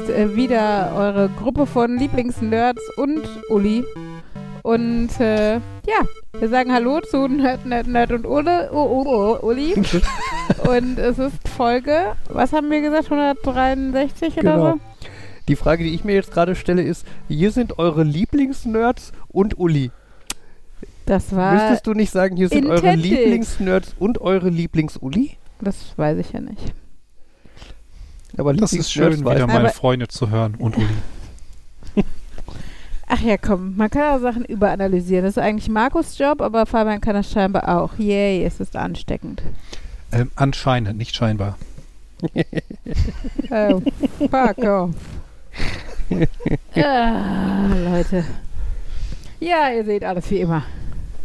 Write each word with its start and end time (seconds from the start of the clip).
ist 0.00 0.10
äh, 0.10 0.36
wieder 0.36 0.92
eure 0.96 1.28
Gruppe 1.28 1.66
von 1.66 1.98
Lieblingsnerds 1.98 2.82
und 2.96 3.20
Uli. 3.48 3.84
Und 4.62 5.20
äh, 5.20 5.54
ja, 5.54 6.00
wir 6.38 6.48
sagen 6.48 6.72
Hallo 6.72 7.00
zu 7.00 7.28
Nerd, 7.28 7.66
Nerd, 7.66 7.86
Nerd 7.86 8.12
und 8.12 8.26
Ole, 8.26 8.70
oh, 8.72 8.76
oh, 8.76 9.04
oh, 9.06 9.46
Uli. 9.46 9.74
und 10.68 10.98
es 10.98 11.18
ist 11.18 11.48
Folge, 11.48 12.16
was 12.28 12.52
haben 12.52 12.70
wir 12.70 12.80
gesagt, 12.80 13.10
163 13.10 14.36
Genau. 14.36 14.54
oder 14.54 14.72
so? 14.72 14.80
Die 15.48 15.56
Frage, 15.56 15.84
die 15.84 15.94
ich 15.94 16.04
mir 16.04 16.14
jetzt 16.14 16.32
gerade 16.32 16.54
stelle, 16.54 16.82
ist: 16.82 17.06
Hier 17.28 17.50
sind 17.50 17.78
eure 17.78 18.02
Lieblingsnerds 18.02 19.12
und 19.28 19.58
Uli. 19.58 19.90
Das 21.04 21.36
war, 21.36 21.52
Müsstest 21.52 21.86
du 21.86 21.92
nicht 21.92 22.10
sagen, 22.10 22.36
hier 22.36 22.48
sind 22.48 22.66
eure. 22.66 22.94
Lieblingsnerds 22.94 23.94
und 23.98 24.20
eure 24.22 24.48
Lieblings-Uli? 24.48 25.36
das 25.60 25.76
weiß 25.96 26.18
ich 26.18 26.32
ja 26.32 26.40
nicht. 26.40 26.74
Aber 28.36 28.52
Das 28.54 28.72
ist 28.72 28.92
schön, 28.92 29.20
wieder 29.20 29.46
meine 29.46 29.58
Aber- 29.60 29.68
Freunde 29.70 30.08
zu 30.08 30.30
hören 30.30 30.54
und 30.56 30.76
Uli. 31.96 32.04
Ach 33.06 33.20
ja, 33.20 33.36
komm, 33.36 33.76
man 33.76 33.90
kann 33.90 34.02
ja 34.02 34.18
Sachen 34.18 34.44
überanalysieren. 34.46 35.24
Das 35.24 35.36
ist 35.36 35.42
eigentlich 35.42 35.68
Markus 35.68 36.16
Job, 36.18 36.40
aber 36.40 36.64
Fabian 36.66 37.00
kann 37.02 37.14
das 37.14 37.30
scheinbar 37.30 37.68
auch. 37.68 37.96
Yay, 37.98 38.44
es 38.44 38.60
ist 38.60 38.74
ansteckend. 38.76 39.42
Ähm, 40.10 40.30
anscheinend, 40.36 40.96
nicht 40.98 41.14
scheinbar. 41.14 41.58
Oh, 43.50 43.82
fuck 44.18 44.58
off. 44.58 44.90
ah, 46.76 47.66
Leute. 47.84 48.24
Ja, 49.40 49.70
ihr 49.70 49.84
seht 49.84 50.04
alles 50.04 50.30
wie 50.30 50.40
immer. 50.40 50.62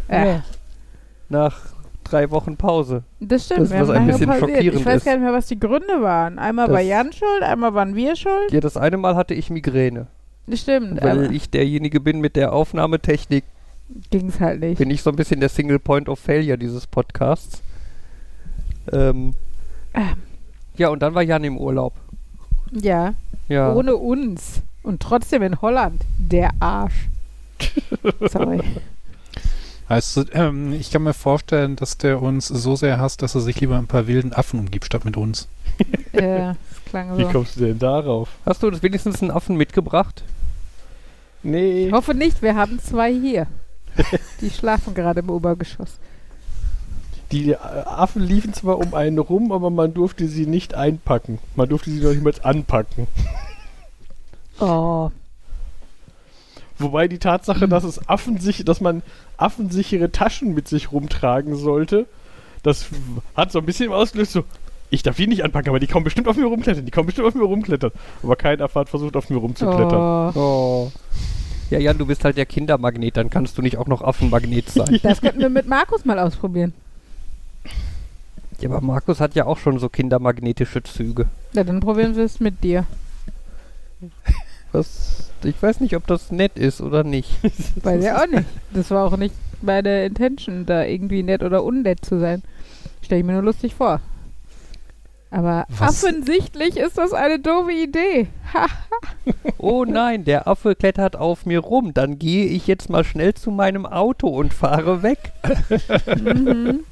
Äh, 0.09 0.27
Ja. 0.27 0.44
Nach 1.29 1.57
drei 2.11 2.29
Wochen 2.31 2.57
Pause. 2.57 3.03
Das 3.19 3.45
stimmt. 3.45 3.61
Das, 3.61 3.71
was 3.71 3.89
haben 3.89 3.95
ein 3.95 4.07
bisschen 4.07 4.27
pausiert. 4.27 4.49
schockierend 4.52 4.79
Ich 4.79 4.85
weiß 4.85 5.03
gar 5.05 5.13
nicht 5.13 5.23
mehr, 5.23 5.33
was 5.33 5.47
die 5.47 5.59
Gründe 5.59 6.02
waren. 6.02 6.39
Einmal 6.39 6.69
war 6.69 6.77
Das- 6.79 6.88
Jan 6.88 7.11
schuld, 7.13 7.41
einmal 7.43 7.73
waren 7.73 7.95
wir 7.95 8.16
schuld. 8.16 8.51
Ja, 8.51 8.59
das 8.59 8.77
eine 8.77 8.97
Mal 8.97 9.16
hatte 9.16 9.33
ich 9.33 9.49
Migräne. 9.49 10.07
Das 10.47 10.61
stimmt, 10.61 11.01
Weil 11.01 11.31
ich 11.33 11.49
derjenige 11.49 11.99
bin 11.99 12.19
mit 12.21 12.35
der 12.35 12.53
Aufnahmetechnik, 12.53 13.43
ging's 14.09 14.39
halt 14.39 14.61
nicht. 14.61 14.79
bin 14.79 14.89
ich 14.89 15.01
so 15.03 15.09
ein 15.11 15.16
bisschen 15.16 15.39
der 15.39 15.49
Single 15.49 15.77
Point 15.79 16.09
of 16.09 16.19
Failure 16.19 16.57
dieses 16.57 16.88
Podcasts. 16.88 17.61
Ähm, 18.91 19.33
Ähm. 19.94 20.03
ja, 20.75 20.89
und 20.89 21.01
dann 21.01 21.13
war 21.13 21.21
Jan 21.21 21.44
im 21.44 21.57
Urlaub. 21.57 21.94
Ja, 22.71 23.13
Ja. 23.47 23.73
ohne 23.73 23.95
uns. 23.95 24.61
Und 24.81 25.01
trotzdem 25.01 25.41
in 25.44 25.61
Holland. 25.61 26.01
Der 26.17 26.49
Arsch. 26.59 27.09
Sorry. 28.29 28.61
Also, 29.89 30.23
ähm, 30.33 30.71
ich 30.73 30.91
kann 30.91 31.01
mir 31.01 31.15
vorstellen, 31.15 31.75
dass 31.75 31.97
der 31.97 32.21
uns 32.21 32.47
so 32.47 32.75
sehr 32.75 32.99
hasst, 32.99 33.23
dass 33.23 33.33
er 33.33 33.41
sich 33.41 33.59
lieber 33.59 33.77
ein 33.77 33.87
paar 33.87 34.05
wilden 34.05 34.33
Affen 34.33 34.59
umgibt, 34.59 34.85
statt 34.85 35.03
mit 35.03 35.17
uns. 35.17 35.47
äh, 36.13 36.53
das 36.53 36.57
klang 36.85 37.17
Wie 37.17 37.23
so. 37.23 37.29
kommst 37.29 37.55
du 37.55 37.65
denn 37.65 37.79
darauf? 37.79 38.29
Hast 38.45 38.61
du 38.61 38.67
uns 38.67 38.83
wenigstens 38.83 39.21
einen 39.21 39.31
Affen 39.31 39.57
mitgebracht? 39.57 40.23
Nee. 41.41 41.87
Ich 41.87 41.91
hoffe 41.91 42.13
nicht, 42.13 42.41
wir 42.43 42.55
haben 42.55 42.79
zwei 42.79 43.11
hier. 43.11 43.47
Die 44.41 44.51
schlafen 44.51 44.93
gerade 44.93 45.21
im 45.21 45.29
Obergeschoss. 45.31 45.97
Die 47.31 47.51
äh, 47.51 47.55
Affen 47.55 48.21
liefen 48.21 48.53
zwar 48.53 48.77
um 48.77 48.93
einen 48.93 49.17
rum, 49.17 49.51
aber 49.51 49.71
man 49.71 49.93
durfte 49.93 50.27
sie 50.27 50.45
nicht 50.45 50.75
einpacken. 50.75 51.39
Man 51.55 51.67
durfte 51.67 51.89
sie 51.89 51.99
noch 51.99 52.11
nicht 52.11 52.23
mal 52.23 52.33
anpacken. 52.44 53.07
Oh, 54.59 55.09
Wobei 56.79 57.07
die 57.07 57.19
Tatsache, 57.19 57.67
dass 57.67 57.84
es 57.84 58.07
affensich, 58.09 58.63
dass 58.66 58.79
man 58.81 59.03
affensichere 59.38 60.12
Taschen 60.12 60.53
mit 60.53 60.67
sich 60.67 60.91
rumtragen 60.91 61.56
sollte, 61.56 62.06
das 62.63 62.88
hat 63.35 63.51
so 63.51 63.59
ein 63.59 63.66
bisschen 63.66 63.91
ausgelöst, 63.91 64.31
so, 64.31 64.44
ich 64.90 65.03
darf 65.03 65.17
die 65.17 65.28
nicht 65.28 65.44
anpacken, 65.44 65.69
aber 65.69 65.79
die 65.79 65.88
kommen 65.88 66.03
bestimmt 66.06 66.28
auf 66.28 66.38
mir 66.38 66.45
rumklettern, 66.45 66.85
die 66.85 66.91
kommen 66.91 67.06
bestimmt 67.07 67.28
auf 67.28 67.35
mir 67.35 67.44
rumklettern. 67.44 67.91
Aber 68.23 68.35
kein 68.35 68.62
Affe 68.62 68.79
hat 68.79 68.90
versucht, 68.90 69.16
auf 69.16 69.29
mir 69.29 69.38
rumzuklettern. 69.38 70.31
oh. 70.35 70.40
Oh. 70.40 70.91
Ja, 71.69 71.78
Jan, 71.78 72.00
du 72.00 72.07
bist 72.07 72.25
halt 72.25 72.35
der 72.38 72.47
Kindermagnet, 72.47 73.16
dann 73.16 73.29
kannst 73.29 73.57
du 73.57 73.61
nicht 73.61 73.78
auch 73.78 73.85
noch 73.88 74.01
Affenmagnet 74.01 74.69
sein. 74.72 75.00
Das 75.03 75.22
könnten 75.22 75.40
wir 75.40 75.50
mit 75.50 75.67
Markus 75.67 76.03
mal 76.06 76.17
ausprobieren. 76.17 76.73
ja, 78.59 78.69
aber 78.69 78.81
Markus 78.81 79.19
hat 79.19 79.35
ja 79.35 79.46
auch 79.46 79.57
schon 79.59 79.78
so 79.78 79.88
kindermagnetische 79.90 80.81
Züge. 80.81 81.28
Ja, 81.53 81.63
dann 81.63 81.79
probieren 81.79 82.16
wir 82.16 82.23
es 82.23 82.40
mit 82.40 82.63
dir. 82.63 82.85
Was, 84.72 85.28
ich 85.45 85.61
weiß 85.61 85.79
nicht, 85.79 85.95
ob 85.95 86.07
das 86.07 86.31
nett 86.31 86.57
ist 86.57 86.81
oder 86.81 87.03
nicht. 87.03 87.29
Weiß 87.83 88.03
ja 88.03 88.22
auch 88.22 88.27
nicht. 88.27 88.45
Das 88.73 88.91
war 88.91 89.05
auch 89.05 89.17
nicht 89.17 89.33
meine 89.61 90.05
Intention, 90.05 90.66
da 90.66 90.83
irgendwie 90.83 91.23
nett 91.23 91.44
oder 91.44 91.63
unnett 91.63 92.05
zu 92.05 92.19
sein. 92.19 92.44
Stell 93.01 93.19
ich 93.19 93.25
mir 93.25 93.33
nur 93.33 93.44
lustig 93.44 93.75
vor. 93.75 93.99
Aber 95.31 95.66
Was? 95.69 96.03
offensichtlich 96.03 96.78
ist 96.78 96.97
das 96.97 97.13
eine 97.13 97.39
doofe 97.39 97.72
Idee. 97.72 98.28
Oh 99.59 99.85
nein, 99.85 100.23
der 100.23 100.47
Affe 100.47 100.73
klettert 100.75 101.16
auf 101.16 101.45
mir 101.45 101.59
rum. 101.59 101.94
Dann 101.94 102.17
gehe 102.17 102.45
ich 102.45 102.66
jetzt 102.66 102.89
mal 102.89 103.03
schnell 103.03 103.33
zu 103.33 103.51
meinem 103.51 103.85
Auto 103.85 104.28
und 104.28 104.53
fahre 104.53 105.03
weg. 105.03 105.31
mhm. 106.17 106.79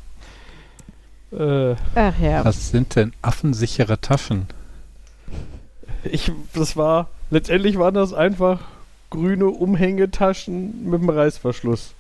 Äh, 1.32 1.76
Ach 1.96 2.14
ja. 2.22 2.46
Was 2.46 2.70
sind 2.70 2.96
denn 2.96 3.12
affensichere 3.22 4.00
Taschen? 4.00 4.48
ich, 6.06 6.32
das 6.54 6.78
war, 6.78 7.10
letztendlich 7.30 7.78
waren 7.78 7.94
das 7.94 8.14
einfach 8.14 8.62
grüne 9.10 9.48
Umhängetaschen 9.48 10.90
mit 10.90 11.02
dem 11.02 11.10
Reißverschluss. 11.10 11.94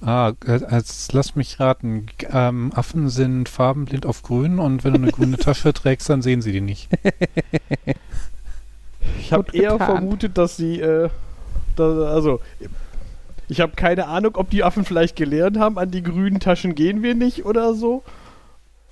Ah, 0.00 0.32
äh, 0.46 0.60
als, 0.64 1.08
lass 1.12 1.34
mich 1.34 1.58
raten. 1.58 2.06
G- 2.18 2.26
Ähm, 2.32 2.72
Affen 2.74 3.08
sind 3.08 3.48
farbenblind 3.48 4.06
auf 4.06 4.22
grün 4.22 4.58
und 4.60 4.84
wenn 4.84 4.92
du 4.94 5.00
eine 5.02 5.10
grüne 5.12 5.36
Tasche 5.38 5.72
trägst, 5.72 6.08
dann 6.08 6.22
sehen 6.22 6.40
sie 6.42 6.52
die 6.52 6.60
nicht. 6.60 6.88
Ich 9.18 9.32
habe 9.32 9.56
eher 9.56 9.72
getan. 9.72 9.86
vermutet, 9.86 10.38
dass 10.38 10.56
sie, 10.56 10.80
äh, 10.80 11.08
da, 11.76 11.84
also, 12.12 12.40
ich 13.48 13.60
habe 13.60 13.72
keine 13.76 14.06
Ahnung, 14.06 14.36
ob 14.36 14.50
die 14.50 14.62
Affen 14.62 14.84
vielleicht 14.84 15.16
gelernt 15.16 15.58
haben, 15.58 15.78
an 15.78 15.90
die 15.90 16.02
grünen 16.02 16.40
Taschen 16.40 16.74
gehen 16.74 17.02
wir 17.02 17.14
nicht 17.14 17.44
oder 17.44 17.74
so. 17.74 18.02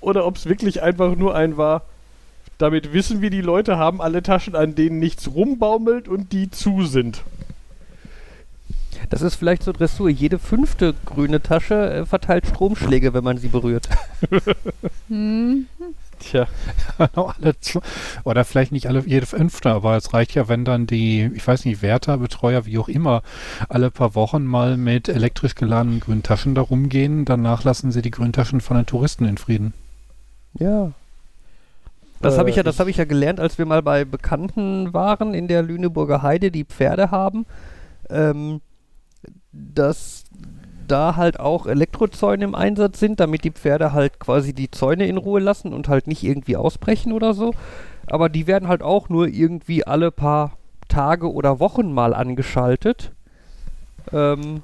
Oder 0.00 0.26
ob 0.26 0.36
es 0.36 0.46
wirklich 0.46 0.82
einfach 0.82 1.14
nur 1.16 1.34
ein 1.34 1.56
war, 1.56 1.82
damit 2.58 2.92
wissen 2.92 3.20
wir, 3.20 3.30
die 3.30 3.40
Leute 3.40 3.76
haben 3.76 4.00
alle 4.00 4.22
Taschen, 4.22 4.54
an 4.54 4.74
denen 4.74 4.98
nichts 4.98 5.28
rumbaumelt 5.28 6.08
und 6.08 6.32
die 6.32 6.50
zu 6.50 6.84
sind. 6.84 7.22
Das 9.10 9.22
ist 9.22 9.36
vielleicht 9.36 9.62
so 9.62 9.72
Dressur. 9.72 10.08
Jede 10.08 10.38
fünfte 10.38 10.94
grüne 11.04 11.42
Tasche 11.42 11.92
äh, 11.92 12.06
verteilt 12.06 12.46
Stromschläge, 12.46 13.14
wenn 13.14 13.24
man 13.24 13.38
sie 13.38 13.48
berührt. 13.48 13.88
Hm. 15.08 15.66
Tja, 16.18 16.48
Genau, 16.98 17.32
Oder 18.24 18.44
vielleicht 18.44 18.72
nicht 18.72 18.88
alle 18.88 19.04
jede 19.06 19.26
fünfte, 19.26 19.70
aber 19.70 19.96
es 19.96 20.12
reicht 20.12 20.34
ja, 20.34 20.48
wenn 20.48 20.64
dann 20.64 20.86
die, 20.86 21.30
ich 21.34 21.46
weiß 21.46 21.64
nicht, 21.64 21.82
Wärter, 21.82 22.18
Betreuer, 22.18 22.66
wie 22.66 22.78
auch 22.78 22.88
immer, 22.88 23.22
alle 23.68 23.90
paar 23.90 24.14
Wochen 24.14 24.44
mal 24.44 24.76
mit 24.76 25.08
elektrisch 25.08 25.54
geladenen 25.54 26.00
grünen 26.00 26.22
Taschen 26.22 26.54
da 26.54 26.62
rumgehen. 26.62 27.24
Danach 27.24 27.64
lassen 27.64 27.92
sie 27.92 28.02
die 28.02 28.10
grünen 28.10 28.32
Taschen 28.32 28.60
von 28.60 28.76
den 28.76 28.86
Touristen 28.86 29.26
in 29.26 29.38
Frieden. 29.38 29.74
Ja. 30.58 30.92
Das 32.20 32.38
habe 32.38 32.50
ich 32.50 32.56
ja, 32.56 32.62
Äh, 32.62 32.64
das 32.64 32.80
habe 32.80 32.90
ich 32.90 32.96
ja 32.96 33.04
gelernt, 33.04 33.40
als 33.40 33.58
wir 33.58 33.66
mal 33.66 33.82
bei 33.82 34.04
Bekannten 34.04 34.92
waren 34.94 35.34
in 35.34 35.48
der 35.48 35.62
Lüneburger 35.62 36.22
Heide, 36.22 36.50
die 36.50 36.64
Pferde 36.64 37.10
haben, 37.10 37.46
ähm, 38.10 38.60
dass 39.52 40.24
da 40.86 41.16
halt 41.16 41.40
auch 41.40 41.66
Elektrozäune 41.66 42.44
im 42.44 42.54
Einsatz 42.54 43.00
sind, 43.00 43.20
damit 43.20 43.44
die 43.44 43.50
Pferde 43.50 43.92
halt 43.92 44.20
quasi 44.20 44.52
die 44.52 44.70
Zäune 44.70 45.06
in 45.06 45.16
Ruhe 45.16 45.40
lassen 45.40 45.72
und 45.72 45.88
halt 45.88 46.06
nicht 46.06 46.22
irgendwie 46.22 46.56
ausbrechen 46.56 47.12
oder 47.12 47.34
so. 47.34 47.52
Aber 48.06 48.28
die 48.28 48.46
werden 48.46 48.68
halt 48.68 48.82
auch 48.82 49.08
nur 49.08 49.26
irgendwie 49.26 49.84
alle 49.84 50.12
paar 50.12 50.52
Tage 50.88 51.32
oder 51.32 51.58
Wochen 51.58 51.92
mal 51.92 52.14
angeschaltet. 52.14 53.12
Ähm, 54.12 54.62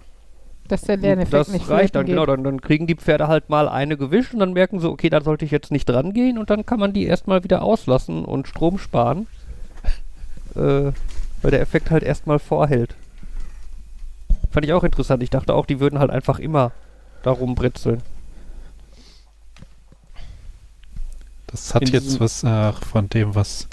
Dass 0.73 0.81
der 0.81 0.97
Lerneffekt 0.97 1.35
das 1.35 1.49
nicht 1.49 1.69
reicht 1.69 1.95
dann, 1.95 2.07
flöten 2.07 2.15
genau. 2.15 2.23
geht. 2.23 2.35
Dann, 2.35 2.45
dann 2.45 2.61
kriegen 2.63 2.87
die 2.87 2.95
Pferde 2.95 3.29
halt 3.29 3.51
mal 3.51 3.69
eine 3.69 3.99
gewischt 3.99 4.33
und 4.33 4.41
dann 4.41 4.55
merken 4.55 4.81
sie, 4.81 4.89
okay, 4.89 5.11
da 5.11 5.21
sollte 5.21 5.45
ich 5.45 5.51
jetzt 5.51 5.71
nicht 5.71 5.85
dran 5.85 6.15
gehen 6.15 6.39
und 6.39 6.49
dann 6.49 6.65
kann 6.65 6.81
man 6.81 6.95
die 6.95 7.05
erstmal 7.05 7.45
wieder 7.45 7.61
auslassen 7.61 8.25
und 8.25 8.49
Strom 8.49 8.79
sparen. 8.79 9.27
äh, 10.55 10.93
weil 11.43 11.51
der 11.51 11.61
Effekt 11.61 11.91
halt 11.91 12.03
erstmal 12.03 12.39
vorhält. 12.39 12.95
Fand 14.51 14.65
ich 14.65 14.73
auch 14.73 14.83
interessant. 14.83 15.23
Ich 15.23 15.29
dachte 15.29 15.53
auch, 15.53 15.67
die 15.67 15.79
würden 15.79 15.99
halt 15.99 16.11
einfach 16.11 16.39
immer 16.39 16.73
darum 17.23 17.55
britzeln. 17.55 18.01
Das 21.49 21.75
hat 21.75 21.83
In 21.83 21.89
jetzt 21.89 22.19
was 22.19 22.45
äh, 22.45 22.73
von 22.73 23.11
dem, 23.11 23.35
was 23.35 23.69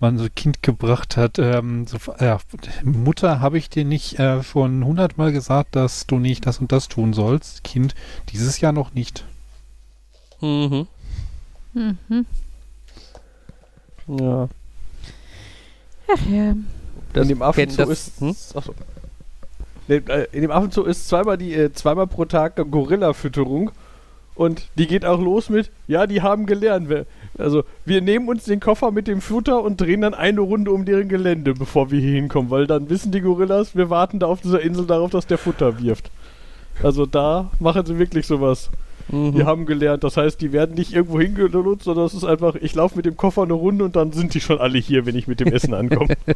man 0.00 0.18
so 0.18 0.26
Kind 0.34 0.62
gebracht 0.62 1.16
hat. 1.16 1.38
Ähm, 1.38 1.86
so, 1.86 1.98
ja, 2.20 2.38
Mutter, 2.84 3.40
habe 3.40 3.58
ich 3.58 3.68
dir 3.70 3.84
nicht 3.84 4.18
äh, 4.18 4.42
schon 4.42 4.84
hundertmal 4.84 5.32
gesagt, 5.32 5.76
dass 5.76 6.06
du 6.06 6.18
nicht 6.18 6.46
das 6.46 6.58
und 6.58 6.72
das 6.72 6.88
tun 6.88 7.12
sollst? 7.12 7.64
Kind, 7.64 7.94
dieses 8.32 8.60
Jahr 8.60 8.72
noch 8.72 8.94
nicht. 8.94 9.24
Mhm. 10.40 10.86
Mhm. 11.74 12.26
Ja. 14.08 14.48
Ach 16.10 16.26
ja. 16.30 16.54
Das 17.12 17.22
in 17.24 17.28
dem 17.28 17.42
Affenzoo 17.42 17.76
kennen 17.76 17.88
das- 17.88 18.08
ist. 18.08 18.20
hm? 18.20 18.36
Achso. 18.54 18.74
Äh, 19.88 20.26
in 20.32 20.42
dem 20.42 20.50
Affenzoo 20.50 20.84
ist 20.84 21.08
zweimal 21.08 21.38
die 21.38 21.54
äh, 21.54 21.72
zweimal 21.72 22.06
pro 22.06 22.24
Tag 22.26 22.56
Gorilla-Fütterung 22.70 23.70
Und 24.34 24.68
die 24.76 24.86
geht 24.86 25.04
auch 25.04 25.20
los 25.20 25.48
mit, 25.48 25.70
ja, 25.86 26.06
die 26.06 26.22
haben 26.22 26.46
gelernt. 26.46 26.88
Wir, 26.88 27.06
also, 27.38 27.64
wir 27.84 28.00
nehmen 28.00 28.28
uns 28.28 28.44
den 28.44 28.60
Koffer 28.60 28.90
mit 28.90 29.06
dem 29.06 29.20
Futter 29.20 29.62
und 29.62 29.80
drehen 29.80 30.00
dann 30.00 30.14
eine 30.14 30.40
Runde 30.40 30.72
um 30.72 30.84
deren 30.84 31.08
Gelände, 31.08 31.54
bevor 31.54 31.90
wir 31.90 32.00
hier 32.00 32.14
hinkommen, 32.14 32.50
weil 32.50 32.66
dann 32.66 32.90
wissen 32.90 33.12
die 33.12 33.20
Gorillas, 33.20 33.76
wir 33.76 33.90
warten 33.90 34.18
da 34.18 34.26
auf 34.26 34.40
dieser 34.40 34.60
Insel 34.60 34.86
darauf, 34.86 35.10
dass 35.10 35.26
der 35.26 35.38
Futter 35.38 35.80
wirft. 35.80 36.10
Also 36.82 37.06
da 37.06 37.50
machen 37.60 37.86
sie 37.86 37.98
wirklich 37.98 38.26
sowas. 38.26 38.70
Mhm. 39.08 39.32
Die 39.32 39.44
haben 39.44 39.66
gelernt, 39.66 40.04
das 40.04 40.16
heißt, 40.16 40.40
die 40.40 40.52
werden 40.52 40.74
nicht 40.74 40.92
irgendwo 40.92 41.20
hingenutzt, 41.20 41.84
sondern 41.84 42.06
es 42.06 42.14
ist 42.14 42.24
einfach, 42.24 42.56
ich 42.56 42.74
laufe 42.74 42.96
mit 42.96 43.06
dem 43.06 43.16
Koffer 43.16 43.42
eine 43.42 43.54
Runde 43.54 43.84
und 43.84 43.96
dann 43.96 44.12
sind 44.12 44.34
die 44.34 44.40
schon 44.40 44.58
alle 44.58 44.78
hier, 44.78 45.06
wenn 45.06 45.16
ich 45.16 45.28
mit 45.28 45.40
dem 45.40 45.48
Essen 45.48 45.74
ankomme. 45.74 46.16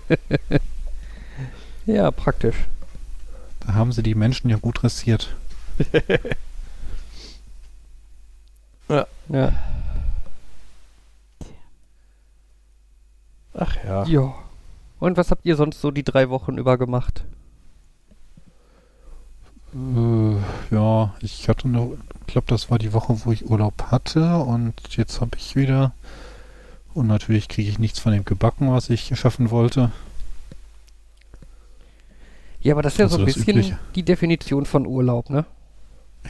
Ja, 1.84 2.12
praktisch. 2.12 2.54
Da 3.66 3.74
haben 3.74 3.90
sie 3.90 4.04
die 4.04 4.14
Menschen 4.14 4.48
ja 4.48 4.56
gut 4.56 4.82
dressiert. 4.82 5.34
Ja. 9.28 9.52
Ach 13.54 13.76
ja. 13.84 14.04
ja. 14.04 14.34
Und 14.98 15.16
was 15.16 15.30
habt 15.30 15.44
ihr 15.44 15.56
sonst 15.56 15.80
so 15.80 15.90
die 15.90 16.04
drei 16.04 16.30
Wochen 16.30 16.58
über 16.58 16.78
gemacht? 16.78 17.24
Äh, 19.74 20.74
ja, 20.74 21.14
ich 21.20 21.48
hatte 21.48 21.68
noch, 21.68 21.96
ich 22.20 22.26
glaube, 22.32 22.46
das 22.48 22.70
war 22.70 22.78
die 22.78 22.92
Woche, 22.92 23.24
wo 23.24 23.32
ich 23.32 23.48
Urlaub 23.48 23.90
hatte 23.90 24.36
und 24.38 24.74
jetzt 24.96 25.20
habe 25.20 25.36
ich 25.36 25.56
wieder. 25.56 25.92
Und 26.94 27.06
natürlich 27.06 27.48
kriege 27.48 27.70
ich 27.70 27.78
nichts 27.78 27.98
von 27.98 28.12
dem 28.12 28.24
gebacken, 28.24 28.70
was 28.70 28.90
ich 28.90 29.18
schaffen 29.18 29.50
wollte. 29.50 29.90
Ja, 32.60 32.74
aber 32.74 32.82
das 32.82 32.94
ist 32.94 32.98
ja 32.98 33.04
Also 33.06 33.16
so 33.16 33.22
ein 33.22 33.26
bisschen 33.26 33.42
Übliche. 33.56 33.78
die 33.94 34.02
Definition 34.04 34.66
von 34.66 34.86
Urlaub, 34.86 35.30
ne? 35.30 35.46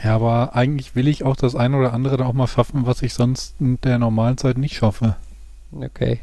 Ja, 0.02 0.14
aber 0.14 0.54
eigentlich 0.56 0.94
will 0.94 1.08
ich 1.08 1.25
auch 1.25 1.36
das 1.36 1.54
eine 1.54 1.76
oder 1.76 1.92
andere 1.92 2.16
da 2.16 2.25
auch 2.26 2.32
mal 2.32 2.46
schaffen, 2.46 2.86
was 2.86 3.02
ich 3.02 3.12
sonst 3.12 3.54
in 3.60 3.78
der 3.82 3.98
normalen 3.98 4.38
Zeit 4.38 4.56
nicht 4.56 4.75
schaffe. 4.76 5.16
Okay. 5.72 6.20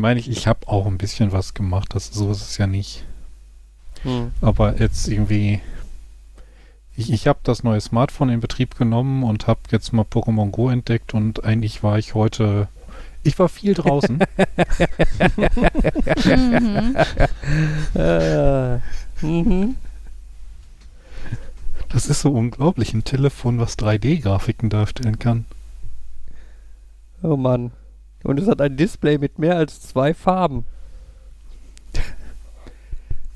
Ich 0.00 0.02
meine, 0.02 0.18
ich, 0.18 0.30
ich 0.30 0.46
habe 0.46 0.66
auch 0.66 0.86
ein 0.86 0.96
bisschen 0.96 1.30
was 1.30 1.52
gemacht, 1.52 1.94
das 1.94 2.06
so 2.10 2.30
ist 2.30 2.40
es 2.40 2.56
ja 2.56 2.66
nicht. 2.66 3.04
Hm. 4.02 4.32
Aber 4.40 4.80
jetzt 4.80 5.06
irgendwie. 5.08 5.60
Ich, 6.96 7.12
ich 7.12 7.26
habe 7.26 7.40
das 7.42 7.64
neue 7.64 7.82
Smartphone 7.82 8.30
in 8.30 8.40
Betrieb 8.40 8.78
genommen 8.78 9.22
und 9.24 9.46
habe 9.46 9.60
jetzt 9.70 9.92
mal 9.92 10.06
Pokémon 10.10 10.52
Go 10.52 10.70
entdeckt 10.70 11.12
und 11.12 11.44
eigentlich 11.44 11.82
war 11.82 11.98
ich 11.98 12.14
heute. 12.14 12.68
Ich 13.24 13.38
war 13.38 13.50
viel 13.50 13.74
draußen. 13.74 14.20
mhm. 16.24 16.96
Äh, 17.94 18.76
mhm. 19.20 19.74
Das 21.90 22.06
ist 22.06 22.22
so 22.22 22.30
unglaublich, 22.30 22.94
ein 22.94 23.04
Telefon, 23.04 23.58
was 23.58 23.76
3D-Grafiken 23.76 24.70
darstellen 24.70 25.18
kann. 25.18 25.44
Oh 27.22 27.36
Mann. 27.36 27.72
Und 28.22 28.38
es 28.38 28.48
hat 28.48 28.60
ein 28.60 28.76
Display 28.76 29.18
mit 29.18 29.38
mehr 29.38 29.56
als 29.56 29.80
zwei 29.80 30.14
Farben. 30.14 30.64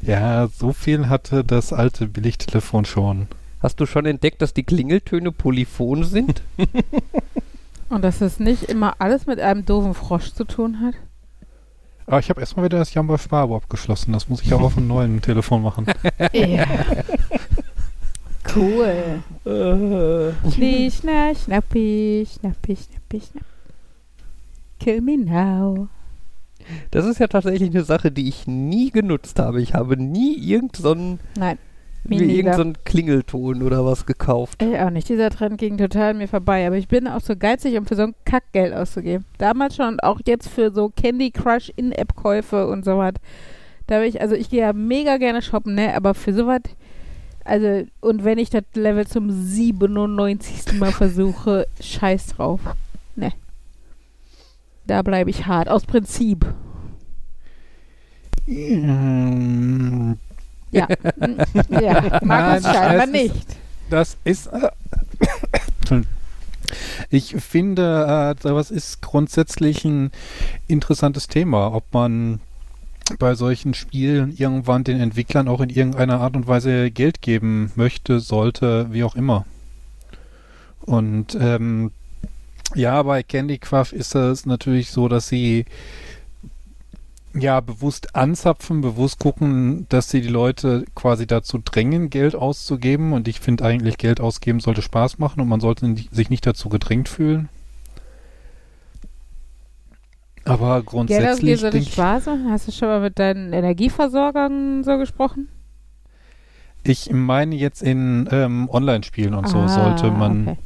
Ja, 0.02 0.48
so 0.48 0.72
viel 0.72 1.08
hatte 1.08 1.44
das 1.44 1.72
alte 1.72 2.06
Billigtelefon 2.06 2.84
schon. 2.84 3.26
Hast 3.60 3.80
du 3.80 3.86
schon 3.86 4.04
entdeckt, 4.04 4.42
dass 4.42 4.52
die 4.52 4.64
Klingeltöne 4.64 5.32
polyphon 5.32 6.04
sind? 6.04 6.42
Und 7.88 8.02
dass 8.02 8.20
es 8.20 8.38
nicht 8.38 8.64
immer 8.64 8.96
alles 8.98 9.26
mit 9.26 9.40
einem 9.40 9.64
doofen 9.64 9.94
Frosch 9.94 10.32
zu 10.32 10.44
tun 10.44 10.80
hat? 10.80 10.94
Aber 12.06 12.18
ich 12.18 12.28
habe 12.28 12.40
erstmal 12.40 12.66
wieder 12.66 12.78
das 12.78 12.92
Jamba 12.92 13.16
Sparabo 13.16 13.56
abgeschlossen. 13.56 14.12
Das 14.12 14.28
muss 14.28 14.42
ich 14.42 14.52
auch 14.52 14.60
auf 14.60 14.76
einem 14.76 14.88
neuen 14.88 15.22
Telefon 15.22 15.62
machen. 15.62 15.86
Ja. 16.34 16.66
cool. 18.54 19.22
Äh. 19.46 20.50
Schnie, 20.50 20.90
schna, 20.90 21.34
schnappi, 21.34 22.26
schnappi, 22.30 22.76
schnappi, 22.76 23.22
schnapp. 23.22 23.53
Kill 24.84 25.00
me 25.00 25.16
now. 25.16 25.88
Das 26.90 27.06
ist 27.06 27.18
ja 27.18 27.26
tatsächlich 27.26 27.70
eine 27.70 27.84
Sache, 27.84 28.12
die 28.12 28.28
ich 28.28 28.46
nie 28.46 28.90
genutzt 28.90 29.38
habe. 29.38 29.62
Ich 29.62 29.72
habe 29.72 29.96
nie 29.96 30.36
irgend 30.36 30.76
so 30.76 30.94
Nein, 31.38 31.58
irgend 32.06 32.54
so 32.54 32.60
einen 32.60 32.76
Klingelton 32.84 33.62
oder 33.62 33.86
was 33.86 34.04
gekauft. 34.04 34.62
Ich 34.62 34.78
auch 34.78 34.90
nicht. 34.90 35.08
Dieser 35.08 35.30
Trend 35.30 35.56
ging 35.56 35.78
total 35.78 36.10
an 36.10 36.18
mir 36.18 36.28
vorbei. 36.28 36.66
Aber 36.66 36.76
ich 36.76 36.86
bin 36.86 37.08
auch 37.08 37.22
so 37.22 37.34
geizig, 37.34 37.78
um 37.78 37.86
für 37.86 37.96
so 37.96 38.02
ein 38.02 38.14
Kackgeld 38.26 38.74
auszugeben. 38.74 39.24
Damals 39.38 39.76
schon 39.76 39.88
und 39.88 40.02
auch 40.02 40.20
jetzt 40.26 40.50
für 40.50 40.70
so 40.70 40.90
Candy 40.90 41.30
Crush 41.30 41.72
In-App-Käufe 41.76 42.68
und 42.68 42.84
so 42.84 42.98
was. 42.98 43.14
Da 43.86 44.02
ich, 44.02 44.20
also 44.20 44.34
ich 44.34 44.50
gehe 44.50 44.60
ja 44.60 44.74
mega 44.74 45.16
gerne 45.16 45.40
shoppen, 45.40 45.76
ne? 45.76 45.96
Aber 45.96 46.12
für 46.12 46.34
sowas, 46.34 46.60
also, 47.42 47.86
und 48.02 48.22
wenn 48.22 48.36
ich 48.36 48.50
das 48.50 48.64
Level 48.74 49.06
zum 49.06 49.30
97. 49.30 50.78
Mal 50.78 50.92
versuche, 50.92 51.66
scheiß 51.80 52.26
drauf. 52.36 52.60
Ne. 53.16 53.32
Da 54.86 55.02
bleibe 55.02 55.30
ich 55.30 55.46
hart. 55.46 55.68
Aus 55.68 55.84
Prinzip. 55.86 56.44
Mm, 58.46 60.12
Ja. 60.70 60.88
Ja. 61.68 62.20
Markus 62.22 62.62
das 62.62 62.74
scheinbar 62.74 63.06
nicht. 63.06 63.46
Das 63.90 64.16
ist. 64.24 64.48
Äh, 64.48 64.70
ich 67.10 67.36
finde, 67.36 68.34
äh, 68.36 68.42
sowas 68.42 68.70
ist 68.70 69.02
grundsätzlich 69.02 69.84
ein 69.84 70.10
interessantes 70.66 71.28
Thema, 71.28 71.72
ob 71.72 71.84
man 71.92 72.40
bei 73.18 73.34
solchen 73.34 73.74
Spielen 73.74 74.34
irgendwann 74.36 74.82
den 74.82 74.98
Entwicklern 74.98 75.46
auch 75.46 75.60
in 75.60 75.68
irgendeiner 75.68 76.20
Art 76.20 76.36
und 76.36 76.46
Weise 76.46 76.90
Geld 76.90 77.20
geben 77.22 77.70
möchte, 77.76 78.18
sollte, 78.20 78.88
wie 78.90 79.04
auch 79.04 79.14
immer. 79.14 79.44
Und 80.80 81.36
ähm, 81.38 81.92
ja, 82.74 83.02
bei 83.02 83.22
Candy 83.22 83.58
Crush 83.58 83.92
ist 83.92 84.14
es 84.14 84.46
natürlich 84.46 84.90
so, 84.90 85.08
dass 85.08 85.28
sie 85.28 85.64
ja 87.34 87.60
bewusst 87.60 88.14
anzapfen, 88.14 88.80
bewusst 88.80 89.18
gucken, 89.18 89.86
dass 89.88 90.10
sie 90.10 90.20
die 90.20 90.28
Leute 90.28 90.84
quasi 90.94 91.26
dazu 91.26 91.58
drängen, 91.58 92.10
Geld 92.10 92.34
auszugeben. 92.34 93.12
Und 93.12 93.26
ich 93.26 93.40
finde 93.40 93.64
eigentlich, 93.64 93.98
Geld 93.98 94.20
ausgeben 94.20 94.60
sollte 94.60 94.82
Spaß 94.82 95.18
machen 95.18 95.40
und 95.40 95.48
man 95.48 95.60
sollte 95.60 95.94
sich 96.12 96.30
nicht 96.30 96.46
dazu 96.46 96.68
gedrängt 96.68 97.08
fühlen. 97.08 97.48
Aber 100.44 100.76
Geld 100.76 100.76
ausgeben 100.76 100.90
grundsätzlich 100.90 101.60
sollte 101.60 101.82
Spaß 101.82 102.26
machen? 102.26 102.50
Hast 102.50 102.68
du 102.68 102.72
schon 102.72 102.88
mal 102.88 103.00
mit 103.00 103.18
deinen 103.18 103.52
Energieversorgern 103.52 104.84
so 104.84 104.98
gesprochen? 104.98 105.48
ich 106.84 107.10
meine 107.10 107.54
jetzt 107.56 107.82
in 107.82 108.28
ähm, 108.30 108.68
Online-Spielen 108.70 109.34
und 109.34 109.48
so 109.48 109.58
Ah, 109.58 109.68
sollte 109.68 110.10
man 110.10 110.48
okay. 110.48 110.58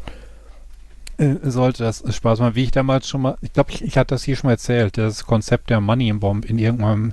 Äh, 1.19 1.51
sollte 1.51 1.83
das 1.83 2.05
Spaß 2.09 2.39
machen. 2.39 2.55
Wie 2.55 2.63
ich 2.63 2.71
damals 2.71 3.09
schon 3.09 3.23
mal, 3.23 3.37
ich 3.41 3.53
glaube, 3.53 3.73
ich, 3.73 3.83
ich 3.83 3.99
hatte 3.99 4.15
das 4.15 4.23
hier 4.23 4.37
schon 4.37 4.49
mal 4.49 4.53
erzählt, 4.53 4.97
das 4.97 5.27
Konzept 5.27 5.69
der 5.69 5.81
Money 5.81 6.13
Bomb 6.13 6.45
in 6.45 6.59
irgendeinem 6.59 7.13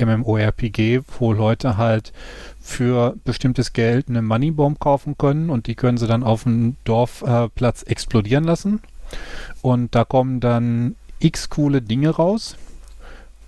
MMORPG, 0.00 1.02
wo 1.18 1.34
Leute 1.34 1.76
halt 1.76 2.14
für 2.58 3.14
bestimmtes 3.24 3.74
Geld 3.74 4.08
eine 4.08 4.22
Money 4.22 4.52
Bomb 4.52 4.80
kaufen 4.80 5.18
können 5.18 5.50
und 5.50 5.66
die 5.66 5.74
können 5.74 5.98
sie 5.98 6.06
dann 6.06 6.22
auf 6.22 6.44
dem 6.44 6.76
Dorfplatz 6.84 7.82
äh, 7.82 7.90
explodieren 7.90 8.44
lassen. 8.44 8.80
Und 9.60 9.94
da 9.94 10.04
kommen 10.04 10.40
dann 10.40 10.96
x 11.18 11.50
coole 11.50 11.82
Dinge 11.82 12.08
raus. 12.08 12.56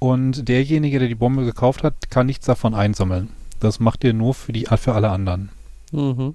Und 0.01 0.49
derjenige, 0.49 0.99
der 0.99 1.09
die 1.09 1.15
Bombe 1.15 1.47
gekauft 1.47 1.83
hat, 1.83 2.11
kann 2.11 2.27
nichts 2.27 2.45
davon 2.45 2.75
einsammeln. 2.75 3.31
Das 3.61 3.81
macht 3.81 4.05
ihr 4.05 4.13
nur 4.13 4.35
für 4.35 4.53
die 4.53 4.67
für 4.77 4.93
alle 4.93 5.09
anderen. 5.09 5.49
Mhm. 5.93 6.35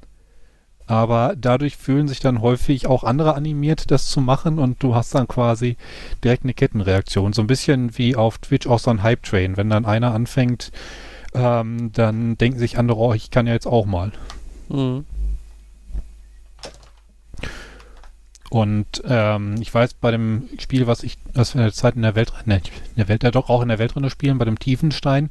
Aber 0.89 1.35
dadurch 1.37 1.77
fühlen 1.77 2.07
sich 2.07 2.19
dann 2.19 2.41
häufig 2.41 2.87
auch 2.87 3.03
andere 3.03 3.35
animiert, 3.35 3.91
das 3.91 4.09
zu 4.09 4.21
machen 4.21 4.57
und 4.57 4.81
du 4.81 4.95
hast 4.95 5.13
dann 5.13 5.27
quasi 5.27 5.77
direkt 6.23 6.45
eine 6.45 6.55
Kettenreaktion. 6.55 7.31
So 7.31 7.43
ein 7.43 7.47
bisschen 7.47 7.95
wie 7.99 8.15
auf 8.15 8.39
Twitch 8.39 8.65
auch 8.65 8.79
so 8.79 8.89
ein 8.89 9.03
Hype-Train. 9.03 9.55
Wenn 9.55 9.69
dann 9.69 9.85
einer 9.85 10.15
anfängt, 10.15 10.71
ähm, 11.35 11.91
dann 11.93 12.39
denken 12.39 12.57
sich 12.57 12.79
andere, 12.79 12.97
oh, 12.97 13.13
ich 13.13 13.29
kann 13.29 13.45
ja 13.45 13.53
jetzt 13.53 13.67
auch 13.67 13.85
mal. 13.85 14.11
Mhm. 14.69 15.05
Und 18.49 19.03
ähm, 19.05 19.57
ich 19.61 19.71
weiß, 19.71 19.93
bei 19.93 20.09
dem 20.09 20.49
Spiel, 20.57 20.87
was 20.87 21.03
ich, 21.03 21.19
das 21.35 21.53
wir 21.53 21.61
in 21.61 21.67
der 21.67 21.73
Zeit 21.73 21.97
in 21.97 22.01
der 22.01 22.15
Welt, 22.15 22.33
ne, 22.45 22.55
in 22.55 22.95
der 22.97 23.07
Welt, 23.09 23.21
ja 23.21 23.29
doch 23.29 23.49
auch 23.49 23.61
in 23.61 23.67
der 23.67 23.77
Weltrenner 23.77 24.09
spielen, 24.09 24.39
bei 24.39 24.45
dem 24.45 24.57
Tiefenstein, 24.57 25.29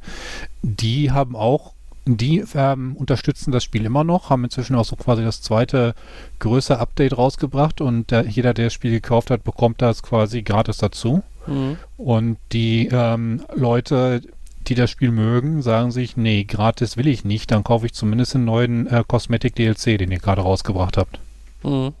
die 0.61 1.11
haben 1.11 1.35
auch, 1.35 1.73
die 2.17 2.43
ähm, 2.55 2.95
unterstützen 2.95 3.51
das 3.51 3.63
Spiel 3.63 3.85
immer 3.85 4.03
noch, 4.03 4.29
haben 4.29 4.43
inzwischen 4.43 4.75
auch 4.75 4.85
so 4.85 4.95
quasi 4.95 5.23
das 5.23 5.41
zweite 5.41 5.93
größere 6.39 6.79
Update 6.79 7.17
rausgebracht 7.17 7.81
und 7.81 8.11
der, 8.11 8.25
jeder, 8.25 8.53
der 8.53 8.65
das 8.65 8.73
Spiel 8.73 8.91
gekauft 8.91 9.31
hat, 9.31 9.43
bekommt 9.43 9.81
das 9.81 10.03
quasi 10.03 10.41
gratis 10.41 10.77
dazu. 10.77 11.23
Mhm. 11.47 11.77
Und 11.97 12.37
die 12.51 12.87
ähm, 12.91 13.43
Leute, 13.53 14.21
die 14.67 14.75
das 14.75 14.89
Spiel 14.89 15.11
mögen, 15.11 15.61
sagen 15.61 15.91
sich, 15.91 16.15
nee, 16.17 16.43
gratis 16.43 16.97
will 16.97 17.07
ich 17.07 17.25
nicht, 17.25 17.51
dann 17.51 17.63
kaufe 17.63 17.85
ich 17.85 17.93
zumindest 17.93 18.33
den 18.33 18.45
neuen 18.45 18.87
äh, 18.87 19.03
Cosmetic 19.07 19.55
DLC, 19.55 19.97
den 19.97 20.11
ihr 20.11 20.19
gerade 20.19 20.41
rausgebracht 20.41 20.97
habt. 20.97 21.19
Mhm. 21.63 21.93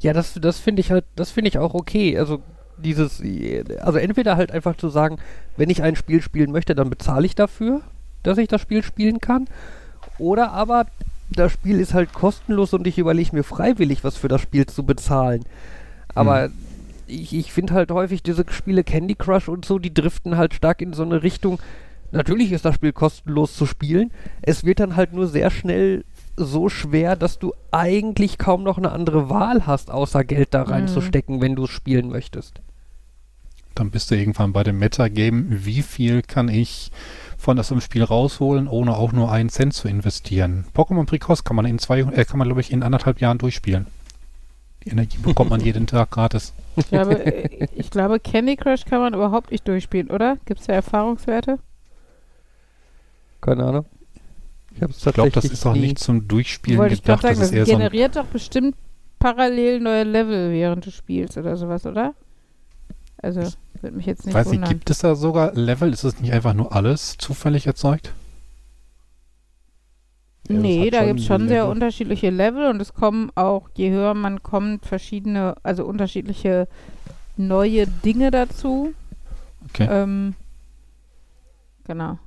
Ja, 0.00 0.12
das, 0.12 0.34
das 0.34 0.58
finde 0.58 0.80
ich 0.80 0.90
halt, 0.90 1.04
das 1.14 1.30
finde 1.30 1.48
ich 1.48 1.58
auch 1.58 1.74
okay. 1.74 2.18
Also 2.18 2.42
dieses, 2.76 3.22
also 3.80 3.98
entweder 3.98 4.36
halt 4.36 4.50
einfach 4.50 4.76
zu 4.76 4.88
sagen, 4.88 5.18
wenn 5.56 5.70
ich 5.70 5.82
ein 5.82 5.96
Spiel 5.96 6.20
spielen 6.22 6.50
möchte, 6.50 6.74
dann 6.74 6.90
bezahle 6.90 7.26
ich 7.26 7.34
dafür, 7.34 7.82
dass 8.22 8.38
ich 8.38 8.48
das 8.48 8.60
Spiel 8.60 8.82
spielen 8.82 9.20
kann. 9.20 9.46
Oder 10.18 10.52
aber 10.52 10.86
das 11.30 11.52
Spiel 11.52 11.80
ist 11.80 11.94
halt 11.94 12.12
kostenlos 12.12 12.74
und 12.74 12.86
ich 12.86 12.98
überlege 12.98 13.34
mir 13.34 13.44
freiwillig, 13.44 14.04
was 14.04 14.16
für 14.16 14.28
das 14.28 14.40
Spiel 14.42 14.66
zu 14.66 14.84
bezahlen. 14.84 15.44
Aber 16.14 16.44
Hm. 16.44 16.52
ich, 17.06 17.32
ich 17.34 17.52
finde 17.52 17.74
halt 17.74 17.90
häufig 17.90 18.22
diese 18.22 18.44
Spiele 18.50 18.84
Candy 18.84 19.14
Crush 19.14 19.48
und 19.48 19.64
so, 19.64 19.78
die 19.78 19.94
driften 19.94 20.36
halt 20.36 20.54
stark 20.54 20.82
in 20.82 20.92
so 20.92 21.02
eine 21.02 21.22
Richtung. 21.22 21.58
Natürlich 22.10 22.52
ist 22.52 22.64
das 22.66 22.74
Spiel 22.74 22.92
kostenlos 22.92 23.54
zu 23.56 23.64
spielen. 23.66 24.10
Es 24.42 24.64
wird 24.64 24.80
dann 24.80 24.96
halt 24.96 25.14
nur 25.14 25.26
sehr 25.26 25.50
schnell 25.50 26.04
so 26.36 26.68
schwer, 26.68 27.16
dass 27.16 27.38
du 27.38 27.52
eigentlich 27.70 28.38
kaum 28.38 28.62
noch 28.62 28.78
eine 28.78 28.92
andere 28.92 29.30
Wahl 29.30 29.66
hast, 29.66 29.90
außer 29.90 30.24
Geld 30.24 30.52
da 30.52 30.62
reinzustecken, 30.62 31.40
wenn 31.40 31.56
du 31.56 31.64
es 31.64 31.70
spielen 31.70 32.08
möchtest. 32.08 32.60
Dann 33.74 33.90
bist 33.90 34.10
du 34.10 34.16
irgendwann 34.16 34.52
bei 34.52 34.62
dem 34.62 34.78
Metagame. 34.78 35.44
Wie 35.48 35.82
viel 35.82 36.22
kann 36.22 36.48
ich 36.48 36.90
von 37.42 37.56
das 37.56 37.70
im 37.70 37.80
Spiel 37.80 38.04
rausholen, 38.04 38.68
ohne 38.68 38.96
auch 38.96 39.12
nur 39.12 39.30
einen 39.30 39.48
Cent 39.50 39.74
zu 39.74 39.88
investieren? 39.88 40.64
Pokémon 40.74 41.04
Precos 41.06 41.44
kann 41.44 41.56
man 41.56 41.66
in 41.66 41.78
zwei, 41.78 42.00
äh, 42.00 42.24
kann 42.24 42.38
man 42.38 42.48
glaube 42.48 42.60
ich 42.60 42.72
in 42.72 42.82
anderthalb 42.82 43.20
Jahren 43.20 43.38
durchspielen. 43.38 43.86
Die 44.84 44.90
Energie 44.90 45.18
bekommt 45.18 45.50
man 45.50 45.60
jeden 45.64 45.86
Tag 45.86 46.10
gratis. 46.10 46.54
Ich 46.76 46.88
glaube, 46.88 47.24
äh, 47.24 47.68
ich 47.74 47.90
glaube, 47.90 48.20
Candy 48.20 48.56
Crush 48.56 48.84
kann 48.84 49.00
man 49.00 49.14
überhaupt 49.14 49.50
nicht 49.50 49.66
durchspielen, 49.68 50.10
oder? 50.10 50.38
Gibt 50.46 50.60
es 50.60 50.66
da 50.66 50.72
Erfahrungswerte? 50.72 51.58
Keine 53.40 53.64
Ahnung. 53.64 53.86
Ich, 54.74 54.82
Ich 55.06 55.14
glaube, 55.14 55.30
das 55.30 55.44
ist 55.44 55.66
auch 55.66 55.74
nicht 55.74 55.98
zum 55.98 56.26
Durchspielen 56.28 56.78
Wollte 56.78 56.94
ich 56.94 57.02
gedacht. 57.02 57.22
sagen, 57.22 57.34
Das 57.34 57.40
das, 57.40 57.48
ist 57.50 57.54
eher 57.56 57.66
so 57.66 57.72
generiert 57.72 58.16
doch 58.16 58.26
bestimmt 58.26 58.76
parallel 59.18 59.80
neue 59.80 60.04
Level, 60.04 60.50
während 60.52 60.86
du 60.86 60.90
spielst 60.90 61.36
oder 61.36 61.56
sowas, 61.56 61.84
oder? 61.86 62.14
Also, 63.22 63.40
würde 63.80 63.96
mich 63.96 64.06
jetzt 64.06 64.26
nicht 64.26 64.34
Weiß 64.34 64.46
nicht, 64.46 64.56
wundern. 64.56 64.70
gibt 64.70 64.90
es 64.90 64.98
da 64.98 65.14
sogar 65.14 65.54
Level? 65.54 65.92
Ist 65.92 66.04
es 66.04 66.20
nicht 66.20 66.32
einfach 66.32 66.54
nur 66.54 66.74
alles 66.74 67.16
zufällig 67.18 67.66
erzeugt? 67.66 68.12
Ja, 70.48 70.56
nee, 70.56 70.90
da 70.90 71.04
gibt 71.06 71.20
es 71.20 71.26
schon 71.26 71.46
sehr 71.46 71.62
Level. 71.62 71.70
unterschiedliche 71.70 72.30
Level 72.30 72.68
und 72.68 72.82
es 72.82 72.94
kommen 72.94 73.30
auch, 73.36 73.68
je 73.74 73.90
höher 73.90 74.14
man 74.14 74.42
kommt, 74.42 74.86
verschiedene, 74.86 75.54
also 75.62 75.84
unterschiedliche 75.84 76.66
neue 77.36 77.86
Dinge 77.86 78.32
dazu. 78.32 78.92
Okay. 79.68 79.86
Ähm, 79.88 80.34
genau. 81.84 82.18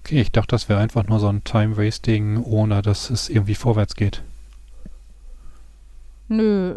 Okay, 0.00 0.20
ich 0.20 0.32
dachte, 0.32 0.48
das 0.48 0.68
wäre 0.68 0.80
einfach 0.80 1.06
nur 1.06 1.18
so 1.18 1.28
ein 1.28 1.44
Time-Wasting, 1.44 2.42
ohne 2.44 2.82
dass 2.82 3.08
es 3.08 3.30
irgendwie 3.30 3.54
vorwärts 3.54 3.96
geht. 3.96 4.22
Nö, 6.28 6.76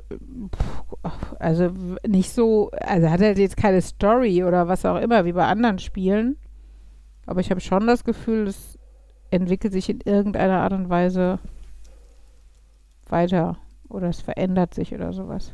also 1.39 1.71
nicht 2.05 2.31
so, 2.31 2.69
also 2.71 3.09
hat 3.09 3.21
er 3.21 3.37
jetzt 3.37 3.57
keine 3.57 3.81
Story 3.81 4.43
oder 4.43 4.67
was 4.67 4.85
auch 4.85 4.97
immer, 4.97 5.25
wie 5.25 5.31
bei 5.33 5.45
anderen 5.45 5.79
Spielen. 5.79 6.37
Aber 7.25 7.39
ich 7.41 7.49
habe 7.49 7.61
schon 7.61 7.87
das 7.87 8.03
Gefühl, 8.03 8.47
es 8.47 8.77
entwickelt 9.29 9.73
sich 9.73 9.89
in 9.89 10.01
irgendeiner 10.01 10.61
Art 10.61 10.73
und 10.73 10.89
Weise 10.89 11.39
weiter 13.09 13.57
oder 13.89 14.09
es 14.09 14.21
verändert 14.21 14.73
sich 14.73 14.93
oder 14.93 15.13
sowas. 15.13 15.53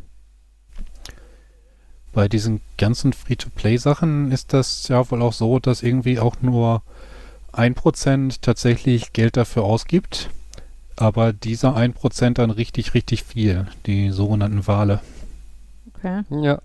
Bei 2.14 2.28
diesen 2.28 2.62
ganzen 2.78 3.12
Free-to-Play-Sachen 3.14 4.32
ist 4.32 4.54
das 4.54 4.88
ja 4.88 5.10
wohl 5.10 5.22
auch 5.22 5.34
so, 5.34 5.60
dass 5.60 5.82
irgendwie 5.82 6.20
auch 6.20 6.36
nur 6.42 6.84
1% 7.54 8.38
tatsächlich 8.42 9.14
Geld 9.14 9.36
dafür 9.36 9.64
ausgibt. 9.64 10.30
Aber 10.96 11.34
dieser 11.34 11.76
1% 11.76 12.34
dann 12.34 12.52
richtig, 12.52 12.94
richtig 12.94 13.24
viel. 13.24 13.68
Die 13.86 14.10
sogenannten 14.12 14.68
Wale. 14.68 15.02
Okay. 15.96 16.24
Ja. 16.30 16.62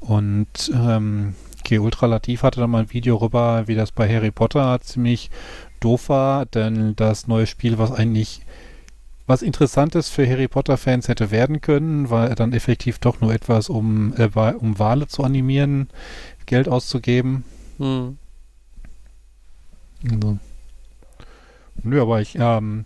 Und 0.00 0.70
ähm, 0.74 1.34
okay, 1.60 1.78
Ultralativ 1.78 2.42
hatte 2.42 2.60
da 2.60 2.66
mal 2.66 2.82
ein 2.82 2.92
Video 2.92 3.16
rüber, 3.16 3.66
wie 3.66 3.74
das 3.74 3.90
bei 3.90 4.08
Harry 4.08 4.30
Potter 4.30 4.80
ziemlich 4.82 5.30
doof 5.80 6.10
war, 6.10 6.44
denn 6.44 6.94
das 6.96 7.26
neue 7.26 7.46
Spiel, 7.46 7.78
was 7.78 7.90
eigentlich 7.90 8.42
was 9.26 9.40
Interessantes 9.40 10.10
für 10.10 10.28
Harry 10.28 10.48
Potter-Fans 10.48 11.08
hätte 11.08 11.30
werden 11.30 11.62
können, 11.62 12.10
war 12.10 12.34
dann 12.34 12.52
effektiv 12.52 12.98
doch 12.98 13.22
nur 13.22 13.32
etwas, 13.32 13.70
um, 13.70 14.12
äh, 14.18 14.28
um 14.58 14.78
Wale 14.78 15.06
zu 15.06 15.24
animieren, 15.24 15.88
Geld 16.44 16.68
auszugeben. 16.68 17.44
Hm. 17.78 18.18
Also. 20.10 20.38
Nö, 21.82 22.00
aber 22.00 22.20
ich, 22.20 22.36
ähm, 22.38 22.84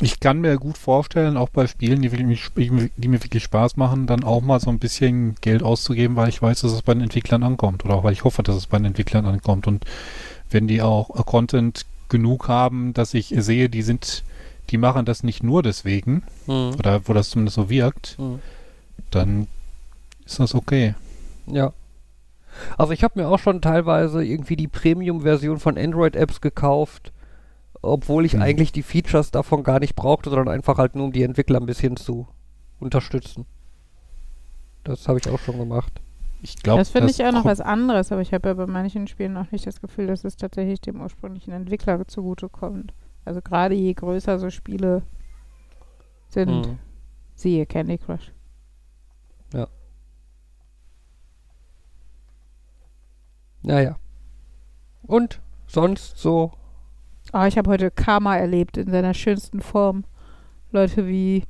ich 0.00 0.18
kann 0.18 0.40
mir 0.40 0.56
gut 0.58 0.76
vorstellen, 0.76 1.36
auch 1.36 1.50
bei 1.50 1.66
Spielen, 1.68 2.02
die, 2.02 2.10
wirklich- 2.10 2.50
die 2.56 3.08
mir 3.08 3.22
wirklich 3.22 3.44
Spaß 3.44 3.76
machen, 3.76 4.06
dann 4.08 4.24
auch 4.24 4.40
mal 4.42 4.58
so 4.58 4.70
ein 4.70 4.80
bisschen 4.80 5.36
Geld 5.40 5.62
auszugeben, 5.62 6.16
weil 6.16 6.28
ich 6.28 6.42
weiß, 6.42 6.62
dass 6.62 6.72
es 6.72 6.82
bei 6.82 6.94
den 6.94 7.04
Entwicklern 7.04 7.44
ankommt. 7.44 7.84
Oder 7.84 7.94
auch 7.94 8.04
weil 8.04 8.12
ich 8.12 8.24
hoffe, 8.24 8.42
dass 8.42 8.56
es 8.56 8.66
bei 8.66 8.78
den 8.78 8.86
Entwicklern 8.86 9.24
ankommt. 9.24 9.68
Und 9.68 9.84
wenn 10.50 10.66
die 10.66 10.82
auch 10.82 11.10
Content 11.26 11.86
genug 12.08 12.48
haben, 12.48 12.92
dass 12.92 13.14
ich 13.14 13.34
sehe, 13.38 13.68
die 13.68 13.82
sind, 13.82 14.24
die 14.70 14.78
machen 14.78 15.04
das 15.04 15.22
nicht 15.22 15.44
nur 15.44 15.62
deswegen, 15.62 16.24
Hm. 16.46 16.74
oder 16.76 17.06
wo 17.06 17.12
das 17.12 17.30
zumindest 17.30 17.54
so 17.54 17.70
wirkt, 17.70 18.16
Hm. 18.18 18.40
dann 19.12 19.46
ist 20.26 20.40
das 20.40 20.56
okay. 20.56 20.94
Ja. 21.46 21.72
Also 22.78 22.92
ich 22.92 23.02
habe 23.04 23.20
mir 23.20 23.28
auch 23.28 23.38
schon 23.38 23.60
teilweise 23.60 24.24
irgendwie 24.24 24.56
die 24.56 24.68
Premium-Version 24.68 25.58
von 25.58 25.76
Android-Apps 25.78 26.40
gekauft, 26.40 27.12
obwohl 27.82 28.24
ich 28.24 28.34
Hm. 28.34 28.42
eigentlich 28.42 28.72
die 28.72 28.82
Features 28.82 29.30
davon 29.30 29.62
gar 29.62 29.80
nicht 29.80 29.94
brauchte, 29.94 30.30
sondern 30.30 30.48
einfach 30.48 30.78
halt 30.78 30.94
nur 30.94 31.04
um 31.06 31.12
die 31.12 31.22
Entwickler 31.22 31.60
ein 31.60 31.66
bisschen 31.66 31.96
zu 31.96 32.26
unterstützen. 32.80 33.46
Das 34.84 35.08
habe 35.08 35.18
ich 35.18 35.28
auch 35.28 35.38
schon 35.38 35.58
gemacht. 35.58 36.00
Ich 36.42 36.56
glaube, 36.56 36.80
das 36.80 36.90
finde 36.90 37.10
ich 37.10 37.24
auch 37.24 37.32
noch 37.32 37.46
was 37.46 37.60
anderes, 37.62 38.12
aber 38.12 38.20
ich 38.20 38.34
habe 38.34 38.48
ja 38.48 38.54
bei 38.54 38.66
manchen 38.66 39.06
Spielen 39.06 39.36
auch 39.38 39.50
nicht 39.50 39.66
das 39.66 39.80
Gefühl, 39.80 40.06
dass 40.08 40.24
es 40.24 40.36
tatsächlich 40.36 40.80
dem 40.82 41.00
ursprünglichen 41.00 41.52
Entwickler 41.52 42.06
zugutekommt. 42.06 42.92
Also 43.24 43.40
gerade 43.40 43.74
je 43.74 43.94
größer 43.94 44.38
so 44.38 44.50
Spiele 44.50 45.02
sind, 46.28 46.66
Hm. 46.66 46.78
siehe 47.34 47.64
Candy 47.64 47.96
Crush. 47.96 48.32
Naja. 53.64 53.96
Und 55.02 55.40
sonst 55.66 56.18
so. 56.18 56.52
Oh, 57.32 57.44
ich 57.46 57.58
habe 57.58 57.70
heute 57.70 57.90
Karma 57.90 58.36
erlebt 58.36 58.76
in 58.76 58.90
seiner 58.90 59.14
schönsten 59.14 59.60
Form. 59.60 60.04
Leute 60.70 61.06
wie 61.08 61.44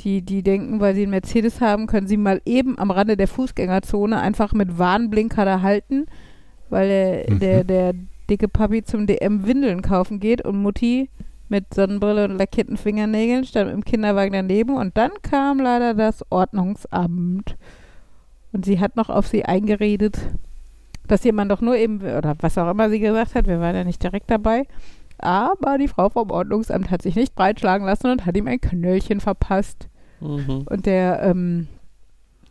die, 0.00 0.22
die 0.22 0.42
denken, 0.42 0.80
weil 0.80 0.94
sie 0.94 1.02
einen 1.02 1.10
Mercedes 1.10 1.60
haben, 1.60 1.86
können 1.86 2.06
sie 2.06 2.16
mal 2.16 2.40
eben 2.44 2.78
am 2.78 2.90
Rande 2.90 3.16
der 3.16 3.28
Fußgängerzone 3.28 4.20
einfach 4.20 4.52
mit 4.52 4.78
Warnblinker 4.78 5.44
da 5.44 5.62
halten, 5.62 6.06
weil 6.68 6.88
der, 6.88 7.30
Mhm. 7.34 7.38
der, 7.40 7.64
der 7.64 7.92
dicke 8.28 8.48
Papi 8.48 8.82
zum 8.82 9.06
DM 9.06 9.46
Windeln 9.46 9.82
kaufen 9.82 10.20
geht 10.20 10.44
und 10.44 10.60
Mutti 10.60 11.10
mit 11.48 11.72
Sonnenbrille 11.72 12.24
und 12.24 12.36
lackierten 12.36 12.76
Fingernägeln 12.76 13.44
stand 13.44 13.70
im 13.70 13.84
Kinderwagen 13.84 14.32
daneben 14.32 14.76
und 14.76 14.96
dann 14.96 15.12
kam 15.22 15.60
leider 15.60 15.94
das 15.94 16.24
Ordnungsamt 16.30 17.56
und 18.52 18.64
sie 18.64 18.80
hat 18.80 18.96
noch 18.96 19.08
auf 19.08 19.26
sie 19.28 19.44
eingeredet, 19.44 20.18
dass 21.06 21.24
jemand 21.24 21.50
doch 21.50 21.60
nur 21.60 21.76
eben, 21.76 22.00
oder 22.00 22.34
was 22.40 22.58
auch 22.58 22.70
immer 22.70 22.90
sie 22.90 23.00
gesagt 23.00 23.34
hat, 23.34 23.46
wir 23.46 23.60
waren 23.60 23.74
ja 23.74 23.84
nicht 23.84 24.02
direkt 24.02 24.30
dabei, 24.30 24.64
aber 25.18 25.78
die 25.78 25.88
Frau 25.88 26.08
vom 26.08 26.30
Ordnungsamt 26.30 26.90
hat 26.90 27.02
sich 27.02 27.16
nicht 27.16 27.34
breitschlagen 27.34 27.86
lassen 27.86 28.10
und 28.10 28.26
hat 28.26 28.36
ihm 28.36 28.48
ein 28.48 28.60
Knöllchen 28.60 29.20
verpasst. 29.20 29.88
Mhm. 30.20 30.66
Und 30.68 30.86
der, 30.86 31.22
ähm, 31.22 31.68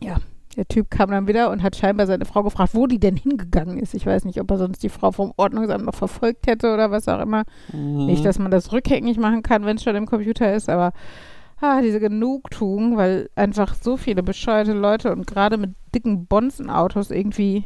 ja, 0.00 0.16
der 0.56 0.66
Typ 0.66 0.90
kam 0.90 1.10
dann 1.10 1.28
wieder 1.28 1.50
und 1.50 1.62
hat 1.62 1.76
scheinbar 1.76 2.06
seine 2.06 2.24
Frau 2.24 2.42
gefragt, 2.42 2.74
wo 2.74 2.86
die 2.86 2.98
denn 2.98 3.16
hingegangen 3.16 3.78
ist. 3.78 3.94
Ich 3.94 4.06
weiß 4.06 4.24
nicht, 4.24 4.40
ob 4.40 4.50
er 4.50 4.58
sonst 4.58 4.82
die 4.82 4.88
Frau 4.88 5.12
vom 5.12 5.32
Ordnungsamt 5.36 5.84
noch 5.84 5.94
verfolgt 5.94 6.46
hätte 6.46 6.72
oder 6.72 6.90
was 6.90 7.08
auch 7.08 7.20
immer. 7.20 7.44
Mhm. 7.72 8.06
Nicht, 8.06 8.24
dass 8.24 8.38
man 8.38 8.50
das 8.50 8.72
rückgängig 8.72 9.18
machen 9.18 9.42
kann, 9.42 9.64
wenn 9.64 9.76
es 9.76 9.82
schon 9.82 9.96
im 9.96 10.06
Computer 10.06 10.52
ist, 10.54 10.68
aber 10.68 10.92
ah, 11.60 11.82
diese 11.82 12.00
Genugtuung, 12.00 12.96
weil 12.96 13.30
einfach 13.34 13.74
so 13.74 13.96
viele 13.96 14.22
bescheuerte 14.22 14.72
Leute 14.72 15.12
und 15.12 15.26
gerade 15.26 15.56
mit 15.58 15.74
dicken 15.94 16.26
Bonzenautos 16.26 17.10
irgendwie 17.10 17.64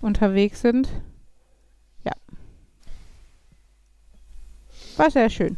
unterwegs 0.00 0.60
sind. 0.60 0.88
Ja. 2.04 2.12
War 4.96 5.10
sehr 5.10 5.30
schön. 5.30 5.56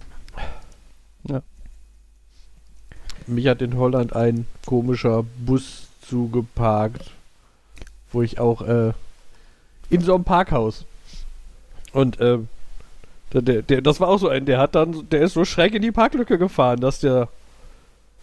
Mich 3.27 3.47
hat 3.47 3.61
in 3.61 3.77
Holland 3.77 4.17
ein 4.17 4.47
komischer 4.65 5.23
Bus 5.45 5.89
zugeparkt, 6.01 7.11
wo 8.11 8.23
ich 8.23 8.41
auch 8.41 8.63
äh, 8.63 8.93
in 9.91 10.01
so 10.01 10.15
einem 10.15 10.25
Parkhaus. 10.25 10.87
Und 11.93 12.19
äh, 12.21 12.39
der, 13.35 13.61
der, 13.63 13.83
das 13.83 14.01
war 14.01 14.09
auch 14.09 14.19
so 14.19 14.29
ein, 14.29 14.47
der 14.47 14.59
hat 14.59 14.75
dann, 14.75 15.07
der 15.11 15.21
ist 15.21 15.35
so 15.35 15.45
schräg 15.45 15.75
in 15.75 15.83
die 15.83 15.93
Parklücke 15.93 16.39
gefahren, 16.39 16.81
dass 16.81 17.01
der, 17.01 17.29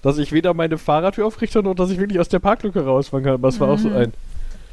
dass 0.02 0.18
ich 0.18 0.32
weder 0.32 0.56
meine 0.56 0.80
Fahrradtür 0.80 1.28
aufrichte 1.28 1.62
noch 1.62 1.76
dass 1.76 1.92
ich 1.92 2.00
wirklich 2.00 2.20
aus 2.20 2.30
der 2.30 2.40
Parklücke 2.40 2.84
rausfahren 2.84 3.24
kann. 3.24 3.34
Aber 3.36 3.50
es 3.50 3.60
war 3.60 3.70
auch 3.70 3.78
so 3.78 3.90
Mhm. 3.90 3.96
ein, 3.96 4.14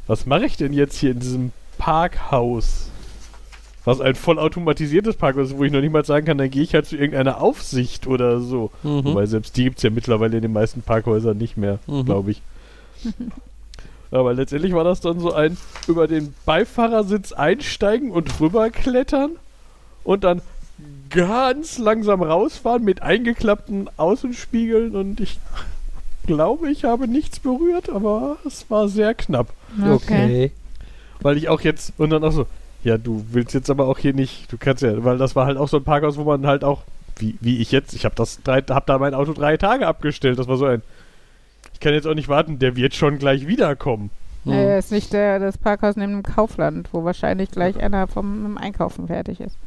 was 0.07 0.25
mache 0.25 0.45
ich 0.45 0.57
denn 0.57 0.73
jetzt 0.73 0.97
hier 0.97 1.11
in 1.11 1.19
diesem 1.19 1.51
Parkhaus? 1.77 2.89
Was 3.85 3.99
ein 3.99 4.15
vollautomatisiertes 4.15 5.17
Parkhaus 5.17 5.49
ist, 5.49 5.57
wo 5.57 5.63
ich 5.65 5.71
noch 5.71 5.81
nicht 5.81 5.91
mal 5.91 6.05
sagen 6.05 6.25
kann, 6.25 6.37
dann 6.37 6.49
gehe 6.49 6.63
ich 6.63 6.73
halt 6.73 6.85
zu 6.85 6.95
irgendeiner 6.95 7.41
Aufsicht 7.41 8.07
oder 8.07 8.39
so. 8.39 8.71
Mhm. 8.83 9.03
Wobei 9.03 9.25
selbst 9.25 9.57
die 9.57 9.65
gibt 9.65 9.77
es 9.77 9.83
ja 9.83 9.89
mittlerweile 9.89 10.37
in 10.37 10.41
den 10.41 10.53
meisten 10.53 10.81
Parkhäusern 10.81 11.37
nicht 11.37 11.57
mehr, 11.57 11.79
Mhm. 11.87 12.05
glaube 12.05 12.31
ich. 12.31 12.41
Aber 14.11 14.33
letztendlich 14.33 14.73
war 14.73 14.83
das 14.83 15.01
dann 15.01 15.19
so 15.19 15.33
ein 15.33 15.57
über 15.87 16.07
den 16.07 16.33
Beifahrersitz 16.45 17.31
einsteigen 17.33 18.11
und 18.11 18.39
rüberklettern 18.39 19.31
und 20.03 20.23
dann 20.23 20.41
ganz 21.09 21.77
langsam 21.77 22.21
rausfahren 22.21 22.83
mit 22.83 23.01
eingeklappten 23.01 23.89
Außenspiegeln 23.97 24.95
und 24.95 25.19
ich 25.19 25.39
glaube, 26.25 26.69
ich 26.71 26.83
habe 26.85 27.07
nichts 27.07 27.39
berührt, 27.39 27.89
aber 27.89 28.37
es 28.45 28.69
war 28.69 28.87
sehr 28.87 29.13
knapp. 29.13 29.47
Okay. 29.81 30.51
Weil 31.21 31.37
ich 31.37 31.49
auch 31.49 31.61
jetzt, 31.61 31.93
und 31.97 32.09
dann 32.09 32.23
auch 32.23 32.31
so, 32.31 32.47
ja, 32.83 32.97
du 32.97 33.25
willst 33.31 33.53
jetzt 33.53 33.69
aber 33.69 33.87
auch 33.87 33.97
hier 33.97 34.13
nicht, 34.13 34.51
du 34.51 34.57
kannst 34.57 34.83
ja, 34.83 35.03
weil 35.03 35.17
das 35.17 35.35
war 35.35 35.45
halt 35.45 35.57
auch 35.57 35.69
so 35.69 35.77
ein 35.77 35.83
Parkhaus, 35.83 36.17
wo 36.17 36.23
man 36.23 36.45
halt 36.45 36.63
auch, 36.63 36.83
wie, 37.17 37.37
wie 37.39 37.59
ich 37.59 37.71
jetzt, 37.71 37.93
ich 37.93 38.05
habe 38.05 38.15
das 38.15 38.41
drei, 38.43 38.61
hab 38.61 38.85
da 38.87 38.97
mein 38.97 39.13
Auto 39.13 39.33
drei 39.33 39.57
Tage 39.57 39.87
abgestellt, 39.87 40.39
das 40.39 40.47
war 40.47 40.57
so 40.57 40.65
ein, 40.65 40.81
ich 41.73 41.79
kann 41.79 41.93
jetzt 41.93 42.07
auch 42.07 42.15
nicht 42.15 42.29
warten, 42.29 42.59
der 42.59 42.75
wird 42.75 42.93
schon 42.93 43.19
gleich 43.19 43.47
wiederkommen. 43.47 44.09
Hm. 44.43 44.51
Äh, 44.51 44.79
ist 44.79 44.91
nicht 44.91 45.13
der, 45.13 45.39
das 45.39 45.57
Parkhaus 45.57 45.95
neben 45.95 46.11
dem 46.11 46.23
Kaufland, 46.23 46.89
wo 46.91 47.05
wahrscheinlich 47.05 47.51
gleich 47.51 47.77
einer 47.79 48.07
vom 48.07 48.57
Einkaufen 48.57 49.07
fertig 49.07 49.39
ist. 49.39 49.57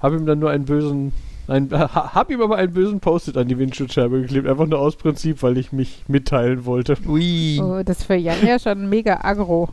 Hab 0.00 0.12
ihm 0.12 0.26
dann 0.26 0.38
nur 0.38 0.50
einen 0.50 0.64
bösen, 0.64 1.12
ein, 1.48 1.70
ha, 1.72 2.14
hab 2.14 2.30
ihm 2.30 2.40
aber 2.42 2.56
einen 2.56 2.72
bösen 2.72 3.00
Post-it 3.00 3.36
an 3.36 3.48
die 3.48 3.58
Windschutzscheibe 3.58 4.20
geklebt, 4.20 4.46
einfach 4.46 4.66
nur 4.66 4.78
aus 4.78 4.96
Prinzip, 4.96 5.42
weil 5.42 5.56
ich 5.58 5.72
mich 5.72 6.04
mitteilen 6.06 6.64
wollte. 6.64 6.96
Ui. 7.06 7.58
Oh, 7.62 7.82
das 7.82 7.98
ist 8.00 8.04
für 8.04 8.14
Jan 8.14 8.46
ja 8.46 8.58
schon 8.58 8.88
mega 8.88 9.20
aggro. 9.22 9.70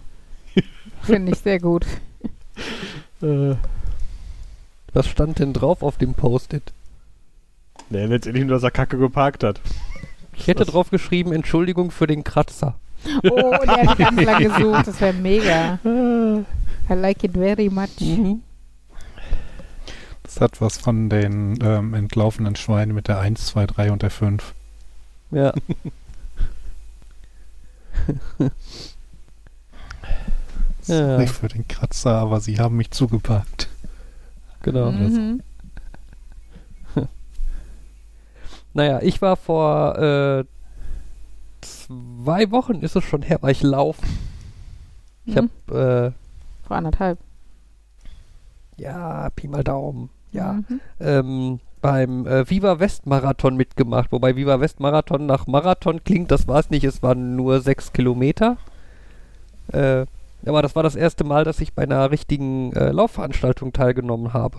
Finde 1.01 1.33
ich 1.33 1.39
sehr 1.39 1.59
gut. 1.59 1.85
Äh, 3.21 3.55
Was 4.93 5.07
stand 5.07 5.39
denn 5.39 5.53
drauf 5.53 5.83
auf 5.83 5.97
dem 5.97 6.13
Post-it? 6.13 6.71
ne, 7.89 8.07
letztendlich 8.07 8.45
nur, 8.45 8.55
dass 8.55 8.63
er 8.63 8.71
Kacke 8.71 8.97
geparkt 8.97 9.43
hat. 9.43 9.59
Ich 10.37 10.47
hätte 10.47 10.61
Was? 10.61 10.67
drauf 10.67 10.89
geschrieben, 10.89 11.31
Entschuldigung 11.33 11.91
für 11.91 12.07
den 12.07 12.23
Kratzer. 12.23 12.75
Oh, 13.23 13.53
der 13.65 13.83
hat 13.89 13.97
ganz 13.97 14.21
lang 14.21 14.41
gesucht. 14.43 14.87
Das 14.87 14.99
wäre 14.99 15.13
mega. 15.13 15.77
I 16.89 16.93
like 16.93 17.23
it 17.23 17.33
very 17.33 17.69
much. 17.69 17.99
Mhm. 17.99 18.41
Das 20.35 20.41
hat 20.41 20.59
was 20.59 20.75
von 20.77 21.09
den 21.09 21.57
ähm, 21.63 21.93
entlaufenen 21.93 22.57
Schweinen 22.57 22.93
mit 22.93 23.07
der 23.07 23.19
1, 23.19 23.45
2, 23.47 23.67
3 23.67 23.91
und 23.93 24.01
der 24.01 24.09
5. 24.11 24.53
Ja. 25.31 25.53
Ja. 30.87 31.17
Sorry 31.17 31.25
für 31.27 31.47
den 31.47 31.67
Kratzer, 31.67 32.11
aber 32.17 32.39
sie 32.41 32.59
haben 32.59 32.75
mich 32.77 32.91
zugepackt. 32.91 33.69
Genau. 34.61 34.91
Mhm. 34.91 35.41
Naja, 38.73 38.99
ich 39.01 39.19
war 39.21 39.35
vor 39.37 39.97
äh, 39.97 40.43
zwei 41.61 42.51
Wochen, 42.51 42.81
ist 42.81 42.95
es 42.95 43.03
schon 43.05 43.21
her, 43.23 43.41
war 43.41 43.49
ich 43.49 43.63
laufen. 43.63 44.05
Ich 45.25 45.33
Mhm. 45.35 45.49
habe, 45.69 46.13
Vor 46.67 46.77
anderthalb. 46.77 47.17
äh, 48.77 48.81
ja, 48.83 49.29
Pi 49.31 49.47
mal 49.47 49.63
Daumen, 49.63 50.09
ja, 50.35 50.53
Mhm. 50.53 50.79
ähm, 50.99 51.59
beim 51.81 52.25
äh, 52.27 52.49
Viva 52.49 52.79
West 52.79 53.05
Marathon 53.05 53.55
mitgemacht. 53.57 54.11
Wobei 54.11 54.35
Viva 54.35 54.59
West 54.59 54.79
Marathon 54.79 55.25
nach 55.25 55.47
Marathon 55.47 56.03
klingt, 56.03 56.31
das 56.31 56.47
war 56.47 56.59
es 56.59 56.69
nicht, 56.69 56.83
es 56.83 57.01
waren 57.03 57.35
nur 57.35 57.61
sechs 57.61 57.93
Kilometer. 57.93 58.57
Äh, 59.71 60.05
aber 60.45 60.61
das 60.61 60.75
war 60.75 60.83
das 60.83 60.95
erste 60.95 61.23
Mal, 61.23 61.43
dass 61.43 61.59
ich 61.61 61.73
bei 61.73 61.83
einer 61.83 62.11
richtigen 62.11 62.73
äh, 62.73 62.91
Laufveranstaltung 62.91 63.71
teilgenommen 63.73 64.33
habe. 64.33 64.57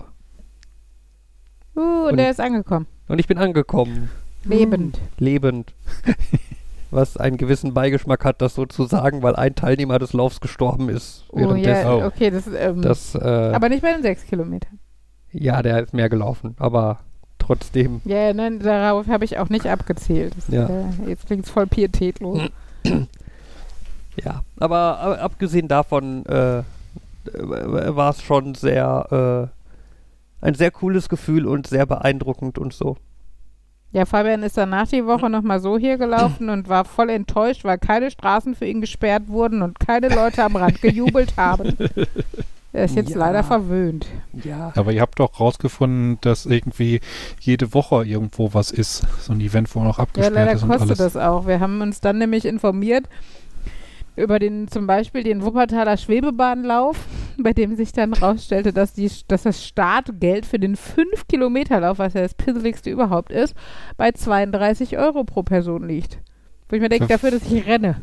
Uh, 1.75 1.79
und 2.05 2.11
Und- 2.11 2.17
der 2.17 2.31
ist 2.31 2.39
angekommen. 2.41 2.87
Und 3.07 3.19
ich 3.19 3.27
bin 3.27 3.37
angekommen. 3.37 4.09
Lebend. 4.43 4.99
lebend. 5.17 5.73
Was 6.91 7.17
einen 7.17 7.35
gewissen 7.37 7.73
Beigeschmack 7.73 8.23
hat, 8.23 8.41
das 8.41 8.55
so 8.55 8.65
zu 8.65 8.85
sagen, 8.85 9.21
weil 9.21 9.35
ein 9.35 9.55
Teilnehmer 9.55 9.99
des 9.99 10.13
Laufs 10.13 10.39
gestorben 10.39 10.87
ist. 10.87 11.25
Oh, 11.29 11.53
ja, 11.55 11.93
Oh. 11.93 12.05
okay, 12.05 12.31
das 12.31 12.47
ähm, 12.47 12.81
Das, 12.81 13.13
äh, 13.13 13.19
aber 13.53 13.67
nicht 13.67 13.81
bei 13.81 13.91
den 13.91 14.01
sechs 14.01 14.25
Kilometern. 14.25 14.79
Ja, 15.31 15.61
der 15.61 15.83
ist 15.83 15.93
mehr 15.93 16.09
gelaufen, 16.09 16.55
aber 16.59 16.99
trotzdem. 17.39 18.01
Ja, 18.05 18.17
ja, 18.27 18.33
nein, 18.33 18.59
darauf 18.59 19.07
habe 19.07 19.25
ich 19.25 19.37
auch 19.37 19.49
nicht 19.49 19.67
abgezählt. 19.67 20.33
Das, 20.35 20.47
Ja. 20.49 20.67
äh, 20.67 20.85
jetzt 21.07 21.27
klingt 21.27 21.45
es 21.45 21.51
voll 21.51 21.67
pietätlos. 21.67 22.41
Ja, 24.23 24.41
aber, 24.59 24.97
aber 24.97 25.21
abgesehen 25.21 25.67
davon 25.67 26.25
äh, 26.25 26.63
war 27.33 28.09
es 28.09 28.23
schon 28.23 28.55
sehr 28.55 29.51
äh, 30.41 30.45
ein 30.45 30.55
sehr 30.55 30.71
cooles 30.71 31.07
Gefühl 31.07 31.45
und 31.45 31.67
sehr 31.67 31.85
beeindruckend 31.85 32.57
und 32.57 32.73
so. 32.73 32.97
Ja, 33.91 34.05
Fabian 34.05 34.41
ist 34.41 34.57
danach 34.57 34.87
die 34.87 35.05
Woche 35.05 35.29
nochmal 35.29 35.59
so 35.59 35.77
hier 35.77 35.97
gelaufen 35.99 36.49
und 36.49 36.67
war 36.67 36.85
voll 36.85 37.11
enttäuscht, 37.11 37.63
weil 37.63 37.77
keine 37.77 38.09
Straßen 38.09 38.55
für 38.55 38.65
ihn 38.65 38.81
gesperrt 38.81 39.27
wurden 39.27 39.61
und 39.61 39.79
keine 39.79 40.09
Leute 40.09 40.43
am 40.43 40.55
Rand 40.55 40.81
gejubelt 40.81 41.37
haben. 41.37 41.77
Er 42.77 42.85
ist 42.85 42.95
jetzt 42.95 43.09
Ja. 43.11 43.17
leider 43.17 43.43
verwöhnt. 43.43 44.05
Ja. 44.43 44.71
Aber 44.75 44.91
ihr 44.91 45.01
habt 45.01 45.19
doch 45.19 45.39
rausgefunden, 45.39 46.19
dass 46.21 46.45
irgendwie 46.45 47.01
jede 47.39 47.73
Woche 47.73 48.05
irgendwo 48.05 48.53
was 48.53 48.69
ist. 48.71 49.03
So 49.21 49.33
ein 49.33 49.41
Event, 49.41 49.73
wo 49.73 49.83
noch 49.83 49.97
Ja, 49.97 50.03
abgesperrt 50.03 50.35
leider 50.35 50.51
ist 50.53 50.61
und 50.63 50.69
kostet 50.69 50.89
alles. 50.99 51.13
das 51.13 51.17
auch. 51.17 51.47
Wir 51.47 51.59
haben 51.59 51.81
uns 51.81 52.01
dann 52.01 52.19
nämlich 52.19 52.45
informiert 52.45 53.09
über 54.15 54.39
den 54.39 54.67
zum 54.67 54.87
Beispiel 54.87 55.23
den 55.23 55.43
Wuppertaler 55.43 55.95
Schwebebahnlauf, 55.97 56.97
bei 57.39 57.53
dem 57.53 57.75
sich 57.75 57.91
dann 57.93 58.13
rausstellte, 58.13 58.73
dass, 58.73 58.93
die, 58.93 59.09
dass 59.27 59.43
das 59.43 59.63
Startgeld 59.65 60.45
für 60.45 60.57
den 60.59 60.75
5-Kilometer-Lauf, 60.75 61.99
was 61.99 62.13
ja 62.13 62.21
das 62.21 62.33
pisseligste 62.33 62.89
überhaupt 62.89 63.31
ist, 63.31 63.55
bei 63.95 64.11
32 64.11 64.97
Euro 64.97 65.23
pro 65.23 65.43
Person 65.43 65.87
liegt. 65.87 66.19
Wo 66.69 66.75
ich 66.75 66.81
mir 66.81 66.89
denke, 66.89 67.05
Für- 67.05 67.13
dafür, 67.13 67.31
dass 67.31 67.51
ich 67.51 67.65
renne. 67.65 67.97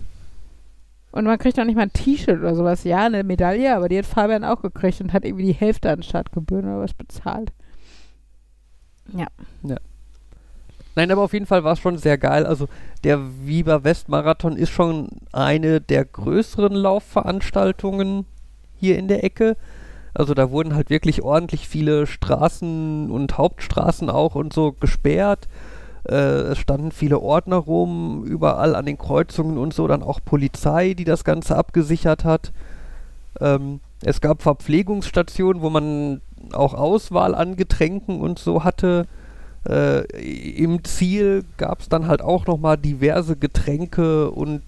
Und 1.14 1.26
man 1.26 1.38
kriegt 1.38 1.60
auch 1.60 1.64
nicht 1.64 1.76
mal 1.76 1.82
ein 1.82 1.92
T-Shirt 1.92 2.40
oder 2.40 2.56
sowas. 2.56 2.82
Ja, 2.82 3.06
eine 3.06 3.22
Medaille, 3.22 3.76
aber 3.76 3.88
die 3.88 3.98
hat 3.98 4.04
Fabian 4.04 4.42
auch 4.42 4.62
gekriegt 4.62 5.00
und 5.00 5.12
hat 5.12 5.24
irgendwie 5.24 5.46
die 5.46 5.52
Hälfte 5.52 5.88
an 5.90 6.02
Startgebühren 6.02 6.64
oder 6.64 6.80
was 6.80 6.92
bezahlt. 6.92 7.52
Nein, 10.96 11.12
aber 11.12 11.22
auf 11.22 11.32
jeden 11.32 11.46
Fall 11.46 11.62
war 11.62 11.74
es 11.74 11.78
schon 11.78 11.98
sehr 11.98 12.18
geil. 12.18 12.44
Also 12.46 12.66
der 13.04 13.20
Viva 13.46 13.84
West 13.84 14.08
Marathon 14.08 14.56
ist 14.56 14.70
schon 14.70 15.08
eine 15.30 15.80
der 15.80 16.04
größeren 16.04 16.72
Laufveranstaltungen 16.72 18.26
hier 18.74 18.98
in 18.98 19.06
der 19.06 19.22
Ecke. 19.22 19.56
Also 20.14 20.34
da 20.34 20.50
wurden 20.50 20.74
halt 20.74 20.90
wirklich 20.90 21.22
ordentlich 21.22 21.68
viele 21.68 22.08
Straßen 22.08 23.08
und 23.08 23.38
Hauptstraßen 23.38 24.10
auch 24.10 24.34
und 24.34 24.52
so 24.52 24.72
gesperrt. 24.72 25.46
Äh, 26.08 26.52
es 26.52 26.58
standen 26.58 26.92
viele 26.92 27.20
Ordner 27.20 27.56
rum, 27.56 28.24
überall 28.24 28.74
an 28.74 28.86
den 28.86 28.98
Kreuzungen 28.98 29.58
und 29.58 29.72
so, 29.72 29.86
dann 29.86 30.02
auch 30.02 30.20
Polizei, 30.24 30.94
die 30.94 31.04
das 31.04 31.24
Ganze 31.24 31.56
abgesichert 31.56 32.24
hat. 32.24 32.52
Ähm, 33.40 33.80
es 34.02 34.20
gab 34.20 34.42
Verpflegungsstationen, 34.42 35.62
wo 35.62 35.70
man 35.70 36.20
auch 36.52 36.74
Auswahl 36.74 37.34
an 37.34 37.56
Getränken 37.56 38.20
und 38.20 38.38
so 38.38 38.64
hatte. 38.64 39.06
Äh, 39.66 40.02
Im 40.62 40.84
Ziel 40.84 41.44
gab 41.56 41.80
es 41.80 41.88
dann 41.88 42.06
halt 42.06 42.20
auch 42.20 42.46
nochmal 42.46 42.76
diverse 42.76 43.36
Getränke 43.36 44.30
und 44.30 44.62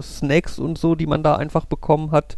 Snacks 0.00 0.58
und 0.58 0.76
so, 0.76 0.94
die 0.94 1.06
man 1.06 1.22
da 1.22 1.36
einfach 1.36 1.66
bekommen 1.66 2.10
hat. 2.10 2.36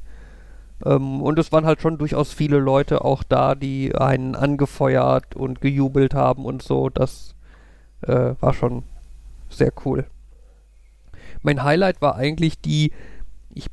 Ähm, 0.85 1.23
und 1.23 1.39
es 1.39 1.53
waren 1.53 1.65
halt 1.65 1.81
schon 1.81 1.99
durchaus 1.99 2.33
viele 2.33 2.59
Leute 2.59 3.05
auch 3.05 3.23
da, 3.23 3.55
die 3.55 3.95
einen 3.95 4.35
angefeuert 4.35 5.37
und 5.37 5.61
gejubelt 5.61 6.15
haben 6.15 6.45
und 6.45 6.63
so. 6.63 6.91
Das 6.91 7.32
äh, 8.03 8.35
war 8.41 8.55
schon 8.55 8.83
sehr 9.51 9.73
cool. 9.85 10.07
Mein 11.43 11.65
Highlight 11.65 12.01
war 12.01 12.17
eigentlich 12.17 12.61
die, 12.61 12.93
ich 13.55 13.67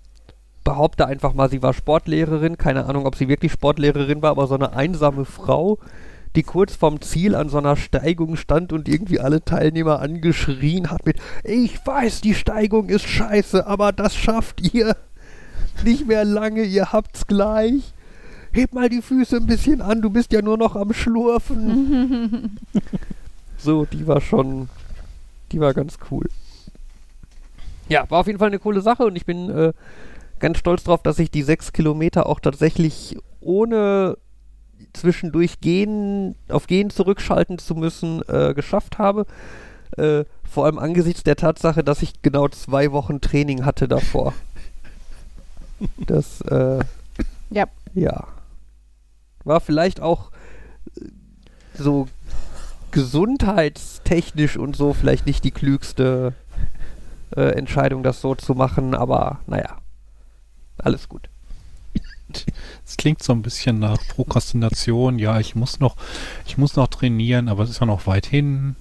behaupte 0.63 1.05
einfach 1.05 1.33
mal, 1.33 1.49
sie 1.49 1.61
war 1.61 1.73
Sportlehrerin. 1.73 2.57
Keine 2.57 2.85
Ahnung, 2.85 3.05
ob 3.05 3.15
sie 3.15 3.27
wirklich 3.27 3.51
Sportlehrerin 3.51 4.21
war, 4.21 4.31
aber 4.31 4.47
so 4.47 4.55
eine 4.55 4.73
einsame 4.73 5.25
Frau, 5.25 5.77
die 6.35 6.43
kurz 6.43 6.75
vorm 6.75 7.01
Ziel 7.01 7.35
an 7.35 7.49
so 7.49 7.57
einer 7.57 7.75
Steigung 7.75 8.35
stand 8.35 8.73
und 8.73 8.87
irgendwie 8.87 9.19
alle 9.19 9.43
Teilnehmer 9.43 9.99
angeschrien 9.99 10.91
hat 10.91 11.05
mit 11.05 11.17
Ich 11.43 11.85
weiß, 11.85 12.21
die 12.21 12.35
Steigung 12.35 12.89
ist 12.89 13.07
scheiße, 13.07 13.65
aber 13.65 13.91
das 13.91 14.15
schafft 14.15 14.73
ihr. 14.73 14.95
Nicht 15.83 16.07
mehr 16.07 16.25
lange, 16.25 16.63
ihr 16.63 16.91
habt's 16.91 17.25
gleich. 17.25 17.93
Heb 18.51 18.73
mal 18.73 18.89
die 18.89 19.01
Füße 19.01 19.37
ein 19.37 19.45
bisschen 19.45 19.81
an, 19.81 20.01
du 20.01 20.09
bist 20.09 20.33
ja 20.33 20.41
nur 20.41 20.57
noch 20.57 20.75
am 20.75 20.91
Schlurfen. 20.93 22.57
so, 23.59 23.85
die 23.85 24.07
war 24.07 24.21
schon, 24.21 24.69
die 25.51 25.59
war 25.59 25.73
ganz 25.73 25.97
cool. 26.09 26.27
Ja, 27.87 28.09
war 28.09 28.19
auf 28.19 28.27
jeden 28.27 28.39
Fall 28.39 28.47
eine 28.49 28.59
coole 28.59 28.81
Sache 28.81 29.03
und 29.05 29.15
ich 29.15 29.25
bin 29.25 29.49
äh, 29.49 29.73
ganz 30.39 30.57
stolz 30.59 30.83
drauf, 30.83 31.01
dass 31.03 31.19
ich 31.19 31.31
die 31.31 31.43
sechs 31.43 31.73
Kilometer 31.73 32.27
auch 32.27 32.39
tatsächlich 32.39 33.17
ohne 33.41 34.17
zwischendurch 34.93 35.59
gehen, 35.59 36.35
auf 36.49 36.67
Gehen 36.67 36.89
zurückschalten 36.89 37.59
zu 37.59 37.75
müssen, 37.75 38.21
äh, 38.27 38.53
geschafft 38.53 38.97
habe. 38.97 39.25
Äh, 39.97 40.25
vor 40.43 40.65
allem 40.65 40.79
angesichts 40.79 41.23
der 41.23 41.35
Tatsache, 41.35 41.83
dass 41.83 42.01
ich 42.01 42.21
genau 42.21 42.47
zwei 42.47 42.91
Wochen 42.91 43.21
Training 43.21 43.65
hatte 43.65 43.87
davor. 43.87 44.33
Das, 45.95 46.41
äh, 46.41 46.79
Ja. 47.51 47.65
ja. 47.93 48.27
War 49.45 49.61
vielleicht 49.61 50.01
auch 50.01 50.29
so 51.73 52.09
gesundheitstechnisch 52.91 54.57
und 54.57 54.75
so 54.75 54.93
vielleicht 54.93 55.25
nicht 55.25 55.43
die 55.43 55.51
klügste 55.51 56.33
äh, 57.35 57.53
Entscheidung, 57.53 58.03
das 58.03 58.21
so 58.21 58.35
zu 58.35 58.55
machen, 58.55 58.95
aber 58.95 59.39
naja, 59.47 59.77
alles 60.77 61.09
gut. 61.09 61.29
Es 62.85 62.97
klingt 62.97 63.23
so 63.23 63.33
ein 63.33 63.41
bisschen 63.41 63.79
nach 63.79 63.97
Prokrastination. 64.09 65.17
Ja, 65.17 65.39
ich 65.39 65.55
muss 65.55 65.79
noch, 65.79 65.95
ich 66.45 66.57
muss 66.57 66.75
noch 66.75 66.87
trainieren, 66.87 67.49
aber 67.49 67.63
es 67.63 67.71
ist 67.71 67.79
ja 67.79 67.87
noch 67.87 68.05
weit 68.05 68.27
hin. 68.27 68.75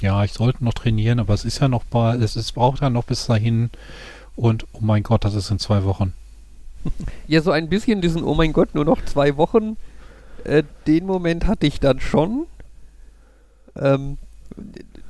Ja, 0.00 0.24
ich 0.24 0.32
sollte 0.32 0.64
noch 0.64 0.74
trainieren, 0.74 1.20
aber 1.20 1.34
es 1.34 1.44
ist 1.44 1.60
ja 1.60 1.68
noch 1.68 1.84
bald, 1.84 2.22
es 2.22 2.34
ist, 2.34 2.52
braucht 2.52 2.82
ja 2.82 2.90
noch 2.90 3.04
bis 3.04 3.26
dahin. 3.26 3.70
Und 4.34 4.66
oh 4.72 4.80
mein 4.80 5.02
Gott, 5.02 5.24
das 5.24 5.34
ist 5.34 5.50
in 5.50 5.58
zwei 5.58 5.84
Wochen. 5.84 6.14
Ja, 7.28 7.42
so 7.42 7.50
ein 7.50 7.68
bisschen 7.68 8.00
diesen, 8.00 8.24
oh 8.24 8.34
mein 8.34 8.52
Gott, 8.52 8.74
nur 8.74 8.84
noch 8.84 9.04
zwei 9.04 9.36
Wochen. 9.36 9.76
Äh, 10.44 10.62
den 10.86 11.06
Moment 11.06 11.46
hatte 11.46 11.66
ich 11.66 11.78
dann 11.78 12.00
schon. 12.00 12.46
Ähm, 13.80 14.18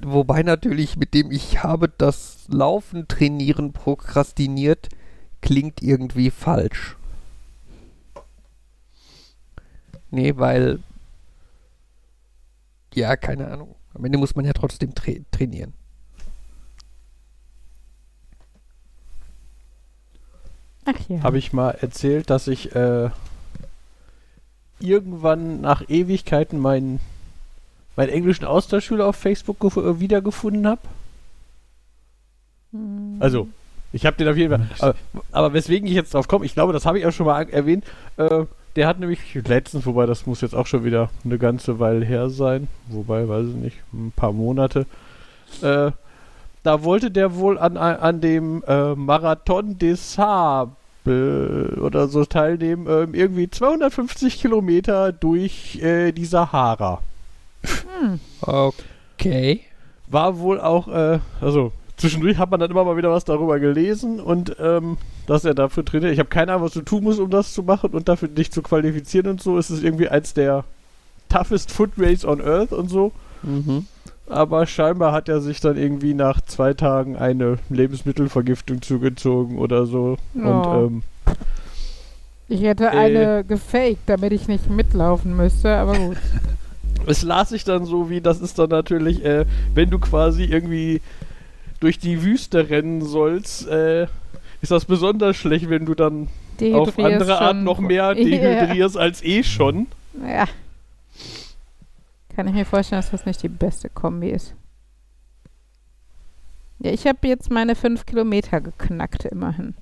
wobei 0.00 0.42
natürlich 0.42 0.96
mit 0.96 1.12
dem 1.12 1.30
ich 1.30 1.62
habe 1.62 1.88
das 1.88 2.46
Laufen 2.48 3.08
trainieren 3.08 3.72
prokrastiniert, 3.72 4.88
klingt 5.42 5.82
irgendwie 5.82 6.30
falsch. 6.30 6.96
Nee, 10.10 10.36
weil. 10.36 10.80
Ja, 12.94 13.16
keine 13.16 13.48
Ahnung. 13.48 13.76
Am 13.94 14.04
Ende 14.04 14.18
muss 14.18 14.34
man 14.34 14.44
ja 14.44 14.52
trotzdem 14.52 14.94
tra 14.94 15.12
trainieren. 15.30 15.74
Ach 20.84 21.08
ja. 21.08 21.22
Habe 21.22 21.38
ich 21.38 21.52
mal 21.52 21.70
erzählt, 21.70 22.30
dass 22.30 22.48
ich 22.48 22.74
äh, 22.74 23.10
irgendwann 24.80 25.60
nach 25.60 25.88
Ewigkeiten 25.88 26.58
meinen, 26.58 27.00
meinen 28.00 28.12
englischen 28.12 28.46
Austauschschüler 28.46 29.04
auf 29.04 29.16
Facebook 29.16 29.62
äh, 29.76 30.00
wiedergefunden 30.00 30.66
habe? 30.66 30.80
Hm. 32.72 33.16
Also, 33.20 33.46
ich 33.92 34.06
habe 34.06 34.16
den 34.16 34.26
auf 34.26 34.38
jeden 34.38 34.56
Fall. 34.56 34.68
Aber, 34.78 34.94
aber, 35.32 35.52
weswegen 35.52 35.86
ich 35.86 35.92
jetzt 35.92 36.14
drauf 36.14 36.26
komme, 36.26 36.46
ich 36.46 36.54
glaube, 36.54 36.72
das 36.72 36.86
habe 36.86 36.98
ich 36.98 37.04
auch 37.04 37.12
schon 37.12 37.26
mal 37.26 37.46
erwähnt. 37.50 37.84
Äh, 38.16 38.46
der 38.76 38.86
hat 38.86 39.00
nämlich 39.00 39.34
letztens, 39.34 39.84
wobei 39.84 40.06
das 40.06 40.24
muss 40.24 40.40
jetzt 40.40 40.54
auch 40.54 40.66
schon 40.66 40.82
wieder 40.82 41.10
eine 41.26 41.36
ganze 41.36 41.78
Weile 41.78 42.06
her 42.06 42.30
sein, 42.30 42.68
wobei, 42.88 43.28
weiß 43.28 43.48
ich 43.48 43.56
nicht, 43.56 43.76
ein 43.92 44.14
paar 44.16 44.32
Monate. 44.32 44.86
Äh, 45.60 45.90
da 46.62 46.82
wollte 46.82 47.10
der 47.10 47.36
wohl 47.36 47.58
an, 47.58 47.76
an 47.76 48.22
dem 48.22 48.64
äh, 48.66 48.94
Marathon 48.94 49.78
des 49.78 50.14
Sables 50.14 51.76
oder 51.78 52.08
so 52.08 52.24
teilnehmen, 52.24 52.86
äh, 52.86 53.18
irgendwie 53.18 53.50
250 53.50 54.40
Kilometer 54.40 55.12
durch 55.12 55.82
äh, 55.82 56.12
die 56.12 56.24
Sahara. 56.24 57.02
Hm. 57.62 58.20
Okay. 58.40 59.60
War 60.08 60.38
wohl 60.38 60.60
auch, 60.60 60.88
äh, 60.88 61.18
also 61.40 61.72
zwischendurch 61.96 62.38
hat 62.38 62.50
man 62.50 62.58
dann 62.58 62.70
immer 62.70 62.84
mal 62.84 62.96
wieder 62.96 63.10
was 63.10 63.24
darüber 63.24 63.60
gelesen 63.60 64.20
und 64.20 64.56
ähm, 64.58 64.96
dass 65.26 65.44
er 65.44 65.54
dafür 65.54 65.84
trainiert. 65.84 66.12
Ich 66.12 66.18
habe 66.18 66.28
keine 66.28 66.52
Ahnung, 66.52 66.64
was 66.64 66.72
du 66.72 66.82
tun 66.82 67.04
musst, 67.04 67.20
um 67.20 67.30
das 67.30 67.52
zu 67.52 67.62
machen 67.62 67.90
und 67.90 68.08
dafür 68.08 68.28
dich 68.28 68.50
zu 68.50 68.62
qualifizieren 68.62 69.28
und 69.28 69.42
so. 69.42 69.58
Es 69.58 69.70
ist 69.70 69.84
irgendwie 69.84 70.08
eins 70.08 70.34
der 70.34 70.64
toughest 71.28 71.70
Foot 71.70 71.90
Race 71.98 72.24
on 72.24 72.40
Earth 72.40 72.72
und 72.72 72.88
so. 72.88 73.12
Mhm. 73.42 73.86
Aber 74.28 74.66
scheinbar 74.66 75.12
hat 75.12 75.28
er 75.28 75.40
sich 75.40 75.60
dann 75.60 75.76
irgendwie 75.76 76.14
nach 76.14 76.40
zwei 76.40 76.72
Tagen 76.72 77.16
eine 77.16 77.58
Lebensmittelvergiftung 77.68 78.80
zugezogen 78.80 79.58
oder 79.58 79.86
so. 79.86 80.16
Oh. 80.36 80.38
Und 80.38 80.66
ähm, 80.66 81.02
ich 82.48 82.62
hätte 82.62 82.86
äh, 82.86 82.88
eine 82.88 83.44
gefaked, 83.44 84.02
damit 84.06 84.32
ich 84.32 84.48
nicht 84.48 84.68
mitlaufen 84.68 85.36
müsste, 85.36 85.76
aber 85.76 85.96
gut. 85.98 86.16
es 87.06 87.22
las 87.22 87.50
sich 87.50 87.64
dann 87.64 87.84
so 87.84 88.10
wie, 88.10 88.20
das 88.20 88.40
ist 88.40 88.58
dann 88.58 88.70
natürlich, 88.70 89.24
äh, 89.24 89.46
wenn 89.74 89.90
du 89.90 89.98
quasi 89.98 90.44
irgendwie 90.44 91.00
durch 91.80 91.98
die 91.98 92.22
Wüste 92.22 92.68
rennen 92.68 93.02
sollst, 93.02 93.66
äh, 93.68 94.06
ist 94.60 94.70
das 94.70 94.84
besonders 94.84 95.36
schlecht, 95.36 95.70
wenn 95.70 95.86
du 95.86 95.94
dann 95.94 96.28
auf 96.72 96.98
andere 96.98 97.40
Art 97.40 97.56
noch 97.56 97.78
mehr 97.78 98.14
dehydrierst 98.14 98.96
ja. 98.96 99.00
als 99.00 99.22
eh 99.24 99.42
schon. 99.42 99.86
Ja. 100.26 100.46
Kann 102.36 102.48
ich 102.48 102.54
mir 102.54 102.66
vorstellen, 102.66 103.00
dass 103.00 103.10
das 103.10 103.26
nicht 103.26 103.42
die 103.42 103.48
beste 103.48 103.88
Kombi 103.88 104.30
ist. 104.30 104.54
Ja, 106.78 106.92
ich 106.92 107.06
habe 107.06 107.28
jetzt 107.28 107.50
meine 107.50 107.74
fünf 107.74 108.06
Kilometer 108.06 108.60
geknackt, 108.60 109.24
immerhin. 109.26 109.74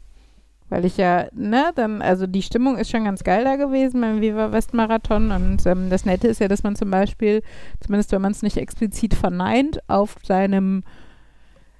Weil 0.68 0.85
ich 0.85 0.98
ja, 0.98 1.26
ne, 1.33 1.70
dann, 1.74 2.02
also 2.02 2.26
die 2.26 2.42
Stimmung 2.42 2.76
ist 2.76 2.90
schon 2.90 3.04
ganz 3.04 3.24
geil 3.24 3.44
da 3.44 3.57
gewesen 3.57 4.00
beim 4.00 4.20
Viva 4.20 4.52
West 4.52 4.74
Marathon. 4.74 5.31
Und 5.31 5.64
ähm, 5.66 5.88
das 5.88 6.04
Nette 6.04 6.28
ist 6.28 6.40
ja, 6.40 6.48
dass 6.48 6.62
man 6.62 6.76
zum 6.76 6.90
Beispiel, 6.90 7.42
zumindest 7.81 8.12
wenn 8.12 8.22
man 8.22 8.33
es 8.33 8.42
nicht 8.42 8.59
explizit 8.59 9.14
verneint, 9.14 9.81
auf 9.88 10.16
seinem 10.22 10.83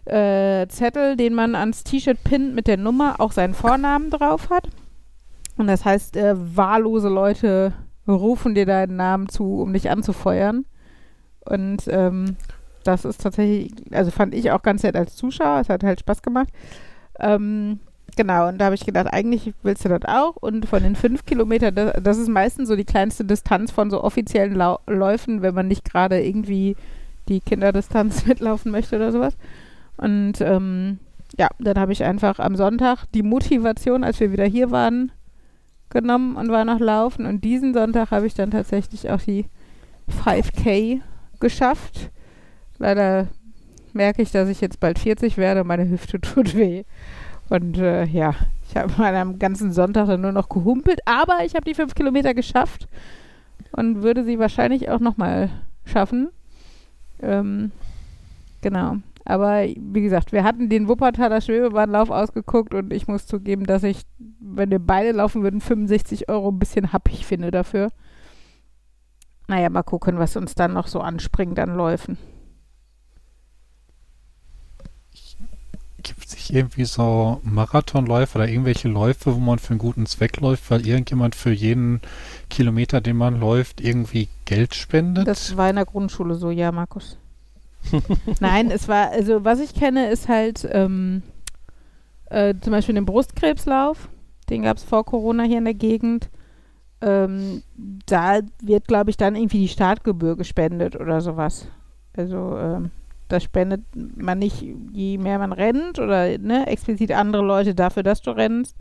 äh, 0.07 0.67
Zettel, 0.69 1.17
den 1.17 1.35
man 1.35 1.55
ans 1.55 1.85
T-Shirt 1.85 2.23
pinnt 2.25 2.55
mit 2.55 2.67
der 2.67 2.79
Nummer, 2.79 3.17
auch 3.19 3.33
seinen 3.33 3.55
Vornamen 3.55 4.11
drauf 4.11 4.49
hat. 4.49 4.69
Und 5.59 5.67
das 5.67 5.85
heißt, 5.85 6.17
äh, 6.17 6.35
wahllose 6.37 7.09
Leute 7.09 7.75
rufen 8.07 8.55
dir 8.55 8.65
deinen 8.65 8.97
Namen 8.97 9.29
zu, 9.29 9.61
um 9.61 9.73
dich 9.73 9.91
anzufeuern. 9.91 10.65
Und 11.45 11.85
ähm, 11.89 12.37
das 12.85 13.05
ist 13.05 13.21
tatsächlich, 13.21 13.73
also 13.93 14.11
fand 14.11 14.35
ich 14.35 14.51
auch 14.51 14.63
ganz 14.63 14.83
nett 14.83 14.97
als 14.97 15.17
Zuschauer. 15.17 15.61
Es 15.61 15.69
hat 15.69 15.85
halt 15.85 16.01
Spaß 16.01 16.23
gemacht. 16.23 16.49
Ähm, 17.21 17.81
genau, 18.19 18.49
und 18.49 18.59
da 18.59 18.67
habe 18.67 18.75
ich 18.75 18.85
gedacht, 18.85 19.07
eigentlich 19.13 19.55
willst 19.63 19.85
du 19.85 19.89
das 19.89 20.03
auch. 20.05 20.35
Und 20.37 20.67
von 20.67 20.83
den 20.83 20.97
fünf 20.97 21.25
Kilometern, 21.25 21.75
das, 21.75 21.93
das 22.03 22.19
ist 22.19 22.29
meistens 22.29 22.69
so 22.69 22.75
die 22.75 22.85
kleinste 22.85 23.25
Distanz 23.25 23.71
von 23.71 23.91
so 23.91 24.03
offiziellen 24.03 24.55
Lau 24.55 24.81
Läufen, 24.87 25.41
wenn 25.41 25.55
man 25.55 25.69
nicht 25.69 25.85
gerade 25.85 26.21
irgendwie 26.21 26.77
die 27.29 27.41
Kinderdistanz 27.41 28.27
mitlaufen 28.27 28.73
möchte 28.73 28.97
oder 28.97 29.13
sowas. 29.13 29.37
Und 29.97 30.41
ähm, 30.41 30.99
ja, 31.39 31.49
dann 31.61 31.79
habe 31.79 31.93
ich 31.93 32.03
einfach 32.03 32.41
am 32.41 32.57
Sonntag 32.57 33.05
die 33.15 33.23
Motivation, 33.23 34.03
als 34.03 34.19
wir 34.19 34.33
wieder 34.33 34.47
hier 34.47 34.73
waren, 34.73 35.13
genommen 35.89 36.37
und 36.37 36.51
war 36.51 36.65
noch 36.65 36.81
laufen. 36.81 37.25
Und 37.25 37.45
diesen 37.45 37.73
Sonntag 37.73 38.11
habe 38.11 38.27
ich 38.27 38.35
dann 38.35 38.51
tatsächlich 38.51 39.09
auch 39.11 39.21
die 39.21 39.47
5K 40.25 41.01
geschafft. 41.39 42.11
Leider 42.79 43.29
merke 43.93 44.23
ich, 44.23 44.33
dass 44.33 44.49
ich 44.49 44.61
jetzt 44.61 44.81
bald 44.81 44.99
40 44.99 45.37
werde. 45.37 45.63
Meine 45.63 45.89
Hüfte 45.89 46.21
tut 46.21 46.57
weh. 46.57 46.83
Und 47.49 47.79
äh, 47.79 48.05
ja, 48.05 48.35
ich 48.69 48.77
habe 48.77 48.93
am 49.05 49.39
ganzen 49.39 49.73
Sonntag 49.73 50.07
dann 50.07 50.21
nur 50.21 50.33
noch 50.33 50.49
gehumpelt. 50.49 51.01
Aber 51.07 51.45
ich 51.45 51.55
habe 51.55 51.65
die 51.65 51.75
5 51.75 51.95
Kilometer 51.95 52.35
geschafft 52.35 52.89
und 53.73 54.03
würde 54.03 54.25
sie 54.25 54.39
wahrscheinlich 54.39 54.91
auch 54.91 55.01
nochmal 55.01 55.51
schaffen. 55.85 56.29
Ähm, 57.21 57.73
genau. 58.61 58.97
Aber 59.25 59.67
wie 59.67 60.01
gesagt, 60.01 60.33
wir 60.33 60.43
hatten 60.43 60.71
den 60.71 60.89
Wuppertaler 60.89 61.43
Schwebebahnlauf 61.43 62.09
ausgeguckt 62.09 62.73
und 62.73 62.93
ich 62.93 63.09
muss 63.09 63.27
zugeben, 63.27 63.65
dass 63.65 63.83
ich, 63.83 64.03
wenn 64.41 64.71
wir 64.71 64.79
beide 64.79 65.13
laufen 65.13 65.43
würden, 65.43 65.61
65 65.61 66.31
Euro 66.31 66.49
ein 66.49 66.59
bisschen 66.59 66.95
happig 66.95 67.27
finde 67.27 67.51
dafür. 67.51 67.89
Naja, 69.47 69.69
mal 69.69 69.83
gucken, 69.83 70.19
was 70.19 70.37
uns 70.37 70.55
dann 70.55 70.73
noch 70.73 70.87
so 70.87 71.01
anspringt 71.01 71.59
an 71.59 71.75
Läufen. 71.75 72.17
Gibt 76.03 76.25
es 76.25 76.35
nicht 76.35 76.53
irgendwie 76.53 76.85
so 76.85 77.41
Marathonläufe 77.43 78.39
oder 78.39 78.49
irgendwelche 78.49 78.89
Läufe, 78.89 79.35
wo 79.35 79.41
man 79.41 79.59
für 79.59 79.71
einen 79.71 79.79
guten 79.79 80.07
Zweck 80.07 80.41
läuft, 80.41 80.71
weil 80.71 80.87
irgendjemand 80.87 81.35
für 81.35 81.51
jeden 81.51 82.01
Kilometer, 82.49 83.01
den 83.01 83.17
man 83.17 83.41
läuft, 83.41 83.81
irgendwie 83.81 84.29
Geld 84.45 84.75
spendet? 84.75 85.27
Das 85.27 85.57
war 85.57 85.69
in 85.69 85.77
der 85.77 85.87
Grundschule 85.87 86.37
so, 86.37 86.51
ja, 86.51 86.71
Markus. 86.71 87.19
Nein, 88.41 88.71
es 88.71 88.87
war, 88.89 89.11
also 89.11 89.45
was 89.45 89.61
ich 89.61 89.75
kenne, 89.75 90.11
ist 90.11 90.29
halt 90.29 90.69
ähm, 90.71 91.23
äh, 92.27 92.55
zum 92.61 92.73
Beispiel 92.73 92.95
den 92.95 93.07
Brustkrebslauf. 93.07 94.09
Den 94.51 94.63
gab 94.63 94.77
es 94.77 94.85
vor 94.85 95.05
Corona 95.05 95.43
hier 95.43 95.59
in 95.59 95.65
der 95.65 95.75
Gegend. 95.75 96.31
Ähm, 97.01 97.63
da 98.07 98.41
wird, 98.63 98.89
glaube 98.89 99.11
ich, 99.11 99.17
dann 99.17 99.37
irgendwie 99.37 99.61
die 99.61 99.69
Startgebühr 99.69 100.37
gespendet 100.37 100.97
oder 100.97 101.21
sowas. 101.21 101.69
Also 102.17 102.57
ähm, 102.59 102.91
da 103.29 103.41
spendet 103.41 103.83
man 103.95 104.39
nicht, 104.39 104.65
je 104.93 105.19
mehr 105.19 105.39
man 105.39 105.53
rennt 105.53 105.99
oder 105.99 106.39
ne, 106.39 106.67
explizit 106.67 107.13
andere 107.13 107.45
Leute 107.45 107.75
dafür, 107.75 108.03
dass 108.03 108.23
du 108.23 108.31
rennst, 108.31 108.77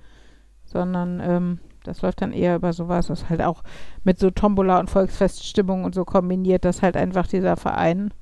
sondern 0.65 1.19
ähm, 1.21 1.59
das 1.83 2.01
läuft 2.01 2.21
dann 2.21 2.33
eher 2.33 2.55
über 2.55 2.73
sowas, 2.73 3.09
was 3.09 3.29
halt 3.29 3.41
auch 3.41 3.63
mit 4.03 4.19
so 4.19 4.29
Tombola 4.29 4.79
und 4.79 4.89
Volksfeststimmung 4.89 5.83
und 5.83 5.95
so 5.95 6.05
kombiniert, 6.05 6.65
dass 6.65 6.81
halt 6.81 6.97
einfach 6.97 7.27
dieser 7.27 7.55
Verein 7.55 8.13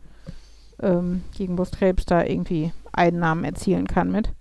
ähm, 0.81 1.23
gegen 1.35 1.55
Brustkrebs 1.55 2.05
da 2.05 2.23
irgendwie 2.23 2.71
Einnahmen 2.91 3.43
erzielen 3.43 3.87
kann 3.87 4.11
mit. 4.11 4.31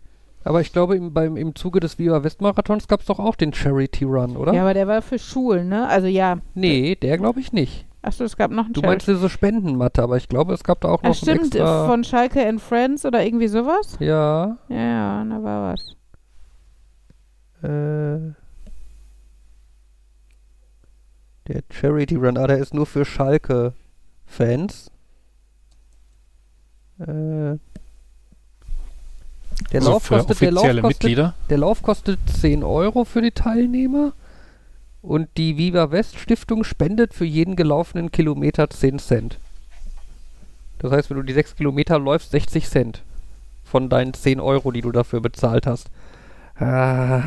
Aber 0.44 0.60
ich 0.60 0.72
glaube, 0.72 0.96
im, 0.96 1.14
beim, 1.14 1.38
im 1.38 1.54
Zuge 1.54 1.80
des 1.80 1.98
Viva 1.98 2.22
West-Marathons 2.22 2.86
gab 2.86 3.00
es 3.00 3.06
doch 3.06 3.18
auch 3.18 3.34
den 3.34 3.54
Charity 3.54 4.04
Run, 4.04 4.36
oder? 4.36 4.52
Ja, 4.52 4.60
aber 4.60 4.74
der 4.74 4.86
war 4.86 5.00
für 5.00 5.18
Schulen, 5.18 5.68
ne? 5.68 5.88
Also 5.88 6.06
ja. 6.06 6.38
Nee, 6.54 6.96
der 6.96 7.16
glaube 7.16 7.40
ich 7.40 7.52
nicht. 7.52 7.86
Achso, 8.04 8.24
es 8.24 8.36
gab 8.36 8.50
noch 8.50 8.66
einen 8.66 8.74
Du 8.74 8.82
meinst 8.82 9.08
diese 9.08 9.30
Spendenmatte, 9.30 10.02
aber 10.02 10.18
ich 10.18 10.28
glaube, 10.28 10.52
es 10.52 10.62
gab 10.62 10.82
da 10.82 10.88
auch 10.88 11.02
noch 11.02 11.10
Ach, 11.10 11.14
stimmt, 11.14 11.54
extra 11.54 11.86
von 11.86 12.04
Schalke 12.04 12.46
and 12.46 12.60
Friends 12.60 13.06
oder 13.06 13.24
irgendwie 13.24 13.48
sowas? 13.48 13.96
Ja. 13.98 14.58
Ja, 14.68 14.76
ja, 14.76 15.24
da 15.24 15.42
war 15.42 15.72
was. 15.72 15.96
Äh, 17.62 18.34
der 21.48 21.62
Charity 21.70 22.16
Run, 22.16 22.36
ah, 22.36 22.46
der 22.46 22.58
ist 22.58 22.74
nur 22.74 22.84
für 22.86 23.04
Schalke-Fans. 23.06 24.90
Äh, 26.98 27.04
Der, 27.06 27.58
Also 29.80 29.90
Lauf 29.92 30.02
für 30.04 30.16
kostet, 30.16 30.40
der, 30.40 30.52
Lauf 30.52 30.62
kostet, 30.64 30.84
Mitglieder. 30.84 31.34
der 31.48 31.58
Lauf 31.58 31.82
kostet 31.82 32.18
10 32.40 32.62
Euro 32.64 33.04
für 33.04 33.22
die 33.22 33.30
Teilnehmer. 33.30 34.12
Und 35.04 35.28
die 35.36 35.58
Viva 35.58 35.90
West 35.90 36.18
Stiftung 36.18 36.64
spendet 36.64 37.12
für 37.12 37.26
jeden 37.26 37.56
gelaufenen 37.56 38.10
Kilometer 38.10 38.70
10 38.70 38.98
Cent. 38.98 39.38
Das 40.78 40.92
heißt, 40.92 41.10
wenn 41.10 41.18
du 41.18 41.22
die 41.22 41.34
6 41.34 41.56
Kilometer 41.56 41.98
läufst, 41.98 42.30
60 42.30 42.66
Cent 42.70 43.02
von 43.64 43.90
deinen 43.90 44.14
10 44.14 44.40
Euro, 44.40 44.72
die 44.72 44.80
du 44.80 44.92
dafür 44.92 45.20
bezahlt 45.20 45.66
hast. 45.66 45.90
Ah, 46.56 47.22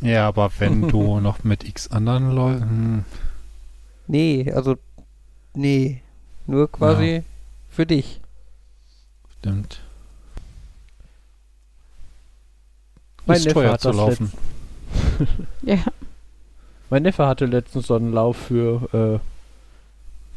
Ja, 0.00 0.26
aber 0.26 0.50
wenn 0.58 0.88
du 0.88 1.20
noch 1.20 1.44
mit 1.44 1.62
x 1.62 1.86
anderen 1.88 2.32
Leuten. 2.32 3.04
nee, 4.08 4.50
also, 4.52 4.76
nee. 5.54 6.02
Nur 6.48 6.70
quasi 6.72 7.22
für 7.68 7.86
dich. 7.86 8.20
Stimmt. 9.38 9.80
Mein 13.24 13.36
ist 13.36 13.44
Neffe 13.44 13.54
teuer 13.54 13.72
hat 13.74 13.80
zu 13.82 13.88
das 13.88 13.96
laufen. 13.96 14.32
Ja. 15.62 15.78
Mein 16.90 17.02
Neffe 17.04 17.26
hatte 17.26 17.46
letztens 17.46 17.86
so 17.86 17.94
einen 17.94 18.12
Lauf 18.12 18.36
für, 18.36 19.20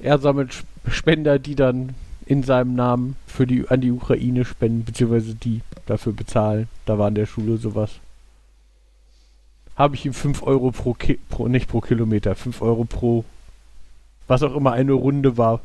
äh, 0.02 0.06
er 0.06 0.20
sammelt 0.20 0.52
Sp- 0.54 0.68
Spender, 0.90 1.40
die 1.40 1.56
dann 1.56 1.96
in 2.26 2.44
seinem 2.44 2.76
Namen 2.76 3.16
für 3.28 3.46
die, 3.48 3.68
an 3.68 3.82
die 3.82 3.92
Ukraine 3.92 4.46
spenden, 4.46 4.86
beziehungsweise 4.86 5.36
die 5.36 5.62
dafür 5.88 6.14
bezahlen. 6.14 6.68
Da 6.86 6.98
war 6.98 7.08
in 7.08 7.16
der 7.16 7.26
Schule 7.26 7.58
sowas. 7.58 7.92
Habe 9.76 9.96
ich 9.96 10.06
ihm 10.06 10.14
5 10.14 10.44
Euro 10.44 10.72
pro, 10.72 10.94
Ki 10.94 11.20
pro, 11.30 11.48
nicht 11.48 11.68
pro 11.68 11.82
Kilometer, 11.82 12.36
5 12.36 12.62
Euro 12.62 12.86
pro, 12.86 13.26
was 14.28 14.44
auch 14.44 14.56
immer 14.56 14.72
eine 14.74 14.94
Runde 14.94 15.38
war, 15.38 15.60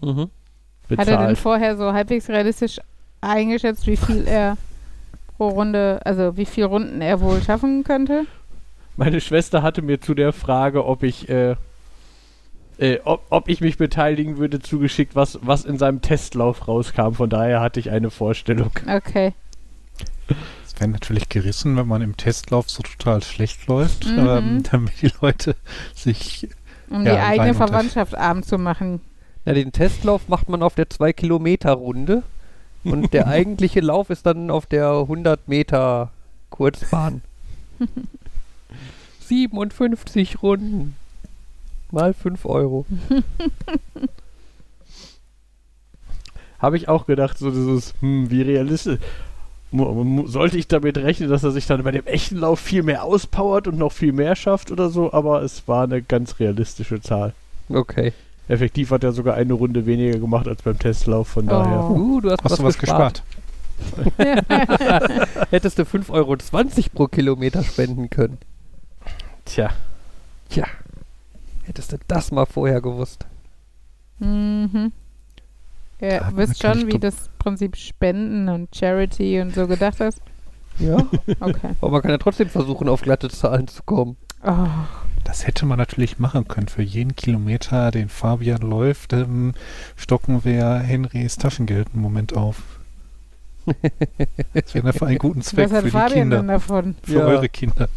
Mhm. 0.00 0.30
Hat 0.88 0.98
er 0.98 1.04
denn 1.04 1.06
bezahlt. 1.18 1.38
vorher 1.38 1.76
so 1.76 1.92
halbwegs 1.92 2.28
realistisch 2.28 2.80
eingeschätzt, 3.20 3.86
wie 3.86 3.96
viel 3.96 4.26
er 4.26 4.56
pro 5.36 5.48
Runde, 5.48 6.00
also 6.04 6.36
wie 6.36 6.46
viele 6.46 6.66
Runden 6.66 7.00
er 7.02 7.20
wohl 7.20 7.42
schaffen 7.42 7.82
könnte? 7.84 8.24
Meine 8.96 9.20
Schwester 9.20 9.62
hatte 9.62 9.82
mir 9.82 10.00
zu 10.00 10.14
der 10.14 10.32
Frage, 10.32 10.84
ob 10.84 11.02
ich, 11.02 11.28
äh, 11.28 11.56
äh, 12.78 12.98
ob, 13.04 13.24
ob 13.30 13.48
ich 13.48 13.60
mich 13.60 13.78
beteiligen 13.78 14.36
würde, 14.38 14.60
zugeschickt, 14.60 15.14
was, 15.16 15.38
was 15.42 15.64
in 15.64 15.78
seinem 15.78 16.02
Testlauf 16.02 16.68
rauskam. 16.68 17.12
Von 17.12 17.30
daher 17.30 17.60
hatte 17.60 17.80
ich 17.80 17.90
eine 17.90 18.10
Vorstellung. 18.10 18.70
Okay. 18.86 19.32
Es 20.66 20.78
wäre 20.78 20.90
natürlich 20.90 21.28
gerissen, 21.28 21.76
wenn 21.76 21.86
man 21.88 22.02
im 22.02 22.16
Testlauf 22.16 22.70
so 22.70 22.82
total 22.82 23.22
schlecht 23.22 23.66
läuft, 23.66 24.06
Mhm. 24.06 24.18
ähm, 24.28 24.62
damit 24.70 24.92
die 25.02 25.12
Leute 25.20 25.56
sich. 25.94 26.48
Um 26.88 27.06
Ja, 27.06 27.14
die 27.14 27.20
eigene 27.20 27.54
Verwandtschaft 27.54 28.14
arm 28.16 28.42
zu 28.42 28.58
machen. 28.58 29.00
Ja, 29.44 29.54
den 29.54 29.72
Testlauf 29.72 30.28
macht 30.28 30.48
man 30.48 30.62
auf 30.62 30.74
der 30.74 30.88
2-Kilometer-Runde. 30.90 32.22
Und 32.84 33.12
der 33.12 33.26
eigentliche 33.28 33.80
Lauf 33.80 34.10
ist 34.10 34.26
dann 34.26 34.50
auf 34.50 34.66
der 34.66 34.90
100 34.90 35.48
Meter 35.48 36.10
Kurzbahn. 36.50 37.22
57 39.30 40.42
Runden. 40.42 40.96
Mal 41.92 42.14
5 42.14 42.44
Euro. 42.46 42.84
Habe 46.58 46.76
ich 46.76 46.88
auch 46.88 47.06
gedacht, 47.06 47.38
so 47.38 47.50
dieses, 47.50 47.94
hm, 48.00 48.28
wie 48.30 48.42
realistisch. 48.42 48.98
Sollte 50.24 50.58
ich 50.58 50.66
damit 50.66 50.98
rechnen, 50.98 51.30
dass 51.30 51.44
er 51.44 51.52
sich 51.52 51.66
dann 51.66 51.84
bei 51.84 51.92
dem 51.92 52.04
echten 52.06 52.38
Lauf 52.38 52.58
viel 52.58 52.82
mehr 52.82 53.04
auspowert 53.04 53.68
und 53.68 53.78
noch 53.78 53.92
viel 53.92 54.12
mehr 54.12 54.34
schafft 54.34 54.72
oder 54.72 54.90
so, 54.90 55.12
aber 55.12 55.42
es 55.42 55.68
war 55.68 55.84
eine 55.84 56.02
ganz 56.02 56.40
realistische 56.40 57.00
Zahl. 57.00 57.32
Okay. 57.68 58.12
Effektiv 58.48 58.90
hat 58.90 59.04
er 59.04 59.12
sogar 59.12 59.36
eine 59.36 59.52
Runde 59.52 59.86
weniger 59.86 60.18
gemacht 60.18 60.48
als 60.48 60.62
beim 60.62 60.76
Testlauf, 60.76 61.28
von 61.28 61.46
Oh. 61.46 61.50
daher. 61.50 61.90
Uh, 61.90 62.20
du 62.20 62.32
hast, 62.32 62.42
Hast 62.42 62.58
du 62.58 62.64
was 62.64 62.78
gespart? 62.78 63.22
Hättest 65.50 65.78
du 65.78 65.82
5,20 65.82 66.10
Euro 66.10 66.36
pro 66.92 67.06
Kilometer 67.06 67.62
spenden 67.62 68.10
können. 68.10 68.38
Tja, 69.52 69.70
Tja. 70.48 70.64
Hättest 71.64 71.92
du 71.92 71.96
das 72.08 72.30
mal 72.32 72.46
vorher 72.46 72.80
gewusst. 72.80 73.26
Mhm. 74.18 74.92
Ja, 76.00 76.08
Ja, 76.08 76.30
wisst 76.34 76.62
schon, 76.62 76.86
wie 76.86 76.98
das 76.98 77.28
Prinzip 77.38 77.76
Spenden 77.76 78.48
und 78.48 78.74
Charity 78.74 79.40
und 79.40 79.54
so 79.54 79.66
gedacht 79.66 80.00
ist? 80.00 80.20
Ja. 80.78 80.96
Okay. 81.40 81.70
Aber 81.80 81.90
man 81.90 82.02
kann 82.02 82.10
ja 82.10 82.18
trotzdem 82.18 82.48
versuchen, 82.48 82.88
auf 82.88 83.02
glatte 83.02 83.28
Zahlen 83.28 83.66
zu 83.68 83.82
kommen. 83.82 84.16
Oh, 84.44 84.66
Das 85.24 85.46
hätte 85.46 85.66
man 85.66 85.78
natürlich 85.78 86.18
machen 86.18 86.46
können. 86.48 86.68
Für 86.68 86.82
jeden 86.82 87.14
Kilometer, 87.16 87.90
den 87.90 88.08
Fabian 88.08 88.62
läuft, 88.62 89.12
ähm, 89.12 89.54
stocken 89.96 90.44
wir 90.44 90.76
Henrys 90.78 91.36
Taschengeld 91.36 91.88
einen 91.92 92.02
Moment 92.02 92.36
auf. 92.36 92.62
Das 94.54 94.74
wäre 94.74 94.84
dann 94.86 94.92
für 94.94 95.06
einen 95.06 95.18
guten 95.18 95.42
Zweck 95.42 95.66
was 95.66 95.72
hat 95.72 95.80
für 95.80 95.86
die 95.86 95.90
Fabian 95.90 96.30
denn 96.30 96.38
Kinder. 96.40 96.52
davon? 96.54 96.94
Für 97.02 97.12
Ja. 97.18 97.24
eure 97.26 97.48
Kinder. 97.48 97.88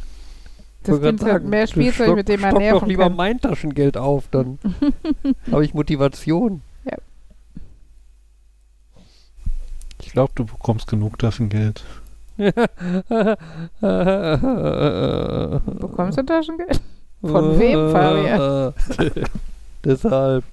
Das 0.83 0.99
grad 1.01 1.13
hat 1.13 1.19
sagen, 1.21 1.49
mehr 1.49 1.65
du 1.65 1.71
Spielzeug, 1.71 2.05
stock- 2.07 2.15
mit 2.15 2.27
dem 2.29 2.41
man 2.41 2.49
stock 2.51 2.59
doch 2.61 2.65
nerven 2.71 2.89
lieber 2.89 3.03
kann. 3.03 3.15
mein 3.15 3.39
Taschengeld 3.39 3.97
auf, 3.97 4.27
dann 4.31 4.59
habe 5.51 5.63
ich 5.65 5.73
Motivation. 5.73 6.61
Ich 10.01 10.11
glaube, 10.11 10.31
du 10.35 10.45
bekommst 10.45 10.87
genug 10.87 11.17
Taschengeld. 11.17 11.83
Bekommst 15.79 16.17
du 16.17 16.23
Taschengeld? 16.25 16.81
Von 17.21 17.57
wem, 17.59 17.91
Fabian? 17.91 18.73
deshalb, 19.85 20.43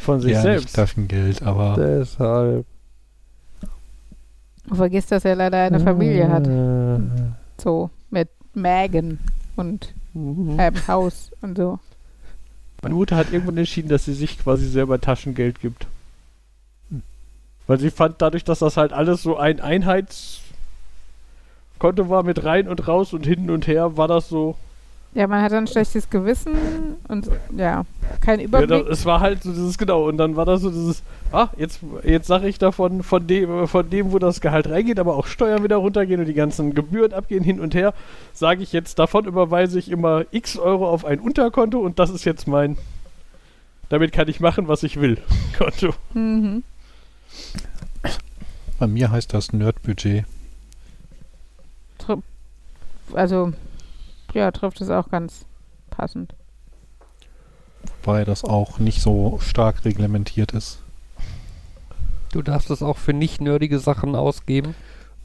von 0.00 0.20
sich 0.20 0.32
ja, 0.32 0.42
selbst. 0.42 0.64
nicht 0.66 0.76
Taschengeld, 0.76 1.42
aber 1.42 1.74
deshalb. 1.76 2.64
Du 4.68 4.74
vergisst, 4.74 5.10
dass 5.12 5.24
er 5.24 5.34
leider 5.36 5.58
eine 5.58 5.80
Familie 5.80 6.28
hat. 6.28 6.46
Äh, 6.46 7.00
So, 7.60 7.90
mit 8.10 8.28
Mägen 8.54 9.18
und 9.56 9.94
mhm. 10.14 10.58
einem 10.58 10.86
Haus 10.86 11.32
und 11.40 11.56
so. 11.56 11.78
Meine 12.82 12.94
Mutter 12.94 13.16
hat 13.16 13.32
irgendwann 13.32 13.56
entschieden, 13.56 13.88
dass 13.88 14.04
sie 14.04 14.14
sich 14.14 14.38
quasi 14.38 14.68
selber 14.68 15.00
Taschengeld 15.00 15.60
gibt. 15.60 15.86
Weil 17.66 17.80
sie 17.80 17.90
fand, 17.90 18.22
dadurch, 18.22 18.44
dass 18.44 18.60
das 18.60 18.76
halt 18.76 18.92
alles 18.92 19.22
so 19.22 19.36
ein 19.36 19.60
Einheitskonto 19.60 20.38
war 22.08 22.22
mit 22.22 22.44
rein 22.44 22.68
und 22.68 22.86
raus 22.86 23.12
und 23.12 23.26
hin 23.26 23.50
und 23.50 23.66
her, 23.66 23.96
war 23.96 24.06
das 24.06 24.28
so. 24.28 24.56
Ja, 25.16 25.26
man 25.26 25.40
hat 25.40 25.50
ein 25.54 25.66
schlechtes 25.66 26.10
Gewissen 26.10 26.52
und 27.08 27.30
ja, 27.56 27.84
kein 28.20 28.38
Ja, 28.38 28.44
Überblick. 28.46 28.68
da, 28.68 28.90
es 28.92 29.06
war 29.06 29.20
halt 29.20 29.42
so 29.42 29.50
dieses, 29.50 29.78
genau, 29.78 30.06
und 30.06 30.18
dann 30.18 30.36
war 30.36 30.44
das 30.44 30.60
so 30.60 30.68
dieses, 30.70 31.02
ah, 31.32 31.48
jetzt, 31.56 31.80
jetzt 32.04 32.26
sage 32.26 32.46
ich 32.48 32.58
davon, 32.58 33.02
von 33.02 33.26
dem, 33.26 33.66
von 33.66 33.88
dem, 33.88 34.12
wo 34.12 34.18
das 34.18 34.42
Gehalt 34.42 34.68
reingeht, 34.68 34.98
aber 34.98 35.16
auch 35.16 35.26
Steuern 35.26 35.64
wieder 35.64 35.76
runtergehen 35.76 36.20
und 36.20 36.26
die 36.26 36.34
ganzen 36.34 36.74
Gebühren 36.74 37.14
abgehen 37.14 37.42
hin 37.42 37.60
und 37.60 37.74
her, 37.74 37.94
sage 38.34 38.62
ich 38.62 38.74
jetzt, 38.74 38.98
davon 38.98 39.24
überweise 39.24 39.78
ich 39.78 39.90
immer 39.90 40.26
x 40.32 40.58
Euro 40.58 40.86
auf 40.86 41.06
ein 41.06 41.18
Unterkonto 41.18 41.78
und 41.78 41.98
das 41.98 42.10
ist 42.10 42.26
jetzt 42.26 42.46
mein, 42.46 42.76
damit 43.88 44.12
kann 44.12 44.28
ich 44.28 44.38
machen, 44.40 44.68
was 44.68 44.82
ich 44.82 45.00
will, 45.00 45.16
Konto. 45.58 45.94
Mhm. 46.12 46.62
bei 48.78 48.86
mir 48.86 49.10
heißt 49.10 49.32
das 49.32 49.54
Nerdbudget. 49.54 50.26
Also, 53.14 53.52
ja, 54.36 54.50
trifft 54.50 54.80
es 54.80 54.90
auch 54.90 55.08
ganz 55.08 55.46
passend. 55.90 56.34
Wobei 58.02 58.24
das 58.24 58.44
auch 58.44 58.78
nicht 58.78 59.00
so 59.00 59.38
stark 59.42 59.84
reglementiert 59.84 60.52
ist. 60.52 60.78
Du 62.32 62.42
darfst 62.42 62.70
es 62.70 62.82
auch 62.82 62.98
für 62.98 63.14
nicht 63.14 63.40
nerdige 63.40 63.78
Sachen 63.78 64.14
ausgeben. 64.14 64.74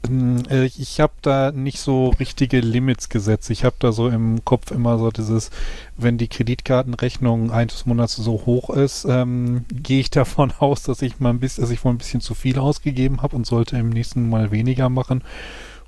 Ähm, 0.08 0.42
äh, 0.48 0.64
Ich 0.64 0.98
habe 0.98 1.12
da 1.20 1.52
nicht 1.52 1.80
so 1.80 2.08
richtige 2.08 2.60
Limits 2.60 3.10
gesetzt. 3.10 3.50
Ich 3.50 3.64
habe 3.64 3.76
da 3.78 3.92
so 3.92 4.08
im 4.08 4.44
Kopf 4.44 4.70
immer 4.70 4.98
so 4.98 5.10
dieses, 5.10 5.50
wenn 5.96 6.16
die 6.16 6.28
Kreditkartenrechnung 6.28 7.50
eines 7.50 7.84
Monats 7.84 8.16
so 8.16 8.42
hoch 8.46 8.70
ist, 8.70 9.04
ähm, 9.08 9.66
gehe 9.70 10.00
ich 10.00 10.10
davon 10.10 10.52
aus, 10.58 10.84
dass 10.84 11.02
ich 11.02 11.20
mal 11.20 11.30
ein 11.30 11.40
bisschen, 11.40 11.62
dass 11.62 11.70
ich 11.70 11.84
wohl 11.84 11.92
ein 11.92 11.98
bisschen 11.98 12.22
zu 12.22 12.34
viel 12.34 12.58
ausgegeben 12.58 13.20
habe 13.20 13.36
und 13.36 13.46
sollte 13.46 13.76
im 13.76 13.90
nächsten 13.90 14.30
Mal 14.30 14.50
weniger 14.50 14.88
machen. 14.88 15.22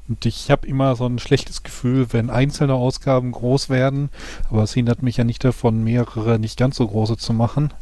Und 0.09 0.27
ich 0.27 0.51
habe 0.51 0.67
immer 0.67 0.97
so 0.97 1.07
ein 1.07 1.19
schlechtes 1.19 1.62
Gefühl, 1.62 2.12
wenn 2.12 2.29
einzelne 2.31 2.75
Ausgaben 2.75 3.33
groß 3.33 3.71
werden, 3.71 4.11
aber 4.51 4.62
es 4.62 4.75
hindert 4.75 5.03
mich 5.03 5.17
ja 5.17 5.25
nicht 5.25 5.43
davon, 5.45 5.83
mehrere 5.83 6.38
nicht 6.38 6.59
ganz 6.59 6.77
so 6.77 6.87
große 6.87 7.17
zu 7.17 7.33
machen. 7.33 7.73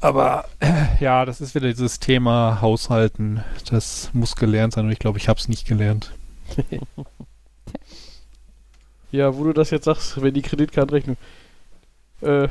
Aber 0.00 0.44
äh, 0.60 0.72
ja, 1.00 1.24
das 1.24 1.40
ist 1.40 1.54
wieder 1.54 1.68
dieses 1.68 1.98
Thema 2.00 2.60
Haushalten. 2.60 3.42
Das 3.70 4.10
muss 4.12 4.36
gelernt 4.36 4.72
sein 4.72 4.86
und 4.86 4.92
ich 4.92 4.98
glaube, 4.98 5.18
ich 5.18 5.28
habe 5.28 5.38
es 5.38 5.48
nicht 5.48 5.66
gelernt. 5.66 6.12
Ja, 9.10 9.36
wo 9.36 9.44
du 9.44 9.52
das 9.52 9.70
jetzt 9.70 9.84
sagst, 9.84 10.20
wenn 10.20 10.34
die 10.34 10.42
Kreditkartenrechnung. 10.42 11.16
Äh, 12.20 12.48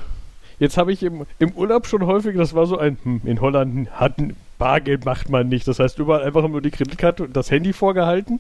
jetzt 0.60 0.78
habe 0.78 0.92
ich 0.92 1.04
im, 1.04 1.26
im 1.40 1.52
Urlaub 1.52 1.86
schon 1.86 2.06
häufig, 2.06 2.36
das 2.36 2.56
war 2.56 2.66
so 2.66 2.78
ein, 2.78 2.98
hm, 3.04 3.22
in 3.26 3.42
Holland 3.42 3.92
hat 3.92 4.18
ein 4.18 4.36
Bargeld 4.58 5.06
macht 5.06 5.30
man 5.30 5.50
nicht. 5.50 5.68
Das 5.68 5.80
heißt, 5.80 6.00
überall 6.00 6.24
einfach 6.24 6.48
nur 6.48 6.62
die 6.62 6.72
Kreditkarte 6.72 7.24
und 7.24 7.36
das 7.36 7.52
Handy 7.52 7.74
vorgehalten. 7.74 8.40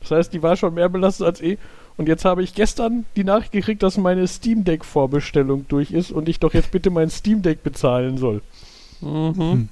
Das 0.00 0.10
heißt, 0.10 0.32
die 0.32 0.42
war 0.42 0.56
schon 0.56 0.74
mehr 0.74 0.88
belastet 0.88 1.26
als 1.26 1.40
eh. 1.40 1.58
Und 1.96 2.08
jetzt 2.08 2.24
habe 2.24 2.42
ich 2.42 2.54
gestern 2.54 3.04
die 3.16 3.24
Nachricht 3.24 3.52
gekriegt, 3.52 3.82
dass 3.82 3.96
meine 3.96 4.26
Steam 4.26 4.64
Deck 4.64 4.84
Vorbestellung 4.84 5.66
durch 5.68 5.92
ist 5.92 6.10
und 6.10 6.28
ich 6.28 6.40
doch 6.40 6.52
jetzt 6.52 6.72
bitte 6.72 6.90
mein 6.90 7.08
Steam 7.08 7.42
Deck 7.42 7.62
bezahlen 7.62 8.18
soll. 8.18 8.42
Mhm. 9.00 9.34
Hm. 9.36 9.68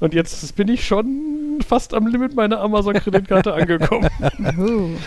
Und 0.00 0.14
jetzt 0.14 0.54
bin 0.54 0.68
ich 0.68 0.86
schon 0.86 1.58
fast 1.66 1.94
am 1.94 2.06
Limit 2.06 2.36
meiner 2.36 2.60
Amazon-Kreditkarte 2.60 3.52
angekommen. 3.54 4.08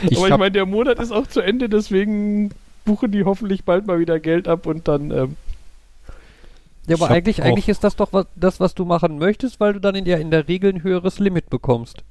Ich 0.09 0.17
Aber 0.17 0.27
ich 0.27 0.37
meine, 0.37 0.51
der 0.51 0.65
Monat 0.65 0.99
ist 0.99 1.11
auch 1.11 1.27
zu 1.27 1.41
Ende, 1.41 1.69
deswegen 1.69 2.51
buchen 2.83 3.11
die 3.11 3.23
hoffentlich 3.23 3.63
bald 3.63 3.87
mal 3.87 3.99
wieder 3.99 4.19
Geld 4.19 4.47
ab 4.47 4.65
und 4.65 4.87
dann. 4.87 5.11
Ähm, 5.11 5.35
Ja, 6.87 6.95
aber 6.95 7.09
eigentlich, 7.09 7.43
eigentlich 7.43 7.69
ist 7.69 7.83
das 7.83 7.95
doch 7.95 8.11
was, 8.11 8.25
das, 8.35 8.59
was 8.59 8.73
du 8.73 8.85
machen 8.85 9.19
möchtest, 9.19 9.59
weil 9.59 9.73
du 9.73 9.79
dann 9.79 9.95
in 9.95 10.05
der, 10.05 10.19
in 10.19 10.31
der 10.31 10.47
Regel 10.47 10.73
ein 10.73 10.83
höheres 10.83 11.19
Limit 11.19 11.49
bekommst. 11.49 12.03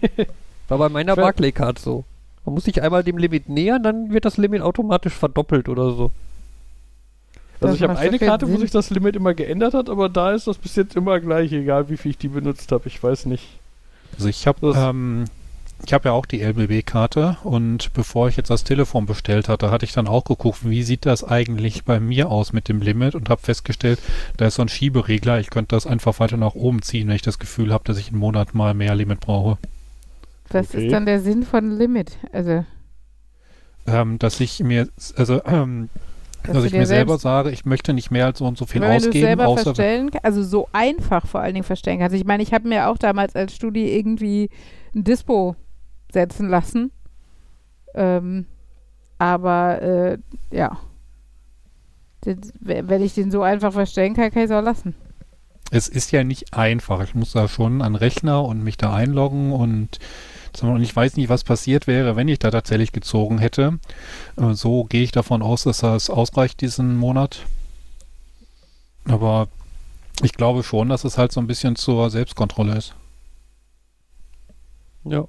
War 0.68 0.78
bei 0.78 0.88
meiner 0.88 1.16
Barclaycard 1.16 1.78
so. 1.78 2.04
Man 2.44 2.54
muss 2.54 2.64
sich 2.64 2.80
einmal 2.82 3.02
dem 3.04 3.18
Limit 3.18 3.48
nähern, 3.48 3.82
dann 3.82 4.12
wird 4.12 4.24
das 4.24 4.36
Limit 4.36 4.62
automatisch 4.62 5.12
verdoppelt 5.14 5.68
oder 5.68 5.92
so. 5.92 6.10
also 6.12 6.12
Das 7.60 7.76
ich 7.76 7.82
habe 7.82 7.98
eine 7.98 8.18
Karte, 8.18 8.48
wo 8.48 8.56
sich 8.56 8.70
das 8.70 8.90
Limit 8.90 9.16
immer 9.16 9.34
geändert 9.34 9.74
hat, 9.74 9.88
aber 9.88 10.08
da 10.08 10.32
ist 10.32 10.46
das 10.46 10.58
bis 10.58 10.76
jetzt 10.76 10.96
immer 10.96 11.20
gleich, 11.20 11.52
egal 11.52 11.88
wie 11.88 11.96
viel 11.96 12.12
ich 12.12 12.18
die 12.18 12.28
benutzt 12.28 12.70
habe. 12.72 12.86
Ich 12.88 13.02
weiß 13.02 13.26
nicht. 13.26 13.44
Also 14.14 14.28
ich 14.28 14.46
habe 14.46 14.58
Das- 14.60 14.76
ähm, 14.76 15.24
ich 15.84 15.92
habe 15.92 16.08
ja 16.08 16.12
auch 16.12 16.26
die 16.26 16.42
LBB-Karte 16.42 17.38
und 17.44 17.92
bevor 17.94 18.28
ich 18.28 18.36
jetzt 18.36 18.50
das 18.50 18.64
Telefon 18.64 19.06
bestellt 19.06 19.48
hatte, 19.48 19.70
hatte 19.70 19.84
ich 19.84 19.92
dann 19.92 20.06
auch 20.08 20.24
geguckt, 20.24 20.60
wie 20.68 20.82
sieht 20.82 21.06
das 21.06 21.24
eigentlich 21.24 21.84
bei 21.84 22.00
mir 22.00 22.30
aus 22.30 22.52
mit 22.52 22.68
dem 22.68 22.80
Limit 22.80 23.14
und 23.14 23.28
habe 23.28 23.40
festgestellt, 23.42 24.00
da 24.36 24.46
ist 24.46 24.54
so 24.56 24.62
ein 24.62 24.68
Schieberegler. 24.68 25.40
Ich 25.40 25.50
könnte 25.50 25.74
das 25.74 25.86
einfach 25.86 26.18
weiter 26.20 26.36
nach 26.36 26.54
oben 26.54 26.82
ziehen, 26.82 27.08
wenn 27.08 27.16
ich 27.16 27.22
das 27.22 27.38
Gefühl 27.38 27.72
habe, 27.72 27.84
dass 27.84 27.98
ich 27.98 28.08
einen 28.08 28.18
Monat 28.18 28.54
mal 28.54 28.74
mehr 28.74 28.94
Limit 28.94 29.20
brauche. 29.20 29.58
Was 30.50 30.74
Okay. 30.74 30.86
ist 30.86 30.92
dann 30.92 31.06
der 31.06 31.20
Sinn 31.20 31.42
von 31.44 31.70
Limit? 31.76 32.18
Also, 32.32 32.64
Ähm, 33.86 34.18
dass 34.18 34.38
ich 34.40 34.60
mir, 34.60 34.88
also 35.16 35.44
ähm, 35.44 35.88
dass 36.42 36.52
dass 36.52 36.64
du 36.64 36.68
ich 36.68 36.74
mir 36.74 36.86
selber 36.86 37.18
sage, 37.18 37.50
ich 37.50 37.64
möchte 37.64 37.92
nicht 37.94 38.10
mehr 38.10 38.26
als 38.26 38.38
so 38.38 38.46
und 38.46 38.58
so 38.58 38.66
viel 38.66 38.80
wenn 38.80 39.02
du 39.02 39.08
ausgeben, 39.08 39.26
selber 39.26 39.46
außer 39.46 39.74
verstellen 39.74 40.10
also 40.22 40.42
so 40.42 40.68
einfach 40.72 41.26
vor 41.26 41.40
allen 41.40 41.54
Dingen 41.54 41.64
verstellen 41.64 41.98
kannst. 42.00 42.14
Ich 42.16 42.24
meine, 42.24 42.42
ich 42.42 42.52
habe 42.52 42.68
mir 42.68 42.88
auch 42.88 42.98
damals 42.98 43.34
als 43.36 43.54
Studi 43.54 43.96
irgendwie 43.96 44.50
ein 44.94 45.04
Dispo 45.04 45.56
setzen 46.12 46.48
lassen. 46.48 46.90
Ähm, 47.94 48.46
aber 49.18 49.82
äh, 49.82 50.18
ja. 50.50 50.78
We- 52.24 52.84
wenn 52.88 53.02
ich 53.02 53.14
den 53.14 53.30
so 53.30 53.42
einfach 53.42 53.72
verstellen 53.72 54.14
kann, 54.14 54.30
kann 54.30 54.42
ich 54.44 54.50
es 54.50 54.56
auch 54.56 54.62
lassen. 54.62 54.94
es 55.70 55.88
ist 55.88 56.12
ja 56.12 56.22
nicht 56.24 56.54
einfach. 56.54 57.02
Ich 57.02 57.14
muss 57.14 57.32
da 57.32 57.48
schon 57.48 57.82
an 57.82 57.92
den 57.94 57.98
Rechner 57.98 58.44
und 58.44 58.62
mich 58.62 58.76
da 58.76 58.94
einloggen 58.94 59.52
und 59.52 59.98
und 60.60 60.82
ich 60.82 60.94
weiß 60.94 61.16
nicht, 61.16 61.30
was 61.30 61.44
passiert 61.44 61.86
wäre, 61.86 62.14
wenn 62.14 62.28
ich 62.28 62.38
da 62.38 62.50
tatsächlich 62.50 62.92
gezogen 62.92 63.38
hätte. 63.38 63.78
Äh, 64.36 64.52
So 64.52 64.84
gehe 64.84 65.02
ich 65.02 65.10
davon 65.10 65.40
aus, 65.40 65.62
dass 65.64 65.78
das 65.78 66.10
ausreicht 66.10 66.60
diesen 66.60 66.96
Monat. 66.98 67.46
Aber 69.06 69.48
ich 70.22 70.34
glaube 70.34 70.62
schon, 70.62 70.90
dass 70.90 71.04
es 71.04 71.16
halt 71.16 71.32
so 71.32 71.40
ein 71.40 71.46
bisschen 71.46 71.74
zur 71.74 72.10
Selbstkontrolle 72.10 72.76
ist. 72.76 72.94
Ja. 75.04 75.24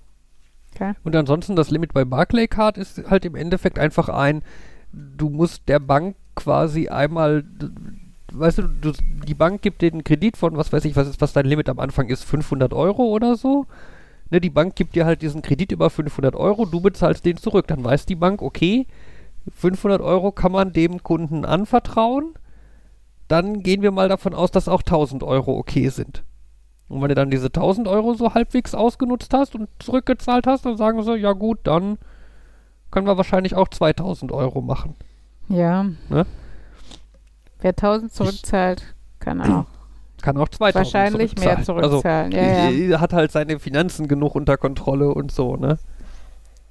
Okay. 0.74 0.94
Und 1.04 1.16
ansonsten 1.16 1.56
das 1.56 1.72
Limit 1.72 1.94
bei 1.94 2.06
Barclaycard 2.06 2.78
ist 2.78 3.10
halt 3.10 3.26
im 3.26 3.36
Endeffekt 3.36 3.78
einfach 3.80 4.10
ein, 4.10 4.42
du 4.92 5.30
musst 5.30 5.68
der 5.68 5.80
Bank 5.80 6.16
quasi 6.36 6.88
einmal, 6.88 7.44
weißt 8.32 8.60
du, 8.60 8.64
du, 8.64 8.92
die 9.28 9.36
Bank 9.36 9.62
gibt 9.62 9.82
dir 9.82 9.92
einen 9.92 10.04
Kredit 10.04 10.38
von, 10.38 10.58
was 10.58 10.74
weiß 10.74 10.86
ich, 10.86 10.96
was, 10.96 11.08
ist, 11.08 11.22
was 11.22 11.34
dein 11.34 11.46
Limit 11.46 11.70
am 11.70 11.80
Anfang 11.80 12.08
ist, 12.10 12.24
500 12.24 12.74
Euro 12.74 13.04
oder 13.04 13.36
so. 13.36 13.66
Ne, 14.30 14.42
die 14.42 14.50
Bank 14.50 14.76
gibt 14.76 14.96
dir 14.96 15.06
halt 15.06 15.22
diesen 15.22 15.42
Kredit 15.42 15.72
über 15.72 15.90
500 15.90 16.36
Euro, 16.36 16.66
du 16.66 16.82
bezahlst 16.82 17.26
den 17.26 17.38
zurück. 17.38 17.68
Dann 17.68 17.84
weiß 17.84 18.06
die 18.06 18.16
Bank, 18.16 18.42
okay, 18.42 18.88
500 19.52 20.02
Euro 20.02 20.32
kann 20.32 20.52
man 20.52 20.74
dem 20.74 21.04
Kunden 21.04 21.46
anvertrauen. 21.46 22.34
Dann 23.28 23.62
gehen 23.62 23.82
wir 23.82 23.92
mal 23.92 24.10
davon 24.10 24.34
aus, 24.34 24.52
dass 24.52 24.68
auch 24.68 24.82
1000 24.82 25.24
Euro 25.24 25.58
okay 25.58 25.90
sind. 25.90 26.24
Und 26.89 27.02
wenn 27.02 27.10
du 27.10 27.15
dann 27.15 27.32
diese 27.32 27.48
1000 27.48 27.88
Euro 27.88 28.13
so 28.13 28.34
halbwegs 28.34 28.76
ausgenutzt 28.76 29.34
hast 29.34 29.56
und 29.56 29.69
zurückgezahlt 29.80 30.46
hast, 30.48 30.65
dann 30.65 30.78
sagen 30.78 31.02
sie, 31.04 31.15
ja 31.15 31.34
gut, 31.34 31.60
dann 31.63 31.98
können 32.91 33.08
wir 33.08 33.17
wahrscheinlich 33.17 33.56
auch 33.56 33.67
2000 33.67 34.32
Euro 34.32 34.62
machen. 34.62 34.96
Ja. 35.50 35.84
Ne? 36.10 36.26
Wer 37.62 37.72
1000 37.72 38.13
zurückzahlt, 38.13 38.93
kann 39.19 39.41
auch 39.41 39.65
Kann 40.24 40.38
auch 40.38 40.48
2000 40.48 40.76
wahrscheinlich 40.76 41.36
mehr 41.38 41.62
zurückzahlen. 41.63 42.32
ja, 42.32 42.41
Also, 42.41 42.88
ja. 42.88 42.96
äh, 42.96 42.98
hat 43.00 43.12
halt 43.12 43.32
seine 43.34 43.60
Finanzen 43.60 44.08
genug 44.08 44.36
unter 44.36 44.56
Kontrolle 44.56 45.13
und 45.13 45.34
so, 45.34 45.58
ne? 45.58 45.80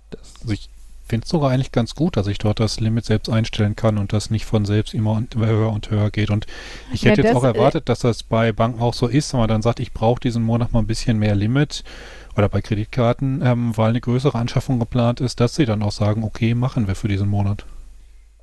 Das, 0.09 0.37
Also 0.40 0.55
ich 0.55 0.70
finde 1.05 1.25
es 1.25 1.31
sogar 1.31 1.51
eigentlich 1.51 1.73
ganz 1.73 1.95
gut, 1.95 2.17
dass 2.17 2.27
ich 2.27 2.38
dort 2.38 2.61
das 2.61 2.81
Limit 2.81 3.05
selbst 3.05 3.29
einstellen 3.31 3.77
kann 3.77 3.99
und 3.99 4.12
das 4.12 4.31
nicht 4.31 4.45
von 4.47 4.65
selbst 4.65 4.95
immer 4.95 5.12
und- 5.12 5.37
höher 5.37 5.71
und 5.71 5.91
höher 5.91 6.11
geht. 6.11 6.31
Und 6.31 6.47
ich 6.91 7.05
Ja, 7.05 7.15
hätte 7.15 7.21
jetzt 7.21 7.33
auch 7.33 7.45
äh, 7.45 7.45
erwartet, 7.45 7.88
dass 7.88 8.01
das 8.01 8.23
bei 8.23 8.53
Banken 8.53 8.81
auch 8.81 8.95
so 8.95 9.07
ist, 9.09 9.33
wenn 9.33 9.41
man 9.41 9.49
dann 9.49 9.62
sagt, 9.62 9.81
ich 9.81 9.93
brauche 9.93 10.21
diesen 10.21 10.43
Monat 10.43 10.73
mal 10.73 10.81
ein 10.81 10.87
bisschen 10.87 11.19
mehr 11.19 11.35
Limit 11.35 11.85
oder 12.37 12.49
bei 12.49 12.62
Kreditkarten, 12.62 13.43
ähm, 13.45 13.77
weil 13.77 13.91
eine 13.91 14.01
größere 14.01 14.38
Anschaffung 14.38 14.79
geplant 14.79 15.21
ist, 15.21 15.41
dass 15.41 15.55
sie 15.55 15.67
dann 15.67 15.83
auch 15.83 15.93
sagen, 15.93 16.25
okay, 16.25 16.55
machen 16.55 16.87
wir 16.88 16.95
für 16.95 17.09
diesen 17.09 17.29
Monat. 17.29 17.65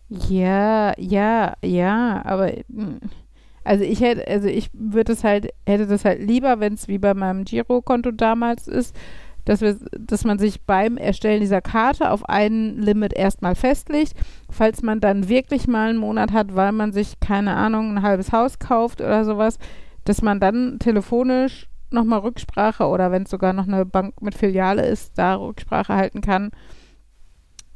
Ja, 0.09 0.93
ja, 0.97 1.55
ja, 1.63 2.21
aber 2.25 2.51
mm, 2.67 2.97
also 3.63 3.83
ich 3.83 4.01
hätte, 4.01 4.27
also 4.27 4.47
ich 4.47 4.69
würde 4.73 5.13
es 5.13 5.23
halt, 5.23 5.49
hätte 5.67 5.87
das 5.87 6.05
halt 6.05 6.21
lieber, 6.21 6.59
wenn 6.59 6.73
es 6.73 6.87
wie 6.87 6.97
bei 6.99 7.13
meinem 7.13 7.45
Girokonto 7.45 8.11
damals 8.11 8.67
ist, 8.67 8.95
dass 9.49 9.61
wir, 9.61 9.77
dass 9.97 10.25
man 10.25 10.37
sich 10.37 10.61
beim 10.61 10.95
Erstellen 10.95 11.41
dieser 11.41 11.59
Karte 11.59 12.11
auf 12.11 12.23
ein 12.29 12.77
Limit 12.77 13.13
erstmal 13.13 13.55
festlegt, 13.55 14.13
falls 14.47 14.83
man 14.83 14.99
dann 14.99 15.27
wirklich 15.27 15.67
mal 15.67 15.89
einen 15.89 15.97
Monat 15.97 16.31
hat, 16.31 16.55
weil 16.55 16.71
man 16.71 16.93
sich, 16.93 17.19
keine 17.19 17.55
Ahnung, 17.55 17.97
ein 17.97 18.03
halbes 18.03 18.31
Haus 18.31 18.59
kauft 18.59 19.01
oder 19.01 19.25
sowas, 19.25 19.57
dass 20.05 20.21
man 20.21 20.39
dann 20.39 20.77
telefonisch 20.77 21.67
nochmal 21.89 22.19
Rücksprache 22.19 22.85
oder 22.85 23.11
wenn 23.11 23.23
es 23.23 23.31
sogar 23.31 23.53
noch 23.53 23.67
eine 23.67 23.87
Bank 23.87 24.21
mit 24.21 24.35
Filiale 24.35 24.85
ist, 24.85 25.17
da 25.17 25.33
Rücksprache 25.33 25.95
halten 25.95 26.21
kann. 26.21 26.51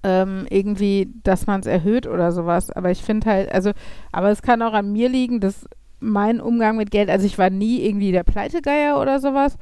Ähm, 0.04 0.46
irgendwie, 0.52 1.12
dass 1.24 1.48
man 1.48 1.62
es 1.62 1.66
erhöht 1.66 2.06
oder 2.06 2.32
sowas. 2.32 2.70
Aber 2.70 2.92
ich 2.92 3.02
finde 3.02 3.28
halt, 3.28 3.52
also, 3.52 3.72
aber 4.12 4.30
es 4.30 4.44
kann 4.44 4.62
auch 4.62 4.74
an 4.74 4.92
mir 4.92 5.10
liegen, 5.10 5.40
dass 5.40 5.68
mein 6.00 6.40
Umgang 6.40 6.78
mit 6.78 6.92
Geld, 6.92 7.10
also 7.10 7.26
ich 7.26 7.40
war 7.40 7.50
nie 7.50 7.84
irgendwie 7.84 8.12
der 8.12 8.24
Pleitegeier 8.24 9.02
oder 9.02 9.20
sowas, 9.20 9.58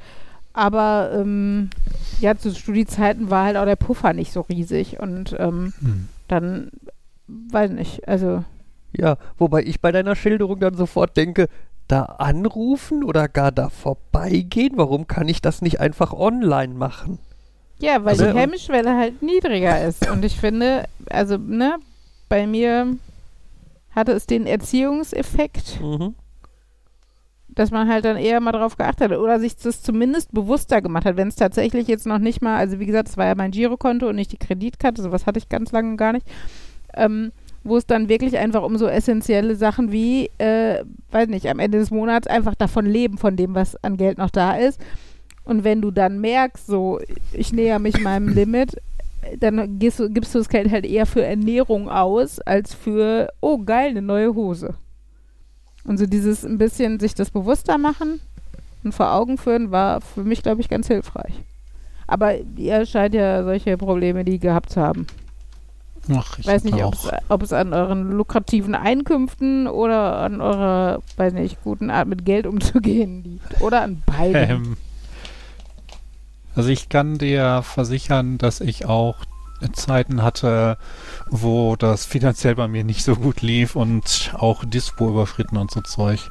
aber 0.52 1.10
ähm, 1.14 1.70
ja, 2.20 2.36
zu 2.36 2.54
Studiezeiten 2.54 3.30
war 3.30 3.44
halt 3.46 3.56
auch 3.56 3.64
der 3.64 3.76
Puffer 3.76 4.12
nicht 4.12 4.32
so 4.32 4.42
riesig 4.42 5.00
und 5.00 5.34
ähm, 5.38 5.72
Hm. 5.80 6.08
dann, 6.28 6.70
weiß 7.26 7.70
nicht, 7.72 8.06
also 8.08 8.44
ja, 8.94 9.16
wobei 9.38 9.62
ich 9.62 9.80
bei 9.80 9.90
deiner 9.90 10.14
Schilderung 10.16 10.60
dann 10.60 10.74
sofort 10.76 11.16
denke, 11.16 11.48
da 11.88 12.02
anrufen 12.02 13.04
oder 13.04 13.26
gar 13.28 13.50
da 13.50 13.70
vorbeigehen, 13.70 14.72
warum 14.76 15.06
kann 15.06 15.28
ich 15.28 15.40
das 15.42 15.62
nicht 15.62 15.80
einfach 15.80 16.12
online 16.12 16.74
machen? 16.74 17.18
ja, 17.78 18.04
weil 18.04 18.12
Also, 18.12 18.26
die 18.26 18.38
Hemmschwelle 18.38 18.96
halt 18.96 19.22
niedriger 19.22 19.82
ist 19.84 20.08
und 20.08 20.24
ich 20.24 20.38
finde, 20.38 20.84
also, 21.10 21.36
ne, 21.38 21.76
bei 22.28 22.46
mir 22.46 22.96
hatte 23.94 24.12
es 24.12 24.26
den 24.26 24.46
Erziehungseffekt, 24.46 25.80
Mhm. 25.80 26.14
Dass 27.54 27.70
man 27.70 27.88
halt 27.88 28.04
dann 28.04 28.16
eher 28.16 28.40
mal 28.40 28.52
drauf 28.52 28.76
geachtet 28.76 29.10
hat 29.10 29.18
oder 29.18 29.38
sich 29.38 29.56
das 29.56 29.82
zumindest 29.82 30.32
bewusster 30.32 30.80
gemacht 30.80 31.04
hat, 31.04 31.16
wenn 31.16 31.28
es 31.28 31.36
tatsächlich 31.36 31.86
jetzt 31.86 32.06
noch 32.06 32.18
nicht 32.18 32.42
mal, 32.42 32.56
also 32.56 32.80
wie 32.80 32.86
gesagt, 32.86 33.08
es 33.08 33.16
war 33.16 33.26
ja 33.26 33.34
mein 33.34 33.50
Girokonto 33.50 34.08
und 34.08 34.16
nicht 34.16 34.32
die 34.32 34.38
Kreditkarte, 34.38 35.02
sowas 35.02 35.26
hatte 35.26 35.38
ich 35.38 35.48
ganz 35.48 35.72
lange 35.72 35.96
gar 35.96 36.12
nicht, 36.12 36.26
ähm, 36.94 37.32
wo 37.64 37.76
es 37.76 37.86
dann 37.86 38.08
wirklich 38.08 38.38
einfach 38.38 38.62
um 38.62 38.76
so 38.76 38.86
essentielle 38.86 39.54
Sachen 39.54 39.92
wie, 39.92 40.30
äh, 40.38 40.82
weiß 41.10 41.28
nicht, 41.28 41.48
am 41.48 41.58
Ende 41.58 41.78
des 41.78 41.90
Monats 41.90 42.26
einfach 42.26 42.54
davon 42.54 42.86
leben, 42.86 43.18
von 43.18 43.36
dem, 43.36 43.54
was 43.54 43.82
an 43.84 43.96
Geld 43.96 44.18
noch 44.18 44.30
da 44.30 44.56
ist. 44.56 44.80
Und 45.44 45.64
wenn 45.64 45.80
du 45.80 45.90
dann 45.90 46.20
merkst, 46.20 46.66
so, 46.66 47.00
ich 47.32 47.52
näher 47.52 47.78
mich 47.78 48.00
meinem 48.00 48.28
Limit, 48.34 48.76
dann 49.38 49.78
gehst 49.78 50.00
du, 50.00 50.10
gibst 50.10 50.34
du 50.34 50.38
das 50.38 50.48
Geld 50.48 50.70
halt 50.70 50.84
eher 50.86 51.06
für 51.06 51.24
Ernährung 51.24 51.88
aus, 51.88 52.40
als 52.40 52.74
für, 52.74 53.28
oh 53.40 53.58
geil, 53.58 53.90
eine 53.90 54.02
neue 54.02 54.34
Hose. 54.34 54.74
Und 55.84 55.98
so 55.98 56.06
dieses 56.06 56.44
ein 56.44 56.58
bisschen 56.58 57.00
sich 57.00 57.14
das 57.14 57.30
bewusster 57.30 57.78
machen 57.78 58.20
und 58.84 58.92
vor 58.92 59.12
Augen 59.12 59.38
führen, 59.38 59.70
war 59.70 60.00
für 60.00 60.22
mich, 60.24 60.42
glaube 60.42 60.60
ich, 60.60 60.68
ganz 60.68 60.86
hilfreich. 60.86 61.34
Aber 62.06 62.34
ihr 62.56 62.84
scheint 62.86 63.14
ja 63.14 63.42
solche 63.42 63.76
Probleme 63.76 64.24
nie 64.24 64.38
gehabt 64.38 64.70
zu 64.70 64.80
haben. 64.80 65.06
Ach, 66.12 66.38
Ich 66.38 66.46
weiß 66.46 66.64
nicht, 66.64 66.82
ob 66.82 66.94
es, 66.94 67.10
ob 67.28 67.42
es 67.42 67.52
an 67.52 67.72
euren 67.72 68.10
lukrativen 68.10 68.74
Einkünften 68.74 69.68
oder 69.68 70.18
an 70.18 70.40
eurer, 70.40 71.00
weiß 71.16 71.32
nicht, 71.32 71.62
guten 71.62 71.90
Art 71.90 72.08
mit 72.08 72.24
Geld 72.24 72.46
umzugehen 72.46 73.22
liegt. 73.22 73.60
Oder 73.60 73.82
an 73.82 74.02
beiden. 74.06 74.32
Ähm, 74.52 74.76
also 76.54 76.68
ich 76.68 76.90
kann 76.90 77.16
dir 77.16 77.62
versichern, 77.62 78.36
dass 78.36 78.60
ich 78.60 78.84
auch 78.84 79.16
Zeiten 79.70 80.22
hatte, 80.22 80.78
wo 81.28 81.76
das 81.76 82.04
finanziell 82.04 82.54
bei 82.54 82.68
mir 82.68 82.84
nicht 82.84 83.04
so 83.04 83.14
gut 83.14 83.42
lief 83.42 83.76
und 83.76 84.34
auch 84.36 84.64
Dispo 84.64 85.08
überschritten 85.08 85.56
und 85.56 85.70
so 85.70 85.80
Zeug. 85.80 86.30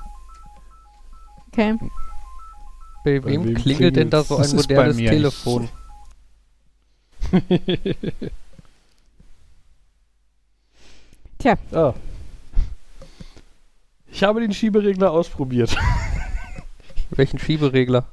Okay. 1.48 1.76
Bei, 3.04 3.20
Bei 3.20 3.32
wem 3.32 3.46
wem 3.46 3.56
klingelt 3.56 3.96
denn 3.96 4.10
da 4.10 4.24
so 4.24 4.38
ein 4.38 4.52
modernes 4.56 4.98
mir 4.98 5.10
Telefon? 5.10 5.70
Ah. 11.74 11.96
Ich 14.12 14.22
habe 14.24 14.42
den 14.42 14.54
Schieberegler 14.54 15.12
ausprobiert. 15.12 15.76
Welchen 17.10 17.40
Schieberegler? 17.40 18.06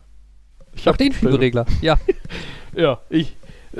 Ich 0.75 0.87
hab 0.87 0.97
den 0.97 1.12
Schieberegler. 1.12 1.66
Ja. 1.81 1.99
Ja, 2.75 3.01
ich. 3.09 3.35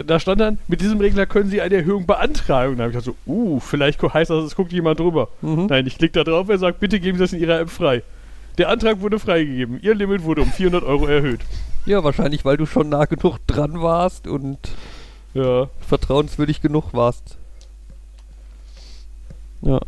Da 0.07 0.20
stand 0.20 0.40
dann, 0.40 0.59
mit 0.68 0.80
diesem 0.80 1.01
Regler 1.01 1.26
können 1.26 1.51
Sie 1.51 1.61
eine 1.61 1.76
Erhöhung 1.76 2.07
beantragen. 2.07 2.72
Und 2.72 2.78
da 2.78 2.84
habe 2.84 2.92
ich 2.92 3.05
gedacht 3.05 3.16
so, 3.26 3.32
uh, 3.32 3.61
vielleicht 3.61 4.03
heißt 4.03 4.30
das, 4.30 4.44
es 4.44 4.55
guckt 4.55 4.72
jemand 4.72 5.01
drüber. 5.01 5.28
Mhm. 5.42 5.66
Nein, 5.66 5.86
ich 5.86 5.99
klicke 5.99 6.12
da 6.12 6.24
drauf, 6.24 6.49
er 6.49 6.59
sagt, 6.59 6.80
bitte 6.80 7.01
geben 7.01 7.18
Sie 7.18 7.24
das 7.24 7.32
in 7.32 7.40
Ihrer 7.40 7.61
App 7.61 7.70
frei. 7.70 8.03
Der 8.59 8.68
Antrag 8.68 9.01
wurde 9.01 9.18
freigegeben. 9.18 9.80
Ihr 9.82 9.94
Limit 9.94 10.24
wurde 10.24 10.42
um 10.42 10.51
400 10.51 10.82
Euro 10.82 11.07
erhöht. 11.07 11.40
Ja, 11.86 12.05
wahrscheinlich, 12.05 12.44
weil 12.44 12.57
du 12.57 12.66
schon 12.66 12.88
nah 12.88 13.05
genug 13.05 13.38
dran 13.46 13.80
warst 13.80 14.26
und 14.26 14.59
Ja, 15.34 15.68
vertrauenswürdig 15.80 16.61
genug 16.61 16.92
warst. 16.92 17.38
Ja. 19.62 19.80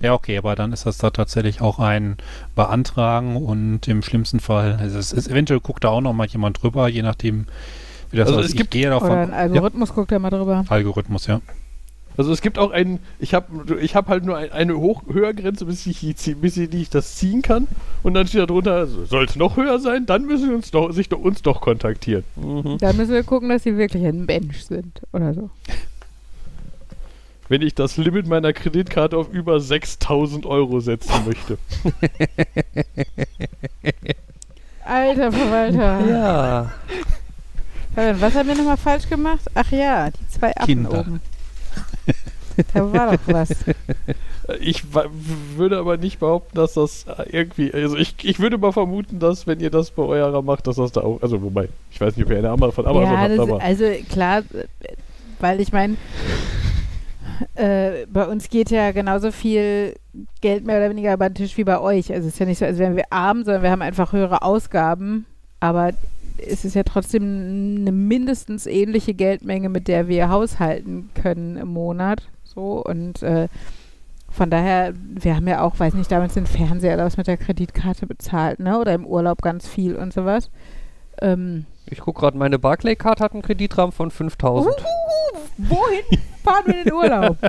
Ja, 0.00 0.14
okay, 0.14 0.38
aber 0.38 0.56
dann 0.56 0.72
ist 0.72 0.86
das 0.86 0.98
da 0.98 1.10
tatsächlich 1.10 1.60
auch 1.60 1.78
ein 1.78 2.16
Beantragen 2.54 3.36
und 3.36 3.86
im 3.86 4.02
schlimmsten 4.02 4.40
Fall, 4.40 4.78
also 4.80 4.98
es 4.98 5.12
ist, 5.12 5.28
eventuell 5.28 5.60
guckt 5.60 5.84
da 5.84 5.88
auch 5.88 6.00
noch 6.00 6.14
mal 6.14 6.26
jemand 6.26 6.62
drüber, 6.62 6.88
je 6.88 7.02
nachdem, 7.02 7.46
wie 8.10 8.16
das 8.18 8.28
Also 8.28 8.40
ist. 8.40 8.46
es 8.46 8.52
Ich 8.52 8.58
gibt- 8.58 8.70
gehe 8.72 8.88
davon. 8.90 9.10
Oder 9.10 9.20
ein 9.20 9.32
Algorithmus 9.32 9.94
guckt 9.94 10.10
ja 10.12 10.18
mal 10.18 10.30
drüber. 10.30 10.64
Ja, 10.66 10.70
Algorithmus, 10.70 11.26
ja. 11.26 11.40
Also 12.16 12.32
es 12.32 12.42
gibt 12.42 12.58
auch 12.58 12.70
einen, 12.70 12.98
ich 13.18 13.32
habe 13.34 13.78
ich 13.80 13.94
hab 13.96 14.08
halt 14.08 14.24
nur 14.26 14.36
ein, 14.36 14.52
eine 14.52 14.76
hoch, 14.76 15.02
Höhergrenze, 15.10 15.64
bis 15.64 15.86
ich, 15.86 16.00
die 16.00 16.34
bis 16.34 16.56
ich 16.56 16.90
das 16.90 17.14
ziehen 17.14 17.40
kann. 17.40 17.66
Und 18.02 18.12
dann 18.14 18.26
steht 18.26 18.42
da 18.42 18.46
drunter, 18.46 18.86
soll 18.86 19.24
es 19.24 19.36
noch 19.36 19.56
höher 19.56 19.78
sein, 19.78 20.04
dann 20.06 20.26
müssen 20.26 20.48
sie 20.48 20.54
uns 20.54 20.70
doch, 20.70 20.90
sich 20.92 21.08
doch, 21.08 21.18
uns 21.20 21.40
doch 21.40 21.60
kontaktieren. 21.62 22.24
Mhm. 22.36 22.76
Da 22.78 22.92
müssen 22.92 23.12
wir 23.12 23.22
gucken, 23.22 23.48
dass 23.48 23.62
sie 23.62 23.78
wirklich 23.78 24.04
ein 24.04 24.26
Mensch 24.26 24.60
sind 24.62 25.00
oder 25.12 25.32
so. 25.32 25.50
Wenn 27.48 27.62
ich 27.62 27.74
das 27.74 27.96
Limit 27.96 28.26
meiner 28.26 28.52
Kreditkarte 28.52 29.16
auf 29.16 29.28
über 29.32 29.58
6000 29.60 30.46
Euro 30.46 30.80
setzen 30.80 31.14
möchte. 31.26 31.58
Alter 34.84 35.32
Verwalter. 35.32 36.06
Ja. 36.08 36.72
Fabian, 37.94 38.20
Was 38.20 38.34
haben 38.34 38.48
wir 38.48 38.54
nochmal 38.54 38.76
falsch 38.76 39.08
gemacht? 39.08 39.40
Ach 39.54 39.70
ja, 39.70 40.10
die 40.10 40.28
zwei 40.28 40.56
Affen 40.56 40.66
Kinder. 40.66 41.00
oben. 41.00 41.20
Da 42.74 42.92
war 42.92 43.12
doch 43.12 43.20
was. 43.26 43.50
Ich 44.60 44.84
würde 45.56 45.78
aber 45.78 45.96
nicht 45.96 46.18
behaupten, 46.18 46.56
dass 46.56 46.74
das 46.74 47.04
äh, 47.04 47.30
irgendwie, 47.30 47.72
also 47.72 47.96
ich, 47.96 48.16
ich 48.22 48.40
würde 48.40 48.58
mal 48.58 48.72
vermuten, 48.72 49.18
dass 49.18 49.46
wenn 49.46 49.60
ihr 49.60 49.70
das 49.70 49.92
bei 49.92 50.02
eurer 50.02 50.42
macht, 50.42 50.66
dass 50.66 50.76
das 50.76 50.92
da 50.92 51.02
auch, 51.02 51.22
also 51.22 51.40
wobei, 51.40 51.68
ich 51.90 52.00
weiß 52.00 52.16
nicht, 52.16 52.26
ob 52.26 52.32
ihr 52.32 52.38
eine 52.38 52.50
Amazon 52.50 52.72
von 52.72 52.86
Amazon 52.86 53.12
ja, 53.12 53.18
habt, 53.18 53.38
aber 53.38 53.62
also 53.62 53.84
klar, 54.10 54.42
weil 55.38 55.60
ich 55.60 55.72
meine, 55.72 55.96
äh, 57.54 58.06
bei 58.12 58.26
uns 58.26 58.48
geht 58.48 58.70
ja 58.70 58.92
genauso 58.92 59.30
viel 59.32 59.94
Geld 60.40 60.64
mehr 60.64 60.78
oder 60.78 60.90
weniger 60.90 61.14
über 61.14 61.28
den 61.28 61.34
Tisch 61.36 61.56
wie 61.56 61.64
bei 61.64 61.80
euch. 61.80 62.12
Also 62.12 62.28
es 62.28 62.34
ist 62.34 62.40
ja 62.40 62.46
nicht 62.46 62.58
so, 62.58 62.64
als 62.64 62.78
wären 62.78 62.96
wir 62.96 63.04
arm, 63.10 63.44
sondern 63.44 63.62
wir 63.62 63.70
haben 63.70 63.82
einfach 63.82 64.12
höhere 64.12 64.42
Ausgaben. 64.42 65.26
Aber 65.60 65.92
es 66.38 66.64
ist 66.64 66.74
ja 66.74 66.82
trotzdem 66.82 67.22
eine 67.80 67.92
mindestens 67.92 68.66
ähnliche 68.66 69.14
Geldmenge, 69.14 69.68
mit 69.68 69.88
der 69.88 70.08
wir 70.08 70.28
haushalten 70.28 71.10
können 71.14 71.56
im 71.56 71.68
Monat. 71.68 72.22
So 72.44 72.82
und 72.84 73.22
äh, 73.22 73.48
von 74.30 74.48
daher, 74.50 74.92
wir 74.96 75.34
haben 75.34 75.48
ja 75.48 75.60
auch, 75.62 75.78
weiß 75.78 75.94
nicht, 75.94 76.10
damals 76.12 76.34
den 76.34 76.46
Fernseher 76.46 76.94
oder 76.94 77.04
was 77.04 77.16
mit 77.16 77.26
der 77.26 77.36
Kreditkarte 77.36 78.06
bezahlt, 78.06 78.60
ne? 78.60 78.78
Oder 78.78 78.94
im 78.94 79.04
Urlaub 79.04 79.42
ganz 79.42 79.66
viel 79.66 79.96
und 79.96 80.12
sowas. 80.12 80.50
Ähm, 81.20 81.66
Ich 81.86 81.98
gucke 82.00 82.20
gerade, 82.20 82.38
meine 82.38 82.58
Barclaycard 82.58 83.20
hat 83.20 83.32
einen 83.32 83.42
Kreditrahmen 83.42 83.92
von 83.92 84.10
5000. 84.10 84.74
Wohin 85.58 86.20
fahren 86.44 86.62
wir 86.66 86.78
in 86.78 86.84
den 86.84 86.92
Urlaub? 86.92 87.36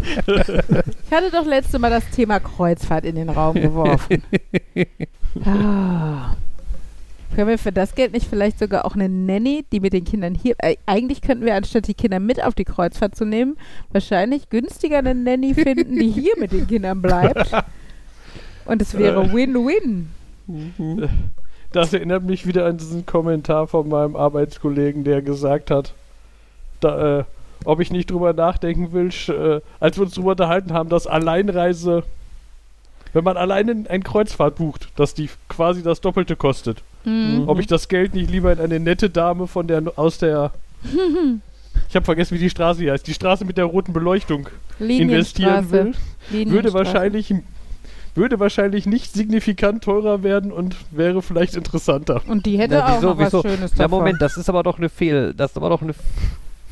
Ich 1.06 1.12
hatte 1.18 1.32
doch 1.32 1.46
letzte 1.46 1.78
Mal 1.78 1.90
das 1.92 2.10
Thema 2.10 2.40
Kreuzfahrt 2.40 3.06
in 3.06 3.16
den 3.16 3.30
Raum 3.30 3.56
geworfen. 3.56 4.24
Ah. 5.46 6.36
Können 7.36 7.48
wir 7.48 7.58
für 7.58 7.72
das 7.72 7.96
Geld 7.96 8.14
nicht 8.14 8.28
vielleicht 8.28 8.60
sogar 8.60 8.86
auch 8.86 8.96
eine 8.96 9.08
Nanny, 9.08 9.66
die 9.72 9.80
mit 9.80 9.94
den 9.94 10.04
Kindern 10.04 10.36
hier. 10.36 10.56
Äh, 10.58 10.76
eigentlich 10.86 11.22
könnten 11.22 11.46
wir, 11.46 11.56
anstatt 11.56 11.88
die 11.88 11.94
Kinder 11.94 12.20
mit 12.20 12.44
auf 12.44 12.56
die 12.56 12.66
Kreuzfahrt 12.66 13.16
zu 13.16 13.26
nehmen, 13.26 13.58
wahrscheinlich 13.92 14.50
günstiger 14.50 15.00
eine 15.00 15.16
Nanny 15.16 15.54
finden, 15.56 15.96
die 15.96 16.10
hier 16.10 16.34
mit 16.38 16.52
den 16.52 16.68
Kindern 16.68 17.02
bleibt. 17.02 17.52
Und 18.66 18.82
es 18.82 18.98
wäre 18.98 19.32
Win-Win. 19.32 20.10
das 21.72 21.94
erinnert 21.94 22.24
mich 22.24 22.46
wieder 22.46 22.66
an 22.66 22.78
diesen 22.78 23.06
Kommentar 23.06 23.68
von 23.68 23.88
meinem 23.88 24.16
Arbeitskollegen, 24.16 25.04
der 25.04 25.22
gesagt 25.22 25.72
hat, 25.72 25.94
da, 26.82 27.20
äh, 27.20 27.24
ob 27.64 27.80
ich 27.80 27.92
nicht 27.92 28.12
drüber 28.12 28.34
nachdenken 28.34 28.92
will, 28.92 29.10
äh, 29.30 29.62
als 29.80 29.98
wir 29.98 30.04
uns 30.04 30.16
drüber 30.16 30.32
unterhalten 30.32 30.74
haben, 30.74 30.90
dass 30.90 31.08
Alleinreise, 31.08 32.04
wenn 33.14 33.24
man 33.24 33.38
alleine 33.38 33.86
ein 33.88 34.04
Kreuzfahrt 34.04 34.56
bucht, 34.56 34.90
dass 34.96 35.14
die 35.14 35.30
quasi 35.48 35.84
das 35.84 36.02
Doppelte 36.02 36.36
kostet. 36.36 36.84
Mhm. 37.06 37.44
Ob 37.48 37.60
ich 37.60 37.68
das 37.68 37.88
Geld 37.88 38.14
nicht 38.14 38.30
lieber 38.30 38.52
in 38.54 38.60
eine 38.60 38.80
nette 38.80 39.10
Dame 39.10 39.48
von 39.48 39.68
der 39.68 39.82
aus 39.96 40.18
der 40.18 40.52
ich 41.90 41.96
habe 41.96 42.06
vergessen, 42.06 42.36
wie 42.36 42.40
die 42.42 42.50
Straße 42.50 42.82
hier 42.82 42.94
heißt. 42.94 43.06
Die 43.08 43.14
Straße 43.14 43.46
mit 43.46 43.58
der 43.58 43.66
roten 43.66 43.94
Beleuchtung 43.94 44.48
investieren 44.80 45.72
will, 45.72 45.94
würde 46.32 46.74
wahrscheinlich 46.74 47.34
würde 48.14 48.40
wahrscheinlich 48.42 48.86
nicht 48.86 49.14
signifikant 49.14 49.84
teurer 49.86 50.22
werden 50.22 50.52
und 50.52 50.76
wäre 50.92 51.22
vielleicht 51.22 51.56
interessanter. 51.56 52.22
Und 52.28 52.46
die 52.46 52.58
hätte 52.60 52.76
Na, 52.76 52.86
auch 52.88 52.98
wieso, 52.98 53.08
noch 53.10 53.18
was 53.20 53.26
wieso? 53.28 53.42
Schönes 53.42 53.72
Na 53.78 53.84
davon. 53.86 54.00
Moment, 54.00 54.22
das 54.22 54.36
ist 54.38 54.50
aber 54.50 54.64
doch 54.64 54.78
eine 54.78 54.90
Fehl, 54.90 55.34
das 55.36 55.52
ist 55.52 55.58
aber 55.58 55.70
doch 55.70 55.82
eine 55.82 55.92
F- 55.92 56.00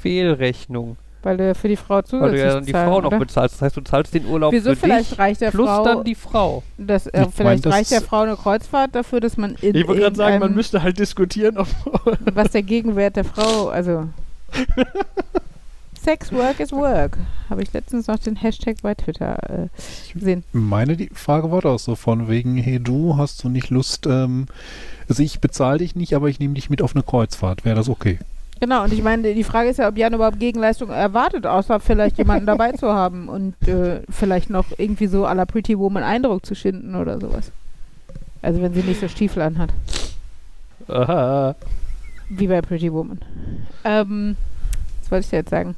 Fehlrechnung, 0.01 0.97
Weil 1.21 1.35
du 1.35 1.47
ja 1.47 1.53
für 1.53 1.67
die 1.67 1.75
Frau 1.75 1.95
weil 1.95 2.03
zusätzlich 2.05 2.41
du 2.41 2.47
ja 2.47 2.53
dann 2.53 2.65
die 2.65 2.71
zahlen, 2.71 2.89
Frau 2.89 3.01
noch 3.01 3.07
oder? 3.07 3.19
bezahlst. 3.19 3.55
Das 3.55 3.61
heißt, 3.63 3.77
du 3.77 3.81
zahlst 3.81 4.13
den 4.13 4.25
Urlaub 4.25 4.53
Wieso 4.53 4.69
für 4.69 4.75
vielleicht 4.77 5.11
dich 5.11 5.19
reicht 5.19 5.41
der 5.41 5.51
plus 5.51 5.67
Frau 5.67 5.83
dann 5.83 6.03
die 6.05 6.15
Frau. 6.15 6.63
Das, 6.77 7.07
äh, 7.07 7.09
Ich 7.09 7.19
mein, 7.25 7.31
vielleicht 7.33 7.65
das- 7.65 7.73
reicht 7.73 7.91
der 7.91 8.01
Frau 8.01 8.21
eine 8.21 8.35
Kreuzfahrt 8.37 8.95
dafür, 8.95 9.19
dass 9.19 9.35
man 9.35 9.55
in 9.55 9.75
Ich 9.75 9.85
wollte 9.87 10.01
gerade 10.01 10.15
sagen, 10.15 10.39
man 10.39 10.53
müsste 10.55 10.81
halt 10.81 10.97
diskutieren, 10.97 11.57
ob 11.57 11.67
was 12.33 12.51
der 12.51 12.63
Gegenwert 12.63 13.17
der 13.17 13.25
Frau, 13.25 13.67
also 13.67 14.07
Sex 16.01 16.31
Work 16.31 16.61
is 16.61 16.71
Work. 16.71 17.17
Habe 17.49 17.61
ich 17.63 17.73
letztens 17.73 18.07
noch 18.07 18.17
den 18.19 18.37
Hashtag 18.37 18.77
bei 18.81 18.95
Twitter 18.95 19.37
äh, 19.49 20.13
gesehen. 20.13 20.43
Meine 20.53 20.95
die 20.95 21.09
Frage 21.13 21.51
war 21.51 21.61
doch 21.61 21.77
so 21.79 21.95
von 21.95 22.29
wegen, 22.29 22.55
hey 22.57 22.79
du, 22.79 23.17
hast 23.17 23.43
du 23.43 23.49
nicht 23.49 23.69
Lust, 23.69 24.07
ähm, 24.07 24.45
also 25.09 25.21
ich 25.21 25.41
bezahle 25.41 25.79
dich 25.79 25.95
nicht, 25.95 26.13
aber 26.13 26.29
ich 26.29 26.39
nehme 26.39 26.53
dich 26.53 26.69
mit 26.69 26.81
auf 26.81 26.95
eine 26.95 27.03
Kreuzfahrt. 27.03 27.65
Wäre 27.65 27.75
das 27.75 27.89
okay? 27.89 28.19
Genau, 28.59 28.83
und 28.83 28.91
ich 28.91 29.01
meine, 29.01 29.33
die 29.33 29.43
Frage 29.43 29.69
ist 29.69 29.77
ja, 29.77 29.87
ob 29.87 29.97
Jan 29.97 30.13
überhaupt 30.13 30.39
Gegenleistung 30.39 30.89
erwartet, 30.89 31.45
außer 31.45 31.79
vielleicht 31.79 32.17
jemanden 32.17 32.45
dabei 32.45 32.73
zu 32.73 32.91
haben 32.91 33.29
und 33.29 33.55
äh, 33.67 34.01
vielleicht 34.09 34.49
noch 34.49 34.65
irgendwie 34.77 35.07
so 35.07 35.25
à 35.25 35.33
la 35.33 35.45
Pretty 35.45 35.77
Woman 35.79 36.03
Eindruck 36.03 36.45
zu 36.45 36.55
schinden 36.55 36.95
oder 36.95 37.19
sowas. 37.19 37.51
Also 38.41 38.61
wenn 38.61 38.73
sie 38.73 38.81
nicht 38.81 38.99
so 38.99 39.07
Stiefel 39.07 39.43
anhat. 39.43 39.69
Aha. 40.89 41.55
Wie 42.29 42.47
bei 42.47 42.61
Pretty 42.61 42.91
Woman. 42.91 43.19
Ähm, 43.85 44.35
was 45.01 45.11
wollte 45.11 45.23
ich 45.23 45.29
dir 45.29 45.37
jetzt 45.37 45.49
sagen? 45.49 45.75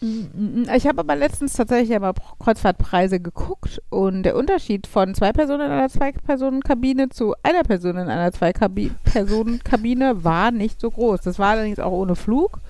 Ich 0.00 0.86
habe 0.86 1.00
aber 1.00 1.16
letztens 1.16 1.54
tatsächlich 1.54 1.92
einmal 1.92 2.14
Kreuzfahrtpreise 2.38 3.18
geguckt 3.18 3.82
und 3.90 4.22
der 4.22 4.36
Unterschied 4.36 4.86
von 4.86 5.12
zwei 5.14 5.32
Personen 5.32 5.66
in 5.66 5.72
einer 5.72 5.88
Zwei-Personen-Kabine 5.88 7.08
zu 7.08 7.34
einer 7.42 7.64
Person 7.64 7.96
in 7.96 8.08
einer 8.08 8.30
Zwei-Personen-Kabine 8.30 10.22
war 10.22 10.52
nicht 10.52 10.80
so 10.80 10.92
groß. 10.92 11.22
Das 11.22 11.40
war 11.40 11.50
allerdings 11.50 11.80
auch 11.80 11.90
ohne 11.90 12.14
Flug, 12.14 12.60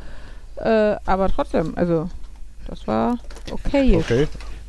äh, 0.56 0.96
aber 1.04 1.28
trotzdem, 1.28 1.74
also 1.76 2.08
das 2.66 2.86
war 2.86 3.18
okay. 3.50 3.96
Okay. 3.96 4.26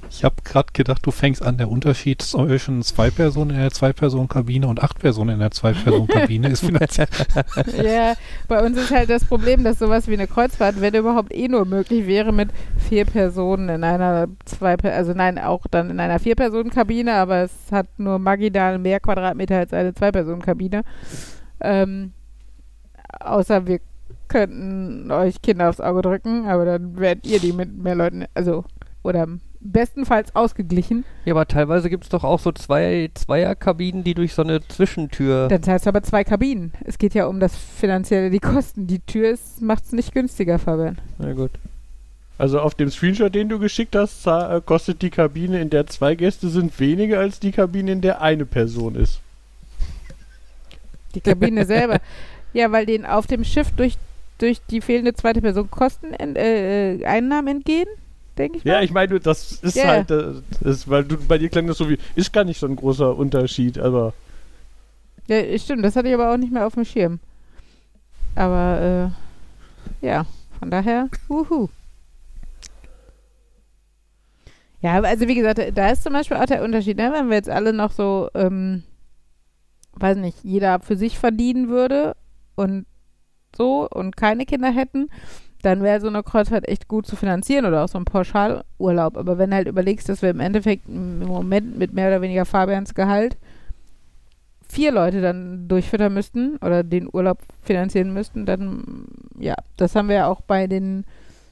Ich 0.10 0.24
habe 0.24 0.36
gerade 0.44 0.70
gedacht, 0.74 1.06
du 1.06 1.12
fängst 1.12 1.44
an, 1.44 1.58
der 1.58 1.70
Unterschied 1.70 2.22
zwischen 2.22 2.82
zwei 2.82 3.12
Personen 3.12 3.52
in 3.52 3.58
der 3.58 3.72
Zwei-Personen-Kabine 3.72 4.68
und 4.68 4.82
acht 4.82 5.00
Personen 5.00 5.36
in 5.36 5.40
der 5.40 5.52
Zwei-Personen-Kabine 5.52 6.50
ist 6.50 6.66
finanziell. 6.66 7.08
Ja, 7.84 8.16
bei 8.48 8.66
uns 8.66 8.78
ist 8.78 8.92
halt 8.92 9.10
das 9.10 9.26
Problem, 9.26 9.64
dass 9.64 9.80
sowas 9.80 10.08
wie 10.08 10.14
eine 10.14 10.28
Kreuzfahrt, 10.28 10.82
wenn 10.82 10.96
überhaupt 10.96 11.34
eh 11.34 11.48
nur 11.48 11.66
möglich 11.66 12.08
wäre, 12.08 12.34
mit 12.34 12.50
vier 12.90 13.06
Personen 13.06 13.70
in 13.70 13.84
einer 13.84 14.28
zwei, 14.46 14.76
also 14.78 15.14
nein, 15.14 15.38
auch 15.38 15.66
dann 15.70 15.90
in 15.90 16.00
einer 16.00 16.20
Vier-Personen-Kabine, 16.20 17.14
aber 17.14 17.44
es 17.44 17.72
hat 17.72 17.88
nur 17.98 18.20
marginal 18.20 18.80
mehr 18.80 19.00
Quadratmeter 19.00 19.58
als 19.58 19.74
eine 19.74 19.94
Zwei-Personen-Kabine. 19.94 20.84
Ähm, 21.62 22.14
außer 23.20 23.68
wir 23.68 23.80
könnten 24.28 25.12
euch 25.12 25.42
Kinder 25.42 25.70
aufs 25.70 25.82
Auge 25.82 26.02
drücken, 26.02 26.48
aber 26.48 26.66
dann 26.66 26.98
werdet 26.98 27.28
ihr 27.28 27.40
die 27.40 27.54
mit 27.54 27.78
mehr 27.78 27.96
Leuten, 27.96 28.26
also, 28.34 28.66
oder 29.04 29.28
bestenfalls 29.62 30.36
ausgeglichen. 30.36 31.04
Ja, 31.26 31.34
aber 31.34 31.48
teilweise 31.48 31.90
gibt 31.90 32.06
es 32.06 32.10
doch 32.10 32.24
auch 32.24 32.40
so 32.40 32.52
zwei 32.52 33.10
Zweierkabinen, 33.14 34.04
die 34.04 34.14
durch 34.14 34.34
so 34.34 34.42
eine 34.42 34.66
Zwischentür. 34.68 35.48
Dann 35.50 35.64
zahlst 35.64 35.86
du 35.86 35.90
aber 35.90 36.04
zwei 36.04 36.24
Kabinen. 36.24 36.74
Es 36.86 36.98
geht 36.98 37.14
ja 37.14 37.28
um 37.28 37.40
das 37.40 37.56
finanzielle, 37.56 38.30
die 38.30 38.40
Kosten. 38.40 38.88
Die 38.88 39.00
Tür 39.00 39.38
macht 39.60 39.86
es 39.86 39.92
nicht 39.92 40.14
günstiger, 40.14 40.60
Fabian. 40.60 40.98
Na 41.18 41.34
gut. 41.34 41.52
Also 42.38 42.62
auf 42.62 42.74
dem 42.74 42.90
Screenshot, 42.90 43.36
den 43.36 43.50
du 43.50 43.60
geschickt 43.60 43.96
hast, 43.98 44.26
äh, 44.26 44.62
kostet 44.66 45.02
die 45.02 45.10
Kabine, 45.10 45.60
in 45.60 45.70
der 45.70 45.88
zwei 45.88 46.16
Gäste 46.16 46.48
sind, 46.48 46.80
weniger 46.80 47.20
als 47.20 47.42
die 47.42 47.52
Kabine, 47.52 47.92
in 47.92 48.02
der 48.02 48.22
eine 48.22 48.46
Person 48.46 48.96
ist. 48.96 49.20
Die 51.16 51.22
Kabine 51.22 51.66
selber. 51.66 52.00
Ja, 52.52 52.72
weil 52.72 52.88
denen 52.88 53.06
auf 53.06 53.28
dem 53.28 53.44
Schiff 53.44 53.70
durch, 53.78 53.96
durch 54.40 54.60
die 54.72 54.82
fehlende 54.82 55.14
zweite 55.14 55.40
Person 55.40 55.70
Kosten, 55.70 56.16
äh, 56.16 56.96
äh, 56.96 57.06
Einnahmen 57.06 57.48
entgehen, 57.48 57.88
denke 58.38 58.58
ich 58.58 58.64
Ja, 58.64 58.76
mal. 58.76 58.84
ich 58.84 58.92
meine, 58.92 59.20
das 59.20 59.52
ist 59.64 59.76
Ja. 59.76 59.88
halt, 59.88 60.12
äh, 60.12 60.34
das, 60.62 60.88
weil 60.90 61.04
du, 61.04 61.18
bei 61.18 61.38
dir 61.38 61.50
klang 61.50 61.68
das 61.68 61.78
so 61.78 61.90
wie, 61.90 61.98
ist 62.16 62.32
gar 62.34 62.44
nicht 62.44 62.60
so 62.60 62.68
ein 62.68 62.76
großer 62.76 63.16
Unterschied, 63.16 63.78
aber 63.78 64.14
Ja, 65.28 65.58
stimmt, 65.58 65.84
das 65.86 65.96
hatte 65.96 66.08
ich 66.08 66.14
aber 66.14 66.34
auch 66.34 66.38
nicht 66.38 66.52
mehr 66.52 66.66
auf 66.66 66.74
dem 66.76 66.86
Schirm. 66.86 67.20
Aber, 68.36 69.14
äh, 70.02 70.06
ja, 70.06 70.26
von 70.60 70.70
daher, 70.72 71.10
wuhu. 71.28 71.70
Ja, 74.82 75.02
also 75.02 75.28
wie 75.28 75.36
gesagt, 75.36 75.60
da 75.78 75.90
ist 75.90 76.04
zum 76.04 76.14
Beispiel 76.14 76.38
auch 76.38 76.46
der 76.46 76.64
Unterschied, 76.64 76.98
ne? 76.98 77.12
wenn 77.14 77.28
wir 77.30 77.36
jetzt 77.36 77.50
alle 77.50 77.74
noch 77.74 77.92
so, 77.92 78.30
ähm, 78.34 78.84
weiß 79.94 80.18
nicht, 80.18 80.38
jeder 80.44 80.80
für 80.80 80.96
sich 80.96 81.20
verdienen 81.20 81.68
würde 81.68 82.16
und 82.56 82.86
so 83.56 83.90
und 83.90 84.16
keine 84.16 84.46
Kinder 84.46 84.72
hätten, 84.72 85.10
dann 85.62 85.84
wäre 85.84 86.00
so 86.00 86.08
eine 86.08 86.24
Kreuzfahrt 86.24 86.68
echt 86.68 86.88
gut 86.88 87.06
zu 87.06 87.16
finanzieren 87.16 87.66
oder 87.66 87.84
auch 87.84 87.90
so 87.90 87.98
ein 87.98 88.06
Pauschalurlaub. 88.06 89.18
Aber 89.18 89.38
wenn 89.38 89.50
du 89.50 89.58
halt 89.58 89.68
überlegst, 89.68 90.08
dass 90.08 90.22
wir 90.22 90.30
im 90.30 90.40
Endeffekt 90.40 90.88
im 90.88 91.20
Moment 91.20 91.78
mit 91.78 91.94
mehr 91.94 92.08
oder 92.08 92.22
weniger 92.22 92.46
Fabians 92.46 92.94
Gehalt 92.94 93.38
vier 94.70 94.92
Leute 94.92 95.20
dann 95.22 95.68
durchfüttern 95.68 96.14
müssten 96.14 96.58
oder 96.58 96.84
den 96.84 97.10
Urlaub 97.12 97.40
finanzieren 97.64 98.14
müssten, 98.14 98.46
dann 98.46 99.06
ja, 99.38 99.56
das 99.78 99.96
haben 99.96 100.10
wir 100.10 100.16
ja 100.16 100.28
auch 100.28 100.42
bei 100.42 100.68
den 100.68 101.06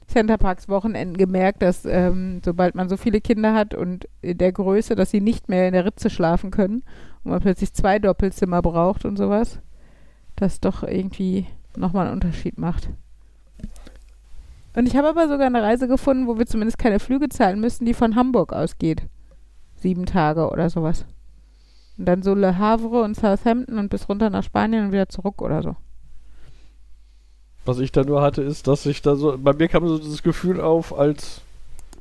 Centerparks 0.06 0.68
Wochenenden 0.68 1.16
gemerkt, 1.16 1.60
dass 1.60 1.84
ähm, 1.84 2.40
sobald 2.42 2.74
man 2.74 2.88
so 2.88 2.96
viele 2.96 3.20
Kinder 3.20 3.52
hat 3.52 3.74
und 3.74 4.08
in 4.22 4.38
der 4.38 4.52
Größe, 4.52 4.94
dass 4.94 5.10
sie 5.10 5.20
nicht 5.20 5.48
mehr 5.48 5.66
in 5.66 5.74
der 5.74 5.84
Ritze 5.84 6.08
schlafen 6.08 6.50
können 6.50 6.82
und 7.24 7.32
man 7.32 7.40
plötzlich 7.40 7.74
zwei 7.74 7.98
Doppelzimmer 7.98 8.62
braucht 8.62 9.04
und 9.04 9.18
sowas, 9.18 9.58
das 10.36 10.60
doch 10.60 10.82
irgendwie 10.82 11.46
nochmal 11.76 12.06
einen 12.06 12.14
Unterschied 12.14 12.56
macht. 12.56 12.88
Und 14.78 14.86
ich 14.86 14.94
habe 14.94 15.08
aber 15.08 15.26
sogar 15.26 15.48
eine 15.48 15.60
Reise 15.60 15.88
gefunden, 15.88 16.28
wo 16.28 16.38
wir 16.38 16.46
zumindest 16.46 16.78
keine 16.78 17.00
Flüge 17.00 17.28
zahlen 17.28 17.58
müssen, 17.58 17.84
die 17.84 17.94
von 17.94 18.14
Hamburg 18.14 18.52
ausgeht. 18.52 19.02
Sieben 19.74 20.06
Tage 20.06 20.50
oder 20.50 20.70
sowas. 20.70 21.04
Und 21.98 22.04
dann 22.04 22.22
so 22.22 22.32
Le 22.32 22.58
Havre 22.58 23.02
und 23.02 23.16
Southampton 23.16 23.76
und 23.76 23.88
bis 23.88 24.08
runter 24.08 24.30
nach 24.30 24.44
Spanien 24.44 24.84
und 24.84 24.92
wieder 24.92 25.08
zurück 25.08 25.42
oder 25.42 25.64
so. 25.64 25.74
Was 27.64 27.80
ich 27.80 27.90
da 27.90 28.04
nur 28.04 28.22
hatte, 28.22 28.42
ist, 28.42 28.68
dass 28.68 28.86
ich 28.86 29.02
da 29.02 29.16
so, 29.16 29.36
bei 29.36 29.52
mir 29.52 29.66
kam 29.66 29.88
so 29.88 29.98
das 29.98 30.22
Gefühl 30.22 30.60
auf, 30.60 30.96
als 30.96 31.40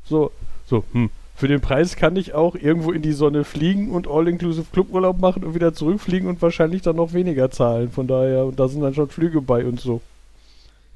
so, 0.04 0.30
so, 0.68 0.84
hm, 0.92 1.10
für 1.36 1.48
den 1.48 1.62
Preis 1.62 1.96
kann 1.96 2.16
ich 2.16 2.36
auch 2.36 2.54
irgendwo 2.54 2.92
in 2.92 3.02
die 3.02 3.14
Sonne 3.14 3.44
fliegen 3.44 3.90
und 3.90 4.08
All-Inclusive 4.08 4.68
Cluburlaub 4.72 5.20
machen 5.20 5.44
und 5.44 5.56
wieder 5.56 5.74
zurückfliegen 5.74 6.30
und 6.30 6.44
wahrscheinlich 6.44 6.84
dann 6.84 6.98
noch 6.98 7.14
weniger 7.14 7.50
zahlen. 7.50 7.90
Von 7.90 8.06
daher, 8.06 8.46
und 8.46 8.60
da 8.60 8.68
sind 8.68 8.82
dann 8.82 8.94
schon 8.94 9.10
Flüge 9.10 9.42
bei 9.42 9.66
und 9.66 9.80
so. 9.80 10.00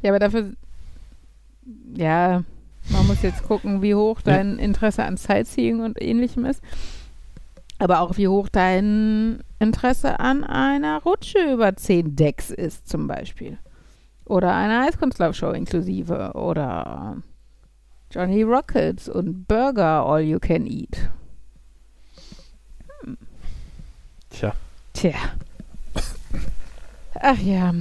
Ja, 0.03 0.11
aber 0.11 0.19
dafür, 0.19 0.51
ja, 1.95 2.43
man 2.89 3.07
muss 3.07 3.21
jetzt 3.21 3.43
gucken, 3.43 3.81
wie 3.81 3.95
hoch 3.95 4.21
dein 4.21 4.57
Interesse 4.57 5.03
an 5.03 5.17
Sightseeing 5.17 5.81
und 5.81 6.01
ähnlichem 6.01 6.45
ist. 6.45 6.61
Aber 7.79 8.01
auch 8.01 8.17
wie 8.17 8.27
hoch 8.27 8.49
dein 8.49 9.43
Interesse 9.59 10.19
an 10.19 10.43
einer 10.43 11.01
Rutsche 11.01 11.53
über 11.53 11.75
zehn 11.75 12.15
Decks 12.15 12.51
ist, 12.51 12.87
zum 12.87 13.07
Beispiel. 13.07 13.57
Oder 14.25 14.53
einer 14.53 14.87
Eiskunstlaufshow 14.87 15.51
inklusive. 15.51 16.33
Oder 16.33 17.17
Johnny 18.11 18.43
Rockets 18.43 19.09
und 19.09 19.47
Burger 19.47 20.05
All 20.05 20.21
You 20.21 20.39
Can 20.39 20.67
Eat. 20.67 21.09
Tja. 24.29 24.53
Tja. 24.93 25.13
Ach 27.19 27.37
ja. 27.37 27.73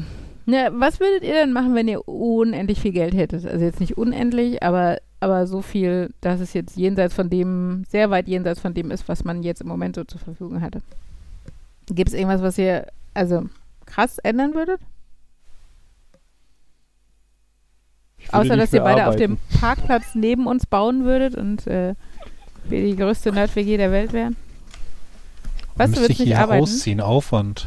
Na, 0.47 0.69
was 0.73 1.01
würdet 1.01 1.23
ihr 1.23 1.35
denn 1.35 1.53
machen, 1.53 1.75
wenn 1.75 1.89
ihr 1.89 2.07
unendlich 2.09 2.81
viel 2.81 2.93
Geld 2.93 3.15
hättet? 3.15 3.47
Also 3.47 3.65
jetzt 3.65 3.81
nicht 3.81 3.97
unendlich, 3.99 4.63
aber, 4.63 4.99
aber 5.21 5.47
so 5.47 5.63
viel, 5.63 6.11
dass 6.21 6.41
es 6.41 6.53
jetzt 6.55 6.77
jenseits 6.77 7.15
von 7.15 7.31
dem, 7.31 7.85
sehr 7.89 8.11
weit 8.11 8.27
jenseits 8.27 8.61
von 8.61 8.75
dem 8.75 8.91
ist, 8.91 9.09
was 9.09 9.25
man 9.25 9.43
jetzt 9.43 9.61
im 9.61 9.69
Moment 9.69 9.97
so 9.97 10.05
zur 10.05 10.21
Verfügung 10.21 10.61
hatte. 10.61 10.81
Gibt 11.87 12.09
es 12.09 12.15
irgendwas, 12.15 12.43
was 12.43 12.59
ihr 12.59 12.87
also 13.15 13.45
krass 13.87 14.19
ändern 14.19 14.55
würdet? 14.55 14.81
Würde 18.19 18.39
Außer, 18.39 18.57
dass 18.57 18.73
ihr 18.73 18.81
beide 18.81 19.03
auf 19.03 19.15
arbeiten. 19.15 19.37
dem 19.37 19.59
Parkplatz 19.61 20.15
neben 20.15 20.47
uns 20.47 20.67
bauen 20.67 21.05
würdet 21.05 21.35
und 21.37 21.67
äh, 21.67 21.95
wir 22.65 22.83
die 22.83 22.97
größte 22.97 23.33
Nerd-WG 23.33 23.77
der 23.77 23.91
Welt 23.93 24.13
wären? 24.13 24.37
Was, 25.77 25.91
du 25.93 25.97
würdest 25.97 26.11
ich 26.11 26.19
nicht 26.21 26.29
hier 26.29 26.41
arbeiten? 26.41 26.63
ausziehen, 26.63 27.01
Aufwand. 27.01 27.67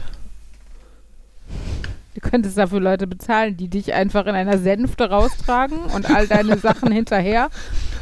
Du 2.16 2.22
könntest 2.22 2.58
dafür 2.58 2.80
Leute 2.80 3.08
bezahlen, 3.08 3.58
die 3.58 3.68
dich 3.68 3.94
einfach 3.94 4.26
in 4.26 4.36
einer 4.36 4.58
Sänfte 4.58 5.10
raustragen 5.10 5.80
und 5.96 6.10
all 6.10 6.28
deine 6.28 6.58
Sachen 6.58 6.92
hinterher 6.92 7.50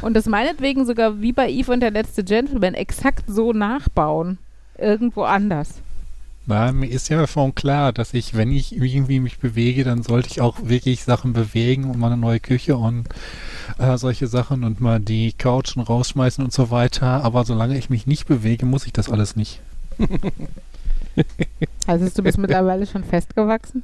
und 0.02 0.14
das 0.14 0.26
meinetwegen 0.26 0.84
sogar 0.84 1.20
wie 1.20 1.32
bei 1.32 1.50
Eve 1.50 1.72
und 1.72 1.80
der 1.80 1.90
letzte 1.90 2.22
Gentleman 2.22 2.74
exakt 2.74 3.24
so 3.26 3.52
nachbauen. 3.52 4.38
Irgendwo 4.76 5.22
anders. 5.22 5.80
Na, 6.44 6.72
mir 6.72 6.88
ist 6.90 7.08
ja 7.08 7.26
schon 7.26 7.54
klar, 7.54 7.92
dass 7.92 8.14
ich, 8.14 8.34
wenn 8.34 8.50
ich 8.50 8.74
irgendwie 8.74 9.20
mich 9.20 9.38
bewege, 9.38 9.84
dann 9.84 10.02
sollte 10.02 10.28
ich 10.28 10.40
auch 10.40 10.56
wirklich 10.64 11.04
Sachen 11.04 11.32
bewegen 11.32 11.84
und 11.84 11.98
mal 11.98 12.08
eine 12.08 12.16
neue 12.16 12.40
Küche 12.40 12.76
und 12.76 13.04
äh, 13.78 13.96
solche 13.96 14.26
Sachen 14.26 14.64
und 14.64 14.80
mal 14.80 14.98
die 14.98 15.32
Couchen 15.34 15.82
rausschmeißen 15.82 16.42
und 16.42 16.52
so 16.52 16.70
weiter. 16.70 17.22
Aber 17.24 17.44
solange 17.44 17.78
ich 17.78 17.90
mich 17.90 18.08
nicht 18.08 18.26
bewege, 18.26 18.66
muss 18.66 18.86
ich 18.86 18.92
das 18.92 19.08
alles 19.08 19.36
nicht. 19.36 19.60
Also 21.86 22.08
du 22.08 22.22
bist 22.22 22.38
mittlerweile 22.38 22.86
schon 22.86 23.04
festgewachsen? 23.04 23.82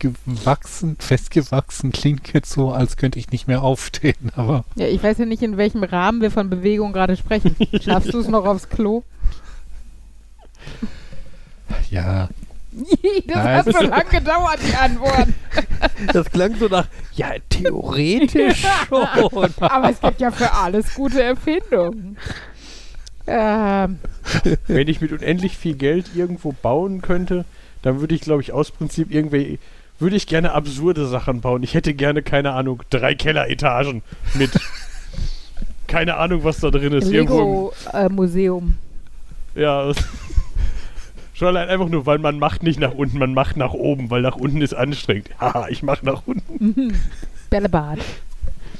Gewachsen, 0.00 0.96
festgewachsen 0.98 1.92
klingt 1.92 2.32
jetzt 2.32 2.50
so, 2.50 2.72
als 2.72 2.96
könnte 2.96 3.18
ich 3.18 3.30
nicht 3.30 3.46
mehr 3.46 3.62
aufstehen, 3.62 4.32
aber 4.34 4.64
Ja, 4.74 4.86
ich 4.86 5.02
weiß 5.02 5.18
ja 5.18 5.26
nicht, 5.26 5.42
in 5.42 5.56
welchem 5.56 5.84
Rahmen 5.84 6.20
wir 6.20 6.30
von 6.30 6.50
Bewegung 6.50 6.92
gerade 6.92 7.16
sprechen. 7.16 7.54
Schaffst 7.80 8.12
du 8.12 8.18
es 8.18 8.28
noch 8.28 8.44
aufs 8.46 8.68
Klo? 8.68 9.02
ja. 11.90 12.28
das 13.26 13.36
Nein, 13.36 13.56
hat 13.56 13.64
so 13.66 13.82
lange 13.82 14.04
gedauert, 14.10 14.58
die 14.66 14.74
Antwort. 14.74 15.28
Das 16.12 16.30
klang 16.30 16.54
so 16.56 16.66
nach, 16.68 16.86
ja, 17.14 17.32
theoretisch 17.50 18.66
schon. 18.88 19.06
Aber 19.60 19.90
es 19.90 20.00
gibt 20.00 20.20
ja 20.20 20.30
für 20.30 20.52
alles 20.52 20.94
gute 20.94 21.22
Erfindungen. 21.22 22.16
Ähm, 23.26 23.98
Wenn 24.66 24.88
ich 24.88 25.00
mit 25.00 25.12
unendlich 25.12 25.56
viel 25.56 25.74
Geld 25.74 26.06
irgendwo 26.14 26.52
bauen 26.52 27.02
könnte, 27.02 27.44
dann 27.82 28.00
würde 28.00 28.14
ich, 28.14 28.22
glaube 28.22 28.42
ich, 28.42 28.52
aus 28.52 28.70
Prinzip 28.70 29.10
irgendwie, 29.10 29.58
würde 30.00 30.16
ich 30.16 30.26
gerne 30.26 30.52
absurde 30.52 31.06
Sachen 31.06 31.40
bauen. 31.40 31.62
Ich 31.62 31.74
hätte 31.74 31.94
gerne, 31.94 32.22
keine 32.22 32.52
Ahnung, 32.52 32.82
drei 32.90 33.14
Kelleretagen 33.14 34.02
mit 34.34 34.50
keine 35.86 36.16
Ahnung, 36.16 36.44
was 36.44 36.60
da 36.60 36.70
drin 36.70 36.92
ist. 36.92 37.10
Irgendwo, 37.10 37.72
Lego-Museum. 37.92 38.76
ja. 39.54 39.92
Schon 41.40 41.48
allein 41.48 41.70
einfach 41.70 41.88
nur, 41.88 42.04
weil 42.04 42.18
man 42.18 42.38
macht 42.38 42.62
nicht 42.62 42.78
nach 42.78 42.92
unten, 42.92 43.18
man 43.18 43.32
macht 43.32 43.56
nach 43.56 43.72
oben, 43.72 44.10
weil 44.10 44.20
nach 44.20 44.36
unten 44.36 44.60
ist 44.60 44.74
anstrengend. 44.74 45.30
Haha, 45.40 45.68
ich 45.70 45.82
mache 45.82 46.04
nach 46.04 46.22
unten. 46.26 46.64
Mhm. 46.78 46.94
Bällebad. 47.48 47.98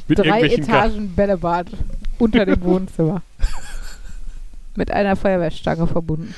Mit 0.06 0.18
Drei 0.18 0.42
Etagen 0.42 1.14
Bällebad 1.14 1.68
unter 2.18 2.44
dem 2.44 2.62
Wohnzimmer. 2.62 3.22
Mit 4.76 4.90
einer 4.90 5.16
Feuerwehrstange 5.16 5.86
verbunden. 5.86 6.34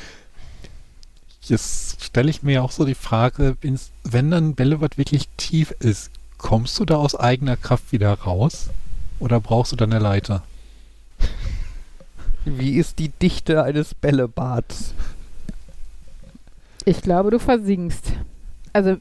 Jetzt 1.42 1.91
stelle 2.02 2.30
ich 2.30 2.42
mir 2.42 2.62
auch 2.62 2.70
so 2.72 2.84
die 2.84 2.94
Frage, 2.94 3.56
wenn's- 3.60 3.90
wenn 4.04 4.30
dann 4.30 4.54
Bällebad 4.54 4.98
wirklich 4.98 5.28
tief 5.36 5.70
ist, 5.80 6.10
kommst 6.38 6.78
du 6.80 6.84
da 6.84 6.96
aus 6.96 7.14
eigener 7.14 7.56
Kraft 7.56 7.92
wieder 7.92 8.12
raus? 8.12 8.68
Oder 9.20 9.40
brauchst 9.40 9.72
du 9.72 9.76
dann 9.76 9.92
eine 9.92 10.02
Leiter? 10.02 10.42
Wie 12.44 12.76
ist 12.76 12.98
die 12.98 13.08
Dichte 13.10 13.62
eines 13.62 13.94
Bällebads? 13.94 14.94
Ich 16.84 17.00
glaube, 17.02 17.30
du 17.30 17.38
versinkst. 17.38 18.12
Also, 18.72 18.96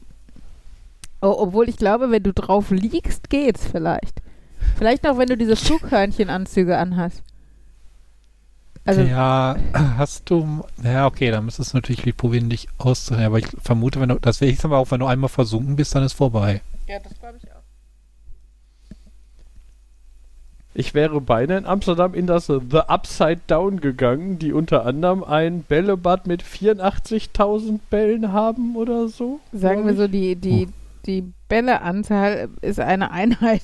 obwohl 1.20 1.68
ich 1.68 1.76
glaube, 1.76 2.10
wenn 2.12 2.22
du 2.22 2.32
drauf 2.32 2.70
liegst, 2.70 3.30
geht's 3.30 3.66
vielleicht. 3.66 4.22
Vielleicht 4.76 5.02
noch, 5.02 5.18
wenn 5.18 5.26
du 5.28 5.36
diese 5.36 5.56
Flughörnchenanzüge 5.64 6.78
anhast. 6.78 7.22
Also, 8.84 9.02
ja, 9.02 9.56
hast 9.96 10.28
du. 10.28 10.64
Ja, 10.82 11.06
okay, 11.06 11.30
dann 11.30 11.44
müsstest 11.44 11.72
du 11.72 11.76
natürlich 11.78 12.04
wie 12.04 12.12
probieren, 12.12 12.50
dich 12.50 12.68
auszuhören. 12.78 13.26
Aber 13.26 13.38
ich 13.38 13.46
vermute, 13.62 14.00
wenn 14.00 14.08
du. 14.08 14.18
Das 14.20 14.40
wäre 14.40 14.50
ich 14.50 14.64
aber 14.64 14.78
auch, 14.78 14.90
wenn 14.90 15.00
du 15.00 15.06
einmal 15.06 15.28
versunken 15.28 15.76
bist, 15.76 15.94
dann 15.94 16.02
ist 16.02 16.14
vorbei. 16.14 16.62
ja, 16.88 16.98
das 16.98 17.18
glaube 17.18 17.38
ich 17.42 17.50
auch. 17.50 17.62
Ich 20.74 20.94
wäre 20.94 21.20
beinahe 21.20 21.58
in 21.58 21.66
Amsterdam 21.66 22.14
in 22.14 22.26
das 22.26 22.46
The 22.46 22.78
Upside 22.88 23.40
Down 23.46 23.80
gegangen, 23.80 24.38
die 24.38 24.54
unter 24.54 24.86
anderem 24.86 25.22
ein 25.22 25.64
Bällebad 25.64 26.26
mit 26.26 26.42
84.000 26.42 27.78
Bällen 27.90 28.32
haben 28.32 28.74
oder 28.76 29.08
so. 29.08 29.40
Sagen 29.52 29.86
wir 29.86 29.94
so, 29.94 30.08
die, 30.08 30.34
die, 30.34 30.68
die 31.04 31.30
Bälleanzahl 31.48 32.48
ist 32.62 32.80
eine 32.80 33.10
Einheit, 33.10 33.60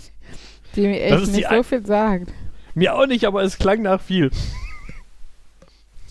die 0.77 0.83
mir 0.83 1.01
echt 1.01 1.33
nicht 1.33 1.49
so 1.49 1.63
viel 1.63 1.87
sagt. 1.87 2.31
Mir 2.75 2.95
auch 2.95 3.07
nicht, 3.07 3.25
aber 3.25 3.43
es 3.43 3.57
klang 3.57 3.81
nach 3.81 4.03
viel. 4.03 4.31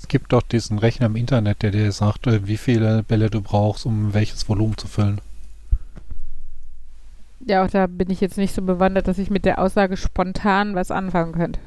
Gibt 0.08 0.32
doch 0.34 0.41
diesen 0.41 0.80
Rechner 0.80 1.08
im 1.08 1.16
Internet, 1.16 1.64
der 1.64 1.72
dir 1.72 1.91
sagt, 1.91 2.28
äh, 2.28 2.47
wie 2.47 2.58
viele 2.58 3.03
Bälle 3.03 3.30
du 3.30 3.41
brauchst, 3.41 3.86
um 3.86 4.14
welches 4.14 4.47
Volumen 4.47 4.78
zu 4.78 4.88
füllen. 4.88 5.20
Ja, 7.41 7.64
auch 7.64 7.70
da 7.70 7.88
bin 7.88 8.10
ich 8.10 8.22
jetzt 8.22 8.38
nicht 8.38 8.53
so 8.53 8.62
bewandert, 8.62 9.08
dass 9.08 9.18
ich 9.18 9.30
mit 9.30 9.45
der 9.45 9.60
Aussage 9.60 9.95
spontan 9.97 10.76
was 10.76 10.91
anfangen 10.91 11.34
könnte. 11.34 11.60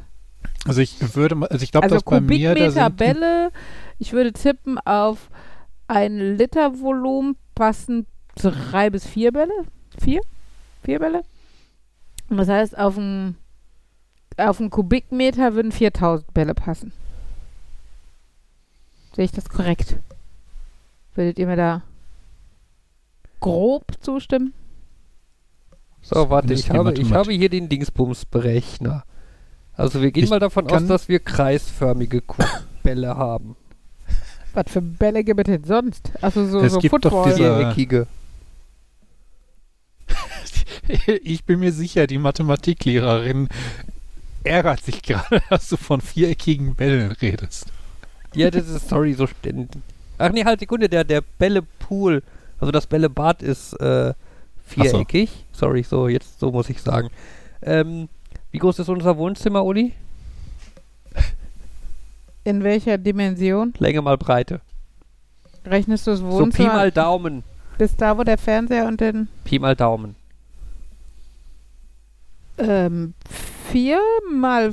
Also 0.66 0.80
ich 0.80 0.97
würde 1.14 1.36
also 1.51 1.62
ich 1.62 1.72
glaube, 1.72 1.84
Also 1.84 1.97
dass 1.97 2.05
bei 2.05 2.20
mir 2.20 2.55
da 2.55 2.70
sind 2.70 2.97
Bälle, 2.97 3.51
ich 3.99 4.12
würde 4.12 4.32
tippen 4.32 4.78
auf 4.78 5.30
ein 5.88 6.36
Liter 6.36 6.80
Volumen 6.80 7.36
passen 7.55 8.07
drei 8.36 8.91
bis 8.91 9.07
vier 9.07 9.32
Bälle. 9.32 9.53
Vier? 9.99 10.20
Vier 10.82 10.99
Bälle? 10.99 11.22
Und 12.28 12.36
das 12.36 12.49
heißt, 12.49 12.78
auf 12.78 12.97
einen, 12.97 13.36
auf 14.36 14.61
einen 14.61 14.70
Kubikmeter 14.70 15.55
würden 15.55 15.72
4000 15.72 16.32
Bälle 16.32 16.55
passen. 16.55 16.93
Sehe 19.20 19.26
ich 19.26 19.32
das 19.32 19.50
korrekt? 19.50 19.96
Würdet 21.14 21.38
ihr 21.38 21.46
mir 21.46 21.56
da 21.56 21.82
grob 23.40 23.84
zustimmen? 24.00 24.54
So, 26.00 26.30
warte, 26.30 26.54
ich 26.54 26.70
habe, 26.70 26.94
ich 26.94 27.12
habe 27.12 27.30
hier 27.30 27.50
den 27.50 27.68
Dingsbums-Berechner. 27.68 29.04
Also 29.74 30.00
wir 30.00 30.10
gehen 30.10 30.24
Ich 30.24 30.30
mal 30.30 30.38
davon 30.40 30.70
aus, 30.70 30.86
dass 30.86 31.10
wir 31.10 31.18
kreisförmige 31.18 32.22
Bälle 32.82 33.14
haben. 33.14 33.56
Was 34.54 34.72
für 34.72 34.80
Bälle 34.80 35.22
gibt 35.22 35.40
es 35.40 35.44
denn 35.44 35.64
sonst? 35.64 36.12
Also 36.22 36.46
so, 36.46 36.60
Es 36.60 36.72
so 36.72 36.78
gibt 36.78 36.94
doch 37.04 37.10
Football. 37.10 37.24
diese- 37.34 37.58
Viereckige. 37.58 38.06
Ich 41.22 41.44
bin 41.44 41.60
mir 41.60 41.72
sicher, 41.72 42.06
die 42.06 42.16
Mathematiklehrerin 42.16 43.50
ärgert 44.44 44.82
sich 44.82 45.02
gerade, 45.02 45.42
dass 45.50 45.68
du 45.68 45.76
von 45.76 46.00
viereckigen 46.00 46.74
Bällen 46.74 47.12
redest. 47.12 47.66
Ja, 48.35 48.51
das 48.51 48.68
ist, 48.68 48.89
sorry, 48.89 49.12
so 49.14 49.26
ständig. 49.26 49.68
Ach 50.18 50.31
nee, 50.31 50.45
halt 50.45 50.61
Sekunde, 50.61 50.89
der, 50.89 51.05
der 51.05 51.22
Bällepool, 51.39 52.22
also 52.59 52.70
das 52.70 52.87
Bällebad 52.87 53.43
ist 53.43 53.72
äh, 53.81 54.12
viereckig. 54.66 55.45
Sorry, 55.53 55.83
so, 55.83 56.09
jetzt, 56.09 56.39
so 56.39 56.51
muss 56.53 56.68
ich 56.68 56.81
sagen. 56.81 57.09
Ähm, 57.62 58.09
wie 58.53 58.59
groß 58.59 58.78
ist 58.78 58.89
unser 58.89 59.16
Wohnzimmer, 59.16 59.64
Uli? 59.64 59.95
In 62.45 62.62
welcher 62.64 62.99
Dimension? 62.99 63.74
Länge 63.78 64.01
mal 64.03 64.16
Breite. 64.16 64.61
Rechnest 65.64 66.07
du 66.07 66.12
das 66.12 66.20
So 66.20 66.26
Pi 66.26 66.33
Wohnzimmer 66.33 66.72
mal 66.74 66.91
Daumen. 66.91 67.43
bis 67.78 67.97
da, 67.97 68.16
wo 68.16 68.22
der 68.24 68.39
Fernseher 68.39 68.87
und 68.87 69.01
den 69.01 69.28
Pi 69.45 69.59
mal 69.59 69.76
Daumen. 69.76 70.16
ähm, 72.59 73.14
vier 73.70 74.01
mal 74.33 74.72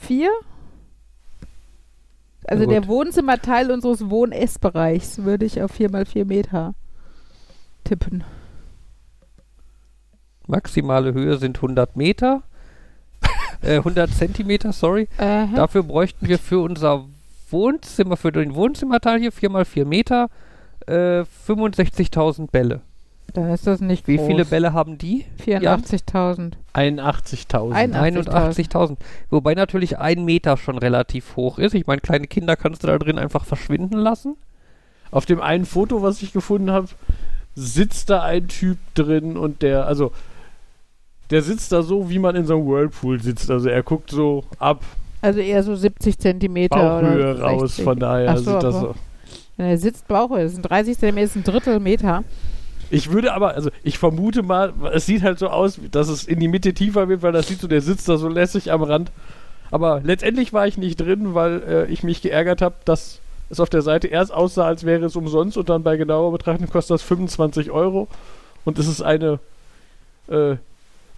vier? 0.00 0.30
Also 2.44 2.66
der. 2.66 2.86
Wohnzimmerteil 2.88 3.70
unseres 3.70 4.10
Wohn-Essbereichs 4.10 5.24
würde 5.24 5.46
ich 5.46 5.62
auf 5.62 5.72
vier 5.72 5.90
mal 5.90 6.04
vier 6.06 6.24
Meter 6.24 6.74
tippen. 7.84 8.24
Maximale 10.46 11.14
Höhe 11.14 11.38
sind 11.38 11.58
100 11.58 11.96
Meter. 11.96 12.42
äh, 13.62 13.76
100 13.76 14.10
Zentimeter, 14.10 14.72
sorry. 14.72 15.08
Aha. 15.18 15.48
Dafür 15.54 15.84
bräuchten 15.84 16.28
wir 16.28 16.38
für 16.38 16.60
unser 16.60 17.06
Wohnzimmer, 17.50 18.16
für 18.16 18.32
den 18.32 18.54
Wohnzimmerteil 18.54 19.20
hier 19.20 19.32
4 19.32 19.50
mal 19.50 19.64
4 19.64 19.84
Meter, 19.86 20.28
äh, 20.86 21.24
65.000 21.46 22.50
Bälle. 22.50 22.80
Dann 23.34 23.48
ist 23.50 23.66
das 23.66 23.80
nicht 23.80 24.06
Wie 24.08 24.16
groß. 24.18 24.26
viele 24.26 24.44
Bälle 24.44 24.72
haben 24.74 24.98
die? 24.98 25.24
84.000. 25.46 26.52
81.000. 26.74 27.72
Ein- 27.72 27.94
81.000. 27.94 28.96
Wobei 29.30 29.54
natürlich 29.54 29.98
ein 29.98 30.24
Meter 30.24 30.56
schon 30.58 30.76
relativ 30.76 31.36
hoch 31.36 31.58
ist. 31.58 31.74
Ich 31.74 31.86
meine, 31.86 32.00
kleine 32.02 32.26
Kinder 32.26 32.56
kannst 32.56 32.82
du 32.82 32.88
da 32.88 32.98
drin 32.98 33.18
einfach 33.18 33.44
verschwinden 33.46 33.96
lassen. 33.98 34.36
Auf 35.10 35.24
dem 35.24 35.40
einen 35.40 35.64
Foto, 35.64 36.02
was 36.02 36.22
ich 36.22 36.32
gefunden 36.32 36.70
habe, 36.70 36.88
sitzt 37.54 38.10
da 38.10 38.22
ein 38.22 38.48
Typ 38.48 38.78
drin 38.94 39.36
und 39.36 39.62
der, 39.62 39.86
also, 39.86 40.12
der 41.30 41.42
sitzt 41.42 41.72
da 41.72 41.82
so, 41.82 42.10
wie 42.10 42.18
man 42.18 42.36
in 42.36 42.44
so 42.44 42.56
einem 42.56 42.66
Whirlpool 42.66 43.20
sitzt. 43.22 43.50
Also 43.50 43.68
er 43.70 43.82
guckt 43.82 44.10
so 44.10 44.44
ab 44.58 44.82
Also 45.22 45.40
eher 45.40 45.62
so 45.62 45.74
70 45.74 46.18
Zentimeter 46.18 46.76
Bauchhöhe 47.00 47.34
oder 47.34 47.42
raus. 47.42 47.60
60. 47.76 47.84
Von 47.84 47.98
daher 47.98 48.36
so, 48.36 48.52
sieht 48.52 48.62
das 48.62 48.74
so. 48.74 48.94
Wenn 49.56 49.66
er 49.66 49.78
sitzt, 49.78 50.08
Bauchhöhe. 50.08 50.44
Das 50.44 50.52
sind 50.52 50.62
30 50.62 50.98
Zentimeter, 50.98 51.24
ist 51.24 51.36
ein 51.36 51.44
Drittel 51.44 51.80
Meter. 51.80 52.24
Ich 52.92 53.10
würde 53.10 53.32
aber, 53.32 53.54
also 53.54 53.70
ich 53.82 53.96
vermute 53.96 54.42
mal, 54.42 54.74
es 54.92 55.06
sieht 55.06 55.22
halt 55.22 55.38
so 55.38 55.48
aus, 55.48 55.80
dass 55.90 56.08
es 56.08 56.24
in 56.24 56.40
die 56.40 56.48
Mitte 56.48 56.74
tiefer 56.74 57.08
wird, 57.08 57.22
weil 57.22 57.32
das 57.32 57.48
sieht 57.48 57.58
so, 57.58 57.66
der 57.66 57.80
sitzt 57.80 58.06
da 58.06 58.18
so 58.18 58.28
lässig 58.28 58.70
am 58.70 58.82
Rand. 58.82 59.10
Aber 59.70 60.02
letztendlich 60.04 60.52
war 60.52 60.66
ich 60.66 60.76
nicht 60.76 61.00
drin, 61.00 61.32
weil 61.32 61.62
äh, 61.62 61.86
ich 61.86 62.02
mich 62.02 62.20
geärgert 62.20 62.60
habe, 62.60 62.74
dass 62.84 63.20
es 63.48 63.60
auf 63.60 63.70
der 63.70 63.80
Seite 63.80 64.08
erst 64.08 64.30
aussah, 64.34 64.66
als 64.66 64.84
wäre 64.84 65.06
es 65.06 65.16
umsonst 65.16 65.56
und 65.56 65.70
dann 65.70 65.82
bei 65.82 65.96
genauer 65.96 66.32
Betrachtung 66.32 66.68
kostet 66.68 66.96
das 66.96 67.02
25 67.02 67.70
Euro. 67.70 68.08
Und 68.66 68.78
es 68.78 68.86
ist 68.86 69.00
eine 69.00 69.40
äh, 70.28 70.56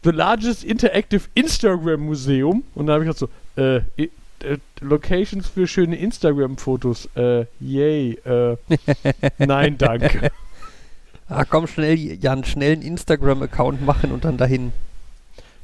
The 0.04 0.10
Largest 0.10 0.62
Interactive 0.62 1.22
Instagram 1.34 2.02
Museum. 2.02 2.62
Und 2.76 2.86
da 2.86 2.92
habe 2.92 3.02
ich 3.02 3.08
halt 3.08 3.18
so, 3.18 3.28
äh, 3.56 3.78
äh, 3.96 4.58
Locations 4.80 5.48
für 5.48 5.66
schöne 5.66 5.96
Instagram-Fotos. 5.96 7.08
Äh, 7.16 7.46
yay. 7.58 8.12
Äh, 8.24 8.56
nein, 9.38 9.76
danke. 9.76 10.30
Ah, 11.28 11.44
komm, 11.44 11.66
schnell, 11.66 11.96
Jan, 11.96 12.44
schnell 12.44 12.72
einen 12.74 12.82
Instagram-Account 12.82 13.84
machen 13.84 14.12
und 14.12 14.24
dann 14.24 14.36
dahin. 14.36 14.72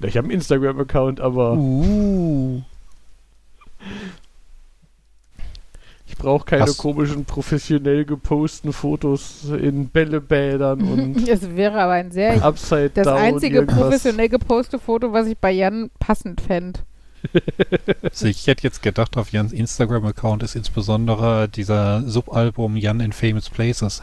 Ja, 0.00 0.08
Ich 0.08 0.16
habe 0.16 0.26
einen 0.26 0.34
Instagram-Account, 0.34 1.20
aber 1.20 1.52
Uh. 1.54 2.62
ich 6.06 6.16
brauche 6.16 6.44
keine 6.44 6.62
Hast- 6.62 6.78
komischen, 6.78 7.24
professionell 7.24 8.04
geposten 8.04 8.72
Fotos 8.72 9.44
in 9.50 9.88
Bällebädern 9.88 10.80
und 10.82 11.28
Es 11.28 11.54
wäre 11.56 11.80
aber 11.80 11.92
ein 11.92 12.11
sehr 12.11 12.42
Upside 12.44 12.90
das 12.94 13.04
Down. 13.06 13.16
einzige 13.18 13.56
irgendwas. 13.58 13.78
professionell 13.78 14.28
gepostete 14.28 14.78
Foto, 14.82 15.12
was 15.12 15.26
ich 15.26 15.38
bei 15.38 15.52
Jan 15.52 15.90
passend 15.98 16.40
fände. 16.40 16.80
Also 18.02 18.26
ich 18.26 18.46
hätte 18.46 18.62
jetzt 18.62 18.82
gedacht, 18.82 19.18
auf 19.18 19.30
Jans 19.30 19.52
Instagram-Account 19.52 20.42
ist 20.42 20.56
insbesondere 20.56 21.50
dieser 21.50 22.02
Subalbum 22.08 22.76
Jan 22.78 23.00
in 23.00 23.12
Famous 23.12 23.50
Places. 23.50 24.00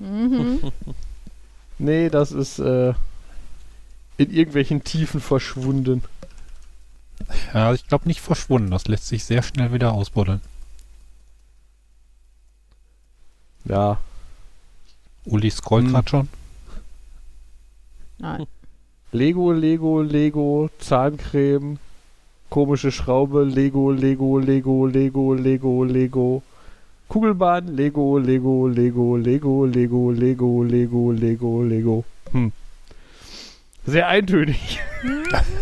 Mhm. 0.00 0.72
Nee, 1.78 2.08
das 2.10 2.32
ist 2.32 2.58
äh, 2.58 2.94
in 4.16 4.30
irgendwelchen 4.30 4.82
Tiefen 4.84 5.20
verschwunden. 5.20 6.02
Ja, 7.54 7.72
ich 7.74 7.86
glaube 7.86 8.08
nicht 8.08 8.20
verschwunden. 8.20 8.70
Das 8.70 8.88
lässt 8.88 9.06
sich 9.06 9.24
sehr 9.24 9.42
schnell 9.42 9.72
wieder 9.72 9.92
ausbuddeln. 9.92 10.40
Ja. 13.64 13.98
Uli 15.26 15.50
scrollt 15.50 15.84
Hm. 15.86 15.92
gerade 15.92 16.08
schon. 16.08 16.28
Nein. 18.18 18.46
Lego, 19.12 19.52
Lego, 19.52 20.02
Lego, 20.02 20.70
Zahncreme, 20.78 21.78
komische 22.48 22.92
Schraube, 22.92 23.42
Lego, 23.44 23.90
Lego, 23.90 24.38
Lego, 24.38 24.86
Lego, 24.86 25.34
Lego, 25.34 25.84
Lego. 25.84 26.42
Kugelbahn, 27.10 27.66
Lego, 27.66 28.18
Lego, 28.18 28.68
Lego, 28.68 29.16
Lego, 29.16 29.66
Lego, 29.66 30.10
Lego, 30.12 30.62
Lego, 30.62 31.10
Lego, 31.10 31.62
Lego. 31.62 32.04
Hm. 32.30 32.52
Sehr 33.84 34.06
eintönig. 34.06 34.80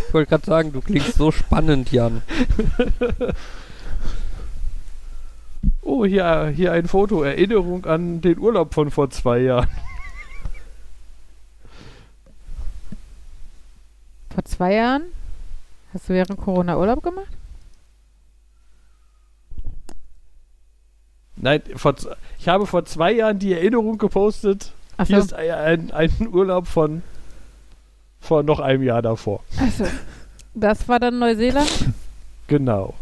Ich 0.07 0.15
wollte 0.15 0.29
gerade 0.29 0.45
sagen, 0.45 0.73
du 0.73 0.83
klingst 0.83 1.15
so 1.15 1.33
spannend, 1.33 1.91
Jan. 1.91 2.23
Oh, 5.81 6.05
hier, 6.05 6.53
hier 6.55 6.73
ein 6.73 6.87
Foto. 6.87 7.23
Erinnerung 7.23 7.87
an 7.87 8.21
den 8.21 8.39
Urlaub 8.39 8.75
von 8.75 8.91
vor 8.91 9.09
zwei 9.09 9.39
Jahren. 9.39 9.71
Vor 14.35 14.45
zwei 14.45 14.75
Jahren? 14.75 15.05
Hast 15.95 16.11
du 16.11 16.13
während 16.13 16.39
Corona 16.39 16.77
Urlaub 16.77 17.03
gemacht? 17.03 17.38
Nein, 21.41 21.63
vor, 21.77 21.95
ich 22.39 22.49
habe 22.49 22.67
vor 22.67 22.85
zwei 22.85 23.13
Jahren 23.13 23.39
die 23.39 23.53
Erinnerung 23.53 23.99
gepostet. 23.99 24.73
Achso. 24.97 25.15
Hier 25.15 25.19
ist 25.19 25.33
ein, 25.35 25.93
ein, 25.93 26.11
ein 26.21 26.29
Urlaub 26.29 26.67
von 26.67 27.03
vor 28.21 28.43
noch 28.43 28.61
einem 28.61 28.83
Jahr 28.83 29.03
davor. 29.03 29.41
Also, 29.59 29.85
das 30.55 30.89
war 30.89 30.99
dann 30.99 31.19
Neuseeland? 31.19 31.91
Genau. 32.49 32.95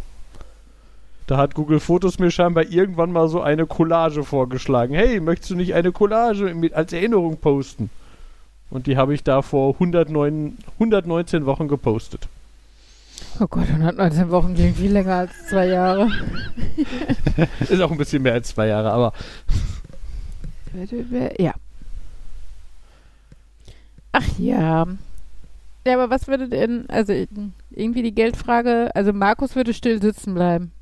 Da 1.26 1.38
hat 1.38 1.54
Google 1.54 1.80
Fotos 1.80 2.18
mir 2.18 2.30
scheinbar 2.30 2.64
irgendwann 2.64 3.10
mal 3.10 3.28
so 3.28 3.40
eine 3.40 3.66
Collage 3.66 4.22
vorgeschlagen. 4.22 4.94
Hey, 4.94 5.20
möchtest 5.20 5.50
du 5.50 5.54
nicht 5.56 5.74
eine 5.74 5.90
Collage 5.90 6.54
mit, 6.54 6.74
als 6.74 6.92
Erinnerung 6.92 7.38
posten? 7.38 7.90
Und 8.70 8.86
die 8.86 8.96
habe 8.96 9.14
ich 9.14 9.24
da 9.24 9.42
vor 9.42 9.74
109, 9.74 10.58
119 10.74 11.46
Wochen 11.46 11.68
gepostet. 11.68 12.28
Oh 13.38 13.46
Gott, 13.48 13.68
119 13.68 14.30
Wochen 14.30 14.54
klingt 14.54 14.76
viel 14.76 14.92
länger 14.92 15.14
als 15.16 15.32
zwei 15.48 15.66
Jahre. 15.66 16.10
Ist 17.60 17.80
auch 17.80 17.90
ein 17.90 17.98
bisschen 17.98 18.22
mehr 18.22 18.32
als 18.32 18.48
zwei 18.48 18.68
Jahre, 18.68 18.90
aber 18.90 19.12
Ja. 21.38 21.54
Ach 24.12 24.38
ja. 24.38 24.86
Ja, 25.86 25.94
aber 25.94 26.10
was 26.10 26.26
würde 26.26 26.48
denn, 26.48 26.88
also 26.88 27.12
irgendwie 27.70 28.02
die 28.02 28.14
Geldfrage, 28.14 28.90
also 28.94 29.12
Markus 29.12 29.54
würde 29.54 29.72
still 29.74 30.00
sitzen 30.02 30.34
bleiben. 30.34 30.72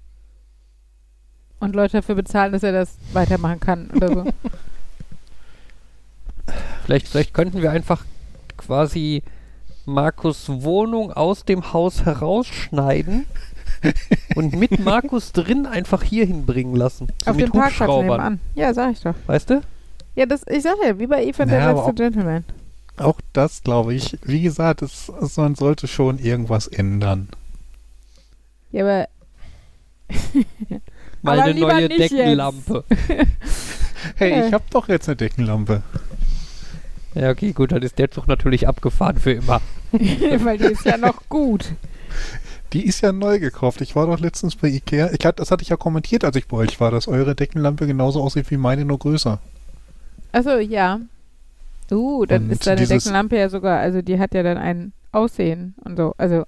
Und 1.61 1.74
Leute 1.74 1.98
dafür 1.98 2.14
bezahlen, 2.14 2.52
dass 2.52 2.62
er 2.62 2.72
das 2.72 2.96
weitermachen 3.12 3.61
kann 3.61 3.90
oder 3.90 4.09
so. 4.09 4.24
Vielleicht, 6.84 7.09
vielleicht 7.09 7.32
könnten 7.32 7.62
wir 7.62 7.70
einfach 7.70 8.05
quasi 8.59 9.22
Markus 9.87 10.49
Wohnung 10.49 11.12
aus 11.12 11.45
dem 11.45 11.72
Haus 11.72 12.05
herausschneiden 12.05 13.26
und 14.35 14.55
mit 14.57 14.78
Markus 14.85 15.32
drin 15.32 15.66
einfach 15.66 16.03
hier 16.03 16.26
hinbringen 16.26 16.74
lassen. 16.76 17.09
So 17.24 17.30
Auf 17.30 17.37
mit 17.37 17.47
dem 17.47 17.53
Parkplatz 17.53 17.91
nebenan. 17.91 18.41
Ja, 18.55 18.72
sag 18.72 18.93
ich 18.93 19.01
doch. 19.01 19.14
Weißt 19.26 19.51
du? 19.51 19.61
Ja, 20.16 20.26
das, 20.26 20.43
ich 20.49 20.62
sag 20.62 20.76
ja, 20.87 20.99
wie 20.99 21.07
bei 21.07 21.24
Eve 21.24 21.43
und 21.43 21.49
Ja, 21.51 21.59
der 21.59 21.66
letzte 21.74 21.82
auch- 21.91 21.95
Gentleman. 21.95 22.45
Auch 22.97 23.20
das 23.32 23.62
glaube 23.64 23.93
ich. 23.95 24.16
Wie 24.22 24.41
gesagt, 24.41 24.80
es, 24.82 25.11
es, 25.20 25.37
man 25.37 25.57
sollte 25.57 25.89
schon 25.89 26.18
irgendwas 26.20 26.68
ändern. 26.68 27.28
Ja, 28.70 28.85
aber 28.85 29.09
Meine 31.22 31.55
neue 31.59 31.89
nicht 31.89 31.99
Deckenlampe. 32.01 32.85
Hey, 34.16 34.47
ich 34.47 34.53
habe 34.53 34.64
doch 34.70 34.87
jetzt 34.89 35.09
eine 35.09 35.16
Deckenlampe. 35.16 35.82
Ja, 37.15 37.31
okay, 37.31 37.53
gut, 37.53 37.73
dann 37.73 37.83
ist 37.83 37.99
der 37.99 38.11
Zug 38.11 38.27
natürlich 38.27 38.67
abgefahren 38.67 39.19
für 39.19 39.33
immer. 39.33 39.61
weil 39.93 40.59
die 40.59 40.65
ist 40.65 40.85
ja 40.85 40.97
noch 40.97 41.29
gut. 41.29 41.73
Die 42.73 42.85
ist 42.87 43.03
ja 43.03 43.12
neu 43.12 43.39
gekauft. 43.39 43.81
Ich 43.81 43.95
war 43.95 44.07
doch 44.07 44.19
letztens 44.19 44.57
bei 44.57 44.69
Ikea. 44.69 45.11
Ich 45.12 45.25
hat, 45.25 45.39
das 45.39 45.51
hatte 45.53 45.62
ich 45.62 45.69
ja 45.69 45.77
kommentiert, 45.77 46.25
als 46.25 46.35
ich 46.37 46.49
bei 46.49 46.57
euch 46.57 46.81
war, 46.81 46.91
dass 46.91 47.07
eure 47.07 47.35
Deckenlampe 47.37 47.87
genauso 47.87 48.21
aussieht 48.23 48.51
wie 48.51 48.57
meine, 48.57 48.85
nur 48.85 48.99
größer. 48.99 49.39
Achso, 50.33 50.59
ja. 50.59 51.01
Uh, 51.93 52.25
dann 52.27 52.45
Und 52.45 52.51
ist 52.51 52.67
deine 52.67 52.81
dieses- 52.81 53.05
Deckenlampe 53.05 53.37
ja 53.37 53.49
sogar, 53.49 53.79
also 53.79 54.03
die 54.03 54.19
hat 54.19 54.35
ja 54.35 54.43
dann 54.43 54.57
ein 54.59 54.93
Aussehen 55.12 55.75
und 55.85 55.97
so. 55.97 56.15
Also, 56.19 56.45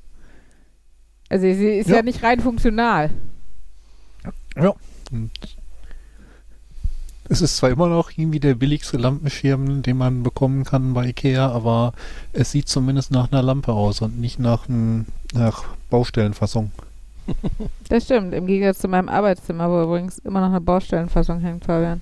also 1.28 1.42
sie 1.44 1.78
ist 1.78 1.88
ja, 1.88 1.96
Ja. 1.96 2.02
nicht 2.02 2.22
rein 2.24 2.40
funktional. 2.40 3.10
Ja. 4.56 4.74
Und 5.12 5.30
es 7.28 7.40
ist 7.40 7.56
zwar 7.56 7.70
immer 7.70 7.88
noch 7.88 8.10
irgendwie 8.16 8.40
der 8.40 8.54
billigste 8.54 8.96
Lampenschirm, 8.96 9.82
den 9.82 9.96
man 9.96 10.22
bekommen 10.22 10.64
kann 10.64 10.94
bei 10.94 11.06
Ikea, 11.08 11.50
aber 11.50 11.92
es 12.32 12.52
sieht 12.52 12.68
zumindest 12.68 13.10
nach 13.10 13.30
einer 13.32 13.42
Lampe 13.42 13.72
aus 13.72 14.00
und 14.00 14.20
nicht 14.20 14.38
nach, 14.38 14.68
n- 14.68 15.06
nach 15.34 15.64
Baustellenfassung. 15.90 16.70
Das 17.88 18.04
stimmt, 18.04 18.34
im 18.34 18.46
Gegensatz 18.46 18.78
zu 18.80 18.88
meinem 18.88 19.08
Arbeitszimmer, 19.08 19.68
wo 19.70 19.82
übrigens 19.82 20.18
immer 20.18 20.40
noch 20.40 20.48
eine 20.48 20.60
Baustellenfassung 20.60 21.40
hängt, 21.40 21.64
Fabian. 21.64 22.00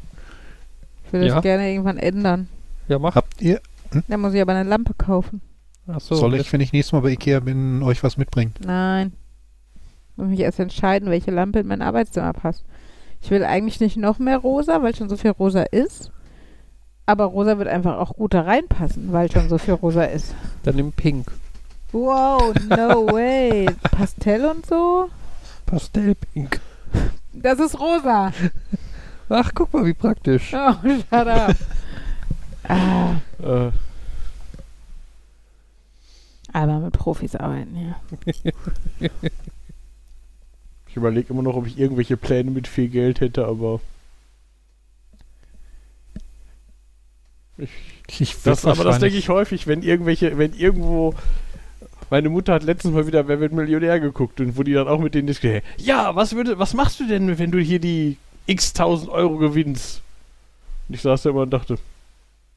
Ich 1.06 1.12
würde 1.12 1.26
Ja. 1.28 1.34
das 1.34 1.42
gerne 1.42 1.70
irgendwann 1.70 1.98
ändern. 1.98 2.48
Ja, 2.88 2.98
mach. 2.98 3.14
Habt 3.14 3.40
ihr, 3.40 3.60
Dann 4.08 4.20
muss 4.20 4.34
ich 4.34 4.40
aber 4.42 4.52
eine 4.54 4.68
Lampe 4.68 4.92
kaufen. 4.94 5.40
Achso, 5.86 6.14
soll 6.14 6.34
ich, 6.34 6.50
wenn 6.52 6.60
ich 6.62 6.72
nächstes 6.72 6.92
Mal 6.92 7.00
bei 7.00 7.10
Ikea 7.10 7.40
bin, 7.40 7.82
euch 7.82 8.02
was 8.02 8.16
mitbringen? 8.16 8.54
Nein. 8.64 9.12
Muss 10.16 10.28
mich 10.28 10.40
erst 10.40 10.58
entscheiden, 10.60 11.10
welche 11.10 11.30
Lampe 11.30 11.58
in 11.60 11.66
mein 11.66 11.82
Arbeitszimmer 11.82 12.32
passt. 12.32 12.64
Ich 13.24 13.30
will 13.30 13.42
eigentlich 13.42 13.80
nicht 13.80 13.96
noch 13.96 14.18
mehr 14.18 14.36
rosa, 14.36 14.82
weil 14.82 14.94
schon 14.94 15.08
so 15.08 15.16
viel 15.16 15.30
rosa 15.30 15.62
ist. 15.62 16.10
Aber 17.06 17.24
rosa 17.24 17.56
wird 17.56 17.68
einfach 17.68 17.96
auch 17.96 18.12
gut 18.16 18.34
da 18.34 18.42
reinpassen, 18.42 19.14
weil 19.14 19.32
schon 19.32 19.48
so 19.48 19.56
viel 19.56 19.72
rosa 19.72 20.04
ist. 20.04 20.34
Dann 20.62 20.76
nimm 20.76 20.92
Pink. 20.92 21.28
Wow, 21.92 22.52
no 22.68 23.06
way. 23.14 23.66
Pastell 23.90 24.44
und 24.44 24.66
so? 24.66 25.08
Pastellpink. 25.64 26.60
Das 27.32 27.58
ist 27.60 27.80
rosa. 27.80 28.30
Ach, 29.30 29.50
guck 29.54 29.72
mal, 29.72 29.86
wie 29.86 29.94
praktisch. 29.94 30.52
Oh, 30.54 30.74
shut 30.82 31.26
up. 31.26 31.56
ah, 32.68 33.14
Äh, 33.42 33.70
aber 36.52 36.78
mit 36.78 36.92
Profis 36.92 37.34
arbeiten, 37.36 37.74
ja. 37.74 39.08
ich 40.94 40.96
überlege 40.98 41.32
immer 41.32 41.42
noch, 41.42 41.56
ob 41.56 41.66
ich 41.66 41.76
irgendwelche 41.76 42.16
Pläne 42.16 42.52
mit 42.52 42.68
viel 42.68 42.86
Geld 42.86 43.20
hätte, 43.20 43.46
aber. 43.48 43.80
Ich, 47.58 47.68
Ich 48.06 48.42
das, 48.44 48.64
aber 48.64 48.84
das 48.84 49.00
denke 49.00 49.18
ich 49.18 49.28
häufig, 49.28 49.66
wenn 49.66 49.82
irgendwelche, 49.82 50.38
wenn 50.38 50.52
irgendwo. 50.52 51.12
Meine 52.10 52.28
Mutter 52.28 52.52
hat 52.54 52.62
letztens 52.62 52.94
mal 52.94 53.08
wieder 53.08 53.26
Wer 53.26 53.40
wird 53.40 53.52
Millionär 53.52 53.98
geguckt 53.98 54.40
und 54.40 54.56
wo 54.56 54.62
die 54.62 54.72
dann 54.72 54.86
auch 54.86 55.00
mit 55.00 55.16
denen 55.16 55.26
diskutiert. 55.26 55.64
Ja, 55.78 56.14
was 56.14 56.36
würde, 56.36 56.60
was 56.60 56.74
machst 56.74 57.00
du 57.00 57.08
denn, 57.08 57.40
wenn 57.40 57.50
du 57.50 57.58
hier 57.58 57.80
die 57.80 58.16
x 58.46 58.72
tausend 58.72 59.10
Euro 59.10 59.36
gewinnst? 59.38 60.00
Und 60.88 60.94
ich 60.94 61.02
saß 61.02 61.22
da 61.22 61.30
immer 61.30 61.40
und 61.42 61.50
dachte, 61.50 61.76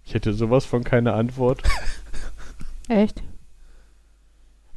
ich 0.05 0.13
hätte 0.13 0.33
sowas 0.33 0.63
von 0.65 0.83
keine 0.83 1.13
Antwort. 1.13 1.63
Echt? 2.87 3.23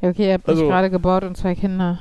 Ja, 0.01 0.09
okay, 0.09 0.29
ihr 0.29 0.33
habt 0.33 0.49
Also- 0.49 0.63
mich 0.63 0.71
gerade 0.71 0.89
gebaut 0.89 1.23
und 1.25 1.37
zwei 1.37 1.53
Kinder. 1.53 1.99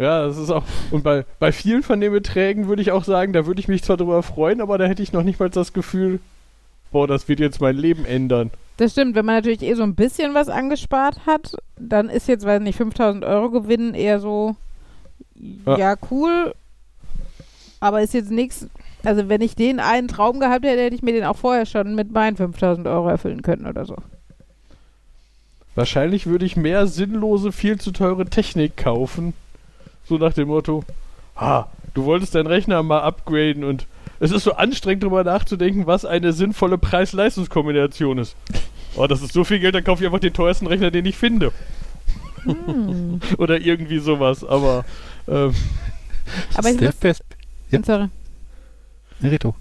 Ja, 0.00 0.26
das 0.26 0.38
ist 0.38 0.50
auch. 0.50 0.64
Und 0.90 1.04
bei, 1.04 1.26
bei 1.38 1.52
vielen 1.52 1.82
von 1.82 2.00
den 2.00 2.10
Beträgen 2.10 2.68
würde 2.68 2.80
ich 2.80 2.90
auch 2.90 3.04
sagen, 3.04 3.34
da 3.34 3.44
würde 3.44 3.60
ich 3.60 3.68
mich 3.68 3.82
zwar 3.82 3.98
drüber 3.98 4.22
freuen, 4.22 4.62
aber 4.62 4.78
da 4.78 4.86
hätte 4.86 5.02
ich 5.02 5.12
noch 5.12 5.22
nicht 5.22 5.38
mal 5.38 5.50
das 5.50 5.74
Gefühl, 5.74 6.20
boah, 6.90 7.06
das 7.06 7.28
wird 7.28 7.38
jetzt 7.38 7.60
mein 7.60 7.76
Leben 7.76 8.06
ändern. 8.06 8.50
Das 8.78 8.92
stimmt, 8.92 9.14
wenn 9.14 9.26
man 9.26 9.34
natürlich 9.34 9.60
eh 9.60 9.74
so 9.74 9.82
ein 9.82 9.94
bisschen 9.94 10.32
was 10.32 10.48
angespart 10.48 11.26
hat, 11.26 11.54
dann 11.78 12.08
ist 12.08 12.28
jetzt, 12.28 12.46
weiß 12.46 12.62
nicht, 12.62 12.76
5000 12.78 13.26
Euro 13.26 13.50
Gewinn 13.50 13.92
eher 13.92 14.20
so, 14.20 14.56
ja, 15.66 15.76
Ja. 15.76 15.96
cool, 16.10 16.54
aber 17.80 18.00
ist 18.00 18.14
jetzt 18.14 18.30
nichts, 18.30 18.68
also 19.04 19.28
wenn 19.28 19.42
ich 19.42 19.54
den 19.54 19.80
einen 19.80 20.08
Traum 20.08 20.40
gehabt 20.40 20.64
hätte, 20.64 20.80
hätte 20.80 20.96
ich 20.96 21.02
mir 21.02 21.12
den 21.12 21.24
auch 21.24 21.36
vorher 21.36 21.66
schon 21.66 21.94
mit 21.94 22.10
meinen 22.10 22.38
5000 22.38 22.86
Euro 22.86 23.10
erfüllen 23.10 23.42
können 23.42 23.66
oder 23.66 23.84
so. 23.84 23.96
Wahrscheinlich 25.74 26.26
würde 26.26 26.46
ich 26.46 26.56
mehr 26.56 26.86
sinnlose, 26.86 27.52
viel 27.52 27.78
zu 27.78 27.90
teure 27.90 28.24
Technik 28.24 28.78
kaufen. 28.78 29.34
So 30.04 30.18
nach 30.18 30.32
dem 30.32 30.48
Motto, 30.48 30.84
ah, 31.36 31.66
du 31.94 32.04
wolltest 32.04 32.34
deinen 32.34 32.46
Rechner 32.46 32.82
mal 32.82 33.00
upgraden 33.00 33.64
und 33.64 33.86
es 34.18 34.32
ist 34.32 34.44
so 34.44 34.52
anstrengend 34.52 35.02
drüber 35.02 35.24
nachzudenken, 35.24 35.86
was 35.86 36.04
eine 36.04 36.32
sinnvolle 36.32 36.78
Preis-Leistungs-Kombination 36.78 38.18
ist. 38.18 38.36
Oh, 38.96 39.06
das 39.06 39.22
ist 39.22 39.32
so 39.32 39.44
viel 39.44 39.60
Geld, 39.60 39.74
dann 39.74 39.84
kaufe 39.84 40.02
ich 40.02 40.06
einfach 40.06 40.20
den 40.20 40.32
teuersten 40.34 40.66
Rechner, 40.66 40.90
den 40.90 41.06
ich 41.06 41.16
finde. 41.16 41.52
Hm. 42.42 43.20
Oder 43.38 43.60
irgendwie 43.60 43.98
sowas, 43.98 44.44
aber 44.44 44.84
ähm, 45.28 45.54
aber 46.54 46.70
ich 46.70 46.80
muss, 46.80 46.94
Best 46.96 47.24
Ja. 47.70 47.80
sorry. 47.84 48.08
Rito. 49.22 49.54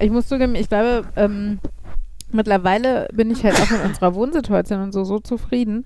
Ich 0.00 0.10
muss 0.10 0.26
zugeben, 0.28 0.54
ich 0.54 0.68
glaube, 0.68 1.04
ähm, 1.16 1.58
mittlerweile 2.32 3.08
bin 3.12 3.30
ich 3.30 3.44
halt 3.44 3.60
auch 3.60 3.70
in 3.70 3.80
unserer 3.80 4.14
Wohnsituation 4.14 4.82
und 4.82 4.92
so 4.92 5.04
so 5.04 5.18
zufrieden, 5.18 5.84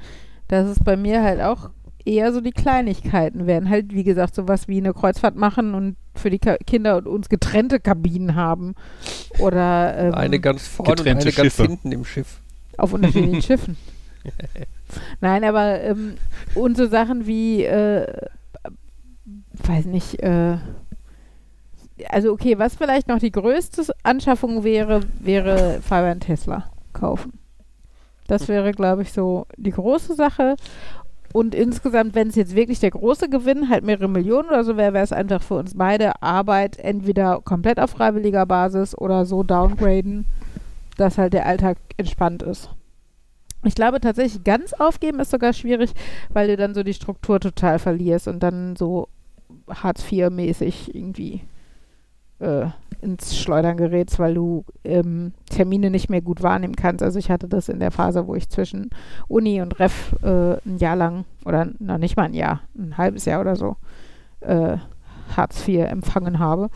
dass 0.48 0.66
es 0.68 0.82
bei 0.82 0.96
mir 0.96 1.22
halt 1.22 1.40
auch 1.40 1.70
eher 2.04 2.32
so 2.32 2.40
die 2.40 2.52
Kleinigkeiten 2.52 3.46
werden. 3.46 3.70
Halt, 3.70 3.94
wie 3.94 4.04
gesagt, 4.04 4.34
sowas 4.34 4.68
wie 4.68 4.78
eine 4.78 4.92
Kreuzfahrt 4.92 5.36
machen 5.36 5.74
und 5.74 5.96
für 6.14 6.30
die 6.30 6.38
Ka 6.38 6.56
Kinder 6.66 6.96
und 6.96 7.06
uns 7.06 7.28
getrennte 7.28 7.80
Kabinen 7.80 8.34
haben. 8.34 8.74
Oder 9.38 9.96
ähm, 9.98 10.14
Eine 10.14 10.40
ganz 10.40 10.66
vorne 10.68 10.90
und 10.90 10.96
Getrennte 10.98 11.22
eine 11.22 11.32
ganz 11.32 11.54
Schiffe. 11.54 11.62
hinten 11.68 11.92
im 11.92 12.04
Schiff. 12.04 12.40
auf 12.76 12.92
unterschiedlichen 12.92 13.42
Schiffen. 13.42 13.76
Nein, 15.20 15.44
aber 15.44 15.80
ähm, 15.82 16.14
und 16.54 16.76
so 16.76 16.86
Sachen 16.86 17.26
wie, 17.26 17.64
äh, 17.64 18.06
weiß 19.64 19.86
nicht, 19.86 20.22
äh, 20.22 20.56
also 22.08 22.32
okay, 22.32 22.58
was 22.58 22.74
vielleicht 22.74 23.08
noch 23.08 23.18
die 23.18 23.30
größte 23.32 23.84
Anschaffung 24.02 24.64
wäre, 24.64 25.00
wäre 25.20 25.80
Fabian 25.82 26.20
Tesla 26.20 26.70
kaufen. 26.92 27.38
Das 28.26 28.48
wäre, 28.48 28.72
glaube 28.72 29.02
ich, 29.02 29.12
so 29.12 29.46
die 29.56 29.70
große 29.70 30.14
Sache. 30.14 30.56
Und 31.34 31.52
insgesamt, 31.52 32.14
wenn 32.14 32.28
es 32.28 32.36
jetzt 32.36 32.54
wirklich 32.54 32.78
der 32.78 32.92
große 32.92 33.28
Gewinn, 33.28 33.68
halt 33.68 33.82
mehrere 33.82 34.06
Millionen 34.06 34.50
oder 34.50 34.62
so 34.62 34.76
wäre, 34.76 34.92
wäre 34.92 35.02
es 35.02 35.10
einfach 35.10 35.42
für 35.42 35.54
uns 35.54 35.76
beide 35.76 36.22
Arbeit 36.22 36.78
entweder 36.78 37.40
komplett 37.40 37.80
auf 37.80 37.90
freiwilliger 37.90 38.46
Basis 38.46 38.96
oder 38.96 39.26
so 39.26 39.42
downgraden, 39.42 40.26
dass 40.96 41.18
halt 41.18 41.32
der 41.32 41.46
Alltag 41.46 41.76
entspannt 41.96 42.44
ist. 42.44 42.70
Ich 43.64 43.74
glaube 43.74 43.98
tatsächlich, 44.00 44.44
ganz 44.44 44.74
aufgeben 44.74 45.18
ist 45.18 45.32
sogar 45.32 45.52
schwierig, 45.54 45.90
weil 46.28 46.46
du 46.46 46.56
dann 46.56 46.72
so 46.72 46.84
die 46.84 46.94
Struktur 46.94 47.40
total 47.40 47.80
verlierst 47.80 48.28
und 48.28 48.40
dann 48.40 48.76
so 48.76 49.08
Hartz 49.68 50.04
IV-mäßig 50.08 50.94
irgendwie 50.94 51.40
äh, 52.40 52.66
ins 53.00 53.36
Schleudern 53.38 53.76
gerätst, 53.76 54.18
weil 54.18 54.34
du 54.34 54.64
ähm, 54.82 55.32
Termine 55.50 55.90
nicht 55.90 56.08
mehr 56.08 56.22
gut 56.22 56.42
wahrnehmen 56.42 56.74
kannst. 56.74 57.02
Also 57.02 57.18
ich 57.18 57.30
hatte 57.30 57.48
das 57.48 57.68
in 57.68 57.80
der 57.80 57.90
Phase, 57.90 58.26
wo 58.26 58.34
ich 58.34 58.48
zwischen 58.48 58.90
Uni 59.28 59.60
und 59.60 59.78
Ref 59.78 60.14
äh, 60.22 60.54
ein 60.66 60.78
Jahr 60.78 60.96
lang 60.96 61.24
oder 61.44 61.68
noch 61.78 61.98
nicht 61.98 62.16
mal 62.16 62.24
ein 62.24 62.34
Jahr, 62.34 62.60
ein 62.76 62.96
halbes 62.96 63.26
Jahr 63.26 63.40
oder 63.40 63.56
so 63.56 63.76
äh, 64.40 64.78
Hartz 65.36 65.66
IV 65.68 65.86
empfangen 65.86 66.38
habe. 66.38 66.70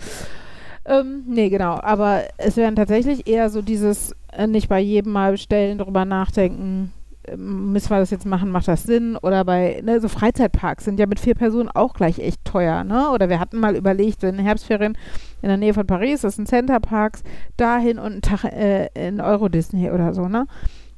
Ähm, 0.85 1.25
nee, 1.27 1.49
genau. 1.49 1.79
Aber 1.81 2.23
es 2.37 2.57
wären 2.57 2.77
tatsächlich 2.77 3.27
eher 3.27 3.51
so 3.51 3.63
dieses 3.63 4.15
äh, 4.33 4.47
nicht 4.47 4.69
bei 4.69 4.81
jedem 4.81 5.13
Mal 5.13 5.33
bestellen, 5.33 5.79
drüber 5.79 6.05
nachdenken, 6.05 6.93
müssen 7.37 7.91
wir 7.91 7.99
das 7.99 8.11
jetzt 8.11 8.27
machen, 8.27 8.51
macht 8.51 8.69
das 8.69 8.85
Sinn? 8.85 9.17
Oder 9.17 9.45
bei, 9.45 9.81
ne, 9.85 10.01
so 10.01 10.09
Freizeitparks 10.09 10.85
sind 10.85 10.99
ja 10.99 11.07
mit 11.07 11.21
vier 11.21 11.35
Personen 11.35 11.69
auch 11.69 11.95
gleich 11.95 12.19
echt 12.19 12.45
teuer, 12.45 12.85
ne? 12.85 13.11
Oder 13.11 13.29
wir 13.29 13.41
hatten 13.41 13.59
mal 13.59 13.77
überlegt, 13.77 14.23
in 14.23 14.37
den 14.37 14.45
Herbstferien 14.45 14.97
in 15.43 15.49
der 15.49 15.57
Nähe 15.57 15.75
von 15.75 15.87
Paris, 15.87 16.23
das 16.23 16.37
sind 16.37 16.49
Centerparks, 16.49 17.23
dahin 17.57 17.99
und 17.99 18.13
einen 18.13 18.23
Tag 18.23 18.45
äh, 18.45 18.89
in 18.95 19.21
Euro 19.21 19.49
Disney 19.49 19.91
oder 19.91 20.15
so, 20.15 20.29
ne? 20.29 20.47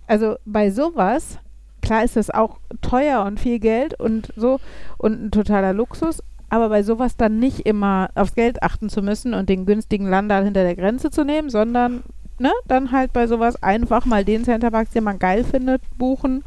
Also 0.06 0.36
bei 0.44 0.70
sowas, 0.70 1.38
klar 1.82 2.04
ist 2.04 2.16
das 2.16 2.30
auch 2.30 2.58
teuer 2.80 3.24
und 3.24 3.38
viel 3.38 3.58
Geld 3.58 3.98
und 3.98 4.32
so 4.36 4.60
und 4.98 5.24
ein 5.24 5.30
totaler 5.30 5.72
Luxus, 5.72 6.22
aber 6.48 6.68
bei 6.68 6.82
sowas 6.82 7.16
dann 7.16 7.38
nicht 7.38 7.60
immer 7.60 8.10
aufs 8.14 8.34
Geld 8.34 8.62
achten 8.62 8.88
zu 8.88 9.02
müssen 9.02 9.34
und 9.34 9.48
den 9.48 9.66
günstigen 9.66 10.08
Landal 10.08 10.44
hinter 10.44 10.64
der 10.64 10.74
Grenze 10.76 11.10
zu 11.10 11.24
nehmen, 11.24 11.48
sondern 11.48 12.02
ne, 12.40 12.52
dann 12.66 12.90
halt 12.90 13.12
bei 13.12 13.26
sowas 13.26 13.62
einfach 13.62 14.04
mal 14.06 14.24
den 14.24 14.44
Centerparks, 14.44 14.90
den 14.90 15.04
man 15.04 15.18
geil 15.18 15.44
findet, 15.44 15.82
buchen. 15.98 16.42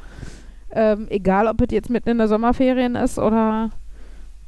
Ähm, 0.72 1.08
egal, 1.10 1.48
ob 1.48 1.62
es 1.62 1.72
jetzt 1.72 1.90
mitten 1.90 2.10
in 2.10 2.18
der 2.18 2.28
Sommerferien 2.28 2.96
ist 2.96 3.20
oder 3.20 3.70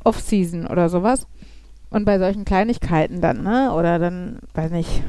Off-Season 0.04 0.68
oder 0.68 0.90
sowas. 0.90 1.28
Und 1.92 2.04
bei 2.04 2.18
solchen 2.18 2.46
Kleinigkeiten 2.46 3.22
dann, 3.22 3.44
ne? 3.44 3.72
Oder 3.74 4.00
dann, 4.00 4.40
weiß 4.56 4.72
nicht, 4.72 5.04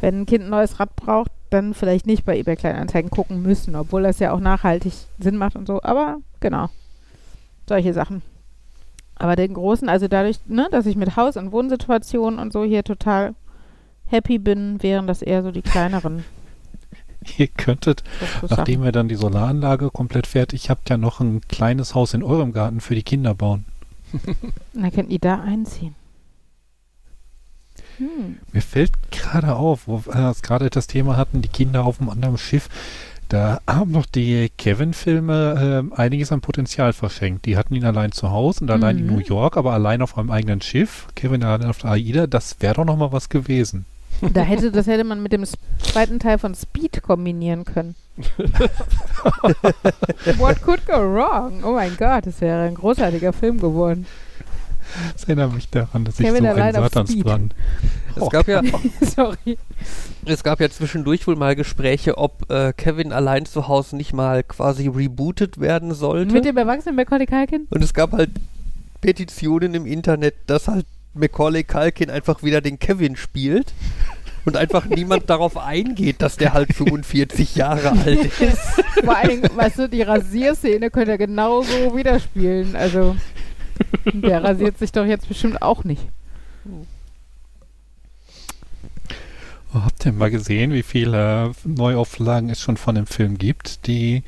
wenn 0.00 0.20
ein 0.20 0.26
Kind 0.26 0.44
ein 0.44 0.50
neues 0.50 0.78
Rad 0.78 0.94
braucht, 0.94 1.32
dann 1.50 1.74
vielleicht 1.74 2.06
nicht 2.06 2.24
bei 2.24 2.36
eBay 2.38 2.56
Kleinanzeigen 2.56 3.10
gucken 3.10 3.42
müssen, 3.42 3.76
obwohl 3.76 4.02
das 4.02 4.18
ja 4.18 4.32
auch 4.32 4.40
nachhaltig 4.40 4.92
Sinn 5.18 5.36
macht 5.36 5.56
und 5.56 5.66
so. 5.66 5.80
Aber 5.82 6.18
genau, 6.40 6.68
solche 7.66 7.94
Sachen. 7.94 8.22
Aber 9.14 9.36
den 9.36 9.54
großen, 9.54 9.88
also 9.88 10.06
dadurch, 10.06 10.38
ne, 10.46 10.68
dass 10.70 10.84
ich 10.84 10.96
mit 10.96 11.16
Haus- 11.16 11.38
und 11.38 11.50
Wohnsituationen 11.50 12.38
und 12.38 12.52
so 12.52 12.64
hier 12.64 12.84
total 12.84 13.34
happy 14.06 14.38
bin, 14.38 14.82
wären 14.82 15.06
das 15.06 15.22
eher 15.22 15.42
so 15.42 15.50
die 15.50 15.62
kleineren. 15.62 16.24
Ihr 17.38 17.48
könntet, 17.48 18.04
nachdem 18.48 18.84
ihr 18.84 18.92
dann 18.92 19.08
die 19.08 19.16
Solaranlage 19.16 19.90
komplett 19.90 20.28
fertig 20.28 20.70
habt, 20.70 20.90
ja 20.90 20.96
noch 20.96 21.20
ein 21.20 21.40
kleines 21.48 21.94
Haus 21.94 22.14
in 22.14 22.22
eurem 22.22 22.52
Garten 22.52 22.80
für 22.80 22.94
die 22.94 23.02
Kinder 23.02 23.34
bauen. 23.34 23.64
Dann 24.74 24.92
könnt 24.92 25.10
ihr 25.10 25.18
da 25.18 25.40
einziehen. 25.40 25.96
Hm. 27.98 28.38
Mir 28.52 28.62
fällt 28.62 28.92
gerade 29.10 29.56
auf, 29.56 29.88
wo 29.88 30.04
wir 30.06 30.34
gerade 30.42 30.70
das 30.70 30.86
Thema 30.86 31.16
hatten, 31.16 31.42
die 31.42 31.48
Kinder 31.48 31.84
auf 31.84 32.00
einem 32.00 32.10
anderen 32.10 32.38
Schiff. 32.38 32.68
Da 33.28 33.60
haben 33.66 33.90
noch 33.90 34.06
die 34.06 34.50
Kevin-Filme 34.56 35.90
äh, 35.92 35.96
einiges 36.00 36.30
an 36.30 36.40
Potenzial 36.40 36.92
verschenkt. 36.92 37.44
Die 37.46 37.56
hatten 37.56 37.74
ihn 37.74 37.84
allein 37.84 38.12
zu 38.12 38.30
Hause 38.30 38.60
und 38.60 38.70
allein 38.70 38.96
mhm. 38.96 39.02
in 39.02 39.14
New 39.14 39.18
York, 39.20 39.56
aber 39.56 39.72
allein 39.72 40.00
auf 40.00 40.16
einem 40.16 40.30
eigenen 40.30 40.60
Schiff. 40.60 41.08
Kevin 41.16 41.42
allein 41.42 41.68
auf 41.68 41.78
der 41.78 41.90
AIDA, 41.90 42.26
das 42.28 42.56
wäre 42.60 42.74
doch 42.74 42.84
noch 42.84 42.96
mal 42.96 43.10
was 43.10 43.28
gewesen. 43.28 43.84
Da 44.20 44.42
hätte, 44.42 44.70
das 44.70 44.86
hätte 44.86 45.04
man 45.04 45.22
mit 45.22 45.32
dem 45.32 45.44
zweiten 45.78 46.18
Teil 46.18 46.38
von 46.38 46.54
Speed 46.54 47.02
kombinieren 47.02 47.64
können. 47.64 47.94
What 50.38 50.62
could 50.62 50.86
go 50.86 50.94
wrong? 50.94 51.62
Oh 51.64 51.72
mein 51.72 51.96
Gott, 51.96 52.26
das 52.26 52.40
wäre 52.40 52.62
ein 52.62 52.74
großartiger 52.74 53.32
Film 53.32 53.60
geworden. 53.60 54.06
Das 55.12 55.24
erinnert 55.24 55.52
mich 55.52 55.68
daran, 55.68 56.04
dass 56.04 56.16
Kevin 56.16 56.44
ich 56.44 56.50
so 56.50 56.56
einen 56.56 56.74
Satansbrand. 56.74 57.54
Es 58.14 58.22
oh. 58.22 58.28
gab 58.28 58.48
ja, 58.48 58.62
sorry. 59.02 59.58
Es 60.24 60.42
gab 60.42 60.60
ja 60.60 60.70
zwischendurch 60.70 61.26
wohl 61.26 61.36
mal 61.36 61.54
Gespräche, 61.54 62.16
ob 62.16 62.50
äh, 62.50 62.72
Kevin 62.72 63.12
allein 63.12 63.44
zu 63.44 63.68
Hause 63.68 63.96
nicht 63.96 64.12
mal 64.12 64.42
quasi 64.42 64.88
rebootet 64.88 65.60
werden 65.60 65.92
sollte. 65.92 66.32
Mit 66.32 66.44
dem 66.44 66.56
erwachsenen 66.56 66.96
Macaulay 66.96 67.26
Culkin? 67.26 67.66
Und 67.70 67.84
es 67.84 67.92
gab 67.92 68.12
halt 68.12 68.30
Petitionen 69.00 69.74
im 69.74 69.86
Internet, 69.86 70.34
dass 70.46 70.68
halt 70.68 70.86
Macaulay 71.18 71.64
Culkin 71.64 72.10
einfach 72.10 72.42
wieder 72.42 72.60
den 72.60 72.78
Kevin 72.78 73.16
spielt 73.16 73.72
und 74.44 74.56
einfach 74.56 74.86
niemand 74.86 75.28
darauf 75.30 75.58
eingeht, 75.58 76.22
dass 76.22 76.36
der 76.36 76.54
halt 76.54 76.72
45 76.72 77.56
Jahre 77.56 77.90
alt 77.90 78.24
ist. 78.40 78.82
Vor 79.04 79.16
allem, 79.16 79.42
weißt 79.42 79.80
du, 79.80 79.88
die 79.88 80.02
Rasierszene 80.02 80.90
könnte 80.90 81.12
er 81.12 81.18
genauso 81.18 81.96
wieder 81.96 82.18
spielen. 82.20 82.74
Also, 82.76 83.16
der 84.12 84.42
rasiert 84.42 84.78
sich 84.78 84.92
doch 84.92 85.04
jetzt 85.04 85.28
bestimmt 85.28 85.60
auch 85.60 85.84
nicht. 85.84 86.02
Oh, 89.74 89.82
habt 89.84 90.06
ihr 90.06 90.12
mal 90.12 90.30
gesehen, 90.30 90.72
wie 90.72 90.82
viele 90.82 91.52
Neuauflagen 91.64 92.48
es 92.48 92.60
schon 92.60 92.76
von 92.76 92.94
dem 92.94 93.06
Film 93.06 93.36
gibt, 93.36 93.86
die 93.86 94.22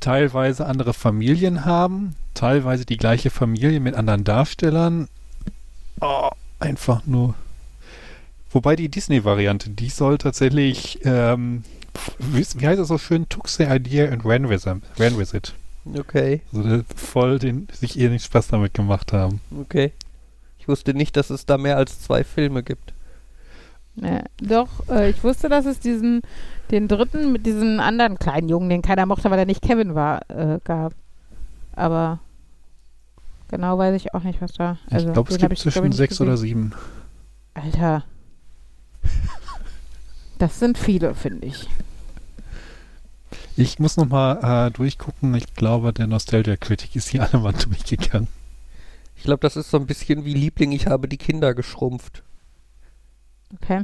teilweise 0.00 0.66
andere 0.66 0.94
Familien 0.94 1.64
haben, 1.64 2.14
teilweise 2.34 2.84
die 2.84 2.96
gleiche 2.96 3.30
Familie 3.30 3.80
mit 3.80 3.94
anderen 3.94 4.24
Darstellern 4.24 5.08
Oh, 6.00 6.30
einfach 6.58 7.06
nur. 7.06 7.34
Wobei 8.50 8.74
die 8.74 8.88
Disney-Variante, 8.88 9.70
die 9.70 9.90
soll 9.90 10.18
tatsächlich, 10.18 10.98
ähm, 11.04 11.62
wie, 12.18 12.44
wie, 12.56 12.66
heißt 12.66 12.80
das 12.80 12.88
so 12.88 12.98
schön? 12.98 13.28
Took 13.28 13.48
the 13.48 13.64
idea 13.64 14.10
and 14.10 14.24
ran 14.24 14.48
with, 14.48 14.62
them, 14.62 14.82
ran 14.98 15.16
with 15.16 15.34
it. 15.34 15.54
Okay. 15.94 16.40
Also 16.52 16.82
voll 16.96 17.38
den, 17.38 17.68
sich 17.72 17.96
ihr 17.96 18.10
nicht 18.10 18.24
Spaß 18.24 18.48
damit 18.48 18.74
gemacht 18.74 19.12
haben. 19.12 19.40
Okay. 19.60 19.92
Ich 20.58 20.68
wusste 20.68 20.94
nicht, 20.94 21.16
dass 21.16 21.30
es 21.30 21.46
da 21.46 21.58
mehr 21.58 21.76
als 21.76 22.00
zwei 22.00 22.24
Filme 22.24 22.62
gibt. 22.62 22.92
Ja, 23.96 24.22
doch, 24.40 24.88
äh, 24.88 25.10
ich 25.10 25.22
wusste, 25.22 25.48
dass 25.48 25.66
es 25.66 25.80
diesen, 25.80 26.22
den 26.70 26.88
dritten 26.88 27.32
mit 27.32 27.44
diesem 27.46 27.80
anderen 27.80 28.18
kleinen 28.18 28.48
Jungen, 28.48 28.68
den 28.68 28.82
keiner 28.82 29.06
mochte, 29.06 29.30
weil 29.30 29.38
er 29.38 29.46
nicht 29.46 29.62
Kevin 29.62 29.94
war, 29.94 30.22
äh, 30.28 30.58
gab. 30.64 30.92
Aber 31.74 32.20
Genau 33.50 33.78
weiß 33.78 33.96
ich 33.96 34.14
auch 34.14 34.22
nicht, 34.22 34.40
was 34.40 34.52
da. 34.52 34.78
Also, 34.90 35.08
ich 35.08 35.12
glaube, 35.12 35.32
es 35.32 35.38
gibt 35.38 35.58
zwischen 35.58 35.92
sechs 35.92 36.20
oder 36.20 36.36
sieben. 36.36 36.72
Alter. 37.54 38.04
Das 40.38 40.58
sind 40.58 40.78
viele, 40.78 41.14
finde 41.14 41.48
ich. 41.48 41.68
Ich 43.56 43.78
muss 43.78 43.96
nochmal 43.96 44.68
äh, 44.68 44.70
durchgucken. 44.70 45.34
Ich 45.34 45.52
glaube, 45.54 45.92
der 45.92 46.06
Nostalgia-Kritik 46.06 46.94
ist 46.96 47.08
hier 47.08 47.22
alle 47.22 47.42
mal 47.42 47.52
durchgegangen. 47.52 48.28
Ich 49.16 49.24
glaube, 49.24 49.40
das 49.40 49.56
ist 49.56 49.70
so 49.70 49.76
ein 49.76 49.86
bisschen 49.86 50.24
wie 50.24 50.32
Liebling, 50.32 50.72
ich 50.72 50.86
habe 50.86 51.08
die 51.08 51.18
Kinder 51.18 51.54
geschrumpft. 51.54 52.22
Okay. 53.52 53.82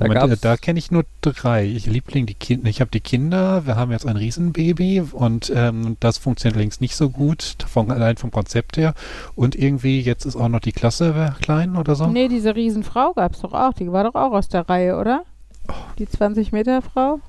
Da, 0.00 0.24
äh, 0.24 0.36
da 0.40 0.56
kenne 0.56 0.78
ich 0.78 0.90
nur 0.90 1.04
drei. 1.20 1.66
Ich 1.66 1.84
Liebling, 1.84 2.24
die 2.24 2.34
Kinder. 2.34 2.70
Ich 2.70 2.80
habe 2.80 2.90
die 2.90 3.00
Kinder. 3.00 3.66
Wir 3.66 3.76
haben 3.76 3.92
jetzt 3.92 4.06
ein 4.06 4.16
Riesenbaby 4.16 5.02
und 5.12 5.52
ähm, 5.54 5.98
das 6.00 6.16
funktioniert 6.16 6.56
allerdings 6.56 6.80
nicht 6.80 6.96
so 6.96 7.10
gut, 7.10 7.56
von, 7.68 7.90
allein 7.90 8.16
vom 8.16 8.30
Konzept 8.30 8.78
her. 8.78 8.94
Und 9.34 9.54
irgendwie 9.54 10.00
jetzt 10.00 10.24
ist 10.24 10.36
auch 10.36 10.48
noch 10.48 10.60
die 10.60 10.72
Klasse 10.72 11.34
klein 11.42 11.76
oder 11.76 11.94
so. 11.94 12.06
Nee, 12.06 12.28
diese 12.28 12.56
Riesenfrau 12.56 13.12
gab 13.12 13.34
es 13.34 13.40
doch 13.40 13.52
auch. 13.52 13.74
Die 13.74 13.92
war 13.92 14.04
doch 14.04 14.14
auch 14.14 14.32
aus 14.32 14.48
der 14.48 14.68
Reihe, 14.70 14.96
oder? 14.96 15.24
Oh. 15.68 15.74
Die 15.98 16.08
20 16.08 16.50
Meter 16.52 16.80
Frau. 16.80 17.20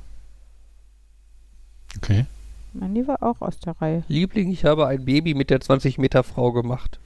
Okay. 1.97 2.25
Nein, 2.73 2.95
die 2.95 3.05
war 3.05 3.21
auch 3.21 3.41
aus 3.41 3.59
der 3.59 3.73
Reihe. 3.81 4.05
Liebling, 4.07 4.49
ich 4.49 4.63
habe 4.63 4.87
ein 4.87 5.03
Baby 5.03 5.33
mit 5.33 5.49
der 5.49 5.59
20 5.59 5.97
Meter 5.97 6.23
Frau 6.23 6.53
gemacht. 6.53 6.99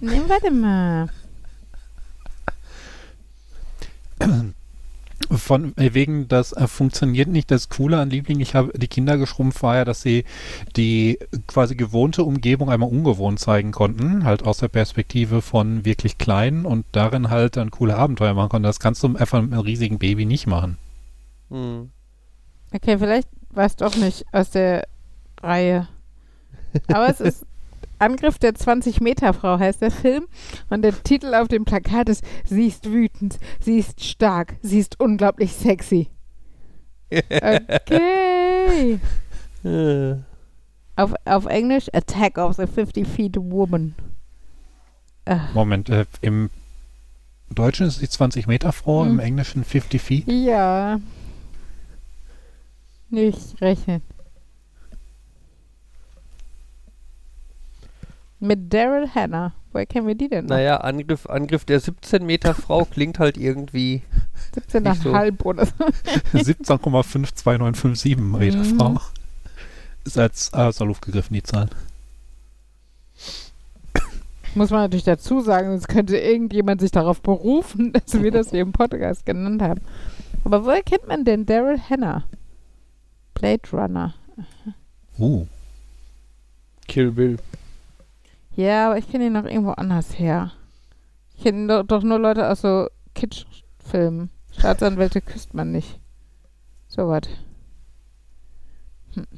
Nee, 0.00 0.22
warte 0.28 0.50
mal. 0.50 1.10
Von 5.30 5.76
äh, 5.76 5.94
wegen, 5.94 6.28
das 6.28 6.52
äh, 6.52 6.66
funktioniert 6.66 7.28
nicht. 7.28 7.50
Das 7.50 7.68
Coole 7.68 7.98
an 7.98 8.10
Liebling, 8.10 8.40
ich 8.40 8.54
habe 8.54 8.72
die 8.78 8.86
Kinder 8.88 9.18
geschrumpft, 9.18 9.62
war 9.62 9.76
ja, 9.76 9.84
dass 9.84 10.00
sie 10.00 10.24
die 10.76 11.18
quasi 11.46 11.74
gewohnte 11.74 12.22
Umgebung 12.22 12.70
einmal 12.70 12.88
ungewohnt 12.88 13.40
zeigen 13.40 13.72
konnten, 13.72 14.24
halt 14.24 14.44
aus 14.44 14.58
der 14.58 14.68
Perspektive 14.68 15.42
von 15.42 15.84
wirklich 15.84 16.18
kleinen 16.18 16.64
und 16.64 16.86
darin 16.92 17.30
halt 17.30 17.56
dann 17.56 17.70
coole 17.70 17.96
Abenteuer 17.96 18.34
machen 18.34 18.48
konnten. 18.48 18.64
Das 18.64 18.80
kannst 18.80 19.02
du 19.02 19.16
einfach 19.16 19.42
mit 19.42 19.52
einem 19.52 19.62
riesigen 19.62 19.98
Baby 19.98 20.24
nicht 20.24 20.46
machen. 20.46 20.78
Hm. 21.50 21.90
Okay, 22.72 22.98
vielleicht 22.98 23.28
war 23.50 23.66
es 23.66 23.76
doch 23.76 23.96
nicht 23.96 24.24
aus 24.32 24.50
der 24.50 24.86
Reihe. 25.42 25.88
Aber 26.88 27.08
es 27.08 27.20
ist 27.20 27.46
Angriff 27.98 28.38
der 28.38 28.52
20-Meter-Frau 28.52 29.58
heißt 29.58 29.82
der 29.82 29.90
Film. 29.90 30.26
Und 30.70 30.82
der 30.82 31.02
Titel 31.02 31.34
auf 31.34 31.48
dem 31.48 31.64
Plakat 31.64 32.08
ist: 32.08 32.24
Sie 32.44 32.66
ist 32.66 32.90
wütend, 32.90 33.38
sie 33.60 33.78
ist 33.78 34.04
stark, 34.04 34.56
sie 34.62 34.78
ist 34.78 35.00
unglaublich 35.00 35.52
sexy. 35.52 36.08
Okay. 37.10 38.98
auf, 40.96 41.14
auf 41.24 41.46
Englisch: 41.46 41.88
Attack 41.92 42.38
of 42.38 42.56
the 42.56 42.66
50 42.66 43.06
Feet 43.06 43.36
Woman. 43.36 43.94
Ach. 45.24 45.54
Moment, 45.54 45.90
äh, 45.90 46.06
im 46.22 46.50
Deutschen 47.50 47.86
ist 47.86 48.00
die 48.00 48.06
20-Meter-Frau, 48.06 49.04
hm. 49.04 49.12
im 49.12 49.18
Englischen 49.18 49.64
50 49.64 50.00
Feet? 50.00 50.26
Ja. 50.26 51.00
Nicht 53.10 53.60
rechnen. 53.60 54.02
Mit 58.40 58.72
Daryl 58.72 59.08
Hannah. 59.14 59.52
Woher 59.72 59.86
kennen 59.86 60.06
wir 60.06 60.14
die 60.14 60.28
denn 60.28 60.46
noch? 60.46 60.56
Naja, 60.56 60.78
Angriff, 60.78 61.26
Angriff 61.26 61.64
der 61.64 61.80
17 61.80 62.24
Meter 62.24 62.54
Frau 62.54 62.84
klingt 62.90 63.18
halt 63.18 63.36
irgendwie. 63.36 64.02
17,5 64.54 65.02
so. 65.02 65.44
oder 65.44 65.66
so. 65.66 65.72
17,52957 66.34 68.16
Meter 68.16 68.58
mhm. 68.58 68.78
Frau. 68.78 69.00
Ist 70.04 70.18
als 70.18 70.52
aus 70.54 70.78
der 70.78 70.86
Luft 70.86 71.04
gegriffen, 71.04 71.34
die 71.34 71.42
Zahl. 71.42 71.68
Muss 74.54 74.70
man 74.70 74.80
natürlich 74.80 75.04
dazu 75.04 75.40
sagen, 75.40 75.68
sonst 75.70 75.88
könnte 75.88 76.16
irgendjemand 76.16 76.80
sich 76.80 76.90
darauf 76.90 77.20
berufen, 77.20 77.92
dass 78.04 78.20
wir 78.20 78.30
das 78.30 78.50
hier 78.50 78.62
im 78.62 78.72
Podcast 78.72 79.26
genannt 79.26 79.60
haben. 79.60 79.80
Aber 80.44 80.64
woher 80.64 80.82
kennt 80.82 81.06
man 81.06 81.24
denn 81.24 81.44
Daryl 81.44 81.78
Hannah? 81.90 82.24
Blade 83.34 83.62
Runner. 83.72 84.14
Uh. 85.18 85.46
Kill 86.86 87.10
Bill. 87.10 87.38
Ja, 88.58 88.88
aber 88.88 88.98
ich 88.98 89.08
kenne 89.08 89.26
ihn 89.26 89.34
noch 89.34 89.44
irgendwo 89.44 89.70
anders 89.70 90.18
her. 90.18 90.50
Ich 91.36 91.44
kenne 91.44 91.68
doch, 91.68 91.84
doch, 91.84 92.02
nur 92.02 92.18
Leute 92.18 92.50
aus 92.50 92.62
so 92.62 92.88
Kitsch-Filmen. 93.14 94.30
Staatsanwälte 94.50 95.20
küsst 95.20 95.54
man 95.54 95.70
nicht. 95.70 96.00
So 96.88 97.06
was. 97.06 97.28
Hm. 99.14 99.28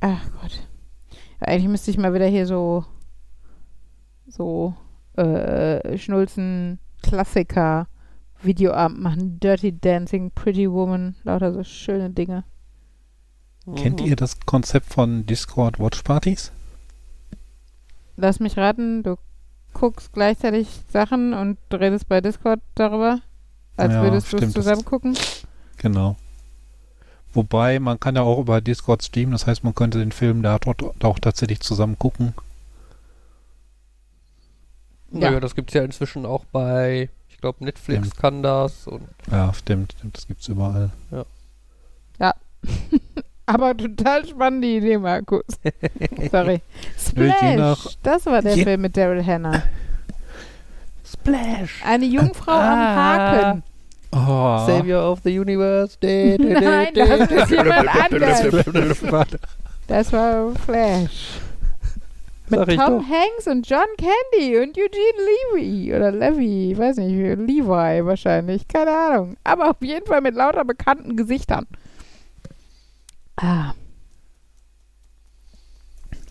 Ach 0.00 0.30
Gott. 0.40 0.66
Eigentlich 1.40 1.68
müsste 1.68 1.90
ich 1.90 1.98
mal 1.98 2.14
wieder 2.14 2.26
hier 2.26 2.46
so 2.46 2.86
so 4.26 4.72
äh, 5.18 5.98
Schnulzen 5.98 6.78
Klassiker 7.02 7.86
Videoabend 8.40 9.02
machen. 9.02 9.40
Dirty 9.40 9.78
Dancing, 9.78 10.30
Pretty 10.30 10.72
Woman, 10.72 11.16
lauter 11.22 11.52
so 11.52 11.62
schöne 11.64 12.08
Dinge. 12.08 12.44
Kennt 13.74 14.00
ihr 14.00 14.14
das 14.14 14.38
Konzept 14.46 14.92
von 14.92 15.26
Discord 15.26 15.80
Watch 15.80 16.02
Partys? 16.02 16.52
lass 18.16 18.40
mich 18.40 18.56
raten, 18.56 19.02
du 19.02 19.16
guckst 19.72 20.12
gleichzeitig 20.12 20.68
Sachen 20.88 21.34
und 21.34 21.58
redest 21.72 22.08
bei 22.08 22.20
Discord 22.20 22.60
darüber, 22.74 23.20
als 23.76 23.92
Ja, 23.92 24.02
würdest 24.02 24.32
du 24.32 24.38
es 24.38 24.52
zusammen 24.52 24.84
gucken. 24.84 25.16
Genau. 25.76 26.16
Wobei, 27.34 27.78
man 27.78 28.00
kann 28.00 28.16
ja 28.16 28.22
auch 28.22 28.38
über 28.38 28.62
Discord 28.62 29.04
streamen, 29.04 29.32
das 29.32 29.46
heißt, 29.46 29.64
man 29.64 29.74
könnte 29.74 29.98
den 29.98 30.12
Film 30.12 30.42
da 30.42 30.58
dort 30.58 31.04
auch 31.04 31.18
tatsächlich 31.18 31.60
zusammen 31.60 31.98
gucken. 31.98 32.32
Naja, 35.10 35.38
das 35.38 35.54
gibt 35.54 35.70
es 35.70 35.74
ja 35.74 35.84
inzwischen 35.84 36.24
auch 36.24 36.44
bei, 36.46 37.10
ich 37.28 37.38
glaube, 37.38 37.62
Netflix 37.64 38.06
Stimmt. 38.06 38.16
kann 38.16 38.42
das 38.42 38.86
und 38.86 39.06
Ja, 39.30 39.52
stimmt, 39.52 39.92
stimmt, 39.92 40.16
das 40.16 40.26
gibt's 40.26 40.48
überall. 40.48 40.90
Aber 43.46 43.76
total 43.76 44.26
spannende 44.26 44.66
Idee, 44.66 44.98
Markus. 44.98 45.44
Sorry. 46.32 46.60
Je 47.16 47.30
Splash, 47.32 47.96
das 48.02 48.26
war 48.26 48.42
der 48.42 48.56
je- 48.56 48.64
Film 48.64 48.80
mit 48.82 48.96
Daryl 48.96 49.24
Hannah. 49.24 49.62
Splash! 51.04 51.82
Eine 51.84 52.06
Jungfrau 52.06 52.52
am 52.52 52.78
Ah. 52.78 52.96
Haken. 52.96 53.62
Oh. 54.12 54.66
Savior 54.66 55.12
of 55.12 55.20
the 55.24 55.38
Universe. 55.38 55.96
De, 56.00 56.36
de, 56.38 56.54
de, 56.54 56.60
Nein, 56.60 56.94
de, 56.94 57.06
das 57.06 57.30
ist 57.30 57.50
jemand 57.50 57.88
anderes. 57.88 59.02
Das 59.88 60.12
war 60.12 60.50
Flash. 60.64 61.38
Mit 62.48 62.58
Sag 62.58 62.68
Tom. 62.86 63.04
Hanks 63.08 63.46
und 63.46 63.68
John 63.68 63.86
Candy 63.98 64.56
und 64.58 64.76
Eugene 64.76 65.20
Levy 65.54 65.94
oder 65.94 66.10
Levy, 66.10 66.72
ich 66.72 66.78
weiß 66.78 66.96
nicht, 66.96 67.12
Levi 67.14 68.04
wahrscheinlich, 68.04 68.66
keine 68.66 68.90
Ahnung. 68.90 69.36
Aber 69.44 69.70
auf 69.70 69.76
jeden 69.80 70.04
Fall 70.06 70.20
mit 70.22 70.34
lauter 70.34 70.64
bekannten 70.64 71.16
Gesichtern. 71.16 71.66
Ah, 73.36 73.74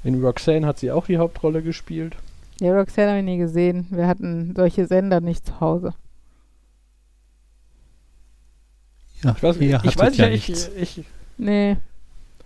In 0.03 0.23
Roxanne 0.23 0.65
hat 0.65 0.79
sie 0.79 0.91
auch 0.91 1.05
die 1.05 1.17
Hauptrolle 1.17 1.61
gespielt. 1.61 2.15
ja, 2.59 2.73
Roxanne 2.77 3.09
habe 3.09 3.19
ich 3.19 3.25
nie 3.25 3.37
gesehen. 3.37 3.87
Wir 3.91 4.07
hatten 4.07 4.53
solche 4.55 4.87
Sender 4.87 5.19
nicht 5.21 5.45
zu 5.45 5.59
Hause. 5.59 5.93
Ja, 9.23 9.33
Ich 9.37 9.43
weiß, 9.43 9.57
ihr 9.57 9.81
ich 9.83 9.97
weiß 9.97 10.17
ja 10.17 10.27
ja, 10.27 10.33
ich, 10.33 10.49
ich, 10.49 11.03
Nee. 11.37 11.77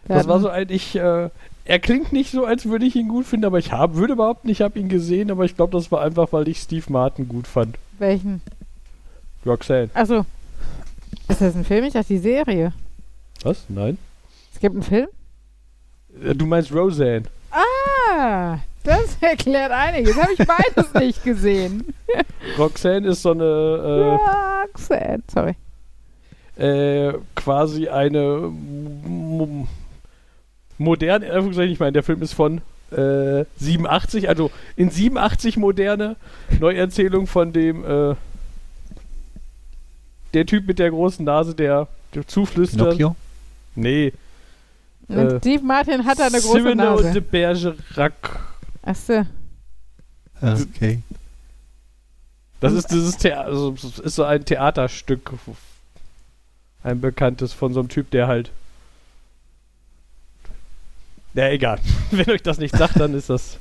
Das 0.07 0.27
war 0.27 0.39
so 0.39 0.47
ein, 0.49 0.69
ich, 0.69 0.95
äh, 0.95 1.29
er 1.65 1.79
klingt 1.79 2.11
nicht 2.13 2.31
so, 2.31 2.45
als 2.45 2.65
würde 2.65 2.85
ich 2.85 2.95
ihn 2.95 3.09
gut 3.09 3.25
finden, 3.25 3.45
aber 3.45 3.59
ich 3.59 3.71
hab, 3.71 3.95
würde 3.95 4.13
überhaupt 4.13 4.45
nicht, 4.45 4.59
ich 4.59 4.63
habe 4.63 4.79
ihn 4.79 4.89
gesehen, 4.89 5.29
aber 5.29 5.45
ich 5.45 5.55
glaube, 5.55 5.77
das 5.77 5.91
war 5.91 6.01
einfach, 6.01 6.31
weil 6.33 6.47
ich 6.47 6.59
Steve 6.59 6.85
Martin 6.91 7.27
gut 7.27 7.45
fand. 7.47 7.77
Welchen? 7.99 8.41
Roxanne. 9.45 9.89
Achso. 9.93 10.25
Ist 11.27 11.41
das 11.41 11.55
ein 11.55 11.65
Film? 11.65 11.83
Ich 11.85 11.93
dachte, 11.93 12.07
die 12.07 12.17
Serie. 12.17 12.73
Was? 13.43 13.65
Nein? 13.69 13.97
Es 14.59 14.61
gibt 14.61 14.75
einen 14.75 14.83
Film? 14.83 15.07
Äh, 16.21 16.35
Du 16.35 16.45
meinst 16.45 16.73
Roseanne. 16.73 17.23
Ah, 17.49 18.57
das 18.83 19.15
erklärt 19.21 19.71
einiges. 19.71 20.17
Habe 20.17 20.33
ich 20.37 20.45
beides 20.45 20.93
nicht 20.95 21.23
gesehen. 21.23 21.93
Roxanne 22.57 23.07
ist 23.07 23.21
so 23.21 23.31
eine, 23.31 24.19
Roxanne. 24.65 25.23
Sorry. 25.33 25.55
äh, 26.57 27.07
äh, 27.07 27.13
quasi 27.35 27.87
eine 27.87 28.51
moderne, 30.77 31.27
Anführungszeichen, 31.27 31.71
ich 31.71 31.79
meine, 31.79 31.93
der 31.93 32.03
Film 32.03 32.21
ist 32.21 32.33
von 32.33 32.59
äh, 32.91 33.45
87, 33.59 34.27
also 34.27 34.51
in 34.75 34.89
87 34.89 35.55
moderne 35.55 36.17
Neuerzählung 36.59 37.27
von 37.27 37.53
dem, 37.53 37.85
äh, 37.85 38.15
der 40.33 40.45
Typ 40.45 40.67
mit 40.67 40.79
der 40.79 40.89
großen 40.89 41.23
Nase, 41.23 41.55
der, 41.55 41.87
der 42.13 42.27
zuflüstert. 42.27 42.97
Pinocchio? 42.97 43.15
Nee. 43.75 44.11
Und 45.09 45.17
Äh, 45.17 45.39
Steve 45.39 45.63
Martin 45.63 46.05
hat 46.05 46.21
eine 46.21 46.39
große 46.39 46.63
de 46.63 46.75
Nase. 46.75 47.21
Bergerac. 47.21 48.39
Achso. 48.83 49.25
Okay. 50.41 51.01
Das 52.59 52.73
ist 52.73 52.91
dieses 52.91 53.17
Thea 53.17 53.41
also, 53.41 53.73
ist 53.73 54.15
so 54.15 54.23
ein 54.23 54.45
Theaterstück. 54.45 55.31
Ein 56.83 57.01
bekanntes 57.01 57.53
von 57.53 57.73
so 57.73 57.79
einem 57.79 57.89
Typ, 57.89 58.11
der 58.11 58.27
halt. 58.27 58.51
Ja, 61.33 61.49
egal. 61.49 61.79
Wenn 62.11 62.29
euch 62.29 62.43
das 62.43 62.57
nicht 62.57 62.75
sagt, 62.75 62.99
dann 62.99 63.13
ist 63.13 63.29
das. 63.29 63.57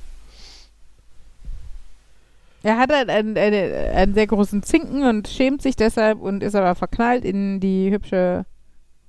Er 2.63 2.77
hat 2.77 2.93
halt 2.93 3.09
einen, 3.09 3.37
eine, 3.39 3.93
einen 3.95 4.15
sehr 4.15 4.27
großen 4.27 4.63
Zinken 4.63 5.05
und 5.05 5.29
schämt 5.29 5.63
sich 5.63 5.77
deshalb 5.77 6.21
und 6.21 6.43
ist 6.43 6.57
aber 6.57 6.75
verknallt 6.75 7.25
in 7.25 7.61
die 7.61 7.91
hübsche 7.91 8.45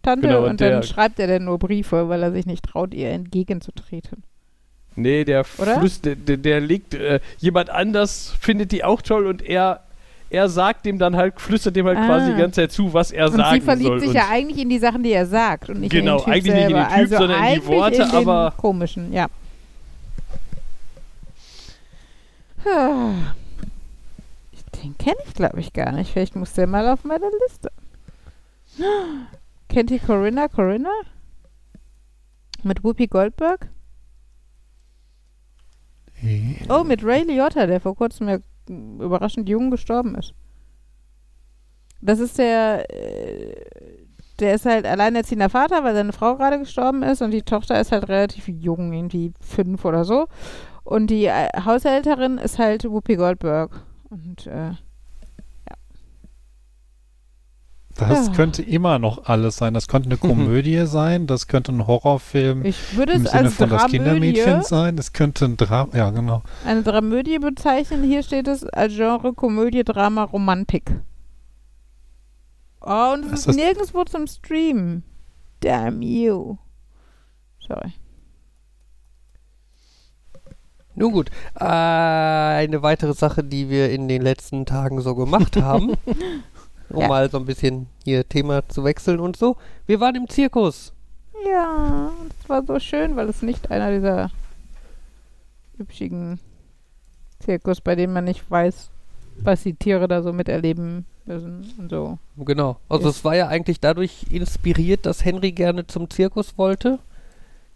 Tante 0.02 0.28
Genau, 0.28 0.43
und, 0.43 0.52
und 0.52 0.62
dann 0.62 0.84
schreibt 0.84 1.20
er 1.20 1.28
dann 1.28 1.45
nur 1.45 1.60
Briefe, 1.60 2.08
weil 2.10 2.24
er 2.24 2.32
sich 2.32 2.45
nicht 2.45 2.64
traut, 2.66 2.93
ihr 2.93 3.10
entgegenzutreten. 3.10 4.24
Nee, 4.95 5.24
der? 5.26 5.43
Flüss, 5.43 6.02
der, 6.02 6.16
der, 6.16 6.38
der 6.38 6.60
legt. 6.62 6.93
Äh, 6.93 7.20
jemand 7.38 7.70
anders 7.70 8.34
findet 8.39 8.72
die 8.72 8.84
auch 8.84 9.02
toll 9.02 9.28
und 9.28 9.41
er. 9.41 9.82
Er 10.32 10.47
sagt 10.47 10.86
dem 10.86 11.00
dann 11.00 11.16
halt, 11.16 11.41
flüstert 11.41 11.76
dem 11.76 11.88
halt 11.88 11.97
Ah. 11.97 12.06
quasi 12.06 12.32
die 12.32 12.38
ganze 12.38 12.62
Zeit 12.62 12.72
zu, 12.72 12.93
was 12.93 13.12
er 13.12 13.26
Und 13.32 13.38
sagen 13.38 13.56
sie 13.60 13.66
verliebt 13.66 13.88
soll. 13.89 14.00
sich 14.02 14.14
ja 14.14 14.28
eigentlich 14.30 14.60
in 14.62 14.70
die 14.70 14.78
Sachen, 14.78 15.02
die 15.02 15.12
er 15.12 15.26
sagt 15.26 15.70
und 15.70 15.80
nicht 15.80 15.91
Genau, 15.91 16.18
in 16.18 16.18
den 16.18 16.24
Typ 16.26 16.34
eigentlich 16.34 16.54
nicht 16.54 16.64
in 16.64 16.70
selber. 16.70 16.80
den 16.82 16.88
Typ, 16.89 16.97
also 16.97 17.18
sondern 17.18 17.43
in 17.45 17.62
die 17.62 17.68
Worte, 17.68 17.95
in 17.95 18.02
aber- 18.12 18.54
komischen, 18.56 19.12
ja. 19.12 19.26
Den 24.84 24.97
kenne 24.97 25.18
ich, 25.28 25.34
glaube 25.34 25.60
ich, 25.60 25.74
gar 25.74 25.91
nicht. 25.91 26.12
Vielleicht 26.12 26.36
muss 26.36 26.54
der 26.54 26.68
mal 26.68 26.88
auf 26.89 27.04
meine 27.04 27.26
Liste. 27.47 27.72
Kennt 29.70 29.92
ihr 29.92 30.00
Corinna 30.00 30.48
Corinna? 30.48 30.90
Mit 32.64 32.84
Whoopi 32.84 33.08
Goldberg? 33.08 33.70
Oh, 36.68 36.84
mit 36.84 37.04
Ray 37.04 37.24
Liotta, 37.24 37.66
der 37.66 37.80
vor 37.80 37.96
kurzem 37.96 38.28
ja 38.28 38.40
überraschend 38.68 39.48
jung 39.48 39.72
gestorben 39.72 40.16
ist. 40.16 40.34
Das 42.02 42.20
ist 42.20 42.38
der, 42.38 42.86
äh, 42.94 43.56
der 44.40 44.56
ist 44.56 44.66
halt 44.66 44.86
alleinerziehender 44.86 45.50
Vater, 45.50 45.84
weil 45.84 45.96
seine 45.96 46.14
Frau 46.14 46.36
gerade 46.36 46.60
gestorben 46.60 47.04
ist 47.04 47.22
und 47.22 47.32
die 47.32 47.44
Tochter 47.44 47.80
ist 47.80 47.92
halt 47.92 48.10
relativ 48.10 48.48
jung, 48.48 48.92
irgendwie 48.92 49.34
fünf 49.40 49.86
oder 49.86 50.04
so. 50.04 50.28
Und 50.84 51.08
die 51.08 51.26
äh, 51.26 51.50
Haushälterin 51.64 52.38
ist 52.38 52.58
halt 52.58 52.86
Whoopi 52.86 53.16
Goldberg. 53.16 53.86
Und 54.10 54.48
äh, 54.48 54.72
Das 58.00 58.28
Ja. 58.28 58.34
könnte 58.34 58.62
immer 58.62 58.97
noch 59.00 59.26
alles 59.26 59.58
sein. 59.58 59.74
Das 59.74 59.88
könnte 59.88 60.10
eine 60.10 60.18
Komödie 60.18 60.86
sein, 60.86 61.28
das 61.28 61.47
könnte 61.47 61.72
ein 61.74 61.86
Horrorfilm 61.88 62.64
ich 62.66 62.95
würde 62.97 63.14
im 63.14 63.26
es 63.26 63.32
Sinne 63.32 63.43
als 63.45 63.54
von 63.56 63.70
das 63.70 63.82
Dramödie, 63.82 63.97
Kindermädchen 63.97 64.62
sein. 64.64 64.97
Es 64.97 65.14
könnte 65.14 65.45
ein 65.45 65.58
Drama, 65.58 65.95
ja 65.95 66.10
genau. 66.12 66.41
eine 66.66 66.84
Dramödie 66.84 67.39
bezeichnen. 67.39 68.04
Hier 68.04 68.24
steht 68.24 68.47
es 68.47 68.64
als 68.66 68.93
Genre 68.95 69.34
Komödie, 69.34 69.84
Drama, 69.84 70.24
Romantik. 70.24 70.91
Oh, 72.82 73.12
und 73.14 73.26
es 73.26 73.32
Ist 73.32 73.39
ist 73.39 73.47
das- 73.50 73.56
nirgendwo 73.58 74.04
zum 74.06 74.26
Streamen. 74.28 75.04
Damn 75.62 76.02
you. 76.02 76.56
Sorry. 77.68 77.91
Nun 80.95 81.12
gut, 81.14 81.30
äh, 81.60 81.64
eine 81.64 82.82
weitere 82.82 83.14
Sache, 83.14 83.43
die 83.43 83.70
wir 83.70 83.89
in 83.89 84.08
den 84.10 84.22
letzten 84.22 84.66
Tagen 84.66 85.02
so 85.02 85.16
gemacht 85.16 85.56
haben, 85.58 85.93
um 86.90 87.02
Ja. 87.02 87.08
mal 87.08 87.30
so 87.30 87.38
ein 87.38 87.46
bisschen 87.46 87.88
hier 88.04 88.28
Thema 88.28 88.68
zu 88.68 88.84
wechseln 88.84 89.20
und 89.20 89.38
so. 89.38 89.58
Wir 89.86 90.00
waren 90.00 90.16
im 90.16 90.28
Zirkus. 90.30 90.94
Ja, 91.50 92.12
es 92.42 92.50
war 92.50 92.64
so 92.66 92.80
schön, 92.80 93.16
weil 93.16 93.30
es 93.30 93.42
nicht 93.42 93.72
einer 93.72 93.92
dieser 93.92 94.32
hübschigen 95.78 96.40
Zirkus, 97.40 97.82
bei 97.82 97.96
dem 97.96 98.14
man 98.14 98.26
nicht 98.26 98.50
weiß, 98.50 98.90
was 99.42 99.64
die 99.64 99.74
Tiere 99.74 100.08
da 100.08 100.22
so 100.22 100.34
miterleben 100.34 101.06
müssen 101.26 101.74
und 101.78 101.90
so. 101.90 102.18
Genau. 102.38 102.78
Also 102.90 103.10
es 103.10 103.24
war 103.24 103.36
ja 103.36 103.48
eigentlich 103.48 103.80
dadurch 103.80 104.26
inspiriert, 104.30 105.06
dass 105.06 105.24
Henry 105.24 105.52
gerne 105.54 105.88
zum 105.88 106.10
Zirkus 106.10 106.58
wollte, 106.58 107.00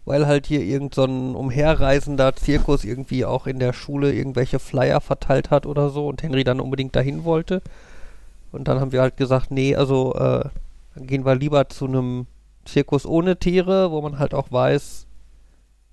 weil 0.04 0.26
halt 0.26 0.46
hier 0.46 0.60
irgend 0.60 0.94
so 0.94 1.04
ein 1.04 1.34
umherreisender 1.34 2.36
Zirkus 2.36 2.84
irgendwie 2.84 3.24
auch 3.24 3.46
in 3.46 3.58
der 3.58 3.72
Schule 3.72 4.12
irgendwelche 4.12 4.58
Flyer 4.58 5.00
verteilt 5.00 5.50
hat 5.50 5.64
oder 5.64 5.88
so 5.88 6.06
und 6.08 6.22
Henry 6.22 6.44
dann 6.44 6.60
unbedingt 6.60 6.94
dahin 6.94 7.24
wollte. 7.24 7.62
Und 8.54 8.68
dann 8.68 8.80
haben 8.80 8.92
wir 8.92 9.00
halt 9.02 9.16
gesagt, 9.16 9.50
nee, 9.50 9.74
also 9.74 10.14
äh, 10.14 10.48
dann 10.94 11.06
gehen 11.06 11.24
wir 11.24 11.34
lieber 11.34 11.68
zu 11.68 11.86
einem 11.86 12.26
Zirkus 12.64 13.04
ohne 13.04 13.36
Tiere, 13.38 13.90
wo 13.90 14.00
man 14.00 14.18
halt 14.18 14.32
auch 14.32 14.50
weiß, 14.50 15.06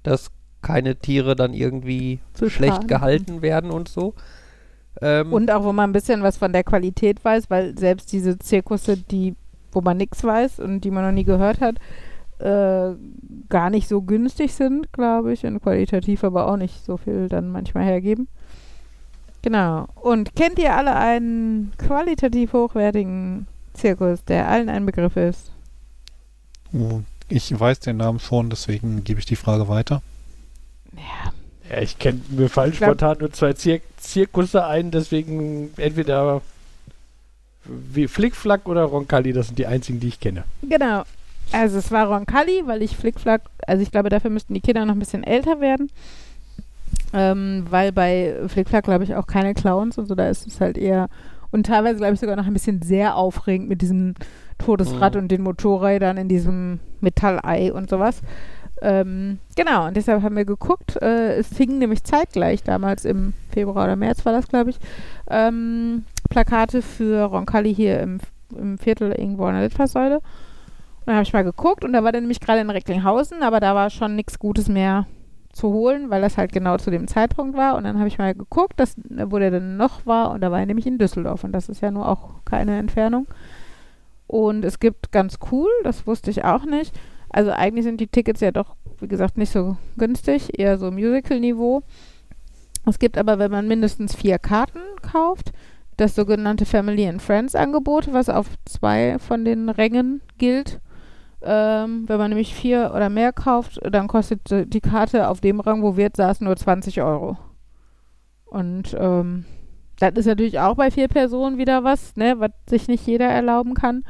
dass 0.04 0.32
keine 0.62 0.96
Tiere 0.96 1.36
dann 1.36 1.54
irgendwie 1.54 2.20
Zu 2.34 2.50
schlecht 2.50 2.74
Schaden. 2.74 2.88
gehalten 2.88 3.42
werden 3.42 3.72
und 3.72 3.90
so. 3.90 4.14
Ähm, 5.02 5.34
Und 5.34 5.50
auch, 5.52 5.64
wo 5.64 5.74
man 5.74 5.90
ein 5.90 5.94
bisschen 5.94 6.22
was 6.22 6.38
von 6.38 6.54
der 6.54 6.64
Qualität 6.64 7.24
weiß, 7.24 7.50
weil 7.50 7.78
selbst 7.78 8.12
diese 8.12 8.38
Zirkusse, 8.38 8.98
die, 8.98 9.36
wo 9.72 9.82
man 9.82 9.98
nichts 9.98 10.24
weiß 10.24 10.60
und 10.60 10.82
die 10.82 10.92
man 10.92 11.04
noch 11.06 11.12
nie 11.12 11.24
gehört 11.24 11.62
hat, 11.62 11.78
äh, 12.40 12.96
gar 13.50 13.70
nicht 13.70 13.88
so 13.88 14.02
günstig 14.02 14.54
sind, 14.54 14.92
glaube 14.94 15.34
ich, 15.34 15.46
und 15.46 15.62
qualitativ 15.62 16.24
aber 16.24 16.48
auch 16.48 16.58
nicht 16.58 16.84
so 16.86 16.98
viel 16.98 17.28
dann 17.28 17.52
manchmal 17.52 17.86
hergeben. 17.86 18.28
Genau. 19.42 19.88
Und 19.96 20.36
kennt 20.36 20.60
ihr 20.60 20.76
alle 20.76 20.96
einen 20.96 21.72
qualitativ 21.78 22.54
hochwertigen 22.54 23.48
Zirkus, 23.74 24.24
der 24.26 24.48
allen 24.48 24.70
ein 24.70 24.86
Begriff 24.86 25.16
ist? 25.16 25.52
Oh, 26.74 27.02
Ich 27.30 27.58
weiß 27.58 27.80
den 27.80 27.98
Namen 27.98 28.20
schon, 28.20 28.50
deswegen 28.50 29.04
gebe 29.04 29.20
ich 29.20 29.26
die 29.26 29.36
Frage 29.36 29.68
weiter. 29.68 30.02
Ja. 30.96 31.32
Ja, 31.70 31.82
ich 31.82 31.98
kenne, 31.98 32.20
mir 32.30 32.50
fallen 32.50 32.72
glaub- 32.74 32.90
spontan 32.90 33.18
nur 33.20 33.32
zwei 33.32 33.54
Zir 33.54 33.80
Zirkusse 33.98 34.66
ein, 34.66 34.92
deswegen 34.92 35.72
entweder 35.78 36.42
wie 37.66 38.08
Flickflack 38.08 38.68
oder 38.68 38.84
Roncalli, 38.84 39.32
das 39.34 39.48
sind 39.48 39.60
die 39.60 39.68
einzigen, 39.68 40.00
die 40.00 40.10
ich 40.10 40.20
kenne. 40.20 40.44
Genau. 40.64 41.04
Also 41.54 41.78
es 41.78 41.92
war 41.92 42.08
Roncalli, 42.08 42.64
weil 42.66 42.82
ich 42.82 42.98
Flickflack, 42.98 43.44
also 43.68 43.82
ich 43.84 43.92
glaube, 43.92 44.10
dafür 44.10 44.30
müssten 44.32 44.54
die 44.54 44.62
Kinder 44.62 44.84
noch 44.86 44.94
ein 44.96 45.00
bisschen 45.00 45.24
älter 45.24 45.62
werden. 45.62 45.90
Ähm, 47.14 47.66
weil 47.70 47.92
bei 47.92 48.36
Flickflack, 48.48 48.86
glaube 48.86 49.04
ich, 49.04 49.16
auch 49.16 49.28
keine 49.28 49.54
Clowns 49.54 49.98
und 49.98 50.06
so, 50.08 50.16
da 50.16 50.30
ist 50.30 50.48
es 50.48 50.62
halt 50.62 50.78
eher 50.78 51.10
und 51.52 51.66
teilweise, 51.66 51.98
glaube 51.98 52.14
ich, 52.14 52.20
sogar 52.22 52.38
noch 52.38 52.48
ein 52.48 52.54
bisschen 52.54 52.82
sehr 52.82 53.16
aufregend 53.18 53.68
mit 53.68 53.82
diesem 53.82 54.14
Todesrad 54.58 55.16
Mhm. 55.16 55.22
und 55.22 55.28
den 55.30 55.42
Motorrädern 55.44 56.16
in 56.18 56.30
diesem 56.30 56.80
Metallei 57.02 57.74
und 57.74 57.90
sowas. 57.90 58.22
Ähm, 58.82 59.40
genau, 59.56 59.88
und 59.88 59.98
deshalb 59.98 60.24
haben 60.24 60.36
wir 60.38 60.46
geguckt. 60.46 60.96
Äh, 61.02 61.36
es 61.36 61.50
fing 61.50 61.78
nämlich 61.78 62.04
zeitgleich, 62.04 62.64
damals 62.64 63.06
im 63.06 63.34
Februar 63.52 63.84
oder 63.84 63.96
März 63.96 64.26
war 64.26 64.32
das, 64.34 64.48
glaube 64.48 64.70
ich, 64.72 64.80
ähm, 65.30 66.06
Plakate 66.30 66.82
für 66.82 67.26
Roncalli 67.26 67.76
hier 67.76 68.00
im, 68.00 68.20
im 68.58 68.78
Viertel 68.78 69.12
irgendwo 69.12 69.44
an 69.46 69.56
der 69.56 69.64
Litfaßsäule. 69.64 70.16
Und 70.16 70.24
dann 71.08 71.16
habe 71.16 71.24
ich 71.24 71.34
mal 71.34 71.44
geguckt 71.44 71.84
und 71.84 71.94
da 71.94 72.04
war 72.04 72.12
der 72.12 72.22
nämlich 72.22 72.40
gerade 72.40 72.62
in 72.62 72.70
Recklinghausen, 72.70 73.44
aber 73.44 73.60
da 73.60 73.76
war 73.76 73.90
schon 73.90 74.16
nichts 74.16 74.40
Gutes 74.40 74.70
mehr 74.70 75.06
zu 75.54 75.70
holen, 75.70 76.10
weil 76.10 76.22
das 76.22 76.38
halt 76.38 76.52
genau 76.52 76.78
zu 76.78 76.92
dem 76.92 77.08
Zeitpunkt 77.08 77.56
war. 77.58 77.76
Und 77.76 77.84
dann 77.84 77.98
habe 77.98 78.08
ich 78.08 78.18
mal 78.18 78.34
geguckt, 78.34 78.80
dass, 78.80 78.96
wo 79.26 79.40
der 79.40 79.52
denn 79.52 79.78
noch 79.78 80.06
war 80.06 80.32
und 80.32 80.42
da 80.42 80.52
war 80.52 80.60
er 80.60 80.66
nämlich 80.66 80.88
in 80.88 80.98
Düsseldorf 80.98 81.44
und 81.44 81.52
das 81.52 81.70
ist 81.70 81.82
ja 81.82 81.92
nur 81.92 82.08
auch 82.08 82.44
keine 82.46 82.78
Entfernung. 82.78 83.28
Und 84.28 84.64
es 84.64 84.80
gibt 84.80 85.12
ganz 85.12 85.40
cool, 85.52 85.70
das 85.84 86.08
wusste 86.08 86.32
ich 86.32 86.46
auch 86.46 86.66
nicht. 86.66 86.98
Also 87.30 87.52
eigentlich 87.52 87.84
sind 87.86 88.00
die 88.00 88.08
Tickets 88.08 88.42
ja 88.42 88.52
doch, 88.52 88.76
wie 89.00 89.08
gesagt, 89.08 89.38
nicht 89.38 89.52
so 89.52 89.78
günstig, 89.98 90.58
eher 90.60 90.78
so 90.78 90.92
Musical-Niveau. 90.92 91.84
Es 92.86 92.98
gibt 92.98 93.18
aber, 93.18 93.40
wenn 93.40 93.52
man 93.52 93.68
mindestens 93.68 94.16
vier 94.16 94.40
Karten 94.40 94.80
kauft, 95.02 95.52
das 95.98 96.16
sogenannte 96.16 96.66
Family 96.66 97.08
and 97.08 97.22
Friends 97.22 97.56
Angebot, 97.56 98.12
was 98.12 98.30
auf 98.30 98.48
zwei 98.66 99.18
von 99.20 99.46
den 99.46 99.70
Rängen 99.70 100.22
gilt. 100.38 100.80
Ähm, 101.44 102.04
wenn 102.08 102.18
man 102.18 102.30
nämlich 102.30 102.54
vier 102.54 102.92
oder 102.96 103.10
mehr 103.10 103.34
kauft, 103.34 103.80
dann 103.90 104.08
kostet 104.08 104.42
die 104.52 104.82
Karte 104.82 105.28
auf 105.28 105.42
dem 105.42 105.60
Rang, 105.60 105.82
wo 105.82 105.98
wir 105.98 106.06
jetzt 106.06 106.18
saßen, 106.18 106.46
nur 106.46 106.56
20 106.56 107.02
Euro. 107.02 107.38
Und 108.46 108.96
ähm, 109.00 109.46
das 109.98 110.14
ist 110.16 110.26
natürlich 110.26 110.60
auch 110.60 110.76
bei 110.76 110.92
vier 110.92 111.08
Personen 111.08 111.58
wieder 111.58 111.84
was, 111.84 112.16
ne, 112.16 112.40
was 112.40 112.52
sich 112.70 112.88
nicht 112.88 113.06
jeder 113.08 113.28
erlauben 113.28 113.74
kann. 113.74 114.04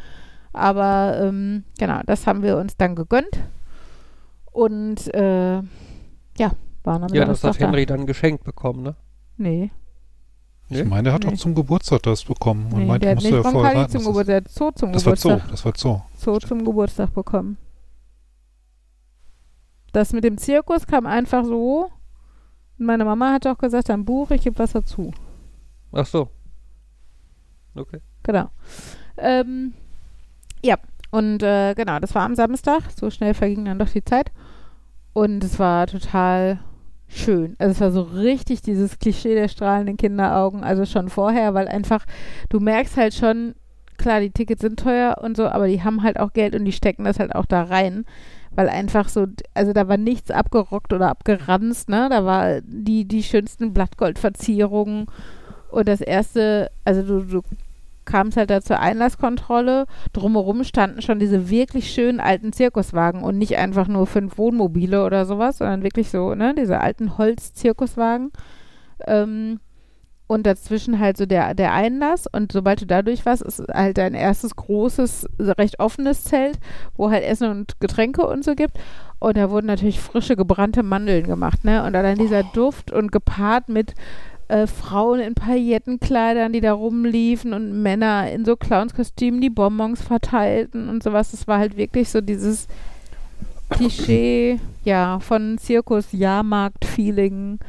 Aber 0.53 1.17
ähm, 1.21 1.63
genau, 1.77 2.01
das 2.05 2.27
haben 2.27 2.43
wir 2.43 2.57
uns 2.57 2.75
dann 2.75 2.95
gegönnt. 2.95 3.39
Und 4.51 5.13
äh, 5.13 5.61
ja, 6.38 6.51
waren 6.84 7.03
am 7.03 7.13
Ja, 7.13 7.25
das 7.25 7.43
hat 7.43 7.55
da. 7.55 7.67
Henry 7.67 7.86
dann 7.86 8.05
geschenkt 8.05 8.43
bekommen, 8.43 8.84
ne? 8.84 8.95
Nee, 9.38 9.71
Ich 10.72 10.78
Nee? 10.78 10.84
meine, 10.86 11.09
er 11.09 11.13
hat 11.15 11.24
Nee. 11.26 11.34
auch 11.34 11.38
zum 11.38 11.53
Geburtstag 11.53 12.01
das 12.03 12.24
bekommen. 12.24 12.72
Und 12.72 12.80
nee 12.80 12.86
meinte, 12.86 13.05
der 13.05 13.11
hat 13.11 13.15
musst 13.24 13.32
nicht 13.32 13.45
Roncalli 13.45 13.88
zum 13.89 13.99
Geburtstag, 14.05 14.26
der 14.26 14.36
hat 14.38 14.49
Zoo 14.49 14.72
zum 14.72 14.93
Das 14.93 15.05
war 15.05 15.15
Zoo, 15.17 15.28
Geburtstag. 15.30 15.51
das 15.51 15.65
war 15.65 15.74
Zoo. 15.76 16.01
Zoo 16.15 16.39
zum 16.39 16.63
Geburtstag 16.65 17.13
bekommen. 17.13 17.57
Das 19.93 20.13
mit 20.13 20.24
dem 20.24 20.38
Zirkus 20.38 20.88
kam 20.88 21.05
einfach 21.05 21.43
so. 21.43 21.91
Und 22.80 22.86
Meine 22.86 23.05
Mama 23.05 23.32
hat 23.34 23.45
auch 23.47 23.57
gesagt, 23.57 23.89
ein 23.89 24.05
Buch, 24.05 24.32
ich 24.32 24.41
gebe 24.43 24.57
was 24.57 24.72
dazu. 24.72 25.11
Ach 25.91 26.05
so. 26.05 26.30
Okay. 27.76 27.99
Genau. 28.24 28.49
Ähm, 29.17 29.74
ja, 30.63 30.78
und 31.11 31.43
äh, 31.43 31.74
genau, 31.76 31.99
das 31.99 32.15
war 32.15 32.24
am 32.24 32.36
Samstag. 32.36 32.84
So 32.97 33.09
schnell 33.09 33.34
verging 33.34 33.65
dann 33.65 33.80
doch 33.80 33.89
die 33.89 34.03
Zeit. 34.03 34.32
Und 35.13 35.43
es 35.43 35.59
war 35.59 35.88
total 35.88 36.59
schön. 37.14 37.55
Also 37.59 37.72
es 37.72 37.82
war 37.82 37.91
so 37.91 38.01
richtig 38.01 38.62
dieses 38.62 38.99
Klischee 38.99 39.36
der 39.36 39.47
strahlenden 39.47 39.97
Kinderaugen, 39.97 40.64
also 40.64 40.86
schon 40.86 41.09
vorher, 41.09 41.53
weil 41.53 41.68
einfach, 41.68 42.05
du 42.49 42.59
merkst 42.59 42.97
halt 42.97 43.14
schon, 43.14 43.55
klar, 43.97 44.20
die 44.20 44.32
Tickets 44.32 44.62
sind 44.62 44.80
teuer 44.80 45.18
und 45.22 45.38
so, 45.38 45.47
aber 45.47 45.68
die 45.68 45.84
haben 45.84 46.03
halt 46.03 46.20
auch 46.20 46.34
Geld 46.34 46.55
und 46.55 46.66
die 46.66 46.72
stecken 46.72 47.03
das 47.03 47.20
halt 47.20 47.36
auch 47.36 47.45
da 47.45 47.64
rein. 47.64 48.05
Weil 48.53 48.68
einfach 48.68 49.07
so, 49.07 49.28
also 49.53 49.72
da 49.72 49.88
war 49.88 49.95
nichts 49.95 50.30
abgerockt 50.30 50.91
oder 50.91 51.09
abgeranzt, 51.09 51.88
ne? 51.88 52.09
Da 52.09 52.26
war 52.26 52.59
die, 52.62 53.05
die 53.07 53.24
schönsten 53.24 53.72
Blattgoldverzierungen. 53.72 55.05
Und 55.70 55.88
das 55.88 56.01
erste, 56.01 56.70
also 56.84 57.01
du, 57.01 57.24
du 57.24 57.41
kamst 58.06 58.38
halt 58.38 58.49
da 58.49 58.62
zur 58.62 58.80
Einlasskontrolle. 58.80 59.86
Drumherum 60.14 60.64
standen 60.64 61.02
schon 61.02 61.20
diese 61.20 61.49
wirklich 61.49 61.91
schönen 61.91 62.20
alten 62.20 62.54
Zirkuswagen 62.54 63.24
und 63.24 63.38
nicht 63.38 63.58
einfach 63.58 63.88
nur 63.88 64.08
fünf 64.08 64.38
Wohnmobile 64.38 65.06
oder 65.06 65.26
sowas, 65.26 65.58
sondern 65.58 65.84
wirklich 65.84 66.10
so, 66.10 66.36
ne, 66.36 66.56
diese 66.58 66.80
alten 66.80 67.18
Holz-Zirkuswagen. 67.18 68.32
Ähm, 69.08 69.60
und 70.32 70.45
dazwischen 70.45 70.97
halt 70.97 71.18
so 71.18 71.26
der, 71.26 71.54
der 71.56 71.74
Einlass. 71.74 72.26
Und 72.26 72.54
sobald 72.54 72.82
du 72.82 72.86
da 72.86 73.02
durch 73.02 73.26
warst, 73.26 73.41
ist 73.41 73.62
halt 73.74 73.97
dein 73.97 74.14
erstes 74.14 74.56
großes, 74.56 75.28
recht 75.39 75.82
offenes 75.82 76.24
Zelt, 76.24 76.58
wo 76.95 77.12
halt 77.12 77.26
Essen 77.26 77.49
und 77.49 77.82
Getränke 77.82 78.26
und 78.26 78.45
so 78.45 78.56
gibt. 78.56 78.78
Und 79.20 79.36
da 79.36 79.52
wurden 79.52 79.68
natürlich 79.68 79.99
frische, 79.99 80.38
gebrannte 80.38 80.84
Mandeln 80.84 81.26
gemacht, 81.26 81.66
ne? 81.66 81.84
Und 81.84 81.97
allein 81.97 82.18
dieser 82.18 82.43
Duft 82.43 82.93
und 82.93 83.12
gepaart 83.12 83.68
mit 83.68 83.93
äh, 84.52 84.68
Frauen 84.68 85.22
in 85.22 85.34
Paillettenkleidern, 85.34 86.52
die 86.52 86.60
da 86.60 86.74
rumliefen 86.74 87.54
und 87.54 87.82
Männer 87.82 88.30
in 88.30 88.43
so 88.43 88.58
Clownskostümen, 88.58 89.39
die 89.39 89.49
Bonbons 89.49 90.02
verteilten 90.02 90.89
und 90.89 91.02
sowas. 91.02 91.32
Das 91.32 91.47
war 91.47 91.58
halt 91.58 91.78
wirklich 91.78 92.10
so 92.10 92.20
dieses 92.20 92.68
Klischee, 93.70 94.60
ja, 94.84 95.22
von 95.22 95.58
Zirkus, 95.58 96.12
Jahrmarkt-Feeling, 96.12 97.60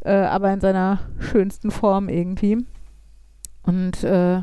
äh, 0.00 0.12
aber 0.12 0.52
in 0.52 0.60
seiner 0.60 0.98
schönsten 1.20 1.70
Form 1.70 2.08
irgendwie. 2.08 2.66
Und 3.62 4.02
äh, 4.02 4.42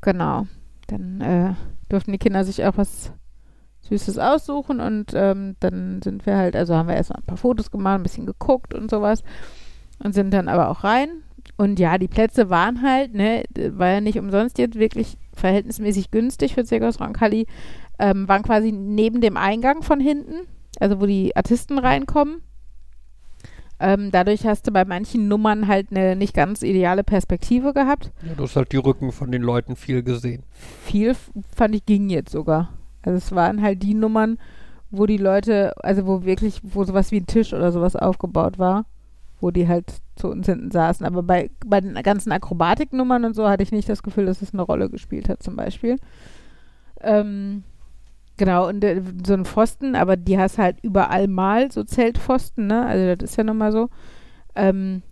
genau, 0.00 0.46
dann 0.86 1.20
äh, 1.20 1.54
durften 1.90 2.12
die 2.12 2.18
Kinder 2.18 2.42
sich 2.44 2.64
auch 2.64 2.78
was 2.78 3.12
Süßes 3.82 4.18
aussuchen 4.18 4.80
und 4.80 5.12
ähm, 5.14 5.56
dann 5.60 6.00
sind 6.02 6.24
wir 6.24 6.36
halt, 6.38 6.56
also 6.56 6.74
haben 6.74 6.88
wir 6.88 6.96
erstmal 6.96 7.20
ein 7.20 7.26
paar 7.26 7.36
Fotos 7.36 7.70
gemacht, 7.70 7.96
ein 7.96 8.02
bisschen 8.02 8.24
geguckt 8.24 8.72
und 8.72 8.90
sowas 8.90 9.22
und 9.98 10.14
sind 10.14 10.32
dann 10.32 10.48
aber 10.48 10.68
auch 10.68 10.84
rein. 10.84 11.08
Und 11.56 11.78
ja, 11.78 11.96
die 11.96 12.08
Plätze 12.08 12.50
waren 12.50 12.82
halt, 12.82 13.14
ne, 13.14 13.44
war 13.70 13.88
ja 13.88 14.00
nicht 14.00 14.18
umsonst 14.18 14.58
jetzt 14.58 14.78
wirklich 14.78 15.16
verhältnismäßig 15.32 16.10
günstig 16.10 16.54
für 16.54 16.64
Zirkus 16.64 17.00
Roncalli, 17.00 17.46
ähm, 17.98 18.28
waren 18.28 18.42
quasi 18.42 18.72
neben 18.72 19.20
dem 19.20 19.36
Eingang 19.36 19.82
von 19.82 20.00
hinten, 20.00 20.46
also 20.80 21.00
wo 21.00 21.06
die 21.06 21.34
Artisten 21.34 21.78
reinkommen. 21.78 22.42
Ähm, 23.78 24.10
dadurch 24.10 24.46
hast 24.46 24.66
du 24.66 24.72
bei 24.72 24.84
manchen 24.84 25.28
Nummern 25.28 25.68
halt 25.68 25.88
eine 25.90 26.16
nicht 26.16 26.34
ganz 26.34 26.62
ideale 26.62 27.04
Perspektive 27.04 27.74
gehabt. 27.74 28.10
Ja, 28.26 28.34
du 28.34 28.44
hast 28.44 28.56
halt 28.56 28.72
die 28.72 28.78
Rücken 28.78 29.12
von 29.12 29.30
den 29.30 29.42
Leuten 29.42 29.76
viel 29.76 30.02
gesehen. 30.02 30.44
Viel 30.82 31.14
fand 31.54 31.74
ich 31.74 31.84
ging 31.84 32.08
jetzt 32.08 32.32
sogar. 32.32 32.70
Also 33.02 33.18
es 33.18 33.32
waren 33.32 33.60
halt 33.60 33.82
die 33.82 33.94
Nummern, 33.94 34.38
wo 34.90 35.04
die 35.04 35.18
Leute, 35.18 35.74
also 35.84 36.06
wo 36.06 36.24
wirklich, 36.24 36.60
wo 36.62 36.84
sowas 36.84 37.12
wie 37.12 37.20
ein 37.20 37.26
Tisch 37.26 37.52
oder 37.52 37.70
sowas 37.70 37.96
aufgebaut 37.96 38.58
war, 38.58 38.86
wo 39.40 39.50
die 39.50 39.68
halt 39.68 39.92
zu 40.16 40.28
uns 40.28 40.46
hinten 40.46 40.70
saßen. 40.70 41.04
Aber 41.04 41.22
bei, 41.22 41.50
bei 41.64 41.80
den 41.80 41.94
ganzen 42.02 42.32
Akrobatiknummern 42.32 43.24
und 43.24 43.34
so 43.34 43.48
hatte 43.48 43.62
ich 43.62 43.72
nicht 43.72 43.88
das 43.88 44.02
Gefühl, 44.02 44.26
dass 44.26 44.42
es 44.42 44.52
eine 44.52 44.62
Rolle 44.62 44.88
gespielt 44.90 45.28
hat, 45.28 45.42
zum 45.42 45.56
Beispiel. 45.56 45.96
Ähm, 47.00 47.62
genau, 48.36 48.68
und 48.68 48.82
äh, 48.82 49.02
so 49.24 49.34
ein 49.34 49.44
Pfosten, 49.44 49.94
aber 49.94 50.16
die 50.16 50.38
hast 50.38 50.58
halt 50.58 50.78
überall 50.82 51.28
mal 51.28 51.70
so 51.70 51.84
Zeltpfosten, 51.84 52.66
ne? 52.66 52.86
Also 52.86 53.14
das 53.14 53.30
ist 53.30 53.36
ja 53.36 53.44
nun 53.44 53.58
mal 53.58 53.72
so. 53.72 53.88
Ähm, 54.54 55.02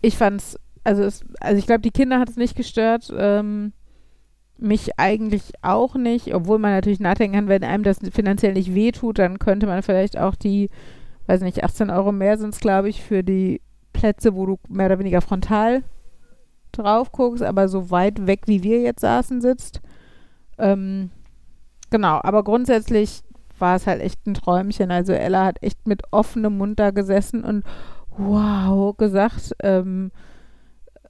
ich 0.00 0.16
fand's, 0.16 0.58
also 0.84 1.02
es, 1.02 1.24
also 1.40 1.58
ich 1.58 1.66
glaube, 1.66 1.82
die 1.82 1.90
Kinder 1.90 2.18
hat 2.18 2.30
es 2.30 2.36
nicht 2.36 2.56
gestört. 2.56 3.12
Ähm, 3.16 3.72
mich 4.58 4.98
eigentlich 4.98 5.52
auch 5.62 5.94
nicht, 5.94 6.34
obwohl 6.34 6.58
man 6.58 6.72
natürlich 6.72 7.00
nachdenken 7.00 7.36
kann, 7.36 7.48
wenn 7.48 7.62
einem 7.62 7.84
das 7.84 8.00
finanziell 8.12 8.54
nicht 8.54 8.74
wehtut, 8.74 9.18
dann 9.18 9.38
könnte 9.38 9.66
man 9.66 9.82
vielleicht 9.82 10.18
auch 10.18 10.34
die, 10.34 10.68
weiß 11.28 11.42
nicht, 11.42 11.62
18 11.62 11.90
Euro 11.90 12.10
mehr 12.10 12.38
sind 12.38 12.54
es, 12.54 12.60
glaube 12.60 12.88
ich, 12.88 13.02
für 13.02 13.22
die 13.22 13.60
Plätze, 13.92 14.34
wo 14.34 14.46
du 14.46 14.58
mehr 14.68 14.86
oder 14.86 14.98
weniger 14.98 15.20
frontal 15.20 15.82
drauf 16.72 17.12
guckst, 17.12 17.42
aber 17.42 17.68
so 17.68 17.90
weit 17.90 18.26
weg, 18.26 18.42
wie 18.46 18.62
wir 18.62 18.80
jetzt 18.80 19.00
saßen, 19.00 19.40
sitzt. 19.40 19.80
Ähm, 20.58 21.10
genau, 21.90 22.20
aber 22.22 22.44
grundsätzlich 22.44 23.22
war 23.58 23.76
es 23.76 23.86
halt 23.86 24.00
echt 24.00 24.26
ein 24.26 24.34
Träumchen. 24.34 24.90
Also 24.90 25.12
Ella 25.12 25.44
hat 25.44 25.62
echt 25.62 25.86
mit 25.86 26.02
offenem 26.12 26.56
Mund 26.56 26.78
da 26.78 26.90
gesessen 26.90 27.44
und 27.44 27.64
wow 28.16 28.96
gesagt. 28.96 29.54
Ähm, 29.62 30.10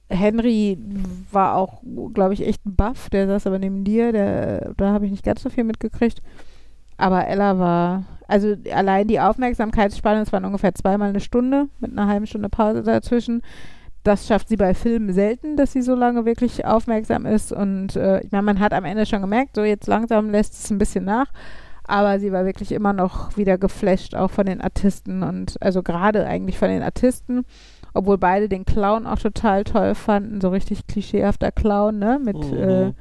Henry 0.09 0.77
war 1.31 1.55
auch, 1.55 1.83
glaube 2.13 2.33
ich, 2.33 2.45
echt 2.45 2.65
ein 2.65 2.75
Buff. 2.75 3.09
Der 3.09 3.27
saß 3.27 3.47
aber 3.47 3.59
neben 3.59 3.83
dir. 3.83 4.11
Der, 4.11 4.73
da 4.75 4.91
habe 4.91 5.05
ich 5.05 5.11
nicht 5.11 5.23
ganz 5.23 5.43
so 5.43 5.49
viel 5.49 5.63
mitgekriegt. 5.63 6.21
Aber 6.99 7.25
Ella 7.27 7.57
war, 7.57 8.03
also 8.27 8.55
allein 8.73 9.07
die 9.07 9.19
Aufmerksamkeitsspanne, 9.19 10.21
es 10.21 10.33
waren 10.33 10.45
ungefähr 10.45 10.75
zweimal 10.75 11.09
eine 11.09 11.21
Stunde 11.21 11.67
mit 11.79 11.91
einer 11.91 12.07
halben 12.07 12.27
Stunde 12.27 12.49
Pause 12.49 12.83
dazwischen. 12.83 13.41
Das 14.03 14.27
schafft 14.27 14.49
sie 14.49 14.57
bei 14.57 14.73
Filmen 14.73 15.13
selten, 15.13 15.57
dass 15.57 15.71
sie 15.73 15.81
so 15.81 15.95
lange 15.95 16.25
wirklich 16.25 16.65
aufmerksam 16.65 17.25
ist. 17.25 17.51
Und 17.51 17.95
äh, 17.95 18.21
ich 18.21 18.31
meine, 18.31 18.43
man 18.43 18.59
hat 18.59 18.73
am 18.73 18.85
Ende 18.85 19.05
schon 19.05 19.21
gemerkt, 19.21 19.55
so 19.55 19.63
jetzt 19.63 19.87
langsam 19.87 20.29
lässt 20.29 20.53
es 20.53 20.69
ein 20.71 20.77
bisschen 20.77 21.05
nach. 21.05 21.27
aber 21.87 22.19
sie 22.19 22.31
war 22.31 22.45
wirklich 22.45 22.71
immer 22.71 22.93
noch 22.93 23.35
wieder 23.37 23.57
geflasht, 23.57 24.13
auch 24.15 24.29
von 24.31 24.45
den 24.45 24.61
Artisten 24.61 25.23
und 25.23 25.55
also 25.61 25.81
gerade 25.83 26.25
eigentlich 26.27 26.57
von 26.57 26.69
den 26.69 26.83
Artisten, 26.83 27.45
obwohl 27.95 28.17
beide 28.19 28.47
den 28.47 28.63
Clown 28.65 29.07
auch 29.07 29.17
total 29.19 29.63
toll 29.63 29.95
fanden, 29.95 30.39
so 30.41 30.49
richtig 30.49 30.85
klischeehafter 30.87 31.51
Clown, 31.51 31.97
ne? 31.97 32.19
Mit 32.23 32.37
Mhm. 32.37 32.57
äh, 32.57 32.93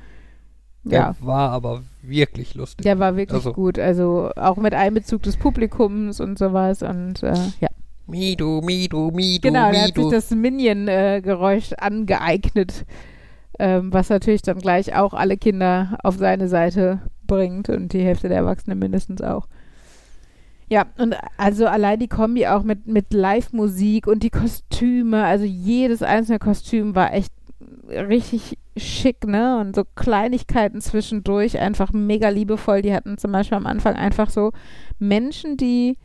Der 0.84 0.98
ja, 1.00 1.14
war 1.20 1.50
aber 1.50 1.82
wirklich 2.08 2.54
lustig. 2.54 2.84
der 2.84 2.98
war 2.98 3.16
wirklich 3.16 3.34
Also- 3.36 3.52
gut. 3.52 3.78
Also 3.78 4.30
auch 4.36 4.56
mit 4.56 4.74
Einbezug 4.74 5.22
des 5.22 5.36
Publikums 5.36 6.20
und 6.20 6.38
sowas 6.38 6.82
und 6.82 7.22
äh, 7.22 7.34
ja. 7.60 7.68
Midu, 8.06 8.62
Midu, 8.62 9.10
Midu, 9.10 9.40
Genau, 9.48 9.70
der 9.70 9.82
hat 9.82 9.94
sich 9.94 10.08
das 10.08 10.30
Minion-Geräusch 10.30 11.74
angeeignet, 11.74 12.86
ähm, 13.58 13.92
was 13.92 14.08
natürlich 14.08 14.40
dann 14.42 14.58
gleich 14.58 14.94
auch 14.96 15.12
alle 15.12 15.36
Kinder 15.36 15.98
auf 16.02 16.16
seine 16.16 16.48
Seite 16.48 17.00
bringt 17.26 17.68
und 17.68 17.92
die 17.92 18.00
Hälfte 18.02 18.28
der 18.28 18.38
Erwachsenen 18.38 18.78
mindestens 18.78 19.20
auch. 19.20 19.46
Ja, 20.70 20.86
und 20.98 21.16
also 21.38 21.66
allein 21.66 21.98
die 21.98 22.08
Kombi 22.08 22.46
auch 22.46 22.62
mit, 22.62 22.86
mit 22.86 23.12
Live-Musik 23.12 24.06
und 24.06 24.22
die 24.22 24.30
Kostüme, 24.30 25.24
also 25.24 25.44
jedes 25.44 26.02
einzelne 26.02 26.38
Kostüm 26.38 26.94
war 26.94 27.12
echt 27.14 27.32
richtig 27.88 28.58
schick, 28.76 29.26
ne? 29.26 29.58
Und 29.58 29.74
so 29.74 29.84
Kleinigkeiten 29.94 30.80
zwischendurch, 30.80 31.58
einfach 31.58 31.92
mega 31.92 32.28
liebevoll. 32.28 32.82
Die 32.82 32.94
hatten 32.94 33.18
zum 33.18 33.32
Beispiel 33.32 33.58
am 33.58 33.66
Anfang 33.66 33.94
einfach 33.94 34.30
so 34.30 34.52
Menschen, 34.98 35.56
die 35.56 35.96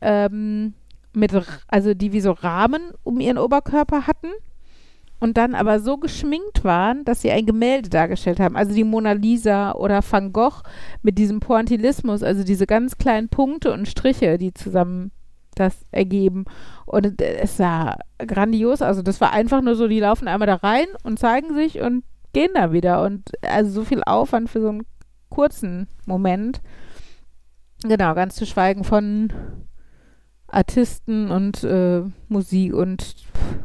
ähm, 0.00 0.74
mit, 1.14 1.32
also 1.68 1.94
die 1.94 2.12
wie 2.12 2.20
so 2.20 2.32
Rahmen 2.32 2.92
um 3.02 3.20
ihren 3.20 3.38
Oberkörper 3.38 4.06
hatten 4.06 4.28
und 5.20 5.36
dann 5.36 5.54
aber 5.54 5.78
so 5.78 5.98
geschminkt 5.98 6.64
waren, 6.64 7.04
dass 7.04 7.22
sie 7.22 7.30
ein 7.30 7.46
Gemälde 7.46 7.88
dargestellt 7.88 8.40
haben. 8.40 8.56
Also 8.56 8.74
die 8.74 8.82
Mona 8.82 9.12
Lisa 9.12 9.72
oder 9.72 10.00
Van 10.02 10.32
Gogh 10.32 10.62
mit 11.02 11.16
diesem 11.16 11.38
Pointillismus, 11.38 12.22
also 12.22 12.42
diese 12.42 12.66
ganz 12.66 12.98
kleinen 12.98 13.28
Punkte 13.28 13.72
und 13.72 13.86
Striche, 13.86 14.36
die 14.36 14.52
zusammen 14.52 15.12
das 15.54 15.84
ergeben. 15.90 16.44
Und 16.86 17.20
es 17.20 17.56
sah 17.56 17.96
grandios, 18.18 18.82
also 18.82 19.02
das 19.02 19.20
war 19.20 19.32
einfach 19.32 19.62
nur 19.62 19.74
so, 19.74 19.88
die 19.88 20.00
laufen 20.00 20.28
einmal 20.28 20.46
da 20.46 20.56
rein 20.56 20.86
und 21.02 21.18
zeigen 21.18 21.54
sich 21.54 21.80
und 21.80 22.04
gehen 22.32 22.50
da 22.54 22.72
wieder. 22.72 23.02
Und 23.02 23.32
also 23.42 23.70
so 23.70 23.84
viel 23.84 24.02
Aufwand 24.04 24.50
für 24.50 24.60
so 24.60 24.68
einen 24.68 24.86
kurzen 25.28 25.88
Moment. 26.06 26.60
Genau, 27.84 28.14
ganz 28.14 28.36
zu 28.36 28.46
schweigen 28.46 28.84
von 28.84 29.32
Artisten 30.46 31.30
und 31.30 31.64
äh, 31.64 32.02
Musik 32.28 32.74
und 32.74 33.16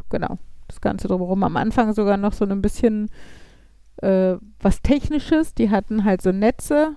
genau, 0.09 0.37
das 0.67 0.81
Ganze 0.81 1.07
drumherum. 1.07 1.43
Am 1.43 1.57
Anfang 1.57 1.93
sogar 1.93 2.17
noch 2.17 2.33
so 2.33 2.45
ein 2.45 2.61
bisschen 2.61 3.09
äh, 3.97 4.35
was 4.59 4.81
Technisches. 4.81 5.53
Die 5.53 5.69
hatten 5.69 6.03
halt 6.03 6.21
so 6.21 6.31
Netze 6.31 6.95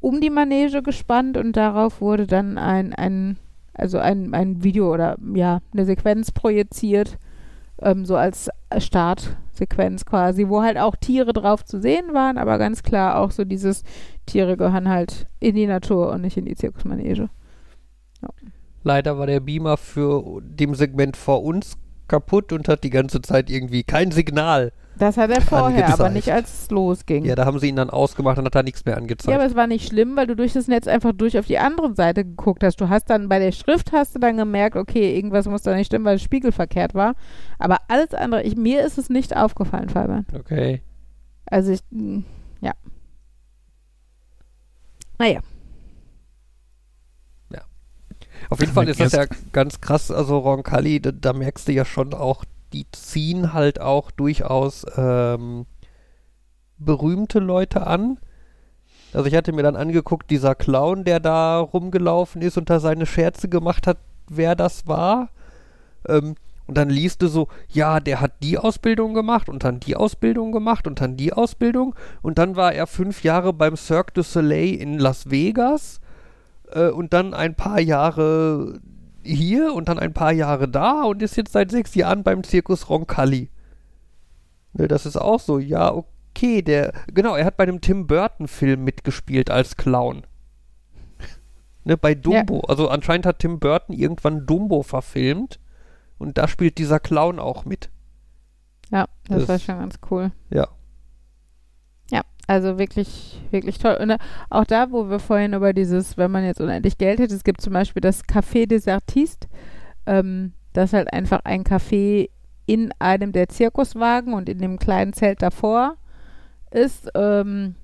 um 0.00 0.20
die 0.20 0.30
Manege 0.30 0.82
gespannt 0.82 1.36
und 1.36 1.56
darauf 1.56 2.00
wurde 2.00 2.26
dann 2.26 2.56
ein, 2.56 2.94
ein 2.94 3.36
also 3.74 3.98
ein, 3.98 4.34
ein 4.34 4.62
Video 4.62 4.92
oder 4.92 5.16
ja, 5.34 5.60
eine 5.72 5.84
Sequenz 5.84 6.32
projiziert, 6.32 7.18
ähm, 7.80 8.04
so 8.04 8.16
als 8.16 8.50
Startsequenz 8.76 10.04
quasi, 10.04 10.48
wo 10.48 10.62
halt 10.62 10.78
auch 10.78 10.96
Tiere 10.96 11.32
drauf 11.32 11.64
zu 11.64 11.80
sehen 11.80 12.12
waren, 12.12 12.38
aber 12.38 12.58
ganz 12.58 12.82
klar 12.82 13.18
auch 13.18 13.30
so 13.30 13.44
dieses 13.44 13.84
Tiere 14.26 14.56
gehören 14.56 14.88
halt 14.88 15.26
in 15.40 15.54
die 15.54 15.66
Natur 15.66 16.10
und 16.12 16.22
nicht 16.22 16.36
in 16.36 16.44
die 16.44 16.54
Zirkusmanege. 16.54 17.28
Leider 18.82 19.18
war 19.18 19.26
der 19.26 19.40
Beamer 19.40 19.76
für 19.76 20.40
dem 20.42 20.74
Segment 20.74 21.16
vor 21.16 21.42
uns 21.42 21.76
kaputt 22.08 22.52
und 22.52 22.68
hat 22.68 22.82
die 22.82 22.90
ganze 22.90 23.20
Zeit 23.22 23.50
irgendwie 23.50 23.82
kein 23.82 24.10
Signal. 24.10 24.72
Das 25.00 25.16
hat 25.16 25.30
er 25.30 25.40
vorher, 25.40 25.86
aber 25.86 26.04
Angezeigt. 26.04 26.14
nicht 26.14 26.30
als 26.30 26.62
es 26.62 26.70
losging. 26.70 27.24
Ja, 27.24 27.34
da 27.34 27.46
haben 27.46 27.58
sie 27.58 27.68
ihn 27.68 27.76
dann 27.76 27.88
ausgemacht 27.88 28.38
und 28.38 28.44
hat 28.44 28.54
da 28.54 28.62
nichts 28.62 28.84
mehr 28.84 28.98
angezeigt. 28.98 29.30
Ja, 29.30 29.36
aber 29.36 29.46
es 29.46 29.56
war 29.56 29.66
nicht 29.66 29.88
schlimm, 29.88 30.14
weil 30.14 30.26
du 30.26 30.36
durch 30.36 30.52
das 30.52 30.68
Netz 30.68 30.86
einfach 30.86 31.12
durch 31.12 31.38
auf 31.38 31.46
die 31.46 31.58
andere 31.58 31.94
Seite 31.94 32.22
geguckt 32.22 32.62
hast. 32.62 32.80
Du 32.82 32.90
hast 32.90 33.08
dann 33.08 33.28
bei 33.30 33.38
der 33.38 33.52
Schrift 33.52 33.92
hast 33.92 34.14
du 34.14 34.18
dann 34.18 34.36
gemerkt, 34.36 34.76
okay, 34.76 35.16
irgendwas 35.16 35.46
muss 35.46 35.62
da 35.62 35.74
nicht 35.74 35.86
stimmen, 35.86 36.04
weil 36.04 36.16
es 36.16 36.22
spiegelverkehrt 36.22 36.94
war. 36.94 37.14
Aber 37.58 37.78
alles 37.88 38.12
andere, 38.12 38.42
ich, 38.42 38.56
mir 38.56 38.84
ist 38.84 38.98
es 38.98 39.08
nicht 39.08 39.34
aufgefallen, 39.34 39.88
Fabian. 39.88 40.26
okay. 40.38 40.82
Also 41.46 41.72
ich, 41.72 41.80
mh, 41.90 42.22
ja. 42.60 42.72
Naja, 45.18 45.40
Auf 48.48 48.60
jeden 48.60 48.72
Fall 48.72 48.88
ist 48.88 49.00
das 49.00 49.12
ja 49.12 49.26
ganz 49.52 49.80
krass. 49.80 50.10
Also 50.10 50.38
Roncalli, 50.38 51.00
da, 51.00 51.12
da 51.12 51.32
merkst 51.32 51.68
du 51.68 51.72
ja 51.72 51.84
schon 51.84 52.14
auch, 52.14 52.44
die 52.72 52.86
ziehen 52.92 53.52
halt 53.52 53.80
auch 53.80 54.10
durchaus 54.10 54.86
ähm, 54.96 55.66
berühmte 56.78 57.38
Leute 57.38 57.86
an. 57.86 58.18
Also 59.12 59.26
ich 59.26 59.34
hatte 59.34 59.52
mir 59.52 59.62
dann 59.62 59.76
angeguckt, 59.76 60.30
dieser 60.30 60.54
Clown, 60.54 61.04
der 61.04 61.20
da 61.20 61.58
rumgelaufen 61.58 62.42
ist 62.42 62.56
und 62.56 62.70
da 62.70 62.80
seine 62.80 63.06
Scherze 63.06 63.48
gemacht 63.48 63.86
hat, 63.86 63.98
wer 64.28 64.54
das 64.54 64.86
war. 64.86 65.30
Ähm, 66.08 66.36
und 66.66 66.76
dann 66.76 66.88
liest 66.88 67.20
du 67.22 67.26
so, 67.26 67.48
ja, 67.68 67.98
der 67.98 68.20
hat 68.20 68.44
die 68.44 68.56
Ausbildung 68.56 69.12
gemacht 69.12 69.48
und 69.48 69.64
dann 69.64 69.80
die 69.80 69.96
Ausbildung 69.96 70.52
gemacht 70.52 70.86
und 70.86 71.00
dann 71.00 71.16
die 71.16 71.32
Ausbildung. 71.32 71.96
Und 72.22 72.38
dann 72.38 72.54
war 72.54 72.72
er 72.72 72.86
fünf 72.86 73.24
Jahre 73.24 73.52
beim 73.52 73.76
Cirque 73.76 74.12
du 74.14 74.22
Soleil 74.22 74.74
in 74.74 75.00
Las 75.00 75.30
Vegas 75.30 76.00
äh, 76.70 76.90
und 76.90 77.12
dann 77.12 77.34
ein 77.34 77.56
paar 77.56 77.80
Jahre 77.80 78.78
hier 79.22 79.74
und 79.74 79.88
dann 79.88 79.98
ein 79.98 80.12
paar 80.14 80.32
Jahre 80.32 80.68
da 80.68 81.02
und 81.02 81.22
ist 81.22 81.36
jetzt 81.36 81.52
seit 81.52 81.70
sechs 81.70 81.94
Jahren 81.94 82.22
beim 82.22 82.42
Zirkus 82.44 82.88
Roncalli. 82.88 83.50
Ne, 84.72 84.88
das 84.88 85.04
ist 85.06 85.16
auch 85.16 85.40
so, 85.40 85.58
ja, 85.58 85.92
okay, 85.92 86.62
der, 86.62 86.92
genau, 87.12 87.34
er 87.34 87.44
hat 87.44 87.56
bei 87.56 87.64
einem 87.64 87.80
Tim 87.80 88.06
Burton-Film 88.06 88.84
mitgespielt 88.84 89.50
als 89.50 89.76
Clown. 89.76 90.22
Ne, 91.84 91.96
bei 91.96 92.14
Dumbo. 92.14 92.60
Also 92.68 92.88
anscheinend 92.90 93.24
hat 93.24 93.38
Tim 93.38 93.58
Burton 93.58 93.96
irgendwann 93.96 94.44
Dumbo 94.46 94.82
verfilmt 94.82 95.58
und 96.18 96.36
da 96.36 96.46
spielt 96.46 96.76
dieser 96.76 97.00
Clown 97.00 97.38
auch 97.38 97.64
mit. 97.64 97.88
ja, 98.90 99.06
das, 99.28 99.40
Das- 99.40 99.48
war 99.48 99.58
schon 99.58 99.78
ganz 99.78 99.98
cool. 100.10 100.30
Ja. 100.50 100.68
Also 102.50 102.80
wirklich, 102.80 103.40
wirklich 103.52 103.78
toll. 103.78 103.96
Und 104.00 104.10
äh, 104.10 104.18
auch 104.48 104.64
da, 104.64 104.90
wo 104.90 105.08
wir 105.08 105.20
vorhin 105.20 105.52
über 105.52 105.72
dieses, 105.72 106.18
wenn 106.18 106.32
man 106.32 106.44
jetzt 106.44 106.60
unendlich 106.60 106.98
Geld 106.98 107.20
hätte, 107.20 107.32
es 107.32 107.44
gibt 107.44 107.60
zum 107.60 107.72
Beispiel 107.72 108.00
das 108.00 108.24
Café 108.24 108.66
des 108.66 108.88
Artistes, 108.88 109.48
ähm, 110.04 110.52
das 110.72 110.92
halt 110.92 111.12
einfach 111.12 111.42
ein 111.44 111.62
Café 111.62 112.28
in 112.66 112.90
einem 112.98 113.30
der 113.30 113.48
Zirkuswagen 113.48 114.34
und 114.34 114.48
in 114.48 114.58
dem 114.58 114.80
kleinen 114.80 115.12
Zelt 115.12 115.42
davor 115.42 115.94
ist. 116.72 117.08
Ähm, 117.14 117.76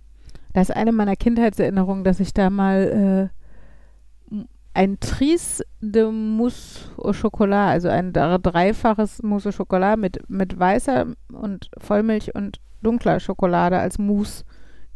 das 0.52 0.70
ist 0.70 0.74
eine 0.74 0.90
meiner 0.90 1.14
Kindheitserinnerungen, 1.14 2.02
dass 2.02 2.18
ich 2.18 2.34
da 2.34 2.50
mal 2.50 3.30
äh, 4.32 4.46
ein 4.74 4.98
Tris 4.98 5.62
de 5.80 6.10
Mousse 6.10 6.90
au 6.98 7.12
Chocolat, 7.12 7.70
also 7.70 7.88
ein 7.88 8.12
dr- 8.12 8.40
dreifaches 8.40 9.22
Mousse 9.22 9.50
au 9.50 9.52
Chocolat 9.52 9.96
mit, 9.96 10.28
mit 10.28 10.58
weißer 10.58 11.06
und 11.32 11.70
Vollmilch 11.78 12.34
und 12.34 12.58
dunkler 12.82 13.20
Schokolade 13.20 13.78
als 13.78 14.00
Mousse 14.00 14.42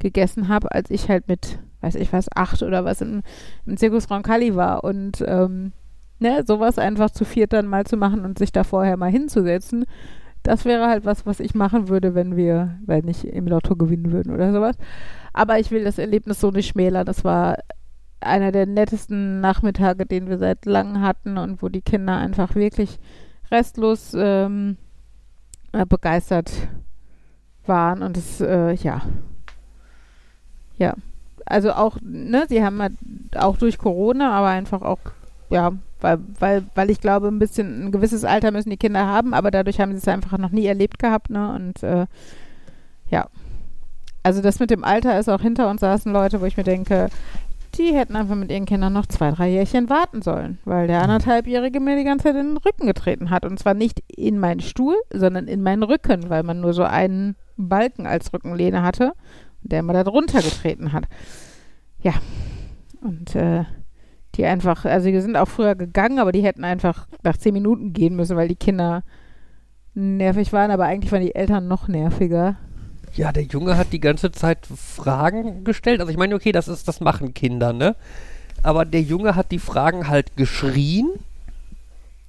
gegessen 0.00 0.48
habe, 0.48 0.72
als 0.72 0.90
ich 0.90 1.08
halt 1.08 1.28
mit, 1.28 1.58
weiß 1.80 1.94
ich 1.94 2.12
was, 2.12 2.28
acht 2.34 2.62
oder 2.62 2.84
was 2.84 3.00
im, 3.00 3.22
im 3.66 3.76
Zirkus 3.76 4.10
Roncalli 4.10 4.56
war. 4.56 4.84
Und 4.84 5.24
ähm, 5.26 5.72
ne, 6.18 6.44
sowas 6.46 6.78
einfach 6.78 7.10
zu 7.10 7.24
viert 7.24 7.52
dann 7.52 7.66
mal 7.66 7.84
zu 7.86 7.96
machen 7.96 8.24
und 8.24 8.38
sich 8.38 8.52
da 8.52 8.64
vorher 8.64 8.96
mal 8.96 9.10
hinzusetzen, 9.10 9.84
das 10.42 10.64
wäre 10.64 10.88
halt 10.88 11.04
was, 11.04 11.26
was 11.26 11.40
ich 11.40 11.54
machen 11.54 11.88
würde, 11.88 12.14
wenn 12.14 12.36
wir, 12.36 12.78
weil 12.86 13.02
nicht 13.02 13.24
im 13.24 13.46
Lotto 13.46 13.76
gewinnen 13.76 14.10
würden 14.12 14.32
oder 14.32 14.52
sowas. 14.52 14.76
Aber 15.32 15.58
ich 15.58 15.70
will 15.70 15.84
das 15.84 15.98
Erlebnis 15.98 16.40
so 16.40 16.50
nicht 16.50 16.68
schmälern. 16.68 17.04
Das 17.04 17.24
war 17.24 17.58
einer 18.20 18.52
der 18.52 18.66
nettesten 18.66 19.40
Nachmittage, 19.40 20.06
den 20.06 20.28
wir 20.28 20.38
seit 20.38 20.66
langem 20.66 21.02
hatten 21.02 21.38
und 21.38 21.62
wo 21.62 21.68
die 21.68 21.82
Kinder 21.82 22.16
einfach 22.16 22.54
wirklich 22.54 22.98
restlos 23.50 24.12
ähm, 24.16 24.76
äh, 25.72 25.84
begeistert 25.86 26.50
waren 27.66 28.02
und 28.02 28.16
es, 28.16 28.40
äh, 28.40 28.72
ja. 28.74 29.02
Ja. 30.80 30.94
Also 31.46 31.72
auch, 31.72 31.98
ne, 32.02 32.46
sie 32.48 32.64
haben 32.64 32.80
halt 32.80 32.94
auch 33.36 33.56
durch 33.56 33.78
Corona, 33.78 34.32
aber 34.32 34.48
einfach 34.48 34.82
auch, 34.82 34.98
ja, 35.50 35.72
weil, 36.00 36.18
weil, 36.38 36.64
weil 36.74 36.90
ich 36.90 37.00
glaube, 37.00 37.28
ein 37.28 37.38
bisschen, 37.38 37.86
ein 37.86 37.92
gewisses 37.92 38.24
Alter 38.24 38.50
müssen 38.50 38.70
die 38.70 38.76
Kinder 38.76 39.06
haben, 39.06 39.34
aber 39.34 39.50
dadurch 39.50 39.80
haben 39.80 39.92
sie 39.92 39.98
es 39.98 40.08
einfach 40.08 40.38
noch 40.38 40.50
nie 40.50 40.66
erlebt 40.66 40.98
gehabt, 40.98 41.30
ne, 41.30 41.52
und, 41.54 41.82
äh, 41.82 42.06
ja. 43.10 43.26
Also 44.22 44.42
das 44.42 44.60
mit 44.60 44.70
dem 44.70 44.84
Alter 44.84 45.18
ist 45.18 45.28
auch 45.28 45.40
hinter 45.40 45.68
uns 45.70 45.80
saßen 45.80 46.12
Leute, 46.12 46.40
wo 46.40 46.46
ich 46.46 46.56
mir 46.56 46.64
denke, 46.64 47.08
die 47.76 47.94
hätten 47.94 48.16
einfach 48.16 48.34
mit 48.34 48.50
ihren 48.50 48.66
Kindern 48.66 48.92
noch 48.92 49.06
zwei, 49.06 49.30
drei 49.30 49.48
Jährchen 49.48 49.88
warten 49.88 50.22
sollen, 50.22 50.58
weil 50.64 50.86
der 50.86 51.02
anderthalbjährige 51.02 51.80
mir 51.80 51.96
die 51.96 52.04
ganze 52.04 52.24
Zeit 52.24 52.36
in 52.36 52.48
den 52.48 52.56
Rücken 52.56 52.86
getreten 52.86 53.30
hat. 53.30 53.44
Und 53.44 53.58
zwar 53.58 53.74
nicht 53.74 54.02
in 54.08 54.38
meinen 54.38 54.60
Stuhl, 54.60 54.96
sondern 55.12 55.46
in 55.46 55.62
meinen 55.62 55.82
Rücken, 55.82 56.28
weil 56.28 56.42
man 56.42 56.60
nur 56.60 56.74
so 56.74 56.82
einen 56.82 57.36
Balken 57.56 58.06
als 58.06 58.32
Rückenlehne 58.32 58.82
hatte, 58.82 59.12
der 59.62 59.80
immer 59.80 59.92
da 59.92 60.04
drunter 60.04 60.42
getreten 60.42 60.92
hat. 60.92 61.04
Ja. 62.02 62.14
Und 63.02 63.34
äh, 63.34 63.64
die 64.34 64.44
einfach, 64.44 64.84
also 64.84 65.10
die 65.10 65.20
sind 65.20 65.36
auch 65.36 65.48
früher 65.48 65.74
gegangen, 65.74 66.18
aber 66.18 66.32
die 66.32 66.42
hätten 66.42 66.64
einfach 66.64 67.06
nach 67.22 67.36
zehn 67.36 67.54
Minuten 67.54 67.92
gehen 67.92 68.16
müssen, 68.16 68.36
weil 68.36 68.48
die 68.48 68.56
Kinder 68.56 69.02
nervig 69.94 70.52
waren, 70.52 70.70
aber 70.70 70.84
eigentlich 70.84 71.12
waren 71.12 71.22
die 71.22 71.34
Eltern 71.34 71.68
noch 71.68 71.88
nerviger. 71.88 72.56
Ja, 73.14 73.32
der 73.32 73.42
Junge 73.42 73.76
hat 73.76 73.92
die 73.92 74.00
ganze 74.00 74.30
Zeit 74.30 74.66
Fragen 74.66 75.64
gestellt. 75.64 76.00
Also 76.00 76.12
ich 76.12 76.18
meine, 76.18 76.34
okay, 76.34 76.52
das 76.52 76.68
ist, 76.68 76.86
das 76.86 77.00
machen 77.00 77.34
Kinder, 77.34 77.72
ne? 77.72 77.96
Aber 78.62 78.84
der 78.84 79.02
Junge 79.02 79.34
hat 79.34 79.50
die 79.50 79.58
Fragen 79.58 80.08
halt 80.08 80.36
geschrien 80.36 81.08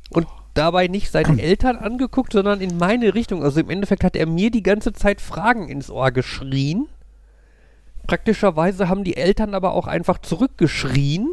und 0.10 0.28
dabei 0.54 0.88
nicht 0.88 1.12
seine 1.12 1.42
Eltern 1.42 1.78
angeguckt, 1.78 2.34
sondern 2.34 2.62
in 2.62 2.78
meine 2.78 3.14
Richtung. 3.14 3.44
Also 3.44 3.60
im 3.60 3.70
Endeffekt 3.70 4.04
hat 4.04 4.16
er 4.16 4.26
mir 4.26 4.50
die 4.50 4.64
ganze 4.64 4.94
Zeit 4.94 5.22
Fragen 5.22 5.70
ins 5.70 5.92
Ohr 5.92 6.12
geschrien. 6.12 6.88
Praktischerweise 8.08 8.90
haben 8.90 9.04
die 9.04 9.16
Eltern 9.18 9.54
aber 9.54 9.74
auch 9.74 9.88
einfach 9.88 10.18
zurückgeschrien, 10.20 11.28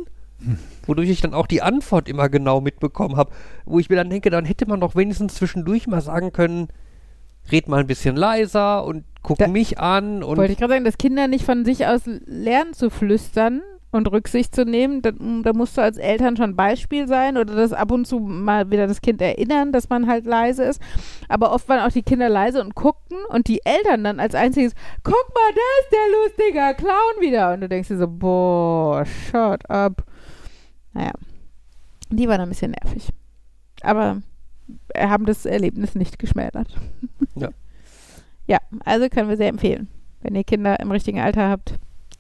wodurch 0.87 1.09
ich 1.11 1.21
dann 1.21 1.35
auch 1.35 1.47
die 1.47 1.63
Antwort 1.63 2.09
immer 2.09 2.29
genau 2.29 2.61
mitbekommen 2.61 3.17
habe. 3.17 3.33
Wo 3.65 3.79
ich 3.79 3.89
mir 3.91 3.97
dann 3.97 4.11
denke, 4.11 4.31
dann 4.31 4.45
hätte 4.45 4.67
man 4.69 4.81
doch 4.81 4.95
wenigstens 4.95 5.35
zwischendurch 5.35 5.87
mal 5.87 6.01
sagen 6.01 6.33
können, 6.33 6.69
red 7.51 7.69
mal 7.69 7.81
ein 7.81 7.87
bisschen 7.87 8.17
leiser 8.17 8.85
und 8.85 9.05
guck 9.23 9.39
Da- 9.39 9.49
mich 9.49 9.79
an 9.79 10.23
und 10.23 10.37
Wollte 10.37 10.53
ich 10.53 10.59
gerade 10.59 10.75
sagen, 10.75 10.85
dass 10.85 10.99
Kinder 10.99 11.27
nicht 11.29 11.45
von 11.45 11.65
sich 11.65 11.87
aus 11.87 12.03
lernen 12.27 12.75
zu 12.75 12.91
flüstern 12.91 13.63
und 13.91 14.11
Rücksicht 14.11 14.55
zu 14.55 14.65
nehmen, 14.65 15.01
da, 15.03 15.13
da 15.13 15.53
musst 15.53 15.77
du 15.79 15.83
als 15.83 15.97
Eltern 15.97 16.37
schon 16.37 16.57
Beispiel 16.57 17.09
sein 17.09 17.39
oder 17.39 17.55
das 17.55 17.73
ab 17.73 17.91
und 17.91 18.07
zu 18.07 18.19
mal 18.21 18.71
wieder 18.71 18.87
das 18.87 19.01
Kind 19.01 19.23
erinnern, 19.23 19.73
dass 19.73 19.89
man 19.89 20.07
halt 20.07 20.27
leise 20.27 20.65
ist. 20.65 20.83
Aber 21.29 21.53
oft 21.53 21.69
waren 21.69 21.81
auch 21.81 21.93
die 21.93 22.03
Kinder 22.03 22.29
leise 22.29 22.61
und 22.61 22.75
guckten 22.75 23.17
und 23.31 23.49
die 23.49 23.65
Eltern 23.65 24.05
dann 24.05 24.21
als 24.21 24.35
einziges, 24.35 24.75
guck 25.03 25.15
mal, 25.15 25.53
da 25.55 25.61
ist 25.81 25.93
der 25.93 26.45
lustige 26.45 26.83
Clown 26.83 27.21
wieder. 27.21 27.55
Und 27.55 27.63
du 27.63 27.69
denkst 27.69 27.89
dir 27.89 27.99
so, 27.99 28.09
boah, 28.09 29.07
shut 29.07 29.69
up. 29.71 30.05
Naja, 30.93 31.13
die 32.11 32.29
waren 32.29 32.41
ein 32.41 32.49
bisschen 32.49 32.73
nervig. 32.73 33.09
Aber 33.83 34.21
haben 34.97 35.25
das 35.25 35.47
Erlebnis 35.47 35.95
nicht 35.95 36.19
geschmälert. 36.19 36.69
Ja. 37.35 37.49
Ja, 38.51 38.61
also 38.87 39.11
können 39.11 39.29
wir 39.29 39.37
sehr 39.37 39.51
empfehlen. 39.51 39.89
Wenn 40.23 40.35
ihr 40.35 40.43
Kinder 40.43 40.81
im 40.81 40.91
richtigen 40.91 41.21
Alter 41.21 41.51
habt, 41.51 41.75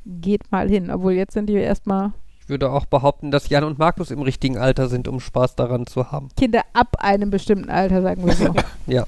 geht 0.08 0.50
mal 0.50 0.68
hin. 0.68 0.90
Obwohl 0.90 1.12
jetzt 1.12 1.34
sind 1.34 1.46
die 1.46 1.54
erstmal 1.54 2.12
ich 2.42 2.50
würde 2.50 2.70
auch 2.72 2.86
behaupten, 2.86 3.30
dass 3.30 3.50
Jan 3.50 3.62
und 3.64 3.78
Markus 3.78 4.10
im 4.10 4.22
richtigen 4.22 4.56
Alter 4.56 4.88
sind, 4.88 5.06
um 5.06 5.20
Spaß 5.20 5.54
daran 5.54 5.86
zu 5.86 6.10
haben. 6.10 6.30
Kinder 6.34 6.62
ab 6.72 6.96
einem 6.98 7.28
bestimmten 7.28 7.68
Alter, 7.68 8.00
sagen 8.00 8.24
wir 8.24 8.32
so. 8.32 8.54
Ja. 8.86 9.06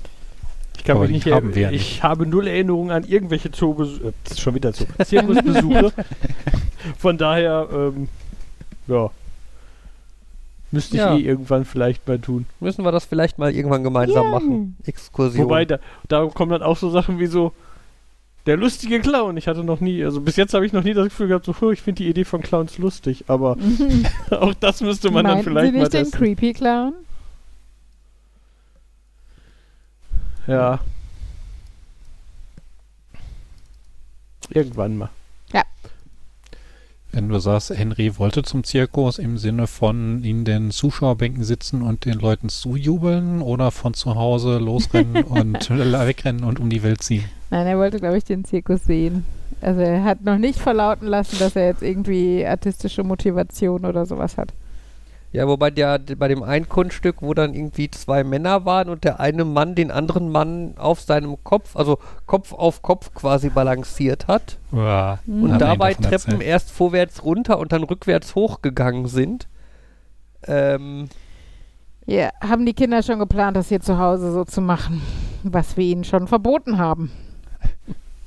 Ich 0.76 0.84
kann 0.84 0.96
Aber 0.98 1.06
mich 1.08 1.24
nicht 1.24 1.34
haben. 1.34 1.50
Ich 1.72 2.02
habe 2.02 2.26
null 2.26 2.46
Erinnerungen 2.46 2.90
an 2.90 3.04
irgendwelche 3.04 3.50
Zoobesuche. 3.50 4.08
Äh, 4.08 4.12
das 4.24 4.32
ist 4.32 4.40
schon 4.40 4.54
wieder 4.54 4.74
Zoo. 4.74 4.84
Zirkusbesuche. 5.04 5.92
Von 6.98 7.16
daher, 7.16 7.66
ähm, 7.72 8.08
ja. 8.86 9.10
Müsste 10.70 10.96
ich 10.96 11.02
Ja. 11.02 11.16
eh 11.16 11.20
irgendwann 11.20 11.64
vielleicht 11.64 12.06
mal 12.06 12.18
tun. 12.18 12.44
Müssen 12.60 12.84
wir 12.84 12.92
das 12.92 13.04
vielleicht 13.06 13.38
mal 13.38 13.54
irgendwann 13.54 13.82
gemeinsam 13.82 14.24
Ja. 14.26 14.30
machen. 14.32 14.76
Exkursion. 14.84 15.44
Wobei, 15.46 15.64
da, 15.64 15.78
da 16.08 16.26
kommen 16.26 16.52
dann 16.52 16.62
auch 16.62 16.76
so 16.76 16.90
Sachen 16.90 17.18
wie 17.18 17.26
so, 17.26 17.52
der 18.50 18.56
lustige 18.56 18.98
Clown. 18.98 19.36
Ich 19.36 19.46
hatte 19.46 19.62
noch 19.62 19.78
nie, 19.78 20.02
also 20.04 20.20
bis 20.20 20.34
jetzt 20.34 20.54
habe 20.54 20.66
ich 20.66 20.72
noch 20.72 20.82
nie 20.82 20.92
das 20.92 21.04
Gefühl 21.04 21.28
gehabt, 21.28 21.44
so, 21.44 21.54
"Huh, 21.60 21.70
ich 21.70 21.82
finde 21.82 22.02
die 22.02 22.08
Idee 22.10 22.24
von 22.24 22.42
Clowns 22.42 22.78
lustig. 22.78 23.26
Aber 23.28 23.56
auch 24.32 24.54
das 24.54 24.80
müsste 24.80 25.12
man 25.12 25.24
dann 25.24 25.34
Meinten 25.34 25.50
vielleicht 25.50 25.66
Sie 25.72 25.76
mal 25.78 25.82
nicht 25.84 25.94
den 25.94 26.02
testen. 26.02 26.18
Creepy 26.18 26.52
Clown? 26.54 26.94
Ja. 30.48 30.80
Irgendwann 34.52 34.98
mal. 34.98 35.10
Wenn 37.12 37.28
du 37.28 37.38
sagst, 37.40 37.70
Henry 37.70 38.18
wollte 38.18 38.42
zum 38.42 38.62
Zirkus 38.62 39.18
im 39.18 39.36
Sinne 39.36 39.66
von 39.66 40.22
in 40.22 40.44
den 40.44 40.70
Zuschauerbänken 40.70 41.42
sitzen 41.42 41.82
und 41.82 42.04
den 42.04 42.18
Leuten 42.20 42.48
zujubeln 42.48 43.42
oder 43.42 43.72
von 43.72 43.94
zu 43.94 44.14
Hause 44.14 44.58
losrennen 44.58 45.24
und 45.24 45.70
wegrennen 45.70 46.44
und 46.44 46.60
um 46.60 46.70
die 46.70 46.82
Welt 46.82 47.02
ziehen. 47.02 47.24
Nein, 47.50 47.66
er 47.66 47.78
wollte, 47.78 47.98
glaube 47.98 48.16
ich, 48.16 48.24
den 48.24 48.44
Zirkus 48.44 48.84
sehen. 48.84 49.24
Also 49.60 49.80
er 49.80 50.04
hat 50.04 50.24
noch 50.24 50.38
nicht 50.38 50.58
verlauten 50.58 51.08
lassen, 51.08 51.38
dass 51.38 51.56
er 51.56 51.66
jetzt 51.66 51.82
irgendwie 51.82 52.46
artistische 52.46 53.02
Motivation 53.02 53.84
oder 53.84 54.06
sowas 54.06 54.36
hat. 54.36 54.52
Ja, 55.32 55.46
wobei 55.46 55.70
der, 55.70 56.00
bei 56.16 56.26
dem 56.26 56.42
einen 56.42 56.68
Kunststück, 56.68 57.16
wo 57.22 57.34
dann 57.34 57.54
irgendwie 57.54 57.88
zwei 57.88 58.24
Männer 58.24 58.64
waren 58.64 58.88
und 58.88 59.04
der 59.04 59.20
eine 59.20 59.44
Mann 59.44 59.76
den 59.76 59.92
anderen 59.92 60.28
Mann 60.30 60.74
auf 60.76 61.00
seinem 61.00 61.36
Kopf, 61.44 61.76
also 61.76 61.98
Kopf 62.26 62.52
auf 62.52 62.82
Kopf 62.82 63.14
quasi 63.14 63.48
balanciert 63.48 64.26
hat 64.26 64.58
Ja, 64.72 65.20
und 65.28 65.52
Hat 65.52 65.60
er 65.62 65.68
ihm 65.68 65.78
dabei 65.78 65.94
Treppen 65.94 66.10
erzählt. 66.12 66.42
erst 66.42 66.70
vorwärts 66.72 67.24
runter 67.24 67.60
und 67.60 67.70
dann 67.70 67.84
rückwärts 67.84 68.34
hochgegangen 68.34 69.06
sind. 69.06 69.46
Ähm, 70.48 71.08
Ja, 72.06 72.30
haben 72.40 72.66
die 72.66 72.74
Kinder 72.74 73.04
schon 73.04 73.20
geplant, 73.20 73.56
das 73.56 73.68
hier 73.68 73.80
zu 73.80 73.98
Hause 73.98 74.32
so 74.32 74.44
zu 74.44 74.60
machen, 74.60 75.00
was 75.44 75.76
wir 75.76 75.84
ihnen 75.84 76.02
schon 76.02 76.26
verboten 76.26 76.78
haben. 76.78 77.12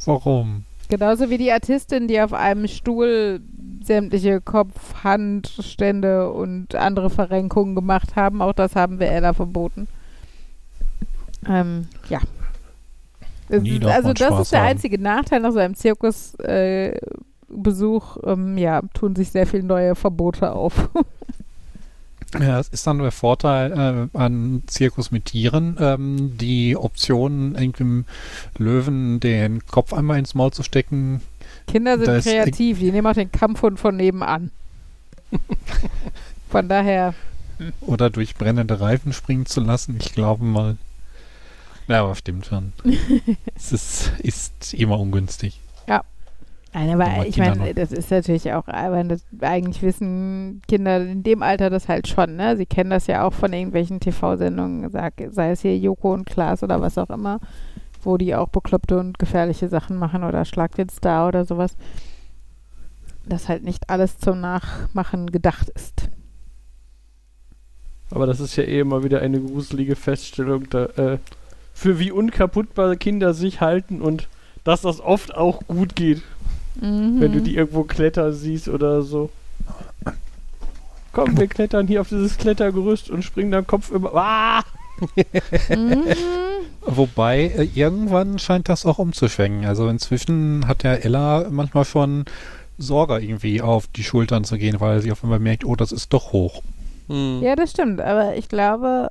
Warum? 0.05 0.63
Genauso 0.89 1.30
wie 1.30 1.38
die 1.38 1.51
Artistin, 1.51 2.07
die 2.07 2.21
auf 2.21 2.34
einem 2.34 2.67
Stuhl 2.67 3.41
sämtliche 3.85 4.41
Kopf-, 4.41 5.03
Handstände 5.03 6.31
und 6.31 6.76
andere 6.76 7.10
Verrenkungen 7.10 7.76
gemacht 7.76 8.15
haben. 8.15 8.41
Auch 8.41 8.53
das 8.53 8.76
haben 8.76 8.99
wir 8.99 9.10
Ella 9.10 9.34
verboten. 9.34 9.88
Ähm, 11.47 11.88
ja. 12.10 12.19
Ist, 13.49 13.84
darf 13.84 13.95
also 13.95 14.14
das 14.14 14.27
Spaß 14.27 14.41
ist 14.41 14.51
der 14.51 14.61
haben. 14.61 14.68
einzige 14.69 15.01
Nachteil 15.01 15.41
nach 15.41 15.51
so 15.51 15.60
einem 15.60 15.76
Zirkusbesuch. 15.76 16.97
Äh, 18.18 18.31
ähm, 18.31 18.57
ja, 18.57 18.81
tun 18.93 19.15
sich 19.15 19.31
sehr 19.31 19.45
viele 19.45 19.64
neue 19.64 19.95
Verbote 19.95 20.53
auf. 20.53 20.89
Ja, 22.39 22.60
es 22.60 22.69
ist 22.69 22.88
dann 22.88 22.97
der 22.97 23.11
Vorteil 23.11 24.10
äh, 24.14 24.18
an 24.18 24.64
Zirkus 24.65 25.11
mit 25.11 25.26
Tieren, 25.26 25.77
ähm, 25.80 26.38
die 26.38 26.76
Option, 26.76 27.53
irgendeinem 27.53 28.05
Löwen 28.57 29.19
den 29.19 29.65
Kopf 29.68 29.93
einmal 29.93 30.18
ins 30.18 30.34
Maul 30.34 30.51
zu 30.51 30.64
stecken. 30.64 31.22
Kinder 31.68 31.98
sind 31.98 32.22
kreativ, 32.24 32.80
die 32.80 32.91
nehmen 32.91 33.07
auch 33.07 33.14
den 33.14 33.32
Kampfhund 33.32 33.80
von 33.80 33.95
nebenan. 33.95 34.52
Von 36.49 36.70
daher, 36.70 37.14
oder 37.82 38.10
durch 38.10 38.36
brennende 38.36 38.80
Reifen 38.80 39.14
springen 39.14 39.45
zu 39.45 39.61
lassen. 39.61 39.98
Ich 39.99 40.14
glaube 40.14 40.44
mal. 40.44 40.78
Ja, 41.88 42.03
aber 42.03 42.15
stimmt 42.15 42.45
schon. 42.45 42.74
es 43.56 43.72
ist, 43.72 44.11
ist 44.20 44.74
immer 44.74 44.99
ungünstig. 44.99 45.60
Nein, 46.76 46.90
aber 46.99 47.28
ich 47.28 47.38
meine, 47.38 47.72
das 47.76 47.91
ist 47.91 48.10
natürlich 48.10 48.52
auch, 48.52 48.68
aber 48.68 49.03
das, 49.03 49.24
eigentlich 49.41 49.84
wissen 49.84 50.64
Kinder 50.68 51.02
in 51.02 51.22
dem 51.22 51.44
Alter 51.44 51.70
das 51.70 51.88
halt 51.88 52.07
schon, 52.07 52.36
ne? 52.36 52.57
Sie 52.57 52.65
kennen 52.65 52.90
das 52.90 53.06
ja 53.06 53.24
auch 53.24 53.34
von 53.34 53.53
irgendwelchen 53.53 53.99
TV-Sendungen, 53.99 54.90
sag- 54.90 55.22
sei 55.30 55.52
es 55.52 55.61
hier 55.61 55.78
Joko 55.78 56.14
und 56.14 56.26
Klaas 56.26 56.64
oder 56.64 56.82
was 56.82 56.98
auch 56.98 57.11
immer, 57.11 57.40
wo 58.05 58.17
die 58.17 58.35
auch 58.35 58.49
bekloppte 58.49 58.99
und 58.99 59.19
gefährliche 59.19 59.67
Sachen 59.69 59.97
machen 59.97 60.23
oder 60.23 60.45
Schlag 60.45 60.75
den 60.75 60.89
Star 60.89 61.27
oder 61.27 61.45
sowas. 61.45 61.75
Dass 63.25 63.47
halt 63.49 63.63
nicht 63.63 63.89
alles 63.89 64.17
zum 64.17 64.41
Nachmachen 64.41 65.31
gedacht 65.31 65.69
ist. 65.69 66.09
Aber 68.11 68.27
das 68.27 68.39
ist 68.39 68.55
ja 68.57 68.63
eh 68.63 68.80
immer 68.80 69.03
wieder 69.03 69.21
eine 69.21 69.39
gruselige 69.39 69.95
Feststellung, 69.95 70.69
da, 70.69 70.85
äh, 70.85 71.17
für 71.73 71.97
wie 71.99 72.11
unkaputtbar 72.11 72.95
Kinder 72.95 73.34
sich 73.34 73.61
halten 73.61 74.01
und 74.01 74.27
dass 74.63 74.81
das 74.81 74.99
oft 75.01 75.34
auch 75.35 75.61
gut 75.67 75.95
geht, 75.95 76.21
Mhm. 76.75 77.19
wenn 77.21 77.31
du 77.34 77.41
die 77.41 77.55
irgendwo 77.55 77.84
klettern 77.84 78.34
siehst 78.34 78.67
oder 78.67 79.01
so. 79.03 79.30
Komm, 81.11 81.38
wir 81.38 81.47
klettern 81.47 81.88
hier 81.88 82.01
auf 82.01 82.09
dieses 82.09 82.38
Klettergerüst 82.38 83.09
und 83.11 83.23
springen 83.23 83.51
dann 83.51 83.67
Kopf 83.67 83.91
über. 83.91 84.13
Ah! 84.15 84.63
Mhm. 85.69 86.03
Wobei, 86.81 87.45
äh, 87.45 87.63
irgendwann 87.73 88.39
scheint 88.39 88.69
das 88.69 88.85
auch 88.85 88.99
umzuschwenken. 88.99 89.65
Also 89.65 89.88
inzwischen 89.88 90.67
hat 90.67 90.84
der 90.84 91.03
Ella 91.05 91.47
manchmal 91.49 91.85
schon 91.85 92.25
Sorge, 92.77 93.19
irgendwie 93.19 93.61
auf 93.61 93.88
die 93.88 94.03
Schultern 94.03 94.43
zu 94.43 94.57
gehen, 94.57 94.80
weil 94.80 94.99
sie 95.01 95.11
auf 95.11 95.23
einmal 95.23 95.39
merkt, 95.39 95.63
oh, 95.65 95.75
das 95.75 95.91
ist 95.91 96.11
doch 96.13 96.31
hoch. 96.34 96.61
hm. 97.07 97.39
Ja, 97.41 97.55
das 97.55 97.71
stimmt, 97.71 98.01
aber 98.01 98.35
ich 98.35 98.49
glaube, 98.49 99.09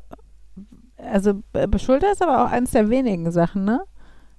also 0.97 1.43
Schulter 1.79 2.13
ist 2.13 2.23
aber 2.23 2.45
auch 2.45 2.51
eins 2.51 2.73
der 2.73 2.91
wenigen 2.91 3.31
Sachen, 3.33 3.65
ne? 3.65 3.81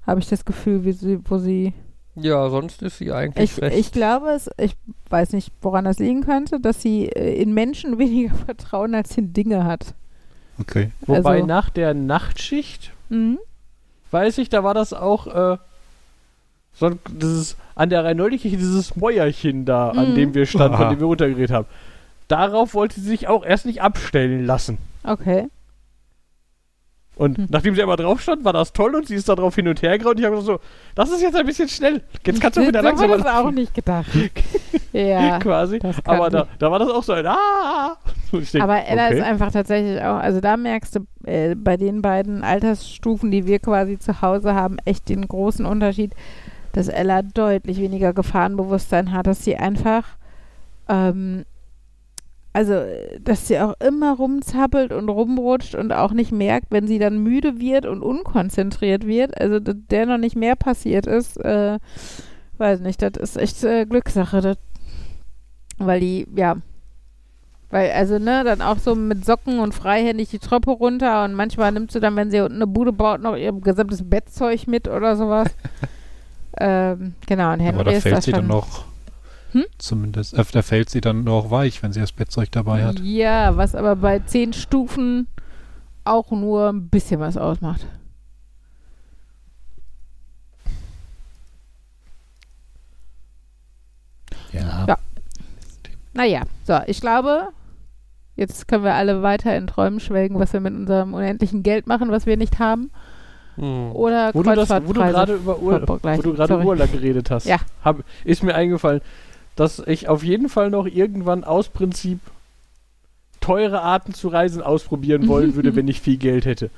Habe 0.06 0.20
ich 0.20 0.28
das 0.28 0.44
Gefühl, 0.46 0.84
wie 0.86 0.92
sie, 0.92 1.20
wo 1.26 1.38
sie 1.38 1.74
ja, 2.16 2.48
sonst 2.50 2.82
ist 2.84 3.00
sie 3.00 3.12
eigentlich 3.12 3.52
Ich, 3.58 3.62
recht. 3.62 3.76
ich 3.78 3.92
glaube, 3.92 4.30
es, 4.32 4.50
ich 4.60 4.76
weiß 5.10 5.34
nicht, 5.34 5.52
woran 5.62 5.86
das 5.86 5.98
liegen 5.98 6.22
könnte, 6.22 6.60
dass 6.60 6.82
sie 6.82 7.08
äh, 7.08 7.42
in 7.42 7.54
Menschen 7.54 7.98
weniger 7.98 8.36
Vertrauen 8.36 8.94
als 8.94 9.18
in 9.18 9.34
Dinge 9.34 9.64
hat. 9.64 9.96
Okay. 10.60 10.92
Wobei 11.02 11.36
Also- 11.36 11.46
nach 11.48 11.70
der 11.70 11.94
Nachtschicht, 11.94 12.92
Mhm. 13.10 13.40
weiß 14.12 14.38
ich, 14.38 14.50
da 14.50 14.64
war 14.64 14.74
das 14.74 14.94
auch 14.94 15.28
äh, 15.28 15.58
so 16.76 16.86
ein, 16.88 17.00
dieses, 17.10 17.56
an 17.76 17.90
der 17.90 18.04
Rheinoldigkirche 18.04 18.58
dieses 18.58 18.96
Mäuerchen 18.96 19.66
da, 19.66 19.90
an 19.92 20.12
Mhm. 20.12 20.16
dem 20.16 20.34
wir 20.34 20.46
standen, 20.46 20.78
von 20.78 20.90
dem 20.90 21.00
wir 21.00 21.08
runtergeredet 21.08 21.52
haben. 21.52 21.68
Darauf 22.28 22.74
wollte 22.74 23.00
sie 23.00 23.08
sich 23.10 23.28
auch 23.28 23.46
erst 23.46 23.66
nicht 23.66 23.82
abstellen 23.82 24.46
lassen. 24.46 24.78
Okay. 25.04 25.48
Und 27.16 27.38
Hm. 27.38 27.48
nachdem 27.50 27.76
sie 27.76 27.84
aber 27.84 27.96
drauf 27.96 28.22
stand, 28.22 28.44
war 28.44 28.54
das 28.54 28.74
toll 28.74 28.96
und 28.96 29.08
sie 29.08 29.16
ist 29.16 29.30
da 29.30 29.36
drauf 29.36 29.54
hin 29.56 29.68
und 29.68 29.82
her 29.84 29.98
gerannt. 30.00 30.20
Ich 30.20 30.26
habe 30.26 30.42
so, 30.42 30.60
das 30.96 31.12
ist 31.12 31.22
jetzt 31.22 31.36
ein 31.36 31.46
bisschen 31.46 31.70
schnell. 31.70 32.02
Jetzt 32.26 32.42
kannst 32.42 32.58
du 32.58 32.68
wieder 32.68 32.80
so 32.82 32.88
langsamer 32.88 33.18
das 33.18 33.28
auch 33.28 33.52
nicht 33.52 33.74
gedacht. 33.74 34.08
ja. 34.94 35.38
quasi. 35.40 35.80
Aber 36.06 36.30
da, 36.30 36.42
ich. 36.42 36.58
da 36.58 36.72
war 36.72 36.80
das 36.80 36.90
auch 36.90 37.04
so 37.04 37.14
ein 37.14 37.26
Ah! 37.28 37.98
Ich 38.32 38.52
denk, 38.52 38.64
Aber 38.64 38.84
Ella 38.84 39.06
okay. 39.10 39.18
ist 39.20 39.24
einfach 39.24 39.52
tatsächlich 39.52 40.02
auch, 40.02 40.18
also 40.18 40.42
da 40.42 40.58
merkst 40.58 40.96
du 40.96 41.06
äh, 41.24 41.54
bei 41.54 41.78
den 41.78 42.02
beiden 42.02 42.44
Altersstufen, 42.44 43.30
die 43.30 43.46
wir 43.46 43.60
quasi 43.60 44.00
zu 44.00 44.24
Hause 44.24 44.56
haben, 44.56 44.78
echt 44.86 45.08
den 45.08 45.28
großen 45.28 45.68
Unterschied, 45.68 46.14
dass 46.72 46.88
Ella 46.88 47.22
deutlich 47.22 47.80
weniger 47.80 48.12
Gefahrenbewusstsein 48.12 49.12
hat, 49.12 49.28
dass 49.28 49.44
sie 49.44 49.56
einfach, 49.56 50.06
ähm, 50.90 51.46
also, 52.54 52.84
dass 53.20 53.48
sie 53.48 53.60
auch 53.60 53.74
immer 53.80 54.16
rumzappelt 54.16 54.94
und 54.94 55.10
rumrutscht 55.10 55.74
und 55.74 55.92
auch 55.92 56.12
nicht 56.12 56.32
merkt, 56.32 56.68
wenn 56.70 56.88
sie 56.88 57.00
dann 57.00 57.18
müde 57.18 57.60
wird 57.60 57.88
und 57.88 58.04
unkonzentriert 58.04 59.08
wird, 59.08 59.40
also 59.40 59.60
dass 59.60 59.76
der 59.90 60.06
noch 60.06 60.20
nicht 60.20 60.36
mehr 60.36 60.56
passiert 60.56 61.08
ist, 61.08 61.38
äh, 61.38 61.80
weiß 62.60 62.82
nicht, 62.82 63.02
das 63.02 63.14
ist 63.18 63.38
echt 63.38 63.64
äh, 63.64 63.86
Glückssache, 63.88 64.42
das, 64.42 64.58
weil 65.80 66.00
die, 66.00 66.28
ja, 66.36 66.58
weil, 67.72 67.90
also, 67.90 68.20
ne, 68.20 68.44
dann 68.44 68.62
auch 68.62 68.78
so 68.78 68.94
mit 68.94 69.26
Socken 69.26 69.58
und 69.58 69.74
freihändig 69.74 70.30
die 70.30 70.38
Treppe 70.38 70.70
runter 70.70 71.24
und 71.24 71.34
manchmal 71.34 71.72
nimmt 71.72 71.92
sie 71.92 72.00
dann, 72.00 72.16
wenn 72.16 72.30
sie 72.30 72.40
unten 72.42 72.58
eine 72.58 72.68
Bude 72.68 72.94
baut, 72.94 73.20
noch 73.20 73.36
ihr 73.36 73.52
gesamtes 73.52 74.08
Bettzeug 74.08 74.68
mit 74.68 74.88
oder 74.88 75.16
sowas. 75.16 75.48
ähm, 76.60 77.16
genau, 77.26 77.52
und 77.52 77.62
Henry 77.62 77.82
Aber 77.82 77.92
da 77.92 78.00
fällt 78.00 78.22
sie 78.22 78.32
dann 78.32 78.46
noch, 78.46 78.86
Hm? 79.54 79.66
zumindest, 79.78 80.34
äh, 80.34 80.44
da 80.52 80.62
fällt 80.62 80.90
sie 80.90 81.00
dann 81.02 81.24
noch 81.24 81.52
weich, 81.52 81.82
wenn 81.84 81.94
sie 81.94 82.00
das 82.00 82.12
Bettzeug 82.12 82.52
dabei 82.52 82.84
hat. 82.86 83.00
Ja, 83.02 83.56
was 83.56 83.76
aber 83.76 83.96
bei 83.96 84.20
zehn 84.20 84.52
Stufen 84.54 85.28
auch 86.06 86.32
nur 86.32 86.70
ein 86.70 86.90
bisschen 86.90 87.20
was 87.20 87.38
ausmacht. 87.38 87.86
Ja. 94.52 94.86
Ja. 94.88 94.98
Naja, 96.14 96.42
so, 96.66 96.80
ich 96.86 97.02
glaube, 97.02 97.50
jetzt 98.36 98.68
können 98.68 98.84
wir 98.84 98.94
alle 98.94 99.24
weiter 99.24 99.56
in 99.58 99.68
Träumen 99.68 100.00
schwelgen, 100.00 100.40
was 100.40 100.54
wir 100.54 100.60
mit 100.60 100.74
unserem 100.74 101.14
unendlichen 101.14 101.64
Geld 101.64 101.88
machen, 101.88 102.12
was 102.12 102.26
wir 102.26 102.38
nicht 102.38 102.60
haben. 102.60 102.92
Hm. 103.56 103.92
Oder 103.94 104.32
Wo 104.34 104.42
du, 104.44 104.54
das, 104.56 104.70
wo 104.70 104.94
du 104.94 105.02
gerade 105.02 105.36
über, 105.36 105.60
Ur, 105.60 105.86
Vergleich. 105.86 106.18
wo 106.20 106.22
du 106.24 106.34
gerade. 106.34 106.58
Urlaub 106.60 106.92
geredet 106.92 107.30
hast, 107.32 107.46
Ja. 107.46 107.58
hab, 107.84 108.04
ist 108.24 108.44
mir 108.44 108.56
eingefallen, 108.56 109.02
dass 109.56 109.80
ich 109.80 110.08
auf 110.08 110.24
jeden 110.24 110.50
Fall 110.50 110.70
noch 110.70 110.86
irgendwann 110.86 111.44
aus 111.44 111.70
Prinzip 111.70 112.20
teure 113.40 113.82
Arten 113.82 114.14
zu 114.14 114.30
reisen 114.30 114.62
ausprobieren 114.62 115.28
wollen 115.28 115.56
würde, 115.56 115.76
wenn 115.76 115.88
ich 115.88 116.02
viel 116.02 116.18
Geld 116.18 116.46
hätte. 116.46 116.70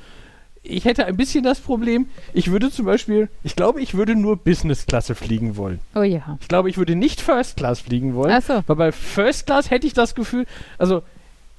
Ich 0.68 0.86
hätte 0.86 1.06
ein 1.06 1.16
bisschen 1.16 1.44
das 1.44 1.60
Problem, 1.60 2.08
ich 2.34 2.50
würde 2.50 2.72
zum 2.72 2.86
Beispiel, 2.86 3.30
ich 3.44 3.56
glaube, 3.56 3.82
ich 3.82 3.94
würde 3.94 4.16
nur 4.16 4.36
Business-Klasse 4.36 5.14
fliegen 5.14 5.58
wollen. 5.58 5.80
Oh 5.94 6.02
ja. 6.02 6.40
Ich 6.42 6.48
glaube, 6.48 6.72
ich 6.72 6.78
würde 6.78 6.96
nicht 6.96 7.22
First 7.22 7.58
Class 7.58 7.82
fliegen 7.82 8.16
wollen. 8.16 8.32
Achso. 8.32 8.64
Weil 8.66 8.76
bei 8.76 8.92
First 8.92 9.46
Class 9.46 9.70
hätte 9.70 9.86
ich 9.86 9.94
das 9.94 10.16
Gefühl, 10.16 10.48
also 10.80 11.04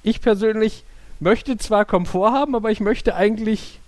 ich 0.03 0.19
persönlich 0.19 0.83
möchte 1.21 1.57
zwar 1.57 1.85
Komfort 1.85 2.31
haben, 2.31 2.53
aber 2.53 2.69
ich 2.69 2.81
möchte 2.81 3.15
eigentlich. 3.15 3.79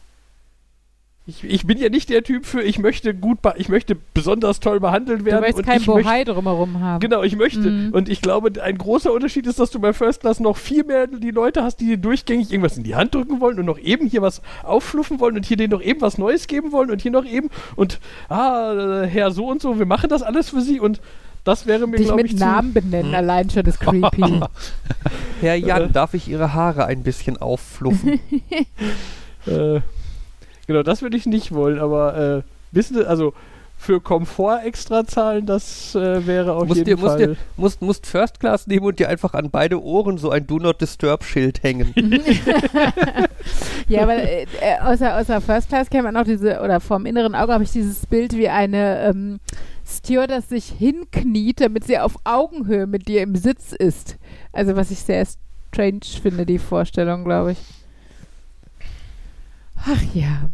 Ich, 1.29 1.43
ich 1.43 1.67
bin 1.67 1.77
ja 1.77 1.89
nicht 1.89 2.09
der 2.09 2.23
Typ 2.23 2.45
für, 2.45 2.61
ich 2.63 2.79
möchte 2.79 3.13
gut, 3.13 3.41
be- 3.43 3.53
ich 3.57 3.69
möchte 3.69 3.95
besonders 4.13 4.59
toll 4.59 4.79
behandelt 4.79 5.21
Du 5.21 5.25
werden. 5.25 5.43
willst 5.43 5.59
und 5.59 5.65
kein 5.65 5.83
Bohai 5.83 6.23
drumherum 6.23 6.79
haben. 6.79 6.99
Genau, 7.01 7.21
ich 7.21 7.35
möchte. 7.35 7.69
Mhm. 7.69 7.93
Und 7.93 8.09
ich 8.09 8.21
glaube, 8.21 8.51
ein 8.63 8.77
großer 8.77 9.13
Unterschied 9.13 9.45
ist, 9.45 9.59
dass 9.59 9.69
du 9.69 9.79
bei 9.79 9.93
First 9.93 10.21
Class 10.21 10.39
noch 10.39 10.57
viel 10.57 10.83
mehr 10.83 11.05
die 11.07 11.31
Leute 11.31 11.63
hast, 11.63 11.77
die 11.81 11.85
dir 11.85 11.97
durchgängig 11.97 12.51
irgendwas 12.51 12.77
in 12.77 12.83
die 12.83 12.95
Hand 12.95 13.13
drücken 13.13 13.39
wollen 13.41 13.59
und 13.59 13.65
noch 13.65 13.77
eben 13.77 14.07
hier 14.07 14.21
was 14.23 14.41
auffluffen 14.63 15.19
wollen 15.19 15.35
und 15.35 15.45
hier 15.45 15.57
denen 15.57 15.71
noch 15.71 15.81
eben 15.81 16.01
was 16.01 16.17
Neues 16.17 16.47
geben 16.47 16.71
wollen 16.71 16.89
und 16.89 17.01
hier 17.01 17.11
noch 17.11 17.25
eben 17.25 17.49
und, 17.75 17.99
ah, 18.29 19.03
Herr 19.03 19.31
so 19.31 19.47
und 19.47 19.61
so, 19.61 19.77
wir 19.77 19.85
machen 19.85 20.09
das 20.09 20.23
alles 20.23 20.49
für 20.49 20.61
sie 20.61 20.79
und 20.79 20.99
das 21.43 21.65
wäre 21.67 21.87
mir, 21.87 21.97
glaube 21.97 22.21
mit 22.23 22.33
ich, 22.33 22.39
Namen 22.39 22.73
benennen, 22.73 23.13
allein 23.15 23.49
schon 23.49 23.65
ist 23.65 23.79
creepy. 23.79 24.23
Herr 25.41 25.55
Jan, 25.55 25.83
Äh. 25.83 25.89
darf 25.91 26.13
ich 26.13 26.27
Ihre 26.27 26.53
Haare 26.53 26.85
ein 26.85 27.03
bisschen 27.03 27.37
auffluffen? 27.37 28.19
Äh, 29.47 29.79
genau, 30.69 30.83
das 30.83 31.01
würde 31.01 31.17
ich 31.17 31.25
nicht 31.25 31.51
wollen, 31.51 31.79
aber 31.79 32.15
äh, 32.37 32.41
wissen 32.71 32.95
Sie, 32.95 33.05
also 33.05 33.33
für 33.75 34.01
Komfort 34.01 34.59
extra 34.65 35.05
zahlen, 35.07 35.45
das 35.45 35.95
äh, 35.95 36.27
wäre 36.27 36.51
auf 36.53 36.67
Musst 36.67 36.77
jeden 36.79 36.85
dir- 36.89 36.97
musst 36.97 37.15
Fall. 37.17 37.27
dir- 37.27 37.35
musst, 37.57 37.81
musst 37.81 38.05
First 38.07 38.39
Class 38.39 38.67
nehmen 38.67 38.85
und 38.85 38.99
dir 38.99 39.07
einfach 39.09 39.33
an 39.33 39.49
beide 39.49 39.81
Ohren 39.81 40.17
so 40.17 40.29
ein 40.31 40.45
Do 40.45 40.59
Not 40.59 40.81
Disturb 40.81 41.23
Schild 41.23 41.63
hängen. 41.63 41.93
ja, 43.87 44.03
aber 44.03 44.15
äh, 44.15 44.43
äh, 44.61 44.79
außer, 44.81 45.17
außer 45.17 45.39
First 45.41 45.69
Class 45.69 45.89
kennt 45.89 46.03
man 46.03 46.13
noch 46.13 46.25
diese, 46.25 46.59
oder 46.61 46.79
vom 46.81 47.05
inneren 47.05 47.35
Auge 47.35 47.53
habe 47.53 47.63
ich 47.63 47.71
dieses 47.71 48.05
Bild, 48.05 48.35
wie 48.35 48.49
eine 48.49 49.01
ähm, 49.03 49.39
Stewardess 49.87 50.49
sich 50.49 50.65
hinkniet, 50.77 51.61
damit 51.61 51.85
sie 51.85 51.97
auf 51.99 52.15
Augenhöhe 52.25 52.85
mit 52.85 53.07
dir 53.07 53.21
im 53.23 53.35
Sitz 53.35 53.71
ist. 53.71 54.17
Also 54.51 54.75
was 54.75 54.91
ich 54.91 54.99
sehr 54.99 55.25
strange 55.71 56.01
finde, 56.21 56.45
die 56.45 56.59
Vorstellung, 56.59 57.23
glaube 57.23 57.53
ich. 57.53 57.57
Ach 59.85 60.01
ja. 60.13 60.49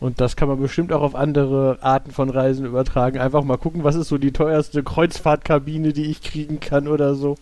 Und 0.00 0.18
das 0.18 0.34
kann 0.34 0.48
man 0.48 0.58
bestimmt 0.58 0.92
auch 0.92 1.02
auf 1.02 1.14
andere 1.14 1.78
Arten 1.82 2.10
von 2.10 2.30
Reisen 2.30 2.64
übertragen. 2.64 3.18
Einfach 3.18 3.44
mal 3.44 3.58
gucken, 3.58 3.84
was 3.84 3.94
ist 3.94 4.08
so 4.08 4.16
die 4.16 4.32
teuerste 4.32 4.82
Kreuzfahrtkabine, 4.82 5.92
die 5.92 6.06
ich 6.06 6.22
kriegen 6.22 6.58
kann 6.58 6.88
oder 6.88 7.14
so. 7.14 7.36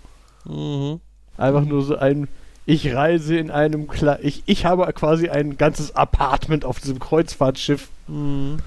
mhm. 0.44 1.00
Einfach 1.36 1.64
nur 1.64 1.82
so 1.82 1.96
ein, 1.96 2.26
ich 2.66 2.92
reise 2.92 3.38
in 3.38 3.52
einem, 3.52 3.86
Kle 3.86 4.18
ich, 4.22 4.42
ich 4.46 4.66
habe 4.66 4.92
quasi 4.92 5.28
ein 5.28 5.56
ganzes 5.56 5.94
Apartment 5.94 6.64
auf 6.64 6.80
diesem 6.80 6.98
Kreuzfahrtschiff. 6.98 7.88
Mhm. 8.08 8.58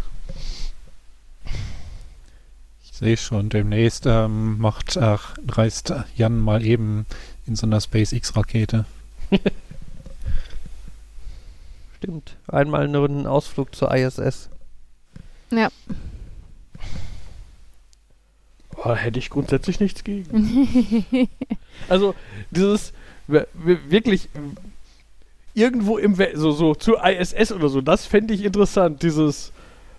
Ich 2.82 2.94
sehe 2.94 3.18
schon, 3.18 3.50
demnächst 3.50 4.06
ähm, 4.06 4.58
macht, 4.58 4.96
ach, 4.96 5.36
reist 5.50 5.94
Jan 6.16 6.40
mal 6.40 6.66
eben 6.66 7.06
in 7.46 7.58
so 7.58 7.68
einer 7.68 7.82
SpaceX-Rakete. 7.82 8.86
Stimmt. 12.02 12.36
Einmal 12.48 12.88
nur 12.88 13.08
einen 13.08 13.28
Ausflug 13.28 13.76
zur 13.76 13.94
ISS. 13.94 14.50
Oh, 18.84 18.96
hätte 18.96 19.20
ich 19.20 19.30
grundsätzlich 19.30 19.80
nichts 19.80 20.04
gegen. 20.04 21.08
Also, 21.90 22.16
dieses 22.52 22.94
wir- 23.28 23.48
wir- 23.54 23.90
wirklich 23.92 24.30
irgendwo 25.54 25.98
im 25.98 26.18
We 26.18 26.32
so, 26.36 26.52
so 26.52 26.74
zur 26.76 27.04
ISS 27.06 27.52
oder 27.52 27.70
so, 27.70 27.82
das 27.82 28.06
fände 28.08 28.34
ich 28.34 28.44
interessant. 28.46 29.04
Dieses, 29.04 29.52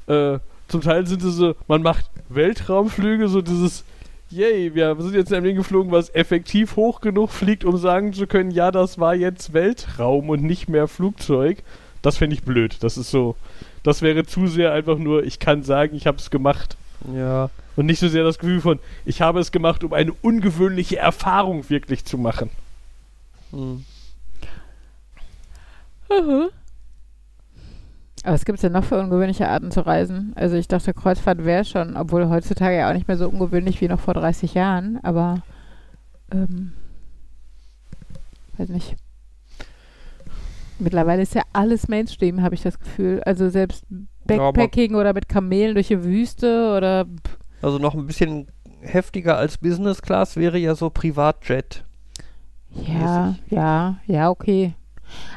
äh, 0.08 0.38
zum 0.68 0.80
Teil 0.80 1.06
sind 1.06 1.22
es 1.22 1.34
so, 1.36 1.54
man 1.68 1.82
macht 1.82 2.06
Weltraumflüge, 2.28 3.28
so 3.28 3.42
dieses, 3.42 3.84
yay, 4.30 4.74
wir 4.74 4.96
sind 5.00 5.14
jetzt 5.14 5.30
in 5.30 5.36
einem 5.36 5.44
Ding 5.46 5.56
geflogen, 5.56 5.92
was 5.92 6.12
effektiv 6.14 6.76
hoch 6.76 7.00
genug 7.00 7.30
fliegt, 7.30 7.64
um 7.64 7.76
sagen 7.76 8.12
zu 8.12 8.26
können, 8.26 8.50
ja, 8.50 8.70
das 8.70 8.98
war 8.98 9.14
jetzt 9.14 9.52
Weltraum 9.52 10.30
und 10.30 10.42
nicht 10.42 10.68
mehr 10.68 10.88
Flugzeug. 10.88 11.62
Das 12.02 12.18
fände 12.18 12.34
ich 12.34 12.42
blöd. 12.42 12.78
Das 12.80 12.98
ist 12.98 13.10
so, 13.10 13.36
das 13.82 14.02
wäre 14.02 14.24
zu 14.26 14.46
sehr 14.46 14.72
einfach 14.72 14.98
nur, 14.98 15.24
ich 15.24 15.38
kann 15.38 15.62
sagen, 15.62 15.96
ich 15.96 16.06
habe 16.06 16.18
es 16.18 16.30
gemacht. 16.30 16.76
Ja. 17.14 17.50
Und 17.76 17.86
nicht 17.86 18.00
so 18.00 18.08
sehr 18.08 18.24
das 18.24 18.38
Gefühl 18.38 18.60
von, 18.60 18.78
ich 19.04 19.22
habe 19.22 19.40
es 19.40 19.50
gemacht, 19.50 19.82
um 19.82 19.92
eine 19.92 20.12
ungewöhnliche 20.12 20.98
Erfahrung 20.98 21.68
wirklich 21.70 22.04
zu 22.04 22.18
machen. 22.18 22.50
Mhm. 23.52 23.84
Aber 28.24 28.34
was 28.34 28.44
gibt 28.44 28.56
es 28.56 28.62
denn 28.62 28.72
noch 28.72 28.84
für 28.84 29.00
ungewöhnliche 29.00 29.48
Arten 29.48 29.70
zu 29.70 29.84
reisen? 29.84 30.32
Also 30.36 30.56
ich 30.56 30.68
dachte, 30.68 30.94
Kreuzfahrt 30.94 31.44
wäre 31.44 31.64
schon, 31.64 31.96
obwohl 31.96 32.28
heutzutage 32.28 32.76
ja 32.76 32.88
auch 32.88 32.94
nicht 32.94 33.08
mehr 33.08 33.16
so 33.16 33.28
ungewöhnlich 33.28 33.80
wie 33.80 33.88
noch 33.88 33.98
vor 33.98 34.14
30 34.14 34.54
Jahren, 34.54 35.00
aber 35.02 35.42
ähm, 36.30 36.72
weiß 38.58 38.68
nicht. 38.68 38.96
Mittlerweile 40.82 41.22
ist 41.22 41.34
ja 41.34 41.42
alles 41.52 41.88
Mainstream, 41.88 42.42
habe 42.42 42.54
ich 42.54 42.62
das 42.62 42.78
Gefühl. 42.78 43.22
Also 43.24 43.48
selbst 43.48 43.84
Backpacking 44.26 44.94
oder 44.94 45.12
mit 45.14 45.28
Kamelen 45.28 45.74
durch 45.74 45.88
die 45.88 46.02
Wüste 46.04 46.74
oder 46.76 47.06
Also 47.60 47.78
noch 47.78 47.94
ein 47.94 48.06
bisschen 48.06 48.48
heftiger 48.80 49.36
als 49.36 49.58
Business 49.58 50.02
Class 50.02 50.36
wäre 50.36 50.58
ja 50.58 50.74
so 50.74 50.90
Privatjet. 50.90 51.84
Ja, 52.74 53.36
ja, 53.48 53.96
ja, 54.06 54.30
okay. 54.30 54.74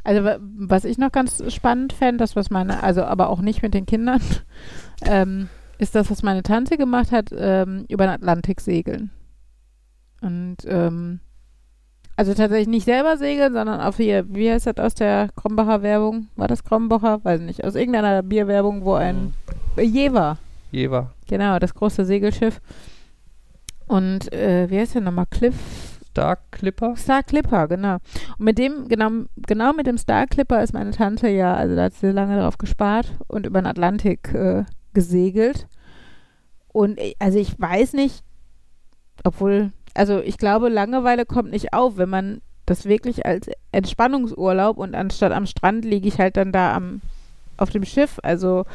Also 0.03 0.23
wa- 0.23 0.37
was 0.39 0.85
ich 0.85 0.97
noch 0.97 1.11
ganz 1.11 1.43
spannend 1.53 1.93
fände, 1.93 2.17
das 2.17 2.35
was 2.35 2.49
meine, 2.49 2.81
also 2.81 3.03
aber 3.03 3.29
auch 3.29 3.41
nicht 3.41 3.61
mit 3.61 3.73
den 3.73 3.85
Kindern, 3.85 4.21
ähm, 5.03 5.49
ist 5.77 5.95
das, 5.95 6.09
was 6.09 6.23
meine 6.23 6.43
Tante 6.43 6.77
gemacht 6.77 7.11
hat, 7.11 7.29
ähm, 7.37 7.85
über 7.89 8.05
den 8.05 8.13
Atlantik 8.13 8.61
segeln. 8.61 9.11
Und 10.21 10.57
ähm, 10.65 11.19
also 12.15 12.33
tatsächlich 12.33 12.67
nicht 12.67 12.85
selber 12.85 13.17
segeln, 13.17 13.53
sondern 13.53 13.81
auf 13.81 13.97
hier, 13.97 14.25
wie 14.29 14.49
heißt 14.51 14.67
das 14.67 14.77
aus 14.77 14.93
der 14.95 15.29
Krombacher 15.35 15.81
Werbung? 15.81 16.27
War 16.35 16.47
das 16.47 16.63
Krombacher? 16.63 17.23
Weiß 17.23 17.41
nicht. 17.41 17.63
Aus 17.63 17.75
irgendeiner 17.75 18.23
Bierwerbung, 18.23 18.85
wo 18.85 18.93
ein 18.93 19.33
äh, 19.77 19.81
Jever. 19.83 20.37
Jever. 20.71 21.11
Genau, 21.27 21.59
das 21.59 21.73
große 21.73 22.05
Segelschiff. 22.05 22.61
Und 23.87 24.31
äh, 24.33 24.69
wie 24.69 24.79
heißt 24.79 24.95
der 24.95 25.01
nochmal? 25.01 25.25
Cliff 25.29 25.55
Dark 26.13 26.51
Clipper. 26.51 26.95
Star 26.95 27.23
Clipper, 27.23 27.67
genau. 27.67 27.95
Und 28.37 28.45
mit 28.45 28.57
dem, 28.57 28.87
genau, 28.87 29.09
genau 29.35 29.73
mit 29.73 29.85
dem 29.85 29.97
Star 29.97 30.25
Clipper 30.27 30.63
ist 30.63 30.73
meine 30.73 30.91
Tante 30.91 31.27
ja, 31.27 31.53
also 31.55 31.75
da 31.75 31.83
hat 31.83 31.93
sie 31.93 32.11
lange 32.11 32.39
drauf 32.39 32.57
gespart 32.57 33.11
und 33.27 33.45
über 33.45 33.61
den 33.61 33.67
Atlantik 33.67 34.33
äh, 34.33 34.63
gesegelt. 34.93 35.67
Und 36.69 36.99
ich- 36.99 37.17
also 37.19 37.37
ich 37.37 37.59
weiß 37.59 37.93
nicht, 37.93 38.23
obwohl, 39.25 39.71
also 39.95 40.19
ich 40.19 40.37
glaube, 40.37 40.69
Langeweile 40.69 41.25
kommt 41.25 41.51
nicht 41.51 41.73
auf, 41.73 41.97
wenn 41.97 42.09
man 42.09 42.41
das 42.65 42.85
wirklich 42.85 43.25
als 43.25 43.47
Entspannungsurlaub 43.71 44.77
und 44.77 44.95
anstatt 44.95 45.31
am 45.31 45.45
Strand 45.45 45.85
liege 45.85 46.07
ich 46.07 46.19
halt 46.19 46.37
dann 46.37 46.51
da 46.51 46.75
am 46.75 47.01
auf 47.57 47.69
dem 47.69 47.85
Schiff. 47.85 48.19
Also 48.23 48.65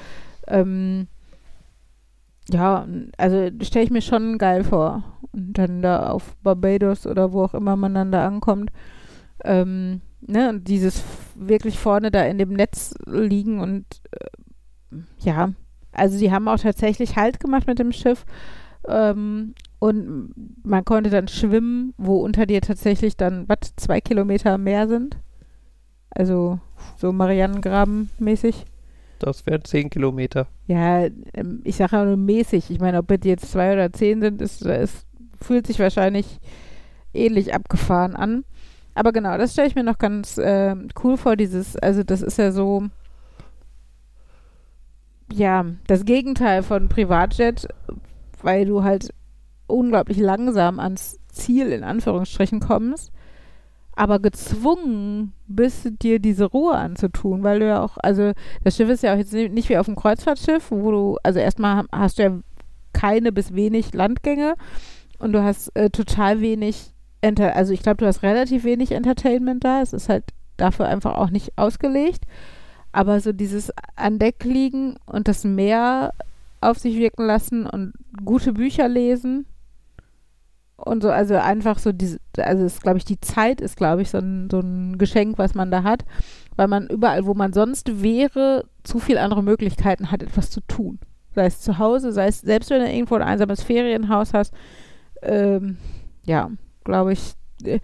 ähm, 0.46 1.06
ja, 2.48 2.86
also 3.16 3.50
stelle 3.62 3.84
ich 3.84 3.90
mir 3.90 4.02
schon 4.02 4.38
geil 4.38 4.64
vor. 4.64 5.04
Und 5.32 5.58
dann 5.58 5.82
da 5.82 6.10
auf 6.10 6.36
Barbados 6.42 7.06
oder 7.06 7.32
wo 7.32 7.44
auch 7.44 7.54
immer 7.54 7.76
man 7.76 7.94
dann 7.94 8.10
da 8.10 8.26
ankommt. 8.26 8.70
Ähm, 9.44 10.00
ne, 10.20 10.48
und 10.48 10.66
dieses 10.66 11.04
wirklich 11.34 11.78
vorne 11.78 12.10
da 12.10 12.24
in 12.24 12.38
dem 12.38 12.52
Netz 12.52 12.94
liegen 13.06 13.60
und 13.60 13.84
äh, 14.10 14.96
ja, 15.20 15.52
also 15.92 16.18
die 16.18 16.32
haben 16.32 16.48
auch 16.48 16.58
tatsächlich 16.58 17.16
Halt 17.16 17.40
gemacht 17.40 17.66
mit 17.66 17.78
dem 17.78 17.92
Schiff. 17.92 18.24
Ähm, 18.88 19.54
und 19.80 20.34
man 20.62 20.84
konnte 20.84 21.08
dann 21.10 21.26
schwimmen, 21.26 21.94
wo 21.96 22.18
unter 22.18 22.46
dir 22.46 22.60
tatsächlich 22.60 23.16
dann, 23.16 23.48
was, 23.48 23.74
zwei 23.76 24.00
Kilometer 24.00 24.58
mehr 24.58 24.86
sind. 24.86 25.16
Also 26.10 26.60
so 26.98 27.10
Marianengraben-mäßig. 27.12 28.66
Das 29.18 29.46
wären 29.46 29.64
10 29.64 29.88
Kilometer. 29.88 30.48
Ja, 30.66 31.06
ähm, 31.32 31.62
ich 31.64 31.76
sage 31.76 31.96
ja 31.96 32.04
nur 32.04 32.18
mäßig. 32.18 32.70
Ich 32.70 32.78
meine, 32.78 32.98
ob 32.98 33.10
es 33.10 33.20
jetzt 33.24 33.50
zwei 33.50 33.72
oder 33.72 33.90
zehn 33.92 34.20
sind, 34.20 34.42
ist, 34.42 34.62
es 34.62 35.06
fühlt 35.40 35.66
sich 35.66 35.78
wahrscheinlich 35.78 36.40
ähnlich 37.14 37.54
abgefahren 37.54 38.16
an. 38.16 38.44
Aber 38.94 39.12
genau, 39.12 39.38
das 39.38 39.52
stelle 39.54 39.68
ich 39.68 39.74
mir 39.74 39.84
noch 39.84 39.98
ganz 39.98 40.36
äh, 40.36 40.76
cool 41.02 41.16
vor, 41.16 41.36
dieses, 41.36 41.76
also 41.76 42.02
das 42.02 42.20
ist 42.20 42.38
ja 42.38 42.52
so, 42.52 42.84
ja, 45.32 45.64
das 45.86 46.04
Gegenteil 46.04 46.62
von 46.62 46.88
Privatjet, 46.88 47.66
weil 48.42 48.66
du 48.66 48.82
halt 48.82 49.14
unglaublich 49.72 50.18
langsam 50.18 50.78
ans 50.80 51.18
Ziel 51.28 51.72
in 51.72 51.84
Anführungsstrichen 51.84 52.60
kommst, 52.60 53.12
aber 53.94 54.18
gezwungen 54.18 55.32
bist, 55.46 55.88
dir 56.02 56.18
diese 56.20 56.46
Ruhe 56.46 56.74
anzutun, 56.74 57.42
weil 57.42 57.60
du 57.60 57.66
ja 57.66 57.82
auch, 57.82 57.96
also 57.98 58.32
das 58.64 58.76
Schiff 58.76 58.88
ist 58.88 59.02
ja 59.02 59.14
auch 59.14 59.18
jetzt 59.18 59.32
nicht 59.32 59.68
wie 59.68 59.78
auf 59.78 59.86
dem 59.86 59.96
Kreuzfahrtschiff, 59.96 60.70
wo 60.70 60.90
du, 60.90 61.18
also 61.22 61.38
erstmal 61.38 61.84
hast 61.92 62.18
du 62.18 62.22
ja 62.22 62.38
keine 62.92 63.32
bis 63.32 63.54
wenig 63.54 63.94
Landgänge 63.94 64.54
und 65.18 65.32
du 65.32 65.42
hast 65.42 65.76
äh, 65.76 65.90
total 65.90 66.40
wenig, 66.40 66.92
Enter 67.20 67.54
also 67.54 67.72
ich 67.72 67.82
glaube, 67.82 67.98
du 67.98 68.06
hast 68.06 68.22
relativ 68.22 68.64
wenig 68.64 68.92
Entertainment 68.92 69.64
da, 69.64 69.82
es 69.82 69.92
ist 69.92 70.08
halt 70.08 70.24
dafür 70.56 70.86
einfach 70.86 71.16
auch 71.16 71.30
nicht 71.30 71.56
ausgelegt, 71.56 72.24
aber 72.92 73.20
so 73.20 73.32
dieses 73.32 73.72
an 73.96 74.18
Deck 74.18 74.44
liegen 74.44 74.96
und 75.06 75.28
das 75.28 75.44
Meer 75.44 76.12
auf 76.60 76.78
sich 76.78 76.96
wirken 76.96 77.26
lassen 77.26 77.66
und 77.66 77.92
gute 78.24 78.52
Bücher 78.52 78.88
lesen 78.88 79.46
und 80.84 81.02
so, 81.02 81.10
also 81.10 81.36
einfach 81.36 81.78
so 81.78 81.92
diese, 81.92 82.18
also 82.38 82.64
ist, 82.64 82.82
glaube 82.82 82.98
ich, 82.98 83.04
die 83.04 83.20
Zeit 83.20 83.60
ist, 83.60 83.76
glaube 83.76 84.02
ich, 84.02 84.10
so 84.10 84.18
ein, 84.18 84.48
so 84.50 84.60
ein 84.60 84.98
Geschenk, 84.98 85.38
was 85.38 85.54
man 85.54 85.70
da 85.70 85.82
hat, 85.82 86.04
weil 86.56 86.68
man 86.68 86.86
überall, 86.88 87.26
wo 87.26 87.34
man 87.34 87.52
sonst 87.52 88.02
wäre, 88.02 88.64
zu 88.82 88.98
viele 88.98 89.20
andere 89.20 89.42
Möglichkeiten 89.42 90.10
hat, 90.10 90.22
etwas 90.22 90.50
zu 90.50 90.60
tun. 90.62 90.98
Sei 91.34 91.46
es 91.46 91.60
zu 91.60 91.78
Hause, 91.78 92.12
sei 92.12 92.26
es, 92.26 92.40
selbst 92.40 92.70
wenn 92.70 92.80
du 92.80 92.90
irgendwo 92.90 93.14
ein 93.14 93.22
einsames 93.22 93.62
Ferienhaus 93.62 94.34
hast, 94.34 94.52
ähm, 95.22 95.76
ja, 96.24 96.50
glaube 96.84 97.12
ich, 97.12 97.34
äh, 97.64 97.80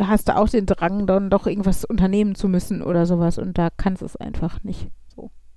hast 0.00 0.28
du 0.28 0.36
auch 0.36 0.48
den 0.48 0.66
Drang, 0.66 1.06
dann 1.06 1.30
doch 1.30 1.46
irgendwas 1.46 1.84
unternehmen 1.84 2.34
zu 2.34 2.48
müssen 2.48 2.82
oder 2.82 3.06
sowas 3.06 3.38
und 3.38 3.58
da 3.58 3.68
kannst 3.76 4.02
du 4.02 4.06
es 4.06 4.16
einfach 4.16 4.62
nicht. 4.64 4.88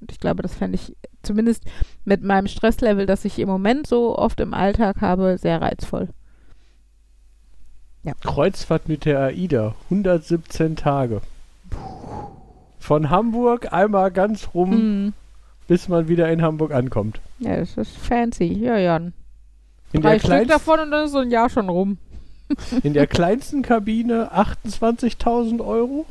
Und 0.01 0.11
ich 0.11 0.19
glaube, 0.19 0.43
das 0.43 0.53
fände 0.55 0.75
ich 0.75 0.95
zumindest 1.23 1.63
mit 2.03 2.21
meinem 2.23 2.47
Stresslevel, 2.47 3.05
das 3.05 3.25
ich 3.25 3.39
im 3.39 3.47
Moment 3.49 3.87
so 3.87 4.17
oft 4.17 4.39
im 4.39 4.53
Alltag 4.53 5.01
habe, 5.01 5.37
sehr 5.37 5.61
reizvoll. 5.61 6.09
Ja. 8.03 8.13
Kreuzfahrt 8.21 8.87
mit 8.87 9.05
der 9.05 9.19
AIDA, 9.19 9.73
117 9.89 10.75
Tage. 10.75 11.21
Von 12.79 13.09
Hamburg 13.09 13.73
einmal 13.73 14.11
ganz 14.11 14.49
rum, 14.53 14.69
Mhm. 15.05 15.13
bis 15.67 15.87
man 15.87 16.07
wieder 16.07 16.31
in 16.31 16.41
Hamburg 16.43 16.71
ankommt. 16.71 17.19
Ja, 17.39 17.57
das 17.57 17.75
ist 17.77 17.97
fancy. 17.97 18.45
Ja, 18.45 18.77
Jan. 18.77 19.13
In 19.91 20.01
Drei 20.01 20.19
der, 20.19 20.27
Stück 20.27 20.47
davon 20.49 20.79
und 20.81 20.91
dann 20.91 21.05
ist 21.05 21.11
so 21.13 21.19
ein 21.19 21.31
Jahr 21.31 21.49
schon 21.49 21.69
rum. 21.69 21.97
in 22.83 22.93
der 22.93 23.07
kleinsten 23.07 23.63
Kabine 23.63 24.31
28.000 24.33 25.65
Euro. 25.65 26.05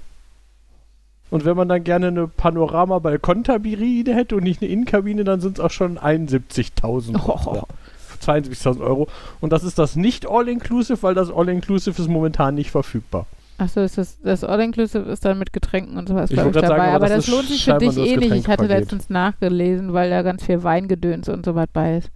Und 1.34 1.44
wenn 1.44 1.56
man 1.56 1.68
dann 1.68 1.82
gerne 1.82 2.06
eine 2.06 2.28
Panorama-Balkonkabine 2.28 4.14
hätte 4.14 4.36
und 4.36 4.44
nicht 4.44 4.62
eine 4.62 4.70
Innenkabine, 4.70 5.24
dann 5.24 5.40
sind 5.40 5.58
es 5.58 5.64
auch 5.64 5.72
schon 5.72 5.98
71.000 5.98 7.14
Euro. 7.28 7.66
Oh. 7.68 8.24
72.000 8.24 8.80
Euro. 8.80 9.08
Und 9.40 9.52
das 9.52 9.64
ist 9.64 9.76
das 9.76 9.96
nicht 9.96 10.30
All-Inclusive, 10.30 11.02
weil 11.02 11.14
das 11.16 11.32
All-Inclusive 11.32 12.00
ist 12.00 12.06
momentan 12.06 12.54
nicht 12.54 12.70
verfügbar. 12.70 13.26
Achso, 13.58 13.80
ist 13.80 13.98
das, 13.98 14.20
das 14.22 14.44
All-Inclusive 14.44 15.10
ist 15.10 15.24
dann 15.24 15.40
mit 15.40 15.52
Getränken 15.52 15.96
und 15.98 16.08
sowas, 16.08 16.30
Ich 16.30 16.36
glaube 16.36 16.50
ich, 16.50 16.54
dabei. 16.54 16.68
sagen, 16.68 16.82
aber 16.82 16.92
aber 16.94 17.08
das 17.08 17.26
das, 17.26 17.34
lohnt 17.34 17.48
sich 17.48 17.64
für 17.64 17.78
dich 17.78 17.96
eh 17.96 18.16
nicht. 18.16 18.32
Ich 18.32 18.46
hatte 18.46 18.66
letztens 18.66 19.10
nachgelesen, 19.10 19.92
weil 19.92 20.10
da 20.10 20.22
ganz 20.22 20.44
viel 20.44 20.62
Weingedöns 20.62 21.28
und 21.28 21.44
so 21.44 21.56
was 21.56 21.66
bei 21.72 21.96
ist. 21.96 22.12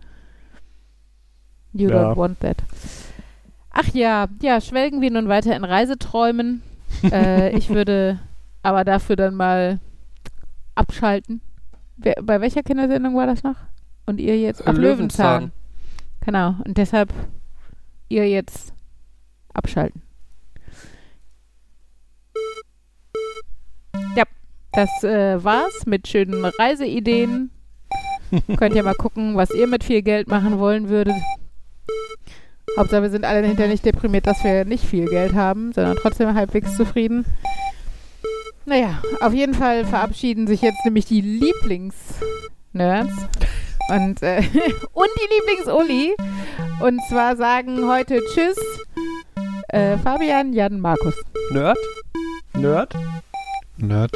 You 1.73 1.89
Ja. 1.91 2.13
don't 2.13 2.17
want 2.17 2.39
that. 2.39 2.59
Ach 3.73 3.89
ja, 3.95 4.29
ja, 4.43 4.61
schwelgen 4.61 5.01
wir 5.01 5.11
nun 5.11 5.27
weiter 5.29 5.57
in 5.57 5.65
Reiseträumen. 5.65 6.63
äh, 7.11 7.51
ich 7.57 7.69
würde 7.69 8.21
aber 8.63 8.85
dafür 8.85 9.17
dann 9.17 9.35
mal 9.35 9.81
abschalten. 10.75 11.41
Wer, 11.97 12.15
bei 12.23 12.41
welcher 12.41 12.63
Kindersendung 12.63 13.17
war 13.17 13.27
das 13.27 13.43
noch? 13.43 13.57
Und 14.07 14.21
ihr 14.21 14.39
jetzt? 14.39 14.63
Ach, 14.67 14.73
Löwenzahn. 14.73 15.43
Löwenzahn. 15.43 15.53
Genau. 16.25 16.55
Und 16.65 16.79
deshalb 16.79 17.13
ihr 18.09 18.29
jetzt 18.29 18.73
abschalten. 19.53 20.03
Ja, 24.17 24.25
das 24.73 25.03
äh, 25.05 25.43
war's 25.43 25.87
mit 25.87 26.09
schönen 26.09 26.45
Reiseideen. 26.45 27.51
Könnt 28.57 28.75
ihr 28.75 28.83
mal 28.83 28.95
gucken, 28.95 29.37
was 29.37 29.51
ihr 29.51 29.67
mit 29.67 29.85
viel 29.85 30.03
Geld 30.03 30.29
machen 30.29 30.59
wollen 30.59 30.89
würdet. 30.89 31.17
Hauptsache, 32.77 33.03
wir 33.03 33.11
sind 33.11 33.25
alle 33.25 33.47
hinterher 33.47 33.73
nicht 33.73 33.85
deprimiert, 33.85 34.27
dass 34.27 34.45
wir 34.45 34.65
nicht 34.65 34.85
viel 34.85 35.07
Geld 35.07 35.35
haben, 35.35 35.73
sondern 35.73 35.97
trotzdem 35.97 36.35
halbwegs 36.35 36.77
zufrieden. 36.77 37.25
Naja, 38.69 39.01
auf 39.21 39.33
jeden 39.33 39.55
Fall 39.55 39.87
verabschieden 39.87 40.47
sich 40.47 40.61
jetzt 40.61 40.85
nämlich 40.85 41.07
die 41.07 41.23
Lieblings-Nerds 41.23 43.15
und, 43.89 44.23
äh, 44.23 44.39
und 44.93 45.09
die 45.17 45.35
Lieblings-Uli. 45.35 46.15
Und 46.81 47.01
zwar 47.09 47.37
sagen 47.37 47.89
heute 47.89 48.21
Tschüss 48.35 48.59
äh, 49.69 49.97
Fabian, 49.99 50.53
Jan, 50.53 50.81
Markus. 50.81 51.15
Nerd? 51.51 51.79
Nerd? 52.55 52.93
Nerd. 53.79 54.13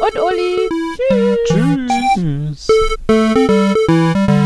Und 0.00 0.20
Uli. 0.20 0.68
Tschüss. 1.46 1.90
Tschüss. 2.14 2.68
Tschüss. 3.08 4.36